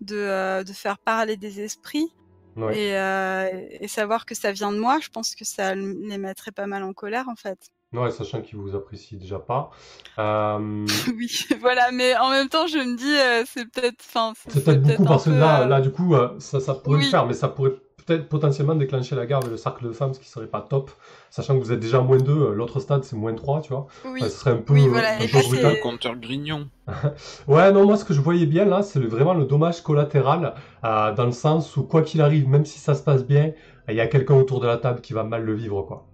de, 0.01 0.17
euh, 0.17 0.65
de 0.65 0.73
faire 0.73 0.99
parler 0.99 1.37
des 1.37 1.61
esprits 1.61 2.15
Ouais. 2.57 2.79
et, 2.79 2.97
euh, 2.99 3.67
et 3.81 3.89
savoir 3.89 4.27
que 4.27 4.35
ça 4.35 4.53
vient 4.53 4.73
de 4.73 4.79
moi. 4.79 4.99
Je 5.01 5.09
pense 5.11 5.35
que 5.35 5.45
ça 5.45 5.75
les 5.75 6.19
mettrait 6.19 6.53
pas 6.53 6.67
mal 6.67 6.83
en 6.83 6.93
colère 6.95 7.29
en 7.29 7.37
fait. 7.37 7.59
Ouais, 7.95 8.11
sachant 8.11 8.43
qu'il 8.43 8.59
vous 8.59 8.75
apprécie 8.77 9.17
déjà 9.17 9.39
pas. 9.39 9.71
Euh, 10.19 10.85
oui, 11.17 11.29
voilà. 11.61 11.93
Mais 11.93 12.17
en 12.17 12.31
même 12.31 12.49
temps, 12.49 12.67
je 12.67 12.77
me 12.79 12.97
dis, 12.97 13.17
euh, 13.17 13.45
c'est 13.47 13.65
peut-être, 13.71 14.01
enfin, 14.01 14.33
C'est 14.49 14.65
peut-être 14.65 14.83
beaucoup 14.83 15.05
parce 15.05 15.25
que 15.27 15.31
peu, 15.31 15.39
là, 15.39 15.61
euh, 15.63 15.67
là, 15.67 15.81
du 15.81 15.93
coup, 15.93 16.17
euh, 16.17 16.31
ça, 16.41 16.59
ça 16.59 16.75
pourrait 16.75 16.99
le 16.99 17.05
faire, 17.05 17.25
mais 17.25 17.35
ça 17.35 17.47
pourrait 17.47 17.75
peut-être 18.05 18.29
potentiellement 18.29 18.75
déclencher 18.75 19.15
la 19.15 19.27
guerre 19.27 19.37
avec 19.39 19.51
le 19.51 19.57
cercle 19.57 19.85
de 19.87 19.93
femmes, 19.93 20.13
ce 20.13 20.19
qui 20.19 20.29
serait 20.29 20.49
pas 20.49 20.61
top. 20.61 20.91
Sachant 21.31 21.55
que 21.57 21.63
vous 21.63 21.71
êtes 21.73 21.79
déjà 21.79 22.01
moins 22.01 22.17
2, 22.19 22.53
l'autre 22.53 22.81
stade 22.81 23.05
c'est 23.05 23.15
moins 23.15 23.33
3, 23.35 23.61
tu 23.61 23.69
vois. 23.73 23.87
oui. 24.07 24.23
Ouais, 24.23 24.29
ce 24.29 24.39
serait 24.39 24.51
un 24.53 24.57
peu, 24.57 24.73
Oui, 24.73 24.89
voilà, 24.89 25.15
un 25.15 25.19
peu 25.19 25.27
brutal. 25.47 25.75
c'est- 25.75 25.81
Compteur 25.81 26.17
grignon. 26.17 26.69
Ouais, 27.47 27.71
non, 27.71 27.87
moi 27.87 27.97
ce 27.97 28.05
que 28.05 28.13
je 28.15 28.21
voyais 28.21 28.47
bien 28.47 28.65
là, 28.65 28.83
c'est 28.83 28.99
vraiment 28.99 29.35
le 29.35 29.45
dommage 29.45 29.83
collatéral, 29.83 30.55
euh, 30.85 31.13
dans 31.15 31.27
le 31.27 31.33
sens 31.33 31.77
où 31.77 31.85
quoi 31.85 32.03
qu'il 32.03 32.23
arrive, 32.23 32.49
même 32.49 32.65
si 32.65 32.79
ça 32.81 32.95
se 32.95 33.03
passe 33.03 33.25
bien, 33.25 33.53
il 33.89 33.95
y 33.95 34.01
a 34.01 34.07
quelqu'un 34.09 34.35
autour 34.35 34.59
de 34.61 34.67
la 34.67 34.79
table 34.79 35.01
qui 35.01 35.13
va 35.13 35.23
mal 35.23 35.45
le 35.45 35.55
vivre, 35.55 35.83
quoi. 35.83 36.07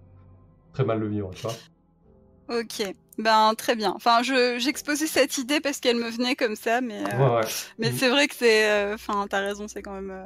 Très 0.75 0.83
mal 0.85 0.99
le 0.99 1.07
vivre, 1.07 1.31
tu 1.33 1.41
vois. 1.41 1.55
Ok, 2.47 2.83
ben 3.17 3.55
très 3.57 3.75
bien. 3.75 3.91
Enfin, 3.95 4.21
je 4.21 4.59
j'exposais 4.59 5.07
cette 5.07 5.39
idée 5.39 5.59
parce 5.61 5.79
qu'elle 5.79 5.95
me 5.97 6.09
venait 6.11 6.35
comme 6.35 6.55
ça, 6.55 6.79
mais 6.79 7.01
euh, 7.01 7.17
Ouais, 7.17 7.35
ouais. 7.37 7.47
mais 7.79 7.89
Mhm. 7.89 7.97
c'est 7.97 8.09
vrai 8.09 8.27
que 8.27 8.35
c'est, 8.35 8.69
euh, 8.69 8.93
enfin, 8.93 9.25
t'as 9.27 9.39
raison, 9.39 9.67
c'est 9.67 9.81
quand 9.81 9.93
même, 9.99 10.11
euh, 10.11 10.25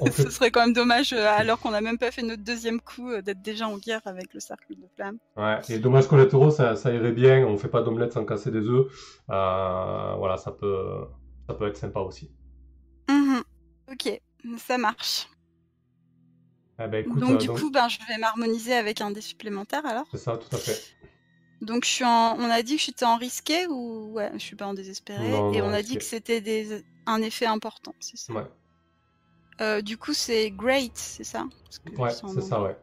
On, 0.00 0.06
on 0.06 0.10
fait 0.12 0.22
ce 0.28 0.30
serait 0.30 0.52
quand 0.52 0.60
même 0.60 0.74
dommage 0.74 1.12
euh, 1.12 1.26
alors 1.28 1.58
qu'on 1.58 1.72
n'a 1.72 1.80
même 1.80 1.98
pas 1.98 2.12
fait 2.12 2.22
notre 2.22 2.44
deuxième 2.44 2.80
coup 2.80 3.10
euh, 3.10 3.20
d'être 3.20 3.42
déjà 3.42 3.66
en 3.66 3.78
guerre 3.78 4.02
avec 4.04 4.32
le 4.32 4.38
cercle 4.38 4.76
de 4.76 4.86
flammes. 4.94 5.18
Ouais, 5.36 5.58
et 5.68 5.80
dommages 5.80 6.06
collatéraux, 6.06 6.52
ça, 6.52 6.76
ça 6.76 6.92
irait 6.92 7.10
bien. 7.12 7.44
On 7.44 7.56
fait 7.58 7.66
pas 7.68 7.82
d'omelette 7.82 8.12
sans 8.12 8.24
casser 8.24 8.52
des 8.52 8.68
œufs. 8.68 8.86
Euh, 9.30 10.14
voilà, 10.18 10.36
ça 10.36 10.52
peut, 10.52 11.06
ça 11.48 11.54
peut 11.54 11.66
être 11.66 11.76
sympa 11.78 11.98
aussi. 11.98 12.30
Mhm. 13.08 13.42
Ok, 13.90 14.20
ça 14.58 14.78
marche. 14.78 15.26
Ben, 16.78 16.92
écoute, 16.94 17.18
Donc 17.18 17.30
euh, 17.32 17.36
du 17.38 17.46
donc- 17.46 17.58
coup, 17.60 17.70
ben, 17.70 17.88
je 17.88 17.98
vais 18.06 18.18
m'harmoniser 18.18 18.74
avec 18.74 19.00
un 19.00 19.10
dé 19.10 19.20
supplémentaire 19.20 19.84
alors. 19.86 20.06
c'est 20.10 20.18
ça, 20.18 20.36
tout 20.36 20.54
à 20.54 20.58
fait. 20.58 20.78
Donc 21.62 21.84
je 21.84 21.90
suis 21.90 22.04
en... 22.04 22.36
on 22.38 22.50
a 22.50 22.62
dit 22.62 22.76
que 22.76 22.82
j'étais 22.82 23.06
en 23.06 23.16
risqué 23.16 23.66
ou 23.66 24.12
ouais, 24.12 24.30
je 24.34 24.38
suis 24.38 24.56
pas 24.56 24.66
en 24.66 24.74
désespéré. 24.74 25.30
Non, 25.30 25.52
Et 25.54 25.60
non, 25.60 25.68
on 25.68 25.72
a 25.72 25.76
risqué. 25.76 25.92
dit 25.92 25.98
que 25.98 26.04
c'était 26.04 26.40
des... 26.42 26.84
un 27.06 27.22
effet 27.22 27.46
important, 27.46 27.94
c'est 27.98 28.18
ça? 28.18 28.32
Ouais, 28.34 28.44
Euh, 29.62 29.80
du 29.80 29.96
coup, 29.96 30.12
c'est 30.12 30.50
great, 30.50 30.92
c'est 30.96 31.24
ça? 31.24 31.46
Que 31.86 31.96
ouais 31.98 32.10
c'est 32.10 32.42
ça, 32.42 32.60
ouais. 32.62 32.76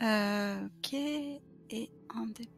Euh, 0.00 0.56
ok, 0.78 0.94
et 0.94 1.90
un 2.14 2.26
dé. 2.26 2.48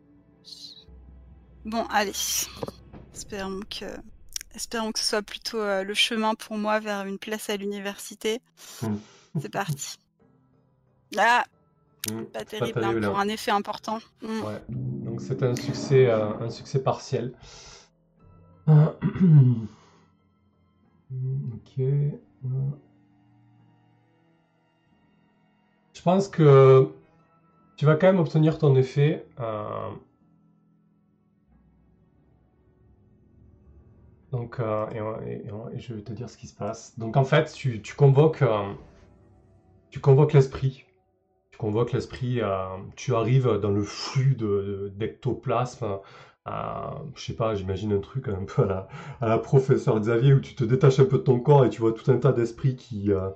Bon, 1.64 1.84
allez. 1.90 2.12
Espérons 3.14 3.60
que, 3.70 3.84
espérons 4.54 4.92
que 4.92 4.98
ce 5.00 5.04
soit 5.06 5.22
plutôt 5.22 5.58
euh, 5.60 5.82
le 5.84 5.94
chemin 5.94 6.34
pour 6.34 6.56
moi 6.58 6.78
vers 6.80 7.04
une 7.06 7.18
place 7.18 7.48
à 7.50 7.56
l'université. 7.56 8.40
Mm. 8.82 8.94
C'est 9.40 9.52
parti. 9.52 9.98
Ah, 11.16 11.44
Mm, 12.10 12.24
pas 12.24 12.44
terrible, 12.44 12.78
hein, 12.80 12.82
terrible, 12.82 13.06
pour 13.06 13.18
hein. 13.18 13.22
un 13.22 13.28
effet 13.28 13.50
important. 13.50 13.98
Mm. 14.22 14.40
Ouais. 14.44 14.62
Donc 14.68 15.20
c'est 15.22 15.42
un 15.42 15.56
succès, 15.56 16.06
euh, 16.06 16.38
un 16.38 16.50
succès 16.50 16.82
partiel. 16.82 17.32
ok. 18.66 18.76
Je 25.94 26.02
pense 26.02 26.28
que 26.28 26.90
tu 27.76 27.86
vas 27.86 27.96
quand 27.96 28.06
même 28.08 28.18
obtenir 28.20 28.58
ton 28.58 28.76
effet. 28.76 29.26
euh, 29.40 29.90
Donc, 34.32 34.58
euh, 34.58 34.86
et, 34.90 35.78
je 35.78 35.94
vais 35.94 36.02
te 36.02 36.12
dire 36.12 36.28
ce 36.28 36.36
qui 36.36 36.48
se 36.48 36.54
passe. 36.56 36.98
Donc, 36.98 37.16
en 37.16 37.24
fait, 37.24 37.52
tu, 37.52 37.80
tu 37.82 37.94
convoques, 37.94 38.42
euh, 38.42 38.72
tu 39.94 40.00
convoques 40.00 40.32
l'esprit. 40.32 40.86
Tu 41.52 41.58
convoques 41.58 41.92
l'esprit. 41.92 42.40
euh, 42.42 42.78
tu 42.96 43.14
arrives 43.14 43.58
dans 43.62 43.70
le 43.70 43.82
flux 43.84 44.34
de, 44.34 44.46
de- 44.46 44.88
d'ectoplasme. 44.88 45.98
euh, 46.48 46.52
je 47.16 47.22
sais 47.24 47.34
pas, 47.34 47.54
j'imagine 47.54 47.92
un 47.92 48.00
truc 48.00 48.28
un 48.28 48.44
peu 48.44 48.62
à 48.64 48.66
la, 48.66 48.88
à 49.20 49.38
professeur 49.38 49.98
Xavier 50.00 50.32
où 50.34 50.40
tu 50.40 50.54
te 50.56 50.64
détaches 50.64 50.98
un 51.00 51.04
peu 51.06 51.18
de 51.18 51.22
ton 51.24 51.40
corps 51.40 51.64
et 51.64 51.70
tu 51.70 51.80
vois 51.80 51.92
tout 51.92 52.10
un 52.10 52.18
tas 52.18 52.32
d'esprits 52.32 52.76
qui, 52.76 53.12
euh, 53.12 53.30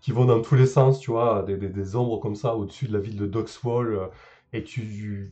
qui 0.00 0.12
vont 0.12 0.26
dans 0.26 0.40
tous 0.42 0.56
les 0.56 0.66
sens, 0.66 1.00
tu 1.00 1.10
vois, 1.12 1.42
des, 1.44 1.56
des- 1.58 1.96
ombres 1.96 2.18
comme 2.18 2.36
ça 2.36 2.54
au-dessus 2.56 2.86
de 2.88 2.92
la 2.94 3.00
ville 3.00 3.16
de 3.18 3.26
Doxwall. 3.26 3.94
euh, 3.94 4.08
et 4.54 4.64
tu, 4.64 5.30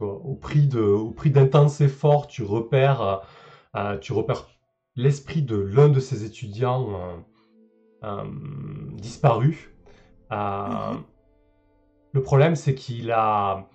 au 0.00 0.34
prix 0.36 0.68
de, 0.68 0.80
au 0.80 1.10
prix 1.12 1.30
d'intenses 1.30 1.80
efforts, 1.82 2.26
tu 2.28 2.42
repères. 2.44 3.02
euh, 3.02 3.16
euh, 3.76 3.98
tu 3.98 4.12
repères 4.12 4.48
l'esprit 4.96 5.42
de 5.42 5.56
l'un 5.56 5.88
de 5.90 6.00
ces 6.00 6.24
étudiants 6.24 6.90
euh, 7.00 7.16
euh, 8.04 8.24
disparus. 8.94 9.71
Euh, 10.32 10.92
Mhm. 10.92 11.02
Le 12.14 12.22
problème, 12.22 12.56
c'est 12.56 12.74
qu'il 12.74 13.10
a, 13.10 13.66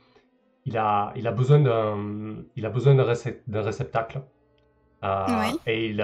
il 0.65 0.77
a, 0.77 1.11
il 1.15 1.25
a 1.27 1.31
besoin 1.31 1.59
d'un, 1.59 2.43
il 2.55 2.65
a 2.65 2.69
besoin 2.69 2.93
d'un 2.93 3.03
récep- 3.03 3.41
d'un 3.47 3.63
réceptacle. 3.63 4.21
Euh, 5.03 5.25
Oui. 5.27 5.59
Et 5.65 5.87
il 5.87 5.99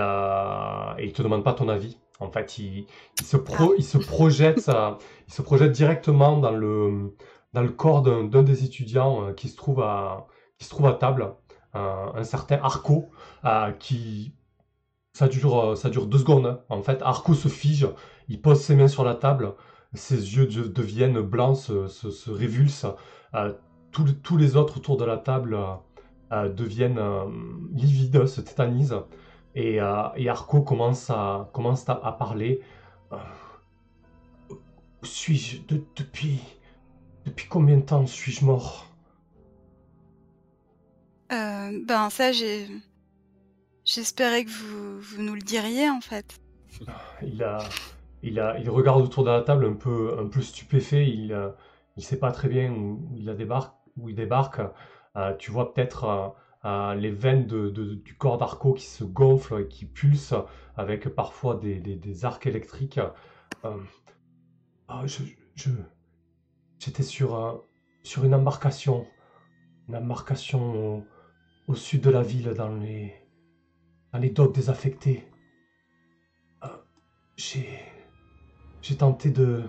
il 0.99 1.13
te 1.13 1.21
demande 1.21 1.43
pas 1.43 1.53
ton 1.53 1.69
avis. 1.69 1.97
En 2.19 2.29
fait, 2.29 2.57
il, 2.59 2.85
il 3.19 3.25
se 3.25 3.37
pro- 3.37 3.73
il 3.77 3.83
se 3.83 3.97
projette, 3.97 4.67
euh, 4.69 4.91
il 5.27 5.33
se 5.33 5.41
projette 5.41 5.71
directement 5.73 6.37
dans 6.37 6.51
le, 6.51 7.13
dans 7.53 7.61
le 7.61 7.69
corps 7.69 8.01
d'un 8.01 8.43
des 8.43 8.63
étudiants 8.63 9.33
qui 9.33 9.47
se 9.49 9.55
trouve 9.57 9.81
à, 9.81 10.25
qui 10.57 10.65
se 10.65 10.69
trouve 10.71 10.87
à 10.87 10.93
table, 10.93 11.33
un, 11.73 12.13
un 12.15 12.23
certain 12.23 12.57
Arco, 12.63 13.09
euh, 13.45 13.71
qui, 13.73 14.33
ça 15.13 15.27
dure, 15.27 15.75
ça 15.77 15.89
dure 15.89 16.05
deux 16.07 16.19
secondes. 16.19 16.63
En 16.69 16.81
fait, 16.81 17.01
Arco 17.03 17.33
se 17.35 17.47
fige, 17.47 17.87
il 18.27 18.41
pose 18.41 18.59
ses 18.61 18.75
mains 18.75 18.87
sur 18.87 19.03
la 19.03 19.15
table, 19.15 19.53
ses 19.93 20.35
yeux 20.35 20.47
de- 20.47 20.67
deviennent 20.67 21.21
blancs, 21.21 21.57
se, 21.57 21.87
se, 21.87 22.11
se 22.11 22.31
révulsent. 22.31 22.87
euh, 23.35 23.53
tous, 23.91 24.05
les- 24.05 24.15
tous 24.15 24.37
les 24.37 24.55
autres 24.55 24.77
autour 24.77 24.97
de 24.97 25.05
la 25.05 25.17
table 25.17 25.53
euh, 25.55 25.75
euh, 26.31 26.49
deviennent 26.49 26.99
livides, 27.73 28.25
se 28.25 28.41
tétanisent. 28.41 28.95
Et, 29.55 29.75
et 29.75 30.29
Arco 30.29 30.61
commence 30.61 31.09
à, 31.11 31.49
commence 31.53 31.87
à, 31.87 31.93
à 31.93 32.11
parler. 32.11 32.61
Où 34.49 35.05
suis-je 35.05 35.61
De- 35.67 35.83
depuis, 35.95 36.39
depuis 37.25 37.47
combien 37.47 37.77
de 37.77 37.81
temps 37.83 38.07
suis-je 38.07 38.43
mort? 38.45 38.87
Euh, 41.31 41.79
ben 41.85 42.09
ça, 42.09 42.31
j'ai, 42.31 42.67
j'espérais 43.85 44.45
que 44.45 44.49
vous, 44.49 44.99
vous 44.99 45.21
nous 45.21 45.35
le 45.35 45.41
diriez 45.41 45.89
en 45.89 46.01
fait. 46.01 46.39
Il 47.21 47.43
a, 47.43 47.59
il 48.23 48.69
regarde 48.69 49.01
autour 49.01 49.23
de 49.23 49.29
la 49.29 49.41
table 49.41 49.65
un 49.65 49.73
peu, 49.73 50.41
stupéfait. 50.41 51.09
Il, 51.09 51.33
euh, 51.33 51.49
il 51.97 52.03
sait 52.03 52.19
pas 52.19 52.31
très 52.31 52.47
bien 52.47 52.71
où, 52.71 53.09
il 53.15 53.25
débarque, 53.35 53.75
il 54.07 54.15
débarque. 54.15 54.61
Euh, 55.15 55.35
tu 55.37 55.51
vois 55.51 55.73
peut-être 55.73 56.03
euh, 56.05 56.29
euh, 56.65 56.95
les 56.95 57.11
veines 57.11 57.45
du 57.45 58.15
corps 58.17 58.37
d'Arco 58.37 58.73
qui 58.73 58.85
se 58.85 59.03
gonflent 59.03 59.61
et 59.61 59.67
qui 59.67 59.85
pulsent 59.85 60.35
avec 60.77 61.09
parfois 61.09 61.55
des, 61.55 62.25
arcs 62.25 62.47
électriques. 62.47 62.99
Euh, 63.65 63.77
ah, 64.87 65.03
je, 65.05 65.23
j'étais 66.79 67.03
sur, 67.03 67.63
sur 68.03 68.23
une 68.23 68.33
embarcation, 68.33 69.05
une 69.87 69.95
embarcation 69.95 70.97
au, 70.97 71.03
au 71.67 71.75
sud 71.75 72.01
de 72.01 72.09
la 72.09 72.21
ville 72.21 72.53
dans 72.53 72.75
les, 72.75 73.13
dans 74.11 74.19
les 74.19 74.29
docks 74.29 74.53
désaffectés. 74.53 75.27
Euh, 76.63 76.67
j'ai, 77.35 77.67
j'ai 78.83 78.97
tenté 78.97 79.31
de, 79.31 79.63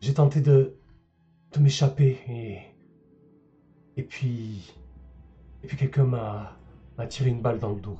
j'ai 0.00 0.14
tenté 0.14 0.40
de, 0.40 0.74
de 1.52 1.60
m'échapper 1.60 2.18
et, 2.28 2.58
et 3.96 4.02
puis, 4.02 4.74
et 5.62 5.66
puis 5.66 5.76
quelqu'un 5.76 6.04
m'a, 6.04 6.56
m'a 6.98 7.06
tiré 7.06 7.30
une 7.30 7.42
balle 7.42 7.58
dans 7.58 7.72
le 7.72 7.80
dos. 7.80 7.98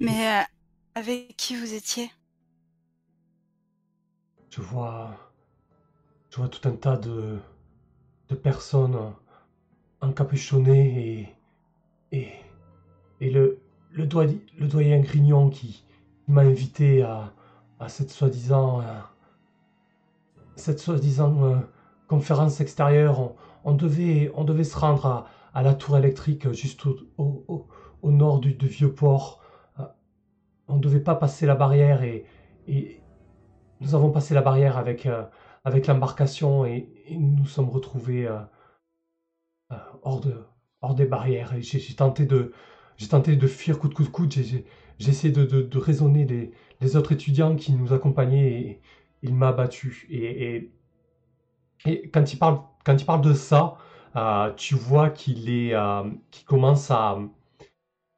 Mais 0.00 0.40
euh, 0.40 0.42
avec 0.94 1.36
qui 1.36 1.56
vous 1.56 1.74
étiez? 1.74 2.10
Je 4.50 4.60
vois, 4.60 5.16
je 6.30 6.36
vois 6.38 6.48
tout 6.48 6.68
un 6.68 6.72
tas 6.72 6.96
de, 6.96 7.38
de 8.28 8.34
personnes 8.34 8.98
encapuchonnées 10.00 11.30
et, 12.12 12.18
et, 12.18 12.28
et 13.20 13.30
le, 13.30 13.60
le, 13.92 14.06
doyen, 14.06 14.38
le 14.58 14.68
doyen 14.68 15.00
Grignon 15.00 15.50
qui 15.50 15.84
m'a 16.28 16.42
invité 16.42 17.02
à, 17.02 17.34
à 17.80 17.88
cette 17.88 18.10
soi-disant, 18.10 18.80
euh, 18.82 19.00
soi-disant 20.78 21.44
euh, 21.44 21.56
conférence 22.08 22.60
extérieure. 22.60 23.34
On, 23.64 23.72
devait, 23.74 24.30
on 24.34 24.44
devait 24.44 24.64
se 24.64 24.76
rendre 24.78 25.06
à, 25.06 25.24
à 25.54 25.62
la 25.62 25.74
tour 25.74 25.96
électrique 25.96 26.50
juste 26.52 26.86
au, 26.86 26.96
au, 27.18 28.10
nord 28.10 28.40
du, 28.40 28.52
vieux 28.66 28.92
port. 28.92 29.40
Euh, 29.78 29.84
on 30.68 30.76
ne 30.76 30.80
devait 30.80 31.00
pas 31.00 31.14
passer 31.16 31.46
la 31.46 31.54
barrière 31.54 32.02
et, 32.02 32.24
et 32.66 33.00
nous 33.80 33.94
avons 33.94 34.10
passé 34.10 34.34
la 34.34 34.42
barrière 34.42 34.78
avec, 34.78 35.08
avec 35.64 35.86
l'embarcation 35.86 36.64
et, 36.66 36.88
et 37.06 37.16
nous 37.16 37.46
sommes 37.46 37.70
retrouvés 37.70 38.28
hors, 40.02 40.20
de, 40.20 40.34
hors 40.82 40.94
des 40.94 41.06
barrières. 41.06 41.52
J'ai 41.60 41.94
tenté 41.94 42.26
de, 42.26 42.52
j'ai 42.96 43.08
tenté 43.08 43.36
de 43.36 43.46
fuir 43.46 43.78
que 43.78 43.86
coûte. 43.88 44.32
J'ai- 44.32 44.42
J'ai 44.44 44.64
j'ai 44.64 44.89
essayé 45.08 45.32
de, 45.32 45.44
de, 45.44 45.78
raisonner 45.78 46.24
les, 46.24 46.52
les 46.80 46.96
autres 46.96 47.12
étudiants 47.12 47.56
qui 47.56 47.72
nous 47.72 47.92
accompagnaient 47.92 48.50
et 48.52 48.80
il 49.22 49.34
m'a 49.34 49.48
abattu. 49.48 50.06
Et, 50.10 50.70
et, 51.86 52.10
quand 52.10 52.32
il 52.32 52.38
parle, 52.38 52.60
quand 52.84 52.96
il 52.96 53.06
parle 53.06 53.22
de 53.22 53.32
ça, 53.32 53.76
euh, 54.16 54.52
tu 54.56 54.74
vois 54.74 55.10
qu'il 55.10 55.48
est, 55.50 55.74
euh, 55.74 56.02
commence 56.46 56.90
à, 56.90 57.18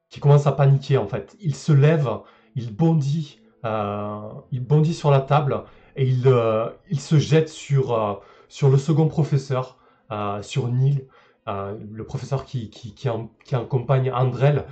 qu'il 0.09 0.21
commence 0.21 0.47
à 0.47 0.51
paniquer 0.51 0.97
en 0.97 1.07
fait. 1.07 1.35
Il 1.39 1.55
se 1.55 1.71
lève, 1.71 2.09
il 2.55 2.75
bondit, 2.75 3.39
euh, 3.65 4.19
il 4.51 4.65
bondit 4.65 4.93
sur 4.93 5.11
la 5.11 5.21
table 5.21 5.63
et 5.95 6.07
il, 6.07 6.27
euh, 6.27 6.69
il 6.89 6.99
se 6.99 7.17
jette 7.19 7.49
sur, 7.49 8.21
sur 8.49 8.69
le 8.69 8.77
second 8.77 9.07
professeur, 9.07 9.77
sur 10.41 10.67
Neil, 10.67 11.07
le 11.47 12.03
professeur 12.03 12.45
qui, 12.45 12.69
qui, 12.69 12.93
qui 12.93 13.55
accompagne 13.55 14.11
Andrel. 14.11 14.65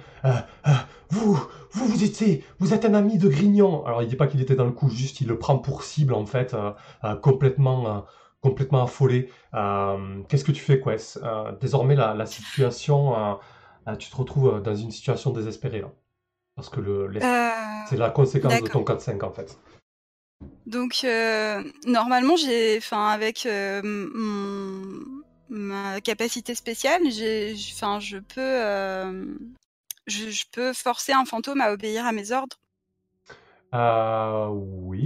Vous, 1.12 1.38
vous, 1.72 1.86
vous 1.88 2.04
étiez, 2.06 2.44
vous 2.60 2.74
êtes 2.74 2.86
un 2.86 2.94
ami 2.94 3.18
de 3.18 3.28
Grignon. 3.28 3.86
Alors 3.86 4.02
il 4.02 4.08
dit 4.08 4.16
pas 4.16 4.28
qu'il 4.28 4.42
était 4.42 4.56
dans 4.56 4.66
le 4.66 4.72
coup, 4.72 4.90
juste 4.90 5.20
il 5.20 5.28
le 5.28 5.38
prend 5.38 5.58
pour 5.58 5.84
cible 5.84 6.14
en 6.14 6.26
fait, 6.26 6.54
euh, 6.54 6.72
euh, 7.04 7.16
complètement, 7.16 7.88
euh, 7.88 8.00
complètement 8.40 8.84
affolé. 8.84 9.30
Qu'est-ce 10.30 10.46
que 10.46 10.54
tu 10.54 10.62
fais, 10.62 10.80
Quest? 10.80 11.20
Désormais 11.60 11.96
la, 11.96 12.14
la 12.14 12.26
situation, 12.26 13.38
tu 14.00 14.10
te 14.10 14.16
retrouves 14.16 14.62
dans 14.62 14.76
une 14.76 14.92
situation 14.92 15.32
désespérée 15.32 15.82
là, 15.82 15.92
parce 16.56 16.70
que 16.70 16.80
le, 16.80 17.12
c'est 17.90 17.98
la 17.98 18.10
conséquence 18.10 18.62
de 18.62 18.68
ton 18.68 18.84
4-5 18.84 19.24
en 19.24 19.32
fait. 19.32 19.60
Donc 20.66 21.06
normalement, 21.86 22.38
j'ai, 22.38 22.78
enfin 22.78 23.10
avec 23.10 23.46
mon 23.84 25.22
ma 25.54 26.00
capacité 26.00 26.56
spéciale, 26.56 27.02
j'ai, 27.12 27.54
enfin 27.74 28.00
je 28.00 28.18
peux, 28.18 28.62
je, 30.08 30.30
je 30.30 30.46
peux 30.52 30.74
forcer 30.74 31.14
un 31.14 31.26
fantôme 31.26 31.62
à 31.62 31.72
obéir 31.72 32.06
à 32.06 32.12
mes 32.12 32.32
ordres? 32.32 32.58
Euh, 33.74 34.50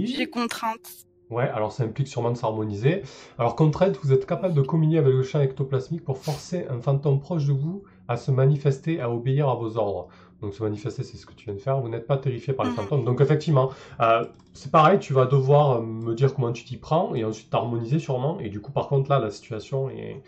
J'ai 0.04 0.26
oui. 0.26 0.26
contrainte. 0.26 1.06
Ouais, 1.28 1.48
alors 1.48 1.72
ça 1.72 1.82
implique 1.82 2.06
sûrement 2.06 2.30
de 2.30 2.36
s'harmoniser. 2.36 3.02
Alors, 3.38 3.56
contrainte, 3.56 3.98
vous 4.02 4.12
êtes 4.12 4.26
capable 4.26 4.54
de 4.54 4.62
communier 4.62 4.98
avec 4.98 5.12
le 5.12 5.22
champ 5.24 5.40
ectoplasmique 5.40 6.04
pour 6.04 6.18
forcer 6.18 6.66
un 6.70 6.80
fantôme 6.80 7.18
proche 7.20 7.46
de 7.46 7.52
vous 7.52 7.82
à 8.06 8.16
se 8.16 8.30
manifester, 8.30 9.00
à 9.00 9.10
obéir 9.10 9.48
à 9.48 9.56
vos 9.56 9.76
ordres. 9.76 10.08
Donc, 10.40 10.54
se 10.54 10.62
manifester, 10.62 11.02
c'est 11.02 11.16
ce 11.16 11.26
que 11.26 11.34
tu 11.34 11.46
viens 11.46 11.54
de 11.54 11.58
faire. 11.60 11.80
Vous 11.80 11.88
n'êtes 11.88 12.06
pas 12.06 12.16
terrifié 12.18 12.52
par 12.52 12.64
les 12.66 12.70
Mhm. 12.70 12.76
fantômes. 12.76 13.04
Donc, 13.04 13.20
effectivement, 13.20 13.70
euh, 14.00 14.24
c'est 14.52 14.70
pareil, 14.70 15.00
tu 15.00 15.12
vas 15.14 15.26
devoir 15.26 15.78
euh, 15.78 15.82
me 15.82 16.14
dire 16.14 16.32
comment 16.32 16.52
tu 16.52 16.64
t'y 16.64 16.76
prends 16.76 17.14
et 17.16 17.24
ensuite 17.24 17.50
t'harmoniser 17.50 17.98
sûrement. 17.98 18.38
Et 18.38 18.48
du 18.48 18.60
coup, 18.60 18.70
par 18.72 18.86
contre, 18.88 19.10
là, 19.10 19.18
la 19.18 19.30
situation 19.30 19.90
est 19.90 20.22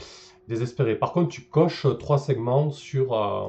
désespérée. 0.48 0.96
Par 0.96 1.12
contre, 1.12 1.28
tu 1.28 1.42
coches 1.42 1.86
trois 1.98 2.18
segments 2.18 2.70
sur, 2.70 3.14
euh, 3.14 3.48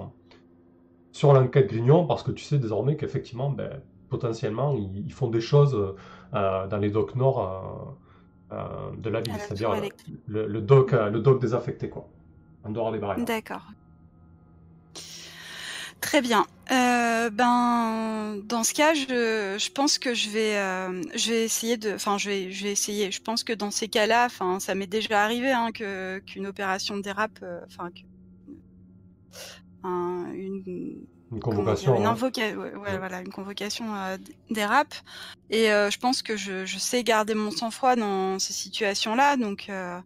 sur 1.12 1.34
l'enquête 1.34 1.68
Grignon 1.68 2.06
parce 2.06 2.24
que 2.24 2.32
tu 2.32 2.44
sais 2.44 2.58
désormais 2.58 2.96
qu'effectivement, 2.96 3.50
ben, 3.50 3.82
potentiellement, 4.10 4.74
ils, 4.76 5.06
ils 5.06 5.14
font 5.14 5.30
des 5.30 5.42
choses 5.42 5.96
euh, 6.34 6.68
dans 6.68 6.78
les 6.78 6.90
docks 6.90 7.16
nord 7.16 7.96
euh, 8.52 8.56
euh, 8.56 8.92
de 8.98 9.10
la 9.10 9.22
ville, 9.22 9.34
c'est-à-dire 9.38 9.72
le, 10.28 10.48
le, 10.48 10.62
dock, 10.62 10.94
euh, 10.94 11.10
le 11.10 11.20
dock 11.20 11.40
désaffecté, 11.42 11.90
quoi, 11.90 12.08
en 12.64 12.72
dehors 12.72 12.92
des 12.92 13.00
barrières. 13.00 13.26
D'accord. 13.26 13.68
Très 16.02 16.22
bien. 16.22 16.46
Euh, 16.72 17.30
ben, 17.30 18.38
dans 18.46 18.64
ce 18.64 18.74
cas, 18.74 18.94
je, 18.94 19.58
je 19.60 19.72
pense 19.72 20.00
que 20.00 20.14
je 20.14 20.30
vais, 20.30 20.58
euh, 20.58 21.02
je 21.14 21.32
vais 21.32 21.44
essayer 21.44 21.76
de, 21.76 21.94
enfin, 21.94 22.18
je 22.18 22.30
vais, 22.30 22.52
je 22.52 22.64
vais 22.64 22.72
essayer. 22.72 23.12
Je 23.12 23.22
pense 23.22 23.44
que 23.44 23.52
dans 23.52 23.70
ces 23.70 23.90
cas-là, 23.90 24.26
enfin, 24.26 24.60
ça 24.60 24.76
m'est 24.76 24.88
déjà 24.88 25.22
arrivé 25.24 25.52
hein, 25.52 25.72
que 25.74 26.20
qu'une 26.20 26.48
opération 26.48 26.98
dérape, 26.98 27.40
euh, 27.44 27.60
enfin, 27.68 27.90
que- 27.92 28.00
un- 29.84 30.32
une, 30.34 30.64
Une 31.32 31.40
comment 31.40 31.58
dire, 31.58 31.66
convocation. 31.66 31.96
une 31.98 32.06
hein. 32.06 32.14
invoca- 32.16 32.56
ouais, 32.56 32.74
ouais, 32.74 32.78
Ouais. 32.78 32.98
voilà, 32.98 33.22
une 33.22 33.32
convocation 33.32 33.94
euh, 33.96 34.18
d- 34.18 34.36
dérape. 34.50 34.94
Et 35.50 35.72
euh, 35.72 35.90
je 35.90 35.98
pense 36.00 36.22
que 36.22 36.36
je, 36.38 36.66
je 36.66 36.78
sais 36.80 37.04
garder 37.04 37.34
mon 37.36 37.52
sang-froid 37.52 37.96
dans 37.96 38.40
ces 38.40 38.54
situations-là, 38.54 39.38
donc. 39.38 39.68
euh, 39.70 40.00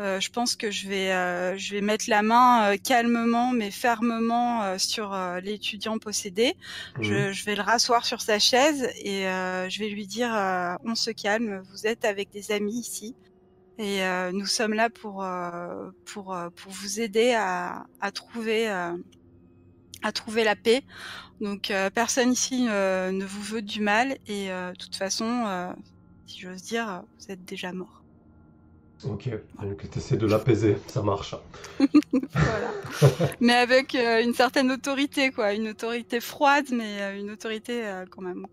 euh, 0.00 0.20
je 0.20 0.30
pense 0.30 0.54
que 0.54 0.70
je 0.70 0.86
vais, 0.88 1.10
euh, 1.10 1.56
je 1.58 1.74
vais 1.74 1.80
mettre 1.80 2.04
la 2.08 2.22
main 2.22 2.70
euh, 2.70 2.76
calmement 2.76 3.50
mais 3.50 3.72
fermement 3.72 4.62
euh, 4.62 4.78
sur 4.78 5.12
l'étudiant 5.42 5.98
possédé. 5.98 6.54
Mhm. 6.98 7.02
Je, 7.02 7.32
je 7.32 7.44
vais 7.44 7.56
le 7.56 7.62
rasseoir 7.62 8.06
sur 8.06 8.20
sa 8.20 8.38
chaise 8.38 8.88
et 9.02 9.26
euh, 9.26 9.68
je 9.68 9.80
vais 9.80 9.88
lui 9.88 10.06
dire 10.06 10.32
euh, 10.32 10.76
on 10.84 10.94
se 10.94 11.10
calme, 11.10 11.62
vous 11.72 11.88
êtes 11.88 12.04
avec 12.04 12.30
des 12.30 12.52
amis 12.52 12.78
ici 12.78 13.16
et 13.78 14.02
euh, 14.02 14.32
nous 14.32 14.46
sommes 14.46 14.74
là 14.74 14.90
pour 14.90 15.22
euh, 15.22 15.90
pour 16.04 16.34
euh, 16.34 16.50
pour 16.50 16.72
vous 16.72 17.00
aider 17.00 17.32
à, 17.32 17.86
à 18.00 18.10
trouver 18.10 18.68
euh, 18.68 18.92
à 20.02 20.12
trouver 20.12 20.42
la 20.44 20.56
paix. 20.56 20.82
Donc 21.40 21.72
personne 21.94 22.32
ici 22.32 22.62
ne 22.62 23.24
vous 23.24 23.42
veut 23.42 23.62
du 23.62 23.80
mal 23.80 24.18
et 24.26 24.48
de 24.48 24.74
toute 24.74 24.96
façon, 24.96 25.72
si 26.26 26.40
j'ose 26.40 26.62
dire, 26.62 27.04
vous 27.20 27.32
êtes 27.32 27.44
déjà 27.44 27.72
mort. 27.72 28.02
Ok, 29.04 29.30
donc 29.62 29.88
tu 29.88 29.98
essaies 29.98 30.16
de 30.16 30.26
l'apaiser, 30.26 30.76
ça 30.88 31.02
marche. 31.02 31.36
voilà. 32.32 32.72
mais 33.40 33.54
avec 33.54 33.94
une 33.94 34.34
certaine 34.34 34.72
autorité, 34.72 35.30
quoi. 35.30 35.52
Une 35.52 35.68
autorité 35.68 36.18
froide, 36.20 36.66
mais 36.72 37.20
une 37.20 37.30
autorité 37.30 37.84
quand 38.10 38.22
même 38.22 38.46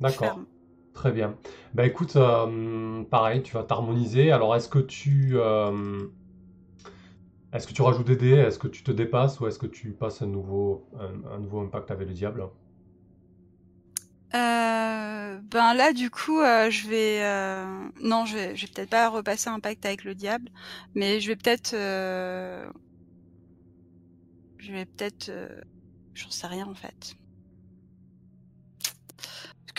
D'accord. 0.00 0.40
Très 1.00 1.12
bien. 1.12 1.34
Bah 1.72 1.86
écoute, 1.86 2.16
euh, 2.16 3.02
pareil, 3.04 3.42
tu 3.42 3.54
vas 3.54 3.64
t'harmoniser. 3.64 4.32
Alors 4.32 4.54
est-ce 4.54 4.68
que 4.68 4.78
tu... 4.78 5.30
euh, 5.32 6.06
est-ce 7.54 7.66
que 7.66 7.72
tu 7.72 7.80
rajoutes 7.80 8.06
des 8.06 8.16
dés? 8.16 8.34
Est-ce 8.34 8.58
que 8.58 8.68
tu 8.68 8.82
te 8.82 8.90
dépasses? 8.92 9.40
Ou 9.40 9.46
est-ce 9.46 9.58
que 9.58 9.66
tu 9.66 9.92
passes 9.92 10.20
un 10.20 10.26
nouveau, 10.26 10.90
un, 11.00 11.38
nouveau 11.38 11.60
impact 11.62 11.90
avec 11.90 12.06
le 12.06 12.12
diable? 12.12 12.44
Euh, 14.34 15.38
ben 15.40 15.74
là, 15.74 15.94
du 15.94 16.10
coup, 16.10 16.40
je 16.42 16.88
vais... 16.88 17.22
Non, 18.02 18.26
je 18.26 18.36
vais, 18.36 18.54
je 18.54 18.66
vais 18.66 18.72
peut-être 18.72 18.90
pas 18.90 19.08
repasser 19.08 19.48
un 19.48 19.58
pacte 19.58 19.86
avec 19.86 20.04
le 20.04 20.14
diable, 20.14 20.50
mais 20.94 21.18
je 21.18 21.28
vais 21.28 21.36
peut-être... 21.36 21.70
Je 24.58 24.72
vais 24.72 24.84
peut-être... 24.84 25.32
J'en 26.12 26.30
sais 26.30 26.46
rien, 26.46 26.66
en 26.66 26.74
fait. 26.74 27.16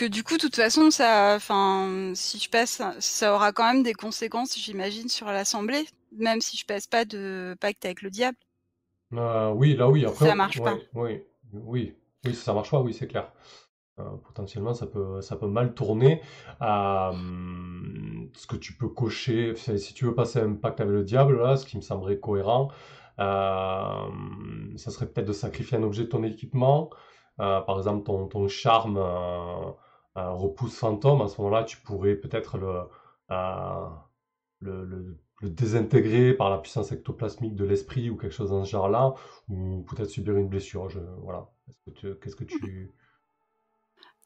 Que 0.02 0.08
du 0.08 0.24
coup, 0.24 0.34
de 0.34 0.40
toute 0.40 0.56
façon, 0.56 0.90
ça... 0.90 1.34
Enfin, 1.36 2.10
si 2.16 2.40
je 2.40 2.50
passe... 2.50 2.82
Ça 2.98 3.36
aura 3.36 3.52
quand 3.52 3.72
même 3.72 3.84
des 3.84 3.92
conséquences, 3.94 4.58
j'imagine, 4.58 5.08
sur 5.08 5.26
l'Assemblée, 5.28 5.86
même 6.10 6.40
si 6.40 6.56
je 6.56 6.66
passe 6.66 6.88
pas 6.88 7.04
de 7.04 7.56
pacte 7.60 7.84
avec 7.84 8.02
le 8.02 8.10
diable. 8.10 8.36
Euh, 9.12 9.52
oui, 9.52 9.76
là 9.76 9.88
oui, 9.88 10.04
après... 10.04 10.26
Ça 10.26 10.34
marche 10.34 10.60
pas. 10.60 10.74
oui, 10.94 11.22
oui, 11.52 11.94
oui, 12.24 12.34
ça 12.34 12.52
marche 12.52 12.72
pas, 12.72 12.80
oui, 12.80 12.92
c'est 12.92 13.06
clair. 13.06 13.30
Euh, 14.00 14.02
potentiellement, 14.26 14.74
ça 14.74 14.88
peut, 14.88 15.20
ça 15.20 15.36
peut 15.36 15.46
mal 15.46 15.72
tourner. 15.72 16.20
Euh, 16.62 17.12
ce 18.34 18.48
que 18.48 18.56
tu 18.56 18.72
peux 18.72 18.88
cocher, 18.88 19.54
si 19.54 19.94
tu 19.94 20.04
veux 20.04 20.16
passer 20.16 20.40
un 20.40 20.54
pacte 20.54 20.80
avec 20.80 20.92
le 20.92 21.04
diable, 21.04 21.40
là, 21.40 21.56
ce 21.56 21.64
qui 21.64 21.76
me 21.76 21.82
semblerait 21.82 22.18
cohérent, 22.18 22.72
euh, 23.20 24.08
ça 24.74 24.90
serait 24.90 25.06
peut-être 25.06 25.28
de 25.28 25.32
sacrifier 25.32 25.78
un 25.78 25.84
objet 25.84 26.02
de 26.02 26.08
ton 26.08 26.24
équipement. 26.24 26.90
Par 27.36 27.78
exemple, 27.78 28.04
ton, 28.04 28.26
ton 28.26 28.48
charme 28.48 28.98
repousse 30.16 30.76
fantôme. 30.78 31.20
À 31.22 31.28
ce 31.28 31.40
moment-là, 31.40 31.64
tu 31.64 31.78
pourrais 31.78 32.14
peut-être 32.14 32.58
le, 32.58 32.82
euh, 33.30 33.88
le, 34.60 34.84
le- 34.84 35.18
le 35.42 35.50
désintégrer 35.50 36.34
par 36.34 36.50
la 36.50 36.58
puissance 36.58 36.92
ectoplasmique 36.92 37.56
de 37.56 37.64
l'esprit 37.64 38.10
ou 38.10 38.16
quelque 38.16 38.32
chose 38.32 38.50
dans 38.50 38.64
ce 38.64 38.70
genre-là, 38.70 39.14
ou 39.48 39.82
peut-être 39.82 40.08
subir 40.10 40.36
une 40.36 40.48
blessure. 40.48 40.88
Voilà. 41.22 41.50
Qu'est-ce 42.20 42.36
que 42.36 42.44
tu... 42.44 42.92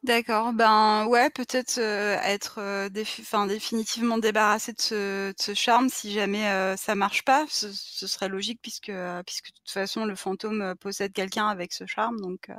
D'accord, 0.03 0.53
ben 0.53 1.05
ouais, 1.07 1.29
peut-être 1.31 1.79
euh, 1.79 2.17
être 2.23 2.59
euh, 2.59 2.87
défi- 2.87 3.23
définitivement 3.47 4.17
débarrassé 4.19 4.71
de 4.71 4.79
ce, 4.79 5.29
de 5.31 5.35
ce 5.37 5.53
charme 5.53 5.89
si 5.89 6.13
jamais 6.13 6.47
euh, 6.49 6.77
ça 6.77 6.95
marche 6.95 7.23
pas. 7.25 7.45
Ce, 7.49 7.67
ce 7.73 8.07
serait 8.07 8.29
logique 8.29 8.59
puisque, 8.61 8.89
euh, 8.89 9.21
puisque 9.23 9.47
de 9.47 9.57
toute 9.57 9.69
façon 9.71 10.05
le 10.05 10.15
fantôme 10.15 10.61
euh, 10.61 10.75
possède 10.75 11.13
quelqu'un 11.13 11.47
avec 11.47 11.73
ce 11.73 11.85
charme. 11.87 12.19
Donc, 12.21 12.49
euh, 12.49 12.53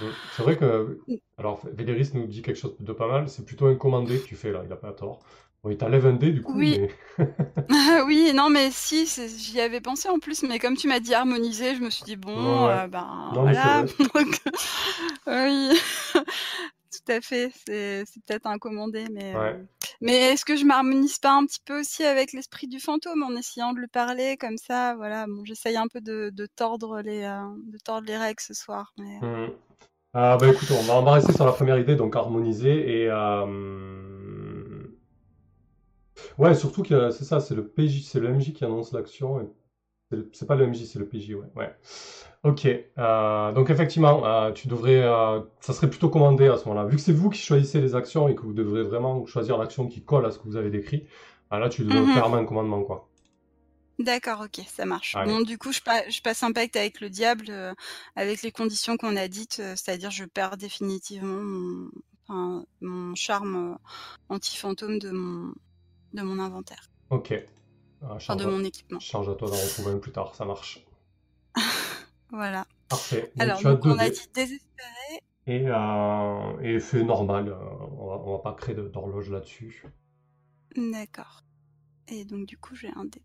Mm. 0.00 0.10
C'est 0.28 0.42
vrai 0.42 0.56
que, 0.56 1.00
Mm. 1.08 1.16
alors 1.38 1.66
Véléris 1.72 2.10
nous 2.14 2.26
dit 2.26 2.42
quelque 2.42 2.56
chose 2.58 2.76
de 2.80 2.92
pas 2.92 3.08
mal, 3.08 3.28
c'est 3.28 3.44
plutôt 3.44 3.66
un 3.66 3.76
commandé 3.76 4.20
que 4.20 4.26
tu 4.26 4.36
fais 4.36 4.52
là, 4.52 4.62
il 4.64 4.72
a 4.72 4.76
pas 4.76 4.92
tort. 4.92 5.20
Bon, 5.62 5.70
il 5.70 5.76
t'enlève 5.78 6.06
un 6.06 6.12
dé 6.12 6.32
du 6.32 6.42
coup, 6.42 6.52
Oui. 6.54 6.78
mais 6.78 6.90
oui, 8.06 8.32
non, 8.34 8.50
mais 8.50 8.70
si, 8.70 9.06
c'est- 9.06 9.28
j'y 9.38 9.60
avais 9.60 9.80
pensé 9.80 10.08
en 10.08 10.18
plus, 10.18 10.42
mais 10.44 10.58
comme 10.60 10.76
tu 10.76 10.88
m'as 10.88 11.00
dit 11.00 11.14
harmoniser, 11.14 11.74
je 11.76 11.80
me 11.80 11.90
suis 11.90 12.04
dit 12.04 12.16
bon, 12.16 12.66
ouais. 12.66 12.70
euh, 12.70 12.86
ben 12.88 13.06
Non, 13.32 13.44
mais 13.46 13.54
c'est 13.54 13.68
voilà. 13.68 13.68
vrai. 13.68 13.86
Donc, 14.14 14.40
oui, 15.26 15.70
tout 17.04 17.12
à 17.12 17.20
fait, 17.20 17.50
c'est 17.66 18.04
peut-être 18.26 18.46
un 18.46 18.58
commandé, 18.58 19.06
mais 19.10 19.34
euh, 19.34 19.38
Ouais. 19.40 19.64
mais 20.00 20.14
est-ce 20.32 20.44
que 20.44 20.56
je 20.56 20.64
m'harmonise 20.64 21.18
pas 21.18 21.32
un 21.32 21.46
petit 21.46 21.60
peu 21.64 21.80
aussi 21.80 22.04
avec 22.04 22.32
l'esprit 22.32 22.66
du 22.68 22.80
fantôme 22.80 23.22
en 23.22 23.36
essayant 23.36 23.72
de 23.72 23.78
lui 23.80 23.88
parler 23.88 24.36
comme 24.36 24.58
ça, 24.58 24.94
voilà. 24.96 25.26
Bon, 25.26 25.44
j'essaye 25.44 25.76
un 25.76 25.88
peu 25.88 26.00
de, 26.00 26.30
de 26.32 26.46
tordre 26.46 27.00
les 27.00 27.22
euh, 27.24 27.42
de 27.72 27.78
tordre 27.78 28.06
les 28.06 28.16
règles 28.16 28.40
ce 28.40 28.54
soir, 28.54 28.92
mais 28.98 29.18
Mm. 29.20 29.52
Ah, 30.18 30.38
bah 30.40 30.48
écoute, 30.48 30.68
on 30.70 30.82
va, 30.84 30.94
on 30.94 31.02
va 31.02 31.12
rester 31.12 31.32
sur 31.34 31.44
la 31.44 31.52
première 31.52 31.78
idée, 31.78 31.94
donc 31.94 32.16
harmoniser 32.16 33.02
et... 33.02 33.08
euh, 33.10 34.82
Ouais, 36.38 36.54
surtout 36.54 36.82
que 36.82 37.10
c'est 37.10 37.24
ça, 37.24 37.40
c'est 37.40 37.54
le 37.54 37.66
PJ, 37.68 38.02
c'est 38.04 38.20
le 38.20 38.28
MJ 38.32 38.52
qui 38.52 38.64
annonce 38.64 38.92
l'action. 38.92 39.40
et 39.40 40.16
C'est 40.32 40.46
pas 40.46 40.56
le 40.56 40.66
MJ, 40.66 40.84
c'est 40.84 40.98
le 40.98 41.06
PJ, 41.06 41.34
ouais. 41.34 41.46
ouais. 41.56 41.74
Ok, 42.46 42.64
euh, 42.66 43.52
donc 43.52 43.70
effectivement, 43.70 44.24
euh, 44.24 44.52
tu 44.52 44.68
devrais, 44.68 45.02
euh, 45.02 45.40
ça 45.60 45.72
serait 45.74 45.90
plutôt 45.90 46.08
commandé 46.10 46.46
à 46.48 46.56
ce 46.56 46.66
moment-là. 46.68 46.86
Vu 46.86 46.96
que 46.96 47.02
c'est 47.02 47.12
vous 47.12 47.28
qui 47.28 47.40
choisissez 47.40 47.80
les 47.80 47.94
actions 47.96 48.28
et 48.28 48.34
que 48.36 48.42
vous 48.42 48.52
devrez 48.52 48.84
vraiment 48.84 49.26
choisir 49.26 49.58
l'action 49.58 49.88
qui 49.88 50.04
colle 50.04 50.24
à 50.26 50.30
ce 50.30 50.38
que 50.38 50.44
vous 50.44 50.56
avez 50.56 50.70
décrit, 50.70 51.08
là 51.50 51.68
tu 51.68 51.84
devrais 51.84 52.06
Mhm. 52.06 52.12
clairement 52.12 52.36
un 52.36 52.44
commandement, 52.46 52.82
quoi. 52.84 53.10
D'accord, 53.98 54.42
ok, 54.42 54.60
ça 54.68 54.84
marche. 54.84 55.14
Allez. 55.14 55.32
Bon, 55.32 55.40
du 55.40 55.56
coup, 55.56 55.72
je, 55.72 55.80
pa- 55.80 56.06
je 56.10 56.20
passe 56.20 56.42
un 56.42 56.52
pacte 56.52 56.76
avec 56.76 57.00
le 57.00 57.08
diable 57.08 57.50
avec 58.14 58.42
les 58.42 58.52
conditions 58.52 58.96
qu'on 58.98 59.16
a 59.16 59.26
dites, 59.28 59.54
c'est-à-dire 59.74 60.10
je 60.10 60.24
perds 60.26 60.58
définitivement 60.58 61.40
mon, 61.42 61.90
enfin, 62.28 62.64
mon 62.82 63.14
charme 63.14 63.78
anti-fantôme 64.28 64.98
de 64.98 65.10
mon, 65.10 65.52
de 66.14 66.22
mon 66.22 66.40
inventaire, 66.40 66.90
Ok. 67.10 67.32
Ah, 68.02 68.14
enfin 68.28 68.36
de 68.36 68.44
à, 68.44 68.50
mon 68.50 68.62
équipement. 68.64 69.00
charge 69.00 69.28
à 69.28 69.34
toi 69.34 69.50
d'en 69.50 69.60
retrouver 69.62 69.92
un 69.92 69.98
plus 69.98 70.12
tard, 70.12 70.34
ça 70.36 70.44
marche. 70.44 70.85
Voilà. 72.30 72.66
Parfait. 72.88 73.32
Donc 73.36 73.42
Alors, 73.42 73.62
donc 73.62 73.84
on 73.86 73.98
a 73.98 74.10
dit 74.10 74.28
désespéré. 74.34 75.22
Et, 75.46 75.64
euh, 75.68 76.60
et 76.60 76.80
fait 76.80 77.04
normal, 77.04 77.48
euh, 77.48 77.56
on 77.98 78.06
va, 78.08 78.14
on 78.16 78.32
va 78.36 78.38
pas 78.42 78.52
créer 78.54 78.74
d'horloge 78.74 79.30
là-dessus. 79.30 79.84
D'accord. 80.76 81.42
Et 82.08 82.24
donc, 82.24 82.46
du 82.46 82.58
coup, 82.58 82.74
j'ai 82.74 82.90
un 82.96 83.04
dé. 83.04 83.22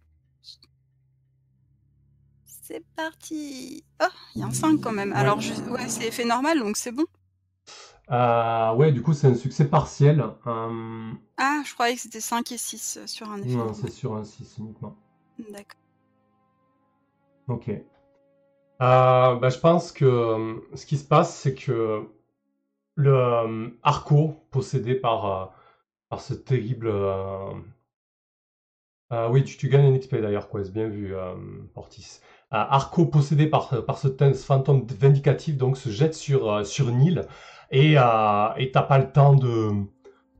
C'est 2.45 2.85
parti. 2.95 3.83
Oh, 4.01 4.05
il 4.35 4.41
y 4.41 4.43
a 4.43 4.47
un 4.47 4.51
5 4.51 4.79
quand 4.81 4.91
même. 4.91 5.11
Ouais. 5.11 5.17
Alors, 5.17 5.41
je... 5.41 5.53
ouais, 5.69 5.89
c'est 5.89 6.07
effet 6.07 6.25
normal, 6.25 6.59
donc 6.59 6.77
c'est 6.77 6.91
bon. 6.91 7.05
Euh, 8.11 8.73
ouais, 8.75 8.91
du 8.91 9.01
coup, 9.01 9.13
c'est 9.13 9.27
un 9.27 9.35
succès 9.35 9.65
partiel. 9.67 10.23
Euh, 10.47 11.11
Ah, 11.37 11.61
je 11.65 11.73
croyais 11.73 11.95
que 11.95 12.01
c'était 12.01 12.21
5 12.21 12.51
et 12.51 12.57
6 12.57 12.99
sur 13.05 13.29
un 13.31 13.41
effet 13.41 13.55
non, 13.55 13.73
c'est 13.73 13.89
sur 13.91 14.15
un 14.15 14.23
6 14.23 14.57
uniquement. 14.59 14.95
D'accord. 15.49 15.79
Ok. 17.47 17.69
Euh, 18.81 19.35
bah, 19.35 19.49
je 19.49 19.59
pense 19.59 19.91
que 19.91 20.05
euh, 20.05 20.55
ce 20.75 20.85
qui 20.85 20.97
se 20.97 21.05
passe, 21.05 21.35
c'est 21.35 21.53
que 21.55 22.07
le 22.95 23.13
euh, 23.15 23.69
Arco, 23.83 24.35
possédé 24.51 24.95
par, 24.95 25.25
euh, 25.43 25.45
par 26.09 26.21
ce 26.21 26.33
terrible. 26.35 26.87
euh, 26.89 27.53
oui, 29.29 29.43
tu, 29.43 29.67
gagnes 29.69 29.93
un 29.93 29.97
XP 29.97 30.15
d'ailleurs, 30.15 30.49
Quest, 30.49 30.71
bien 30.71 30.87
vu, 30.87 31.13
euh, 31.15 31.35
Portis. 31.73 32.19
Euh, 32.53 32.57
Arco, 32.57 33.05
possédé 33.05 33.47
par, 33.47 33.85
par 33.85 33.97
ce, 33.97 34.07
fantôme 34.33 34.85
vindicatif, 34.87 35.57
donc 35.57 35.77
se 35.77 35.89
jette 35.89 36.13
sur, 36.15 36.49
euh, 36.51 36.63
sur 36.63 36.91
Nil 36.91 37.25
et 37.71 37.97
euh, 37.97 38.01
t'as 38.73 38.81
pas 38.83 38.97
le 38.97 39.11
temps 39.11 39.35
de 39.35 39.69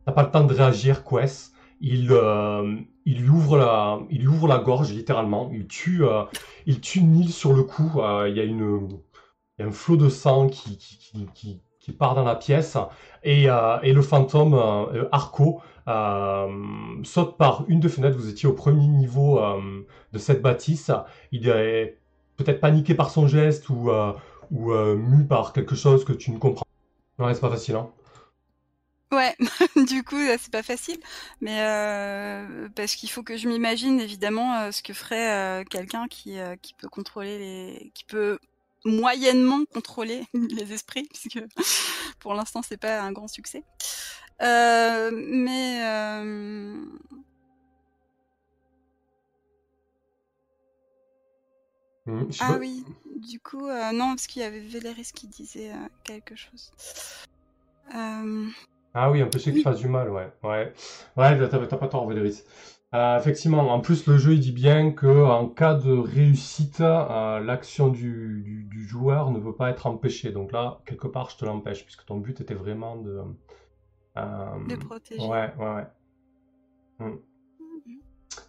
t'as 0.05 0.11
pas 0.13 0.23
le 0.23 0.31
temps 0.31 0.43
de 0.45 0.53
réagir, 0.53 1.03
Quest. 1.03 1.53
Il, 1.81 2.11
euh, 2.11 2.77
il 3.05 3.21
lui 3.21 3.29
ouvre 3.29 3.57
la 3.57 3.99
il 4.09 4.21
lui 4.21 4.27
ouvre 4.27 4.47
la 4.47 4.59
gorge 4.59 4.91
littéralement. 4.91 5.49
Il 5.53 5.67
tue 5.67 6.03
euh, 6.05 6.23
il 6.65 6.81
tue 6.81 7.01
Nil 7.01 7.31
sur 7.31 7.53
le 7.53 7.63
coup. 7.63 8.01
Euh, 8.01 8.29
Il 8.29 8.37
y 8.37 8.39
a 8.39 8.43
une 8.43 8.89
il 9.57 9.61
y 9.61 9.65
a 9.65 9.67
un 9.67 9.71
flot 9.71 9.97
de 9.97 10.09
sang 10.09 10.47
qui, 10.47 10.77
qui, 10.77 11.27
qui, 11.79 11.91
part 11.91 12.15
dans 12.15 12.23
la 12.23 12.35
pièce 12.35 12.77
et, 13.23 13.49
euh, 13.49 13.77
et 13.83 13.91
le 13.91 14.01
fantôme 14.01 14.55
Arco 15.11 15.61
saute 17.03 17.37
par 17.37 17.65
une 17.67 17.79
des 17.79 17.89
fenêtres. 17.89 18.17
Vous 18.17 18.29
étiez 18.29 18.47
au 18.47 18.53
premier 18.53 18.87
niveau 18.87 19.41
de 20.13 20.17
cette 20.17 20.41
bâtisse. 20.41 20.91
Il 21.31 21.49
est 21.49 21.97
peut-être 22.37 22.61
paniqué 22.61 22.95
par 22.95 23.09
son 23.09 23.27
geste 23.27 23.69
ou, 23.69 23.91
ou 24.51 24.73
mu 24.95 25.27
par 25.27 25.53
quelque 25.53 25.75
chose 25.75 26.05
que 26.05 26.13
tu 26.13 26.31
ne 26.31 26.37
comprends. 26.37 26.65
Ouais, 27.19 27.33
c'est 27.33 27.41
pas 27.41 27.49
facile, 27.49 27.75
hein. 27.75 27.89
Ouais, 29.11 29.35
du 29.87 30.03
coup, 30.03 30.17
c'est 30.39 30.51
pas 30.51 30.63
facile, 30.63 30.97
mais 31.41 31.61
euh, 31.61 32.69
parce 32.75 32.95
qu'il 32.95 33.09
faut 33.09 33.23
que 33.23 33.35
je 33.35 33.49
m'imagine 33.49 33.99
évidemment 33.99 34.55
euh, 34.55 34.71
ce 34.71 34.81
que 34.81 34.93
ferait 34.93 35.61
euh, 35.61 35.63
quelqu'un 35.65 36.07
qui, 36.07 36.39
euh, 36.39 36.55
qui 36.61 36.73
peut 36.73 36.87
contrôler 36.87 37.37
les, 37.37 37.91
qui 37.93 38.05
peut 38.05 38.39
moyennement 38.85 39.65
contrôler 39.73 40.23
les 40.33 40.71
esprits, 40.71 41.07
puisque 41.09 41.39
pour 42.19 42.33
l'instant 42.33 42.61
c'est 42.61 42.77
pas 42.77 43.01
un 43.01 43.11
grand 43.11 43.27
succès. 43.27 43.63
Euh, 44.41 45.11
mais 45.13 45.81
sais 52.31 52.43
ah 52.43 52.53
pas- 52.53 52.57
oui, 52.57 52.83
du 53.17 53.39
coup 53.39 53.67
euh, 53.67 53.91
non 53.91 54.09
parce 54.09 54.27
qu'il 54.27 54.41
y 54.41 54.45
avait 54.45 54.59
Véléris 54.59 55.11
qui 55.13 55.27
disait 55.27 55.71
euh, 55.71 55.87
quelque 56.03 56.35
chose. 56.35 56.71
Euh, 57.93 58.47
Ah 58.93 59.09
oui, 59.11 59.23
empêcher 59.23 59.51
qu'il 59.51 59.59
Oui. 59.59 59.63
fasse 59.63 59.79
du 59.79 59.87
mal, 59.87 60.09
ouais. 60.09 60.31
Ouais, 60.43 60.73
ouais 61.17 61.47
t'as 61.49 61.77
pas 61.77 61.87
tort, 61.87 62.07
Véléris. 62.07 62.43
Euh, 62.93 63.17
effectivement, 63.17 63.69
en 63.73 63.79
plus, 63.79 64.05
le 64.07 64.17
jeu 64.17 64.33
il 64.33 64.41
dit 64.41 64.51
bien 64.51 64.91
que 64.91 65.07
en 65.07 65.47
cas 65.47 65.75
de 65.75 65.93
réussite, 65.93 66.81
euh, 66.81 67.39
l'action 67.39 67.87
du, 67.87 68.41
du, 68.43 68.63
du 68.65 68.85
joueur 68.85 69.31
ne 69.31 69.39
peut 69.39 69.55
pas 69.55 69.69
être 69.69 69.87
empêchée. 69.87 70.31
Donc 70.31 70.51
là, 70.51 70.81
quelque 70.85 71.07
part, 71.07 71.29
je 71.29 71.37
te 71.37 71.45
l'empêche, 71.45 71.85
puisque 71.85 72.05
ton 72.05 72.17
but 72.17 72.41
était 72.41 72.53
vraiment 72.53 72.97
de. 72.97 73.21
euh, 74.17 74.67
de 74.67 74.75
protéger. 74.75 75.27
ouais, 75.27 75.53
ouais, 75.57 75.65
ouais. 75.75 75.85
Hmm. 76.99 77.17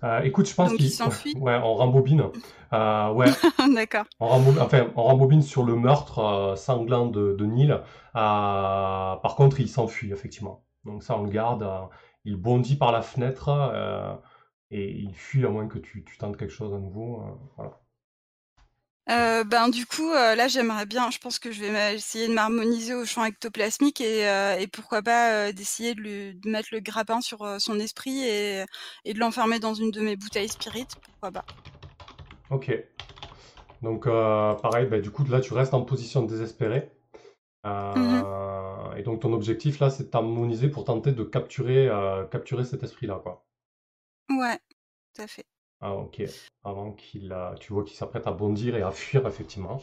Euh, 0.04 0.20
écoute, 0.22 0.48
je 0.48 0.54
pense 0.54 0.74
qu'il. 0.74 0.86
il 0.86 0.90
s'enfuit 0.90 1.34
Ouais, 1.38 1.56
on 1.62 1.74
rembobine. 1.74 2.24
Euh, 2.72 3.12
ouais, 3.12 3.26
D'accord. 3.74 4.06
on 4.20 4.28
rembobine, 4.28 4.60
enfin, 4.62 4.92
on 4.96 5.02
rembobine 5.04 5.42
sur 5.42 5.64
le 5.64 5.76
meurtre 5.76 6.18
euh, 6.20 6.56
sanglant 6.56 7.06
de, 7.06 7.34
de 7.38 7.46
Neil. 7.46 7.70
Euh, 7.72 7.78
par 8.14 9.34
contre, 9.36 9.60
il 9.60 9.68
s'enfuit, 9.68 10.12
effectivement. 10.12 10.64
Donc 10.84 11.02
ça, 11.02 11.16
on 11.18 11.24
le 11.24 11.30
garde. 11.30 11.62
euh, 11.62 11.80
il 12.24 12.36
bondit 12.36 12.76
par 12.76 12.92
la 12.92 13.02
fenêtre 13.02 13.48
euh, 13.50 14.14
et 14.70 14.90
il 14.92 15.14
fuit 15.14 15.44
à 15.46 15.50
moins 15.50 15.66
que 15.68 15.78
tu, 15.78 16.04
tu 16.04 16.18
tentes 16.18 16.36
quelque 16.36 16.52
chose 16.52 16.72
à 16.74 16.78
nouveau. 16.78 17.22
euh, 17.22 17.32
voilà. 17.56 17.81
Euh, 19.10 19.42
ben 19.44 19.68
du 19.68 19.84
coup, 19.84 20.10
euh, 20.12 20.34
là, 20.36 20.46
j'aimerais 20.48 20.86
bien. 20.86 21.10
Je 21.10 21.18
pense 21.18 21.38
que 21.38 21.50
je 21.50 21.60
vais 21.64 21.94
essayer 21.96 22.28
de 22.28 22.32
m'harmoniser 22.32 22.94
au 22.94 23.04
champ 23.04 23.24
ectoplasmique 23.24 24.00
et, 24.00 24.28
euh, 24.28 24.56
et 24.58 24.66
pourquoi 24.68 25.02
pas 25.02 25.52
d'essayer 25.52 25.94
de, 25.94 26.00
lui- 26.00 26.34
de 26.34 26.48
mettre 26.48 26.68
le 26.72 26.80
grappin 26.80 27.20
sur 27.20 27.60
son 27.60 27.80
esprit 27.80 28.22
et, 28.24 28.64
et 29.04 29.14
de 29.14 29.18
l'enfermer 29.18 29.58
dans 29.58 29.74
une 29.74 29.90
de 29.90 30.00
mes 30.00 30.16
bouteilles 30.16 30.48
spirit. 30.48 30.86
Pourquoi 31.04 31.32
pas 31.32 31.44
Ok. 32.50 32.72
Donc, 33.82 34.04
pareil, 34.04 34.86
bah, 34.86 35.00
du 35.00 35.10
coup, 35.10 35.24
là, 35.24 35.40
tu 35.40 35.52
restes 35.52 35.74
en 35.74 35.82
position 35.82 36.22
désespérée. 36.22 36.92
Euh, 37.66 38.94
Et 38.96 39.02
donc, 39.02 39.20
ton 39.20 39.32
objectif, 39.32 39.80
là, 39.80 39.90
c'est 39.90 40.04
de 40.04 40.08
t'harmoniser 40.10 40.68
pour 40.68 40.84
tenter 40.84 41.10
de 41.12 41.24
capturer, 41.24 41.88
capturer 42.30 42.64
cet 42.64 42.84
esprit-là, 42.84 43.20
quoi. 43.22 43.44
Ouais, 44.30 44.58
tout 45.14 45.22
à 45.22 45.26
fait. 45.26 45.44
Ah, 45.82 45.94
ok. 45.94 46.22
Avant 46.64 46.92
qu'il, 46.92 47.32
euh, 47.32 47.54
tu 47.56 47.72
vois 47.72 47.84
qu'il 47.84 47.96
s'apprête 47.96 48.26
à 48.26 48.32
bondir 48.32 48.76
et 48.76 48.82
à 48.82 48.92
fuir, 48.92 49.26
effectivement. 49.26 49.80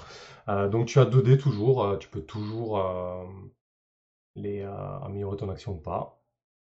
Euh, 0.47 0.69
donc, 0.69 0.88
tu 0.88 0.97
as 0.99 1.05
2 1.05 1.21
dés 1.21 1.38
toujours. 1.38 1.84
euh, 1.84 1.97
tu 1.97 2.07
peux 2.07 2.21
toujours 2.21 2.80
euh, 2.80 3.26
les 4.35 4.63
améliorer 4.63 5.38
ton 5.38 5.49
action 5.49 5.73
ou 5.73 5.80
pas. 5.80 6.15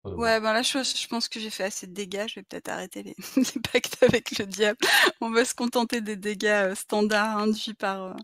De 0.05 0.11
Ouais, 0.11 0.39
ben 0.39 0.53
là, 0.53 0.61
je, 0.61 0.83
je 0.83 1.09
pense 1.09 1.29
que 1.31 1.41
j'ai 1.41 1.49
fait 1.49 1.65
assez 1.65 1.87
de 1.87 1.95
dégâts. 1.95 2.27
Je 2.29 2.35
vais 2.37 2.43
peut-être 2.43 2.69
arrêter 2.69 3.03
les, 3.03 3.17
les 3.37 3.61
pactes 3.73 4.03
avec 4.03 4.39
le 4.39 4.45
diable. 4.45 4.79
On 5.23 5.31
va 5.31 5.47
se 5.47 5.55
contenter 5.55 6.03
des 6.03 6.17
dégâts 6.17 6.69
euh, 6.73 6.75
standards 6.75 7.39
induits 7.39 7.73
par, 7.73 8.03
euh, 8.03 8.15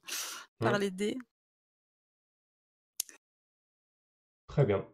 par 0.59 0.78
les 0.78 0.90
dés. 0.90 1.16
Très 4.47 4.64
bien. 4.66 4.85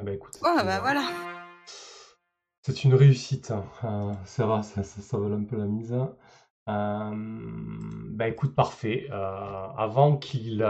Eh 0.00 0.04
ben, 0.04 0.14
écoute, 0.14 0.38
Oh, 0.42 0.48
une, 0.58 0.66
bah 0.66 0.80
voilà. 0.80 1.39
C'est 2.62 2.84
une 2.84 2.94
réussite. 2.94 3.50
hein. 3.50 3.64
Euh, 3.84 4.14
ça 4.24 4.46
va, 4.46 4.62
ça, 4.62 4.82
ça, 4.82 5.00
ça 5.02 5.16
un 5.16 5.44
peu 5.44 5.56
la 5.56 5.66
mise. 5.66 5.92
Euh, 6.68 7.12
bah 8.12 8.28
écoute, 8.28 8.54
parfait. 8.54 9.06
Euh, 9.10 9.66
avant 9.76 10.16
qu'il 10.16 10.62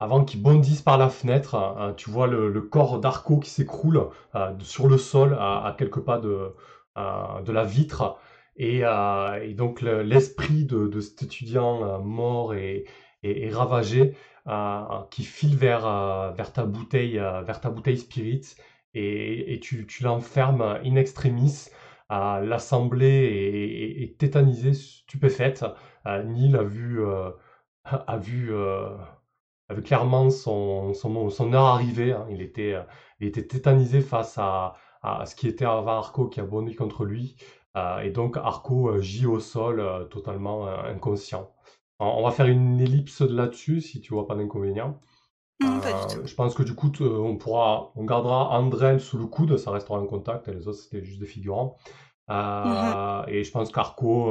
avant 0.00 0.24
qu'il 0.24 0.42
bondisse 0.42 0.82
par 0.82 0.96
la 0.98 1.08
fenêtre, 1.08 1.94
tu 1.96 2.10
vois 2.10 2.26
le, 2.28 2.60
corps 2.62 3.00
d'Arco 3.00 3.38
qui 3.38 3.50
s'écroule 3.50 4.08
sur 4.60 4.86
le 4.88 4.96
sol 4.98 5.36
à, 5.38 5.74
quelques 5.76 6.00
pas 6.00 6.18
de, 6.18 6.54
de 6.96 7.52
la 7.52 7.64
vitre. 7.64 8.16
Et, 8.56 8.82
donc 9.54 9.80
le- 9.82 10.02
l'esprit 10.02 10.64
de, 10.64 11.00
cet 11.00 11.22
étudiant 11.24 12.00
mort 12.00 12.54
et, 12.54 12.84
ravagé 13.52 14.14
qui 15.10 15.24
file 15.24 15.56
vers, 15.56 16.32
vers, 16.32 16.52
ta 16.52 16.64
bouteille, 16.64 17.16
vers 17.16 17.60
ta 17.60 17.70
bouteille 17.70 17.98
spirit 17.98 18.42
et, 18.94 19.58
tu, 19.60 19.86
l'enfermes 20.02 20.62
in 20.84 20.96
extremis. 20.96 21.66
Euh, 22.10 22.40
L'assemblée 22.40 23.06
est, 23.06 24.00
est- 24.00 24.02
est 24.04 24.18
tétanisée, 24.18 24.72
stupéfaite. 24.74 25.64
Euh, 26.06 26.22
Neil 26.22 26.56
a 26.56 26.62
vu, 26.62 27.02
euh, 27.04 27.30
euh, 27.92 28.96
a 29.68 29.74
vu 29.74 29.82
clairement 29.82 30.30
son, 30.30 30.92
heure 31.54 31.64
arriver. 31.66 32.12
hein. 32.12 32.26
Il, 32.30 32.40
était, 32.42 32.74
il 33.20 33.26
était 33.28 33.46
tétanisé 33.46 34.00
face 34.00 34.38
à, 34.38 34.74
à 35.02 35.26
ce 35.26 35.34
qui 35.34 35.46
était 35.48 35.64
avant 35.66 35.98
Arco 35.98 36.28
qui 36.28 36.40
a 36.40 36.44
bondi 36.44 36.74
contre 36.74 37.04
lui. 37.04 37.36
Euh, 37.76 38.00
et 38.00 38.10
donc 38.10 38.36
Arco 38.38 38.98
gît 39.00 39.26
au 39.26 39.40
sol 39.40 40.08
totalement 40.10 40.66
inconscient. 40.68 41.52
On, 42.00 42.22
va 42.22 42.30
faire 42.30 42.46
une 42.46 42.80
ellipse 42.80 43.22
de 43.22 43.34
là-dessus 43.34 43.80
si 43.80 44.00
tu 44.00 44.14
vois 44.14 44.26
pas 44.26 44.36
d'inconvénient. 44.36 45.00
Non, 45.60 45.80
pas 45.80 45.92
du 45.92 46.14
Euh, 46.14 46.20
tout. 46.22 46.26
je 46.26 46.34
pense 46.34 46.54
que 46.54 46.62
du 46.62 46.74
coup, 46.74 46.90
euh, 47.00 47.18
on 47.18 47.36
pourra, 47.36 47.90
on 47.96 48.04
gardera 48.04 48.50
Andrel 48.58 49.00
sous 49.00 49.18
le 49.18 49.26
coude, 49.26 49.56
ça 49.56 49.70
restera 49.72 49.98
un 49.98 50.06
contact, 50.06 50.48
et 50.48 50.52
les 50.52 50.68
autres 50.68 50.78
c'était 50.78 51.02
juste 51.02 51.20
des 51.20 51.26
figurants. 51.26 51.76
Euh, 52.30 53.24
Et 53.26 53.42
je 53.44 53.50
pense 53.52 53.70
qu'Arco 53.72 54.30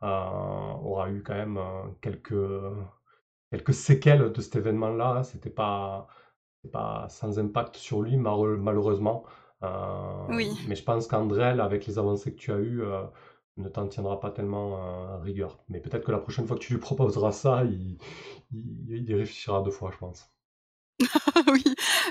aura 0.00 1.10
eu 1.10 1.22
quand 1.22 1.34
même 1.34 1.58
quelques, 2.00 2.34
quelques 3.50 3.74
séquelles 3.74 4.32
de 4.32 4.40
cet 4.40 4.56
événement-là. 4.56 5.16
hein. 5.18 5.22
C'était 5.22 5.50
pas, 5.50 6.06
pas 6.72 7.06
sans 7.08 7.38
impact 7.38 7.76
sur 7.76 8.02
lui, 8.02 8.16
malheure- 8.16 8.58
malheureusement. 8.58 9.24
Euh, 9.64 10.26
Oui. 10.30 10.50
Mais 10.68 10.74
je 10.76 10.84
pense 10.84 11.06
qu'Andrel, 11.06 11.60
avec 11.60 11.86
les 11.86 11.98
avancées 11.98 12.32
que 12.34 12.38
tu 12.40 12.52
as 12.52 12.58
eues, 12.58 12.82
euh, 12.82 13.04
ne 13.58 13.68
t'en 13.68 13.86
tiendra 13.88 14.20
pas 14.20 14.30
tellement 14.30 14.78
euh, 15.16 15.18
rigueur. 15.18 15.58
Mais 15.68 15.80
peut-être 15.80 16.04
que 16.04 16.12
la 16.12 16.18
prochaine 16.18 16.46
fois 16.46 16.56
que 16.56 16.62
tu 16.62 16.72
lui 16.74 16.80
proposeras 16.80 17.32
ça, 17.32 17.64
il, 17.64 17.98
il, 18.52 18.86
il 18.90 19.10
y 19.10 19.14
réfléchira 19.14 19.62
deux 19.62 19.70
fois, 19.70 19.90
je 19.92 19.98
pense. 19.98 20.30
oui. 21.48 21.64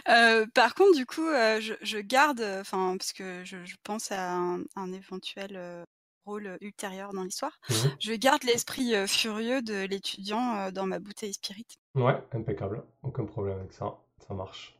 Euh, 0.10 0.46
par 0.54 0.76
contre, 0.76 0.96
du 0.96 1.06
coup, 1.06 1.28
euh, 1.28 1.60
je, 1.62 1.74
je 1.82 1.98
garde, 2.00 2.42
enfin, 2.60 2.96
parce 2.98 3.14
que 3.14 3.44
je, 3.44 3.64
je 3.66 3.76
pense 3.84 4.12
à 4.12 4.34
un, 4.34 4.60
un 4.76 4.92
éventuel 4.94 5.52
euh, 5.56 5.84
rôle 6.26 6.58
ultérieur 6.62 7.14
dans 7.14 7.24
l'histoire. 7.24 7.60
Mhm. 7.70 7.96
Je 8.00 8.14
garde 8.14 8.44
l'esprit 8.44 8.96
euh, 8.96 9.08
furieux 9.08 9.62
de 9.62 9.86
l'étudiant 9.86 10.56
euh, 10.58 10.72
dans 10.72 10.86
ma 10.86 11.00
bouteille 11.00 11.34
spirit. 11.34 11.68
Ouais, 11.96 12.22
impeccable. 12.34 12.84
Aucun 13.04 13.26
problème 13.26 13.60
avec 13.60 13.74
ça. 13.74 13.98
Ça 14.28 14.34
marche. 14.34 14.78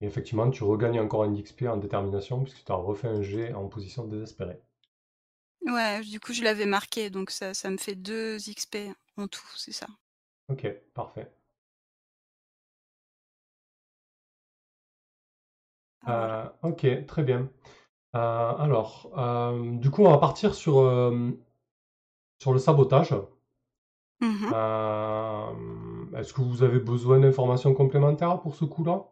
Et 0.00 0.06
effectivement, 0.06 0.50
tu 0.50 0.64
regagnes 0.64 1.00
encore 1.00 1.24
un 1.24 1.34
XP 1.34 1.62
en 1.62 1.76
détermination 1.76 2.42
puisque 2.42 2.64
tu 2.64 2.72
as 2.72 2.76
refait 2.76 3.08
un 3.08 3.22
jet 3.22 3.54
en 3.54 3.68
position 3.68 4.06
désespérée. 4.06 4.60
Ouais, 5.62 6.00
du 6.02 6.20
coup, 6.20 6.32
je 6.32 6.42
l'avais 6.42 6.66
marqué, 6.66 7.10
donc 7.10 7.30
ça, 7.30 7.52
ça 7.52 7.70
me 7.70 7.76
fait 7.76 7.94
deux 7.96 8.38
XP 8.38 8.76
en 9.16 9.26
tout, 9.26 9.46
c'est 9.56 9.72
ça. 9.72 9.86
Ok, 10.48 10.66
parfait. 10.94 11.30
Voilà. 16.06 16.30
Euh, 16.64 16.68
ok, 16.68 17.06
très 17.06 17.22
bien. 17.22 17.48
Euh, 18.16 18.18
alors, 18.58 19.10
euh, 19.18 19.76
du 19.78 19.90
coup, 19.90 20.04
on 20.04 20.10
va 20.10 20.18
partir 20.18 20.54
sur, 20.54 20.74
sur 22.38 22.52
le 22.54 22.58
sabotage. 22.58 23.14
Mhm. 24.20 24.52
Euh, 24.52 25.52
Est-ce 26.16 26.32
que 26.32 26.40
vous 26.40 26.62
avez 26.62 26.78
besoin 26.80 27.20
d'informations 27.20 27.74
complémentaires 27.74 28.40
pour 28.40 28.54
ce 28.54 28.64
coup-là? 28.64 29.04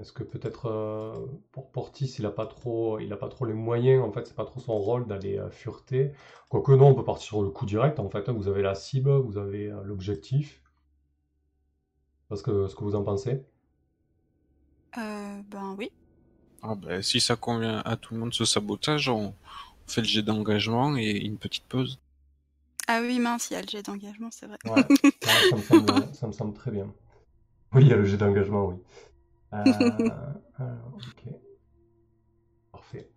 Est-ce 0.00 0.12
que 0.12 0.24
peut-être 0.24 0.66
euh, 0.66 1.14
pour 1.52 1.70
Portis, 1.70 2.06
il 2.18 2.22
n'a 2.22 2.30
pas 2.32 2.46
trop, 2.46 2.98
il 2.98 3.12
a 3.12 3.16
pas 3.16 3.28
trop 3.28 3.44
les 3.44 3.52
moyens, 3.54 4.02
en 4.02 4.10
fait, 4.10 4.26
c'est 4.26 4.34
pas 4.34 4.44
trop 4.44 4.58
son 4.58 4.76
rôle 4.78 5.06
d'aller 5.06 5.38
euh, 5.38 5.48
fureter. 5.50 6.10
Quoique 6.48 6.72
non, 6.72 6.88
on 6.88 6.94
peut 6.94 7.04
partir 7.04 7.26
sur 7.26 7.42
le 7.42 7.50
coup 7.50 7.66
direct, 7.66 8.00
en 8.00 8.08
fait. 8.10 8.28
hein. 8.28 8.32
Vous 8.32 8.48
avez 8.48 8.62
la 8.62 8.74
cible, 8.74 9.10
vous 9.12 9.36
avez 9.38 9.68
l'objectif. 9.84 10.60
Parce 12.28 12.40
que 12.40 12.66
ce 12.66 12.74
que 12.74 12.82
vous 12.84 12.94
en 12.94 13.02
pensez 13.04 13.44
Euh, 14.98 15.40
ben 15.50 15.74
oui. 15.78 15.90
Ah 16.62 16.74
ben, 16.74 17.02
si 17.02 17.20
ça 17.20 17.36
convient 17.36 17.78
à 17.84 17.96
tout 17.96 18.14
le 18.14 18.20
monde 18.20 18.34
ce 18.34 18.44
sabotage, 18.44 19.08
on, 19.08 19.28
on 19.28 19.34
fait 19.86 20.00
le 20.02 20.06
jet 20.06 20.22
d'engagement 20.22 20.96
et 20.96 21.10
une 21.10 21.38
petite 21.38 21.64
pause. 21.64 21.98
Ah 22.86 23.00
oui, 23.02 23.18
mince, 23.18 23.50
il 23.50 23.54
y 23.54 23.56
a 23.56 23.62
le 23.62 23.68
jet 23.68 23.82
d'engagement, 23.82 24.28
c'est 24.30 24.46
vrai. 24.46 24.58
Ouais, 24.64 24.72
ouais, 24.72 25.42
ça, 25.48 25.56
me 25.56 25.62
semble, 25.62 26.14
ça 26.14 26.26
me 26.26 26.32
semble 26.32 26.54
très 26.54 26.70
bien. 26.70 26.92
Oui, 27.72 27.82
il 27.82 27.88
y 27.88 27.92
a 27.92 27.96
le 27.96 28.04
jet 28.04 28.16
d'engagement, 28.16 28.66
oui. 28.66 28.76
Euh, 29.54 29.56
alors, 30.58 30.94
ok. 30.96 31.32
Parfait. 32.72 33.08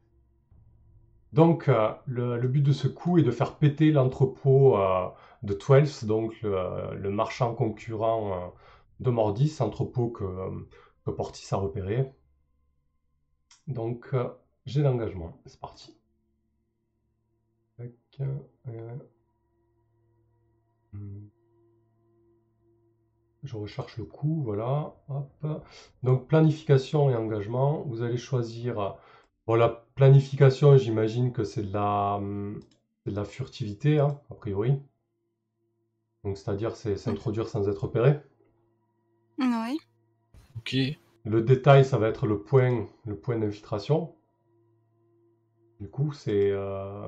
Donc, 1.31 1.67
euh, 1.67 1.91
le, 2.05 2.37
le 2.37 2.47
but 2.47 2.61
de 2.61 2.71
ce 2.71 2.87
coup 2.87 3.17
est 3.17 3.23
de 3.23 3.31
faire 3.31 3.55
péter 3.55 3.91
l'entrepôt 3.91 4.77
euh, 4.77 5.07
de 5.41 5.53
Twelves, 5.53 6.05
donc 6.05 6.39
le, 6.41 6.95
le 6.95 7.09
marchand 7.09 7.55
concurrent 7.55 8.33
euh, 8.33 8.47
de 8.99 9.09
Mordis, 9.09 9.55
entrepôt 9.59 10.09
que, 10.09 10.23
euh, 10.23 10.51
que 11.05 11.11
Portis 11.11 11.53
a 11.53 11.57
repéré. 11.57 12.11
Donc, 13.67 14.09
euh, 14.13 14.29
jet 14.65 14.83
d'engagement, 14.83 15.37
c'est 15.45 15.59
parti. 15.59 15.97
Euh, 18.21 18.95
hmm. 20.93 21.27
Je 23.43 23.57
recherche 23.57 23.97
le 23.97 24.05
coup, 24.05 24.41
voilà. 24.43 24.95
Hop. 25.09 25.63
Donc 26.03 26.27
planification 26.27 27.09
et 27.09 27.15
engagement, 27.15 27.81
vous 27.81 28.01
allez 28.01 28.17
choisir. 28.17 28.95
Bon, 29.47 29.55
la 29.55 29.69
planification, 29.95 30.77
j'imagine 30.77 31.33
que 31.33 31.43
c'est 31.43 31.63
de 31.63 32.59
de 33.05 33.11
la 33.11 33.25
furtivité, 33.25 33.99
hein, 33.99 34.19
a 34.31 34.35
priori. 34.35 34.79
Donc 36.23 36.37
c'est-à-dire 36.37 36.75
c'est 36.75 36.95
s'introduire 36.95 37.49
sans 37.49 37.67
être 37.67 37.83
repéré. 37.83 38.21
Oui. 39.37 39.77
Le 41.25 41.41
détail, 41.41 41.85
ça 41.85 41.97
va 41.97 42.07
être 42.09 42.25
le 42.27 42.39
point, 42.39 42.85
le 43.05 43.15
point 43.15 43.37
d'infiltration. 43.37 44.13
Du 45.79 45.89
coup, 45.89 46.11
c'est 46.13 46.49
euh, 46.51 47.07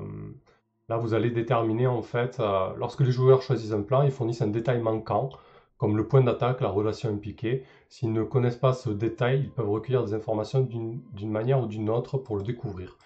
là 0.88 0.98
vous 0.98 1.14
allez 1.14 1.30
déterminer 1.30 1.86
en 1.86 2.02
fait, 2.02 2.38
euh, 2.40 2.74
lorsque 2.76 3.00
les 3.00 3.10
joueurs 3.12 3.42
choisissent 3.42 3.72
un 3.72 3.82
plan, 3.82 4.02
ils 4.02 4.10
fournissent 4.10 4.42
un 4.42 4.48
détail 4.48 4.80
manquant, 4.80 5.30
comme 5.78 5.96
le 5.96 6.06
point 6.06 6.22
d'attaque, 6.22 6.60
la 6.60 6.68
relation 6.68 7.10
impliquée. 7.10 7.64
S'ils 7.88 8.12
ne 8.12 8.22
connaissent 8.22 8.56
pas 8.56 8.72
ce 8.72 8.90
détail, 8.90 9.40
ils 9.44 9.50
peuvent 9.50 9.70
recueillir 9.70 10.04
des 10.04 10.14
informations 10.14 10.62
d'une 10.62 11.30
manière 11.30 11.62
ou 11.62 11.66
d'une 11.66 11.90
autre 11.90 12.18
pour 12.18 12.36
le 12.36 12.42
découvrir. 12.42 12.98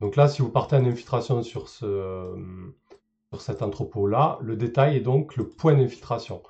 Donc 0.00 0.16
là, 0.16 0.28
si 0.28 0.42
vous 0.42 0.50
partez 0.50 0.76
en 0.76 0.84
infiltration 0.84 1.42
sur 1.42 1.68
sur 3.30 3.40
cet 3.40 3.62
entrepôt-là, 3.62 4.38
le 4.40 4.56
détail 4.56 4.96
est 4.96 5.00
donc 5.00 5.36
le 5.36 5.48
point 5.48 5.74
d'infiltration. 5.74 6.42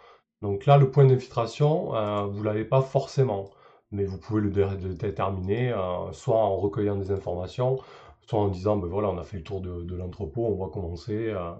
Donc 0.42 0.66
là, 0.66 0.78
le 0.78 0.90
point 0.90 1.04
d'infiltration, 1.04 1.94
euh, 1.96 2.24
vous 2.26 2.42
l'avez 2.42 2.64
pas 2.64 2.82
forcément, 2.82 3.50
mais 3.90 4.04
vous 4.04 4.18
pouvez 4.18 4.40
le, 4.42 4.50
dé- 4.50 4.68
le 4.82 4.94
déterminer 4.94 5.72
euh, 5.72 6.12
soit 6.12 6.36
en 6.38 6.56
recueillant 6.56 6.96
des 6.96 7.10
informations, 7.10 7.78
soit 8.22 8.38
en 8.40 8.48
disant, 8.48 8.76
ben 8.76 8.88
voilà, 8.88 9.08
on 9.10 9.18
a 9.18 9.24
fait 9.24 9.38
le 9.38 9.42
tour 9.44 9.60
de, 9.60 9.94
l'entrepôt, 9.96 10.46
on 10.46 10.64
va 10.64 10.70
commencer. 10.72 11.28
euh. 11.30 11.52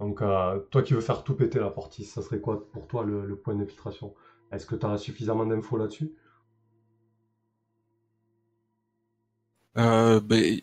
donc, 0.00 0.22
toi 0.70 0.82
qui 0.82 0.94
veux 0.94 1.00
faire 1.00 1.24
tout 1.24 1.34
péter 1.34 1.58
la 1.58 1.70
portice, 1.70 2.12
ça 2.14 2.22
serait 2.22 2.40
quoi 2.40 2.68
pour 2.72 2.86
toi 2.86 3.04
le, 3.04 3.36
point 3.36 3.54
d'infiltration? 3.54 4.14
Est-ce 4.52 4.66
que 4.66 4.74
tu 4.76 4.86
as 4.86 4.98
suffisamment 4.98 5.46
d'infos 5.46 5.76
là-dessus? 5.76 6.12
Ben, 9.74 10.60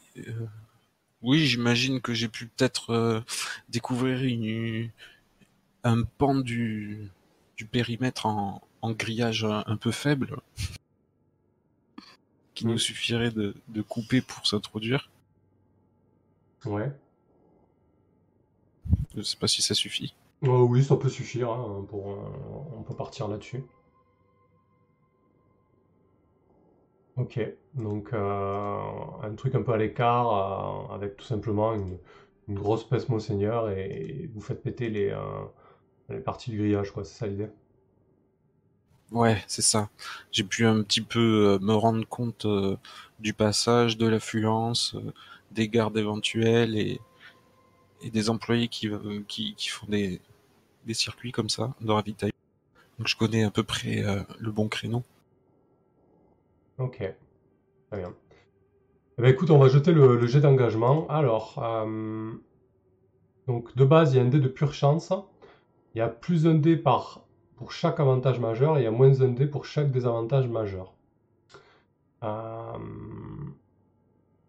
oui, 1.22 1.46
j'imagine 1.46 2.02
que 2.02 2.14
j'ai 2.14 2.28
pu 2.28 2.48
peut-être 2.48 3.24
découvrir 3.70 4.24
une, 4.24 4.92
un 5.84 6.04
pan 6.04 6.36
du, 6.36 7.10
du 7.58 7.66
périmètre 7.66 8.26
en, 8.26 8.62
en 8.82 8.92
grillage 8.92 9.44
un, 9.46 9.64
un 9.68 9.78
peu 9.78 9.92
faible 9.92 10.38
qui 12.56 12.66
Mm. 12.66 12.68
nous 12.68 12.78
suffirait 12.78 13.32
de, 13.32 13.56
de 13.70 13.82
couper 13.82 14.22
pour 14.22 14.46
s'introduire. 14.46 15.10
Ouais. 16.66 16.96
Je 19.16 19.22
sais 19.22 19.36
pas 19.36 19.50
si 19.50 19.62
ça 19.62 19.76
suffit. 19.76 20.16
Euh, 20.44 20.62
oui, 20.64 20.84
ça 20.84 20.96
peut 20.98 21.10
suffire, 21.10 21.52
hein, 21.52 21.86
pour, 21.90 22.12
euh, 22.12 22.16
on 22.76 22.82
peut 22.84 22.96
partir 22.96 23.28
là-dessus. 23.28 23.64
Ok, 27.16 27.40
donc 27.74 28.14
euh, 28.14 28.80
un 29.24 29.34
truc 29.36 29.56
un 29.56 29.64
peu 29.64 29.72
à 29.74 29.78
l'écart, 29.78 30.90
euh, 30.92 30.94
avec 30.96 31.18
tout 31.18 31.26
simplement 31.26 31.74
une, 31.74 31.98
une 32.48 32.56
grosse 32.60 32.88
peste 32.88 33.10
Monseigneur 33.10 33.70
et 33.72 34.30
vous 34.36 34.42
faites 34.42 34.62
péter 34.62 34.90
les, 34.92 35.10
euh, 36.10 36.16
les 36.16 36.20
parties 36.22 36.52
du 36.52 36.58
grillage, 36.58 36.92
quoi, 36.92 37.04
c'est 37.04 37.18
ça 37.18 37.28
l'idée? 37.28 37.50
Ouais, 39.12 39.42
c'est 39.48 39.62
ça. 39.62 39.90
J'ai 40.32 40.44
pu 40.44 40.66
un 40.66 40.82
petit 40.84 41.02
peu 41.02 41.56
euh, 41.56 41.60
me 41.60 41.74
rendre 41.74 42.06
compte 42.08 42.46
euh, 42.46 42.76
du 43.20 43.34
passage, 43.34 43.98
de 43.98 44.06
l'affluence, 44.08 44.96
euh, 44.96 45.14
des 45.52 45.70
gardes 45.70 45.98
éventuels 45.98 46.78
et, 46.78 47.00
et 48.02 48.10
des 48.10 48.30
employés 48.30 48.68
qui, 48.68 48.88
euh, 48.90 49.22
qui, 49.28 49.56
qui 49.56 49.70
font 49.70 49.88
des, 49.88 50.20
des 50.86 50.94
circuits 50.94 51.32
comme 51.32 51.50
ça 51.50 51.74
de 51.82 51.92
ravitaillement. 51.92 52.34
Donc 53.00 53.08
je 53.08 53.18
connais 53.18 53.44
à 53.44 53.52
peu 53.52 53.64
près 53.64 54.04
le 54.40 54.52
bon 54.52 54.70
créneau. 54.70 55.04
Ok, 56.78 56.98
très 56.98 58.00
bien. 58.00 58.14
Eh 59.18 59.22
ben, 59.22 59.30
écoute, 59.30 59.50
on 59.52 59.58
va 59.60 59.68
jeter 59.68 59.94
le, 59.94 60.16
le 60.18 60.28
jet 60.28 60.42
d'engagement. 60.42 61.08
Alors, 61.10 61.56
donc 63.48 63.76
de 63.76 63.84
base, 63.86 64.14
il 64.14 64.18
y 64.18 64.20
a 64.20 64.24
un 64.24 64.28
dé 64.28 64.40
de 64.40 64.48
pure 64.48 64.74
chance. 64.74 65.12
Il 65.98 66.02
y 66.02 66.04
a 66.04 66.10
plus 66.10 66.46
un 66.46 66.54
dé 66.54 66.78
par, 66.78 67.22
pour 67.56 67.72
chaque 67.72 68.00
avantage 68.00 68.40
majeur 68.40 68.78
et 68.78 68.82
il 68.82 68.84
y 68.84 68.88
a 68.88 68.92
moins 68.92 69.20
un 69.22 69.30
dé 69.30 69.48
pour 69.48 69.66
chaque 69.66 69.90
désavantage 69.90 70.48
majeur. 70.48 70.94
Euh, 72.24 72.78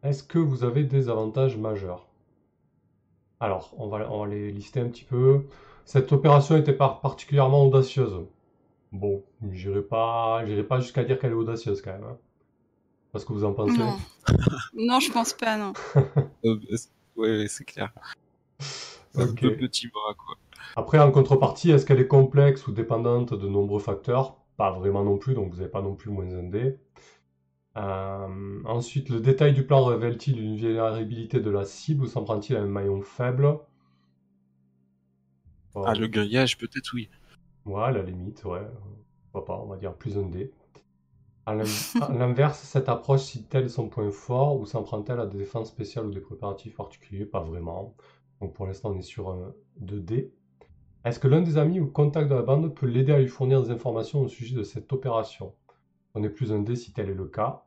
Est-ce 0.03 0.23
que 0.23 0.39
vous 0.39 0.63
avez 0.63 0.85
des 0.85 1.09
avantages 1.09 1.57
majeurs? 1.57 2.07
Alors, 3.41 3.73
on 3.79 3.89
va, 3.89 4.13
on 4.13 4.21
va 4.21 4.27
les 4.27 4.53
lister 4.53 4.81
un 4.81 4.89
petit 4.91 5.05
peu. 5.05 5.47
Cette 5.87 6.13
opération 6.13 6.55
était 6.55 6.75
par- 6.75 7.01
particulièrement 7.01 7.65
audacieuse. 7.65 8.27
Bon, 8.93 9.25
j'irai 9.51 9.81
pas, 9.81 10.45
pas 10.69 10.81
jusqu'à 10.81 11.03
dire 11.03 11.19
qu'elle 11.19 11.31
est 11.31 11.35
audacieuse 11.35 11.81
quand 11.81 11.93
même. 11.93 12.05
hein. 12.05 12.19
Parce 13.11 13.25
que 13.25 13.33
vous 13.33 13.45
en 13.45 13.55
pensez? 13.55 13.79
Non. 13.79 13.97
non, 14.75 15.01
je 15.01 15.11
pense 15.11 15.33
pas, 15.33 15.57
non. 15.57 15.73
Euh, 16.45 16.61
ouais, 17.17 17.39
ouais, 17.39 17.49
c'est 17.49 17.65
clair. 17.65 17.91
C'est 18.59 19.23
Ok. 19.23 19.45
Un 19.45 19.49
peu 19.49 19.57
petit 19.57 19.89
bras, 19.89 20.13
quoi. 20.13 20.37
Après, 20.79 21.01
en 21.01 21.11
contrepartie, 21.11 21.73
est-ce 21.73 21.85
qu'elle 21.85 21.99
est 21.99 22.07
complexe 22.07 22.69
ou 22.69 22.73
dépendante 22.73 23.35
de 23.35 23.49
nombreux 23.49 23.81
facteurs? 23.81 24.37
Pas 24.57 24.71
vraiment 24.71 25.03
non 25.03 25.19
plus, 25.19 25.35
donc 25.35 25.51
vous 25.51 25.57
n'avez 25.57 25.69
pas 25.69 25.83
non 25.83 25.97
plus 25.97 26.09
moins 26.09 26.33
un 26.33 26.45
dé. 26.45 26.79
Euh, 27.77 28.63
ensuite, 28.65 29.09
le 29.09 29.19
détail 29.21 29.55
du 29.55 29.67
plan 29.67 29.85
révèle-t-il 29.85 30.41
une 30.41 30.57
vulnérabilité 30.57 31.41
de 31.41 31.51
la 31.51 31.65
cible 31.65 32.05
ou 32.05 32.07
s'en 32.07 32.23
prend-il 32.23 32.55
à 32.57 32.61
un 32.63 32.67
maillon 32.67 33.03
faible? 33.03 33.59
Ah, 35.83 35.95
le 35.95 36.07
grillage, 36.07 36.57
peut-être 36.59 36.93
oui. 36.95 37.09
ouais, 37.67 37.83
à 37.85 37.91
la 37.93 38.03
limite, 38.03 38.45
ouais. 38.45 38.67
Pourquoi 39.33 39.45
pas, 39.45 39.63
on 39.63 39.67
va 39.69 39.77
dire 39.77 39.95
plus 39.95 40.19
un 40.19 40.27
dé. 40.29 40.53
À 41.47 41.55
l'inverse, 42.11 42.61
cette 42.61 42.89
approche 42.89 43.23
cite-t-elle 43.23 43.71
son 43.71 43.89
point 43.89 44.11
fort 44.13 44.59
ou 44.61 44.67
s'en 44.67 44.83
prend-elle 44.85 45.21
à 45.21 45.27
des 45.27 45.39
défenses 45.39 45.71
spéciales 45.71 46.07
ou 46.07 46.13
des 46.13 46.21
préparatifs 46.21 46.77
particuliers? 46.77 47.27
Pas 47.27 47.43
vraiment. 47.43 47.97
Donc 48.41 48.55
pour 48.55 48.67
l'instant, 48.67 48.93
on 48.93 48.99
est 48.99 49.03
sur 49.03 49.31
un 49.31 49.55
2D. 49.81 50.33
Est-ce 51.05 51.19
que 51.19 51.27
l'un 51.27 51.41
des 51.41 51.57
amis 51.57 51.81
ou 51.81 51.89
contacts 51.89 52.29
de 52.31 52.35
la 52.37 52.43
bande 52.43 52.73
peut 52.73 52.87
l'aider 52.87 53.13
à 53.13 53.19
lui 53.19 53.27
fournir 53.27 53.61
des 53.63 53.71
informations 53.73 54.21
au 54.21 54.29
sujet 54.29 54.55
de 54.55 54.63
cette 54.63 54.93
opération? 54.93 55.53
Prenez 56.13 56.29
plus 56.31 56.53
un 56.53 56.61
dé 56.61 56.77
si 56.77 56.93
tel 56.93 57.09
est 57.09 57.15
le 57.15 57.27
cas. 57.27 57.65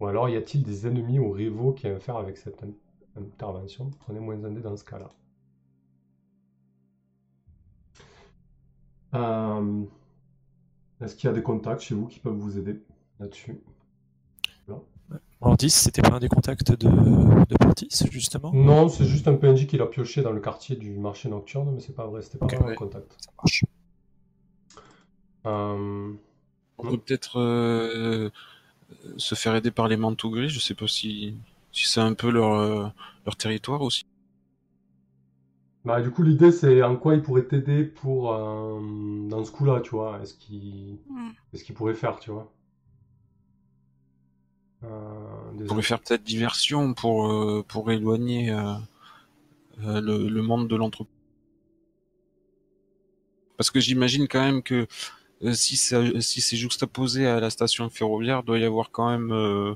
Ou 0.00 0.06
alors 0.06 0.28
y 0.28 0.36
a-t-il 0.36 0.62
des 0.62 0.86
ennemis 0.86 1.18
ou 1.18 1.30
rivaux 1.30 1.72
qui 1.72 1.86
aiment 1.86 2.00
faire 2.00 2.16
avec 2.16 2.36
cette 2.38 2.62
in- 2.62 2.72
intervention? 3.16 3.90
Prenez 4.00 4.20
moins 4.20 4.42
un 4.44 4.50
dé 4.52 4.60
dans 4.60 4.76
ce 4.76 4.84
cas-là. 4.84 5.10
Euh, 9.14 9.84
Est-ce 11.00 11.14
qu'il 11.14 11.28
y 11.28 11.30
a 11.30 11.32
des 11.32 11.42
contacts 11.42 11.82
chez 11.82 11.94
vous 11.94 12.08
qui 12.08 12.18
peuvent 12.18 12.34
vous 12.34 12.58
aider 12.58 12.82
là-dessus? 13.20 13.60
Mordis, 15.40 15.70
c'était 15.70 16.02
pas 16.02 16.14
un 16.14 16.20
des 16.20 16.28
contacts 16.28 16.72
de, 16.72 16.88
de 16.88 17.56
Portis, 17.56 17.88
justement? 18.10 18.52
Non, 18.52 18.88
c'est 18.88 19.04
juste 19.04 19.28
un 19.28 19.34
PNJ 19.34 19.66
qu'il 19.66 19.82
a 19.82 19.86
pioché 19.86 20.22
dans 20.22 20.32
le 20.32 20.40
quartier 20.40 20.76
du 20.76 20.96
marché 20.98 21.28
nocturne, 21.28 21.72
mais 21.74 21.80
c'est 21.80 21.94
pas 21.94 22.06
vrai, 22.06 22.22
c'était 22.22 22.38
pas 22.38 22.46
un 22.46 22.64
ouais. 22.64 22.74
contact. 22.74 23.16
Ça 23.20 23.30
marche. 23.36 23.64
Euh, 25.46 26.12
On 26.78 26.84
peut 26.84 26.98
peut-être 26.98 27.40
euh, 27.40 28.30
se 29.18 29.34
faire 29.34 29.54
aider 29.56 29.70
par 29.72 29.88
les 29.88 29.96
manteaux 29.96 30.30
gris. 30.30 30.48
Je 30.50 30.60
sais 30.60 30.74
pas 30.74 30.88
si, 30.88 31.36
si 31.72 31.88
c'est 31.88 32.00
un 32.00 32.14
peu 32.14 32.30
leur, 32.30 32.54
euh, 32.54 32.88
leur 33.26 33.36
territoire 33.36 33.82
aussi. 33.82 34.04
Bah, 35.84 36.00
du 36.00 36.10
coup, 36.10 36.22
l'idée, 36.22 36.50
c'est 36.52 36.82
en 36.82 36.96
quoi 36.96 37.14
il 37.14 37.22
pourrait 37.22 37.46
t'aider 37.46 37.84
pour 37.84 38.32
euh, 38.32 38.80
dans 39.28 39.44
ce 39.44 39.50
coup-là, 39.52 39.80
tu 39.82 39.90
vois. 39.90 40.20
Est-ce 40.22 40.34
qu'il 40.34 40.98
Mm. 41.08 41.30
est-ce 41.52 41.64
qu'il 41.64 41.74
pourrait 41.74 41.94
faire, 41.94 42.18
tu 42.20 42.30
vois? 42.30 42.52
Euh, 44.84 45.50
On 45.60 45.66
pourrait 45.66 45.82
faire 45.82 46.00
peut-être 46.00 46.22
diversion 46.24 46.94
pour, 46.94 47.26
euh, 47.30 47.64
pour 47.66 47.90
éloigner 47.90 48.50
euh, 48.50 48.74
le, 49.78 50.28
le 50.28 50.42
monde 50.42 50.68
de 50.68 50.76
l'entreprise. 50.76 51.14
Parce 53.56 53.70
que 53.70 53.80
j'imagine 53.80 54.26
quand 54.28 54.40
même 54.42 54.62
que 54.62 54.86
si, 55.52 55.76
ça- 55.76 56.20
si 56.20 56.40
c'est 56.40 56.56
juxtaposé 56.56 57.26
à 57.26 57.40
la 57.40 57.50
station 57.50 57.88
ferroviaire, 57.90 58.42
doit 58.42 58.58
y 58.58 58.64
avoir 58.64 58.90
quand 58.90 59.10
même 59.10 59.32
euh, 59.32 59.74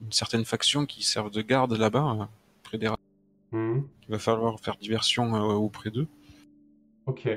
une 0.00 0.12
certaine 0.12 0.44
faction 0.44 0.86
qui 0.86 1.02
servent 1.02 1.30
de 1.30 1.42
garde 1.42 1.72
là-bas, 1.72 2.00
hein, 2.00 2.28
près 2.62 2.78
des 2.78 2.88
Mhm. 3.52 3.86
Il 4.08 4.12
va 4.12 4.18
falloir 4.18 4.58
faire 4.60 4.76
diversion 4.76 5.34
euh, 5.36 5.54
auprès 5.54 5.90
d'eux. 5.90 6.08
Ok. 7.06 7.28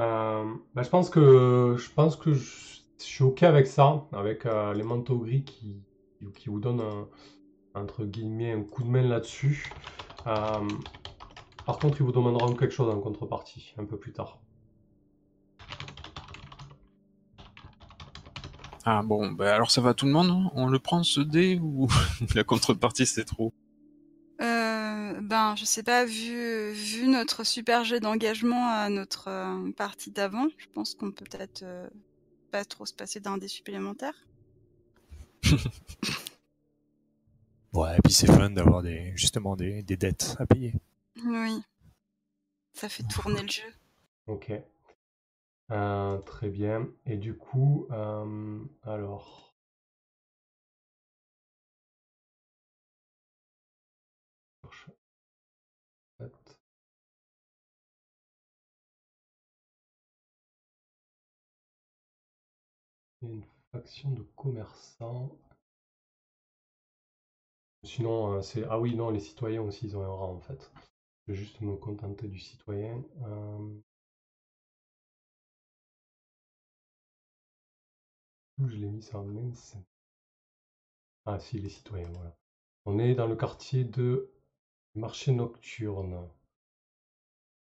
Euh, 0.00 0.54
bah, 0.74 0.82
je 0.82 0.88
pense 0.88 1.08
que 1.10 1.76
je 1.78 1.90
pense 1.90 2.16
que 2.16 2.32
je, 2.34 2.80
je 2.98 3.04
suis 3.04 3.24
ok 3.24 3.42
avec 3.42 3.66
ça, 3.66 4.06
avec 4.12 4.46
euh, 4.46 4.74
les 4.74 4.82
manteaux 4.82 5.18
gris 5.18 5.44
qui, 5.44 5.82
qui 6.34 6.48
vous 6.48 6.60
donnent 6.60 6.80
un, 6.80 7.08
entre 7.74 8.04
guillemets 8.04 8.52
un 8.52 8.62
coup 8.62 8.82
de 8.82 8.88
main 8.88 9.02
là-dessus. 9.02 9.72
Euh, 10.26 10.68
par 11.66 11.78
contre, 11.78 12.00
ils 12.00 12.04
vous 12.04 12.12
demanderont 12.12 12.54
quelque 12.54 12.74
chose 12.74 12.92
en 12.94 13.00
contrepartie 13.00 13.74
un 13.78 13.84
peu 13.84 13.98
plus 13.98 14.12
tard. 14.12 14.40
Ah 18.86 19.02
bon, 19.02 19.32
bah 19.32 19.54
alors 19.54 19.70
ça 19.70 19.80
va 19.80 19.94
tout 19.94 20.04
le 20.04 20.12
monde 20.12 20.28
hein? 20.30 20.50
On 20.54 20.66
le 20.66 20.78
prend 20.78 21.02
ce 21.02 21.20
dé 21.20 21.58
ou 21.62 21.88
la 22.34 22.44
contrepartie 22.44 23.06
c'est 23.06 23.24
trop? 23.24 23.54
Euh, 24.42 25.20
ben, 25.22 25.54
je 25.56 25.64
sais 25.64 25.82
pas, 25.82 26.04
vu, 26.04 26.72
vu 26.72 27.06
notre 27.08 27.44
super 27.44 27.84
jet 27.84 28.00
d'engagement 28.00 28.68
à 28.68 28.90
notre 28.90 29.28
euh, 29.28 29.72
partie 29.72 30.10
d'avant, 30.10 30.48
je 30.58 30.66
pense 30.74 30.94
qu'on 30.94 31.12
peut 31.12 31.24
peut-être 31.24 31.62
euh, 31.62 31.88
pas 32.54 32.64
trop 32.64 32.86
se 32.86 32.94
passer 32.94 33.18
d'un 33.18 33.36
dé 33.36 33.48
supplémentaire. 33.48 34.14
Ouais, 37.72 37.96
et 37.96 38.00
puis 38.04 38.12
c'est 38.12 38.28
fun 38.28 38.50
d'avoir 38.50 38.82
des, 38.82 39.12
justement 39.16 39.56
des, 39.56 39.82
des 39.82 39.96
dettes 39.96 40.36
à 40.38 40.46
payer. 40.46 40.74
Oui. 41.24 41.60
Ça 42.72 42.88
fait 42.88 43.02
tourner 43.02 43.42
le 43.42 43.48
jeu. 43.48 43.64
Ok. 44.28 44.52
Euh, 45.72 46.18
très 46.18 46.50
bien. 46.50 46.86
Et 47.04 47.16
du 47.16 47.36
coup, 47.36 47.88
euh, 47.90 48.64
alors. 48.84 49.53
Une 63.28 63.44
faction 63.72 64.10
de 64.10 64.22
commerçants. 64.36 65.36
Sinon, 67.84 68.32
euh, 68.34 68.42
c'est. 68.42 68.64
Ah 68.68 68.80
oui, 68.80 68.94
non, 68.96 69.10
les 69.10 69.20
citoyens 69.20 69.62
aussi, 69.62 69.86
ils 69.86 69.96
ont 69.96 70.02
un 70.02 70.08
rang 70.08 70.32
en 70.34 70.40
fait. 70.40 70.70
Je 71.26 71.32
vais 71.32 71.38
juste 71.38 71.60
me 71.60 71.76
contenter 71.76 72.28
du 72.28 72.38
citoyen. 72.38 73.02
Euh, 73.22 73.80
je 78.58 78.76
l'ai 78.76 78.88
mis 78.88 79.02
ça 79.02 79.20
mince. 79.22 79.76
Ah 81.26 81.38
si, 81.38 81.58
les 81.58 81.68
citoyens, 81.68 82.10
voilà. 82.12 82.34
On 82.86 82.98
est 82.98 83.14
dans 83.14 83.26
le 83.26 83.36
quartier 83.36 83.84
de 83.84 84.30
marché 84.94 85.32
nocturne. 85.32 86.28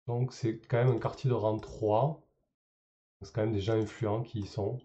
Donc 0.09 0.32
c'est 0.32 0.59
quand 0.66 0.78
même 0.78 0.97
un 0.97 0.98
quartier 0.98 1.28
de 1.30 1.35
rang 1.35 1.59
3. 1.59 2.22
C'est 3.22 3.32
quand 3.32 3.43
même 3.43 3.52
des 3.52 3.60
gens 3.60 3.74
influents 3.74 4.22
qui 4.22 4.40
y 4.40 4.47
sont. 4.47 4.80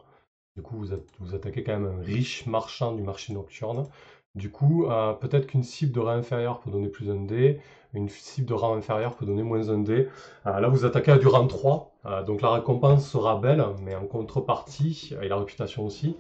Du 0.55 0.61
coup, 0.61 0.77
vous, 0.77 0.95
vous 1.19 1.35
attaquez 1.35 1.63
quand 1.63 1.73
même 1.80 1.85
un 1.99 2.01
riche 2.01 2.45
marchand 2.45 2.93
du 2.93 3.01
marché 3.01 3.34
nocturne. 3.34 3.88
Du 4.35 4.49
coup, 4.51 4.85
euh, 4.88 5.13
peut-être 5.13 5.47
qu'une 5.47 5.63
cible 5.63 5.91
de 5.91 5.99
rang 5.99 6.11
inférieur 6.11 6.59
peut 6.59 6.71
donner 6.71 6.89
plus 6.89 7.09
un 7.11 7.21
dé, 7.21 7.59
une 7.93 8.09
cible 8.09 8.47
de 8.47 8.53
rang 8.53 8.75
inférieur 8.75 9.15
peut 9.15 9.25
donner 9.25 9.43
moins 9.43 9.69
un 9.69 9.80
dé. 9.80 10.09
Euh, 10.47 10.59
là, 10.59 10.67
vous 10.69 10.85
attaquez 10.85 11.11
à 11.11 11.17
du 11.17 11.27
rang 11.27 11.45
3, 11.47 11.93
euh, 12.05 12.23
donc 12.23 12.41
la 12.41 12.51
récompense 12.51 13.07
sera 13.07 13.38
belle, 13.39 13.63
mais 13.81 13.95
en 13.95 14.05
contrepartie, 14.07 15.13
et 15.21 15.27
la 15.27 15.38
réputation 15.38 15.85
aussi, 15.85 16.15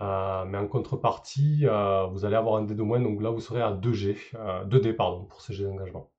mais 0.00 0.58
en 0.58 0.66
contrepartie, 0.68 1.66
vous 2.12 2.24
allez 2.24 2.36
avoir 2.36 2.56
un 2.56 2.62
dé 2.62 2.74
de 2.74 2.82
moins, 2.82 3.00
donc 3.00 3.22
là, 3.22 3.30
vous 3.30 3.40
serez 3.40 3.62
à 3.62 3.72
2G, 3.72 4.16
euh, 4.34 4.64
2D, 4.64 4.92
pardon, 4.92 5.24
pour 5.24 5.40
ces 5.40 5.54
jets 5.54 5.64
d'engagement. 5.64 6.10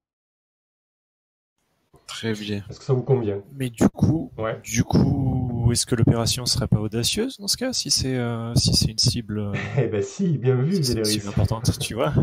Très 2.08 2.34
bien. 2.34 2.64
Est-ce 2.70 2.80
que 2.80 2.86
ça 2.86 2.94
vous 2.94 3.04
convient? 3.04 3.44
Mais 3.54 3.70
du 3.70 3.88
coup, 3.90 4.32
Ouais. 4.38 4.60
du 4.64 4.84
coup, 4.84 5.45
est-ce 5.76 5.86
que 5.86 5.96
l'opération 5.96 6.46
serait 6.46 6.68
pas 6.68 6.80
audacieuse 6.80 7.38
dans 7.38 7.48
ce 7.48 7.58
cas, 7.58 7.74
si 7.74 7.92
c'est 7.92 8.16
euh, 8.16 8.56
si 8.56 8.74
c'est 8.74 8.92
une 8.92 8.98
cible, 8.98 9.40
euh, 9.40 9.54
Eh 9.78 9.88
ben 9.88 10.02
si, 10.02 10.38
bien 10.38 10.56
vu, 10.56 10.74
si 10.74 10.84
c'est 10.86 10.98
une 10.98 11.06
cible 11.06 11.28
importante, 11.28 11.78
tu 11.80 11.96
vois 11.96 12.14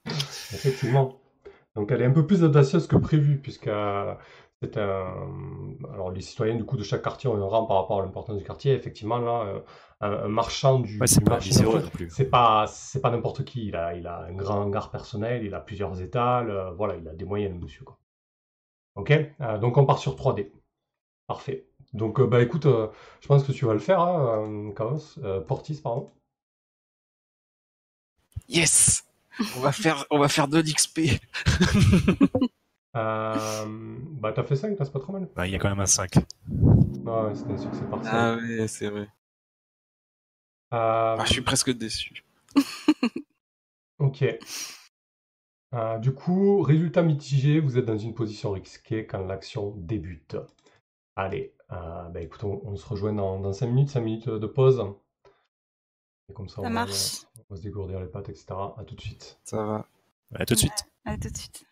Effectivement. 0.06 1.20
Donc 1.76 1.92
elle 1.92 2.00
est 2.00 2.06
un 2.06 2.10
peu 2.12 2.26
plus 2.26 2.42
audacieuse 2.42 2.86
que 2.86 2.96
prévu, 2.96 3.36
puisque 3.38 3.68
euh, 3.68 4.14
c'est 4.62 4.78
un... 4.78 5.28
Alors 5.92 6.10
les 6.10 6.22
citoyens 6.22 6.54
du 6.54 6.64
coup 6.64 6.78
de 6.78 6.82
chaque 6.82 7.02
quartier 7.02 7.28
ont 7.28 7.36
un 7.36 7.44
rang 7.44 7.66
par 7.66 7.76
rapport 7.76 8.00
à 8.00 8.02
l'importance 8.02 8.38
du 8.38 8.44
quartier. 8.44 8.72
Effectivement, 8.72 9.18
là, 9.18 9.44
euh, 10.02 10.24
un, 10.24 10.28
marchand 10.28 10.80
du, 10.80 10.98
Ouais, 10.98 11.06
c'est 11.06 11.22
pas 11.22 11.38
c'est 12.08 12.30
pas, 12.30 12.66
c'est 12.66 13.02
pas 13.02 13.10
n'importe 13.10 13.44
qui. 13.44 13.66
Il 13.66 13.76
a, 13.76 13.94
il 13.94 14.06
a 14.06 14.20
un 14.22 14.32
grand 14.32 14.62
hangar 14.62 14.90
personnel, 14.90 15.44
il 15.44 15.54
a 15.54 15.60
plusieurs 15.60 16.00
étals, 16.00 16.72
voilà, 16.78 16.96
il 16.96 17.06
a 17.06 17.12
des 17.12 17.26
moyens, 17.26 17.54
monsieur. 17.60 17.84
Quoi. 17.84 17.98
Ok 18.94 19.10
Euh, 19.40 19.58
Donc 19.58 19.76
on 19.76 19.84
part 19.84 19.98
sur 19.98 20.14
3D. 20.14 20.50
Parfait. 21.26 21.66
Donc 21.94 22.20
euh, 22.20 22.26
bah 22.26 22.42
écoute, 22.42 22.66
euh, 22.66 22.88
je 23.20 23.28
pense 23.28 23.44
que 23.44 23.52
tu 23.52 23.64
vas 23.66 23.72
le 23.74 23.78
faire, 23.78 24.00
hein, 24.00 24.46
euh, 24.46 24.72
Chaos, 24.72 25.18
euh, 25.24 25.40
Portis, 25.40 25.80
pardon. 25.82 26.10
Yes 28.48 29.04
On 29.56 29.60
va 29.60 29.72
faire, 29.72 30.04
on 30.10 30.18
va 30.18 30.28
faire 30.28 30.48
2 30.48 30.62
d'XP. 30.62 31.00
Euh, 32.94 33.64
bah 34.20 34.32
t'as 34.34 34.44
fait 34.44 34.56
5, 34.56 34.78
là, 34.78 34.84
c'est 34.84 34.92
pas 34.92 35.00
trop 35.00 35.12
mal. 35.14 35.28
Bah, 35.34 35.46
il 35.46 35.52
y 35.52 35.56
a 35.56 35.58
quand 35.58 35.70
même 35.70 35.80
un 35.80 35.86
5. 35.86 36.10
Ah 37.06 37.24
ouais, 37.26 37.34
c'était 37.34 37.52
un 37.52 37.58
succès 37.58 37.84
partiel. 37.90 38.12
Ah 38.14 38.36
ouais, 38.36 38.68
c'est 38.68 38.88
vrai. 38.90 39.08
Euh, 40.74 41.16
Ah, 41.18 41.24
je 41.24 41.32
suis 41.32 41.42
presque 41.42 41.70
déçu. 41.70 42.24
Ok. 43.98 44.24
Euh, 45.74 45.98
du 45.98 46.12
coup, 46.12 46.60
résultat 46.62 47.02
mitigé, 47.02 47.60
vous 47.60 47.78
êtes 47.78 47.84
dans 47.86 47.96
une 47.98 48.14
position 48.14 48.50
risquée 48.52 49.06
quand 49.06 49.24
l'action 49.26 49.72
débute. 49.76 50.36
Allez, 51.16 51.54
euh, 51.72 52.08
bah 52.10 52.20
écoute, 52.20 52.44
on, 52.44 52.60
on 52.64 52.76
se 52.76 52.86
rejoint 52.86 53.12
dans, 53.12 53.38
dans 53.40 53.52
5 53.52 53.66
minutes, 53.66 53.90
5 53.90 54.00
minutes 54.00 54.28
de 54.28 54.46
pause. 54.46 54.84
Et 56.28 56.32
comme 56.32 56.48
ça, 56.48 56.60
on, 56.60 56.64
Ça 56.64 56.68
va, 56.68 56.74
marche. 56.74 57.24
on 57.50 57.54
va 57.54 57.56
se 57.56 57.62
dégourdir 57.62 58.00
les 58.00 58.06
pattes, 58.06 58.28
etc. 58.28 58.46
À 58.76 58.84
tout 58.86 58.94
de 58.94 59.00
suite. 59.00 59.38
Ça 59.44 59.64
va. 59.64 59.86
À 60.34 60.44
tout 60.46 60.54
de 60.54 60.58
suite. 60.58 60.86
À 61.04 61.16
tout 61.18 61.28
de 61.30 61.36
suite. 61.36 61.64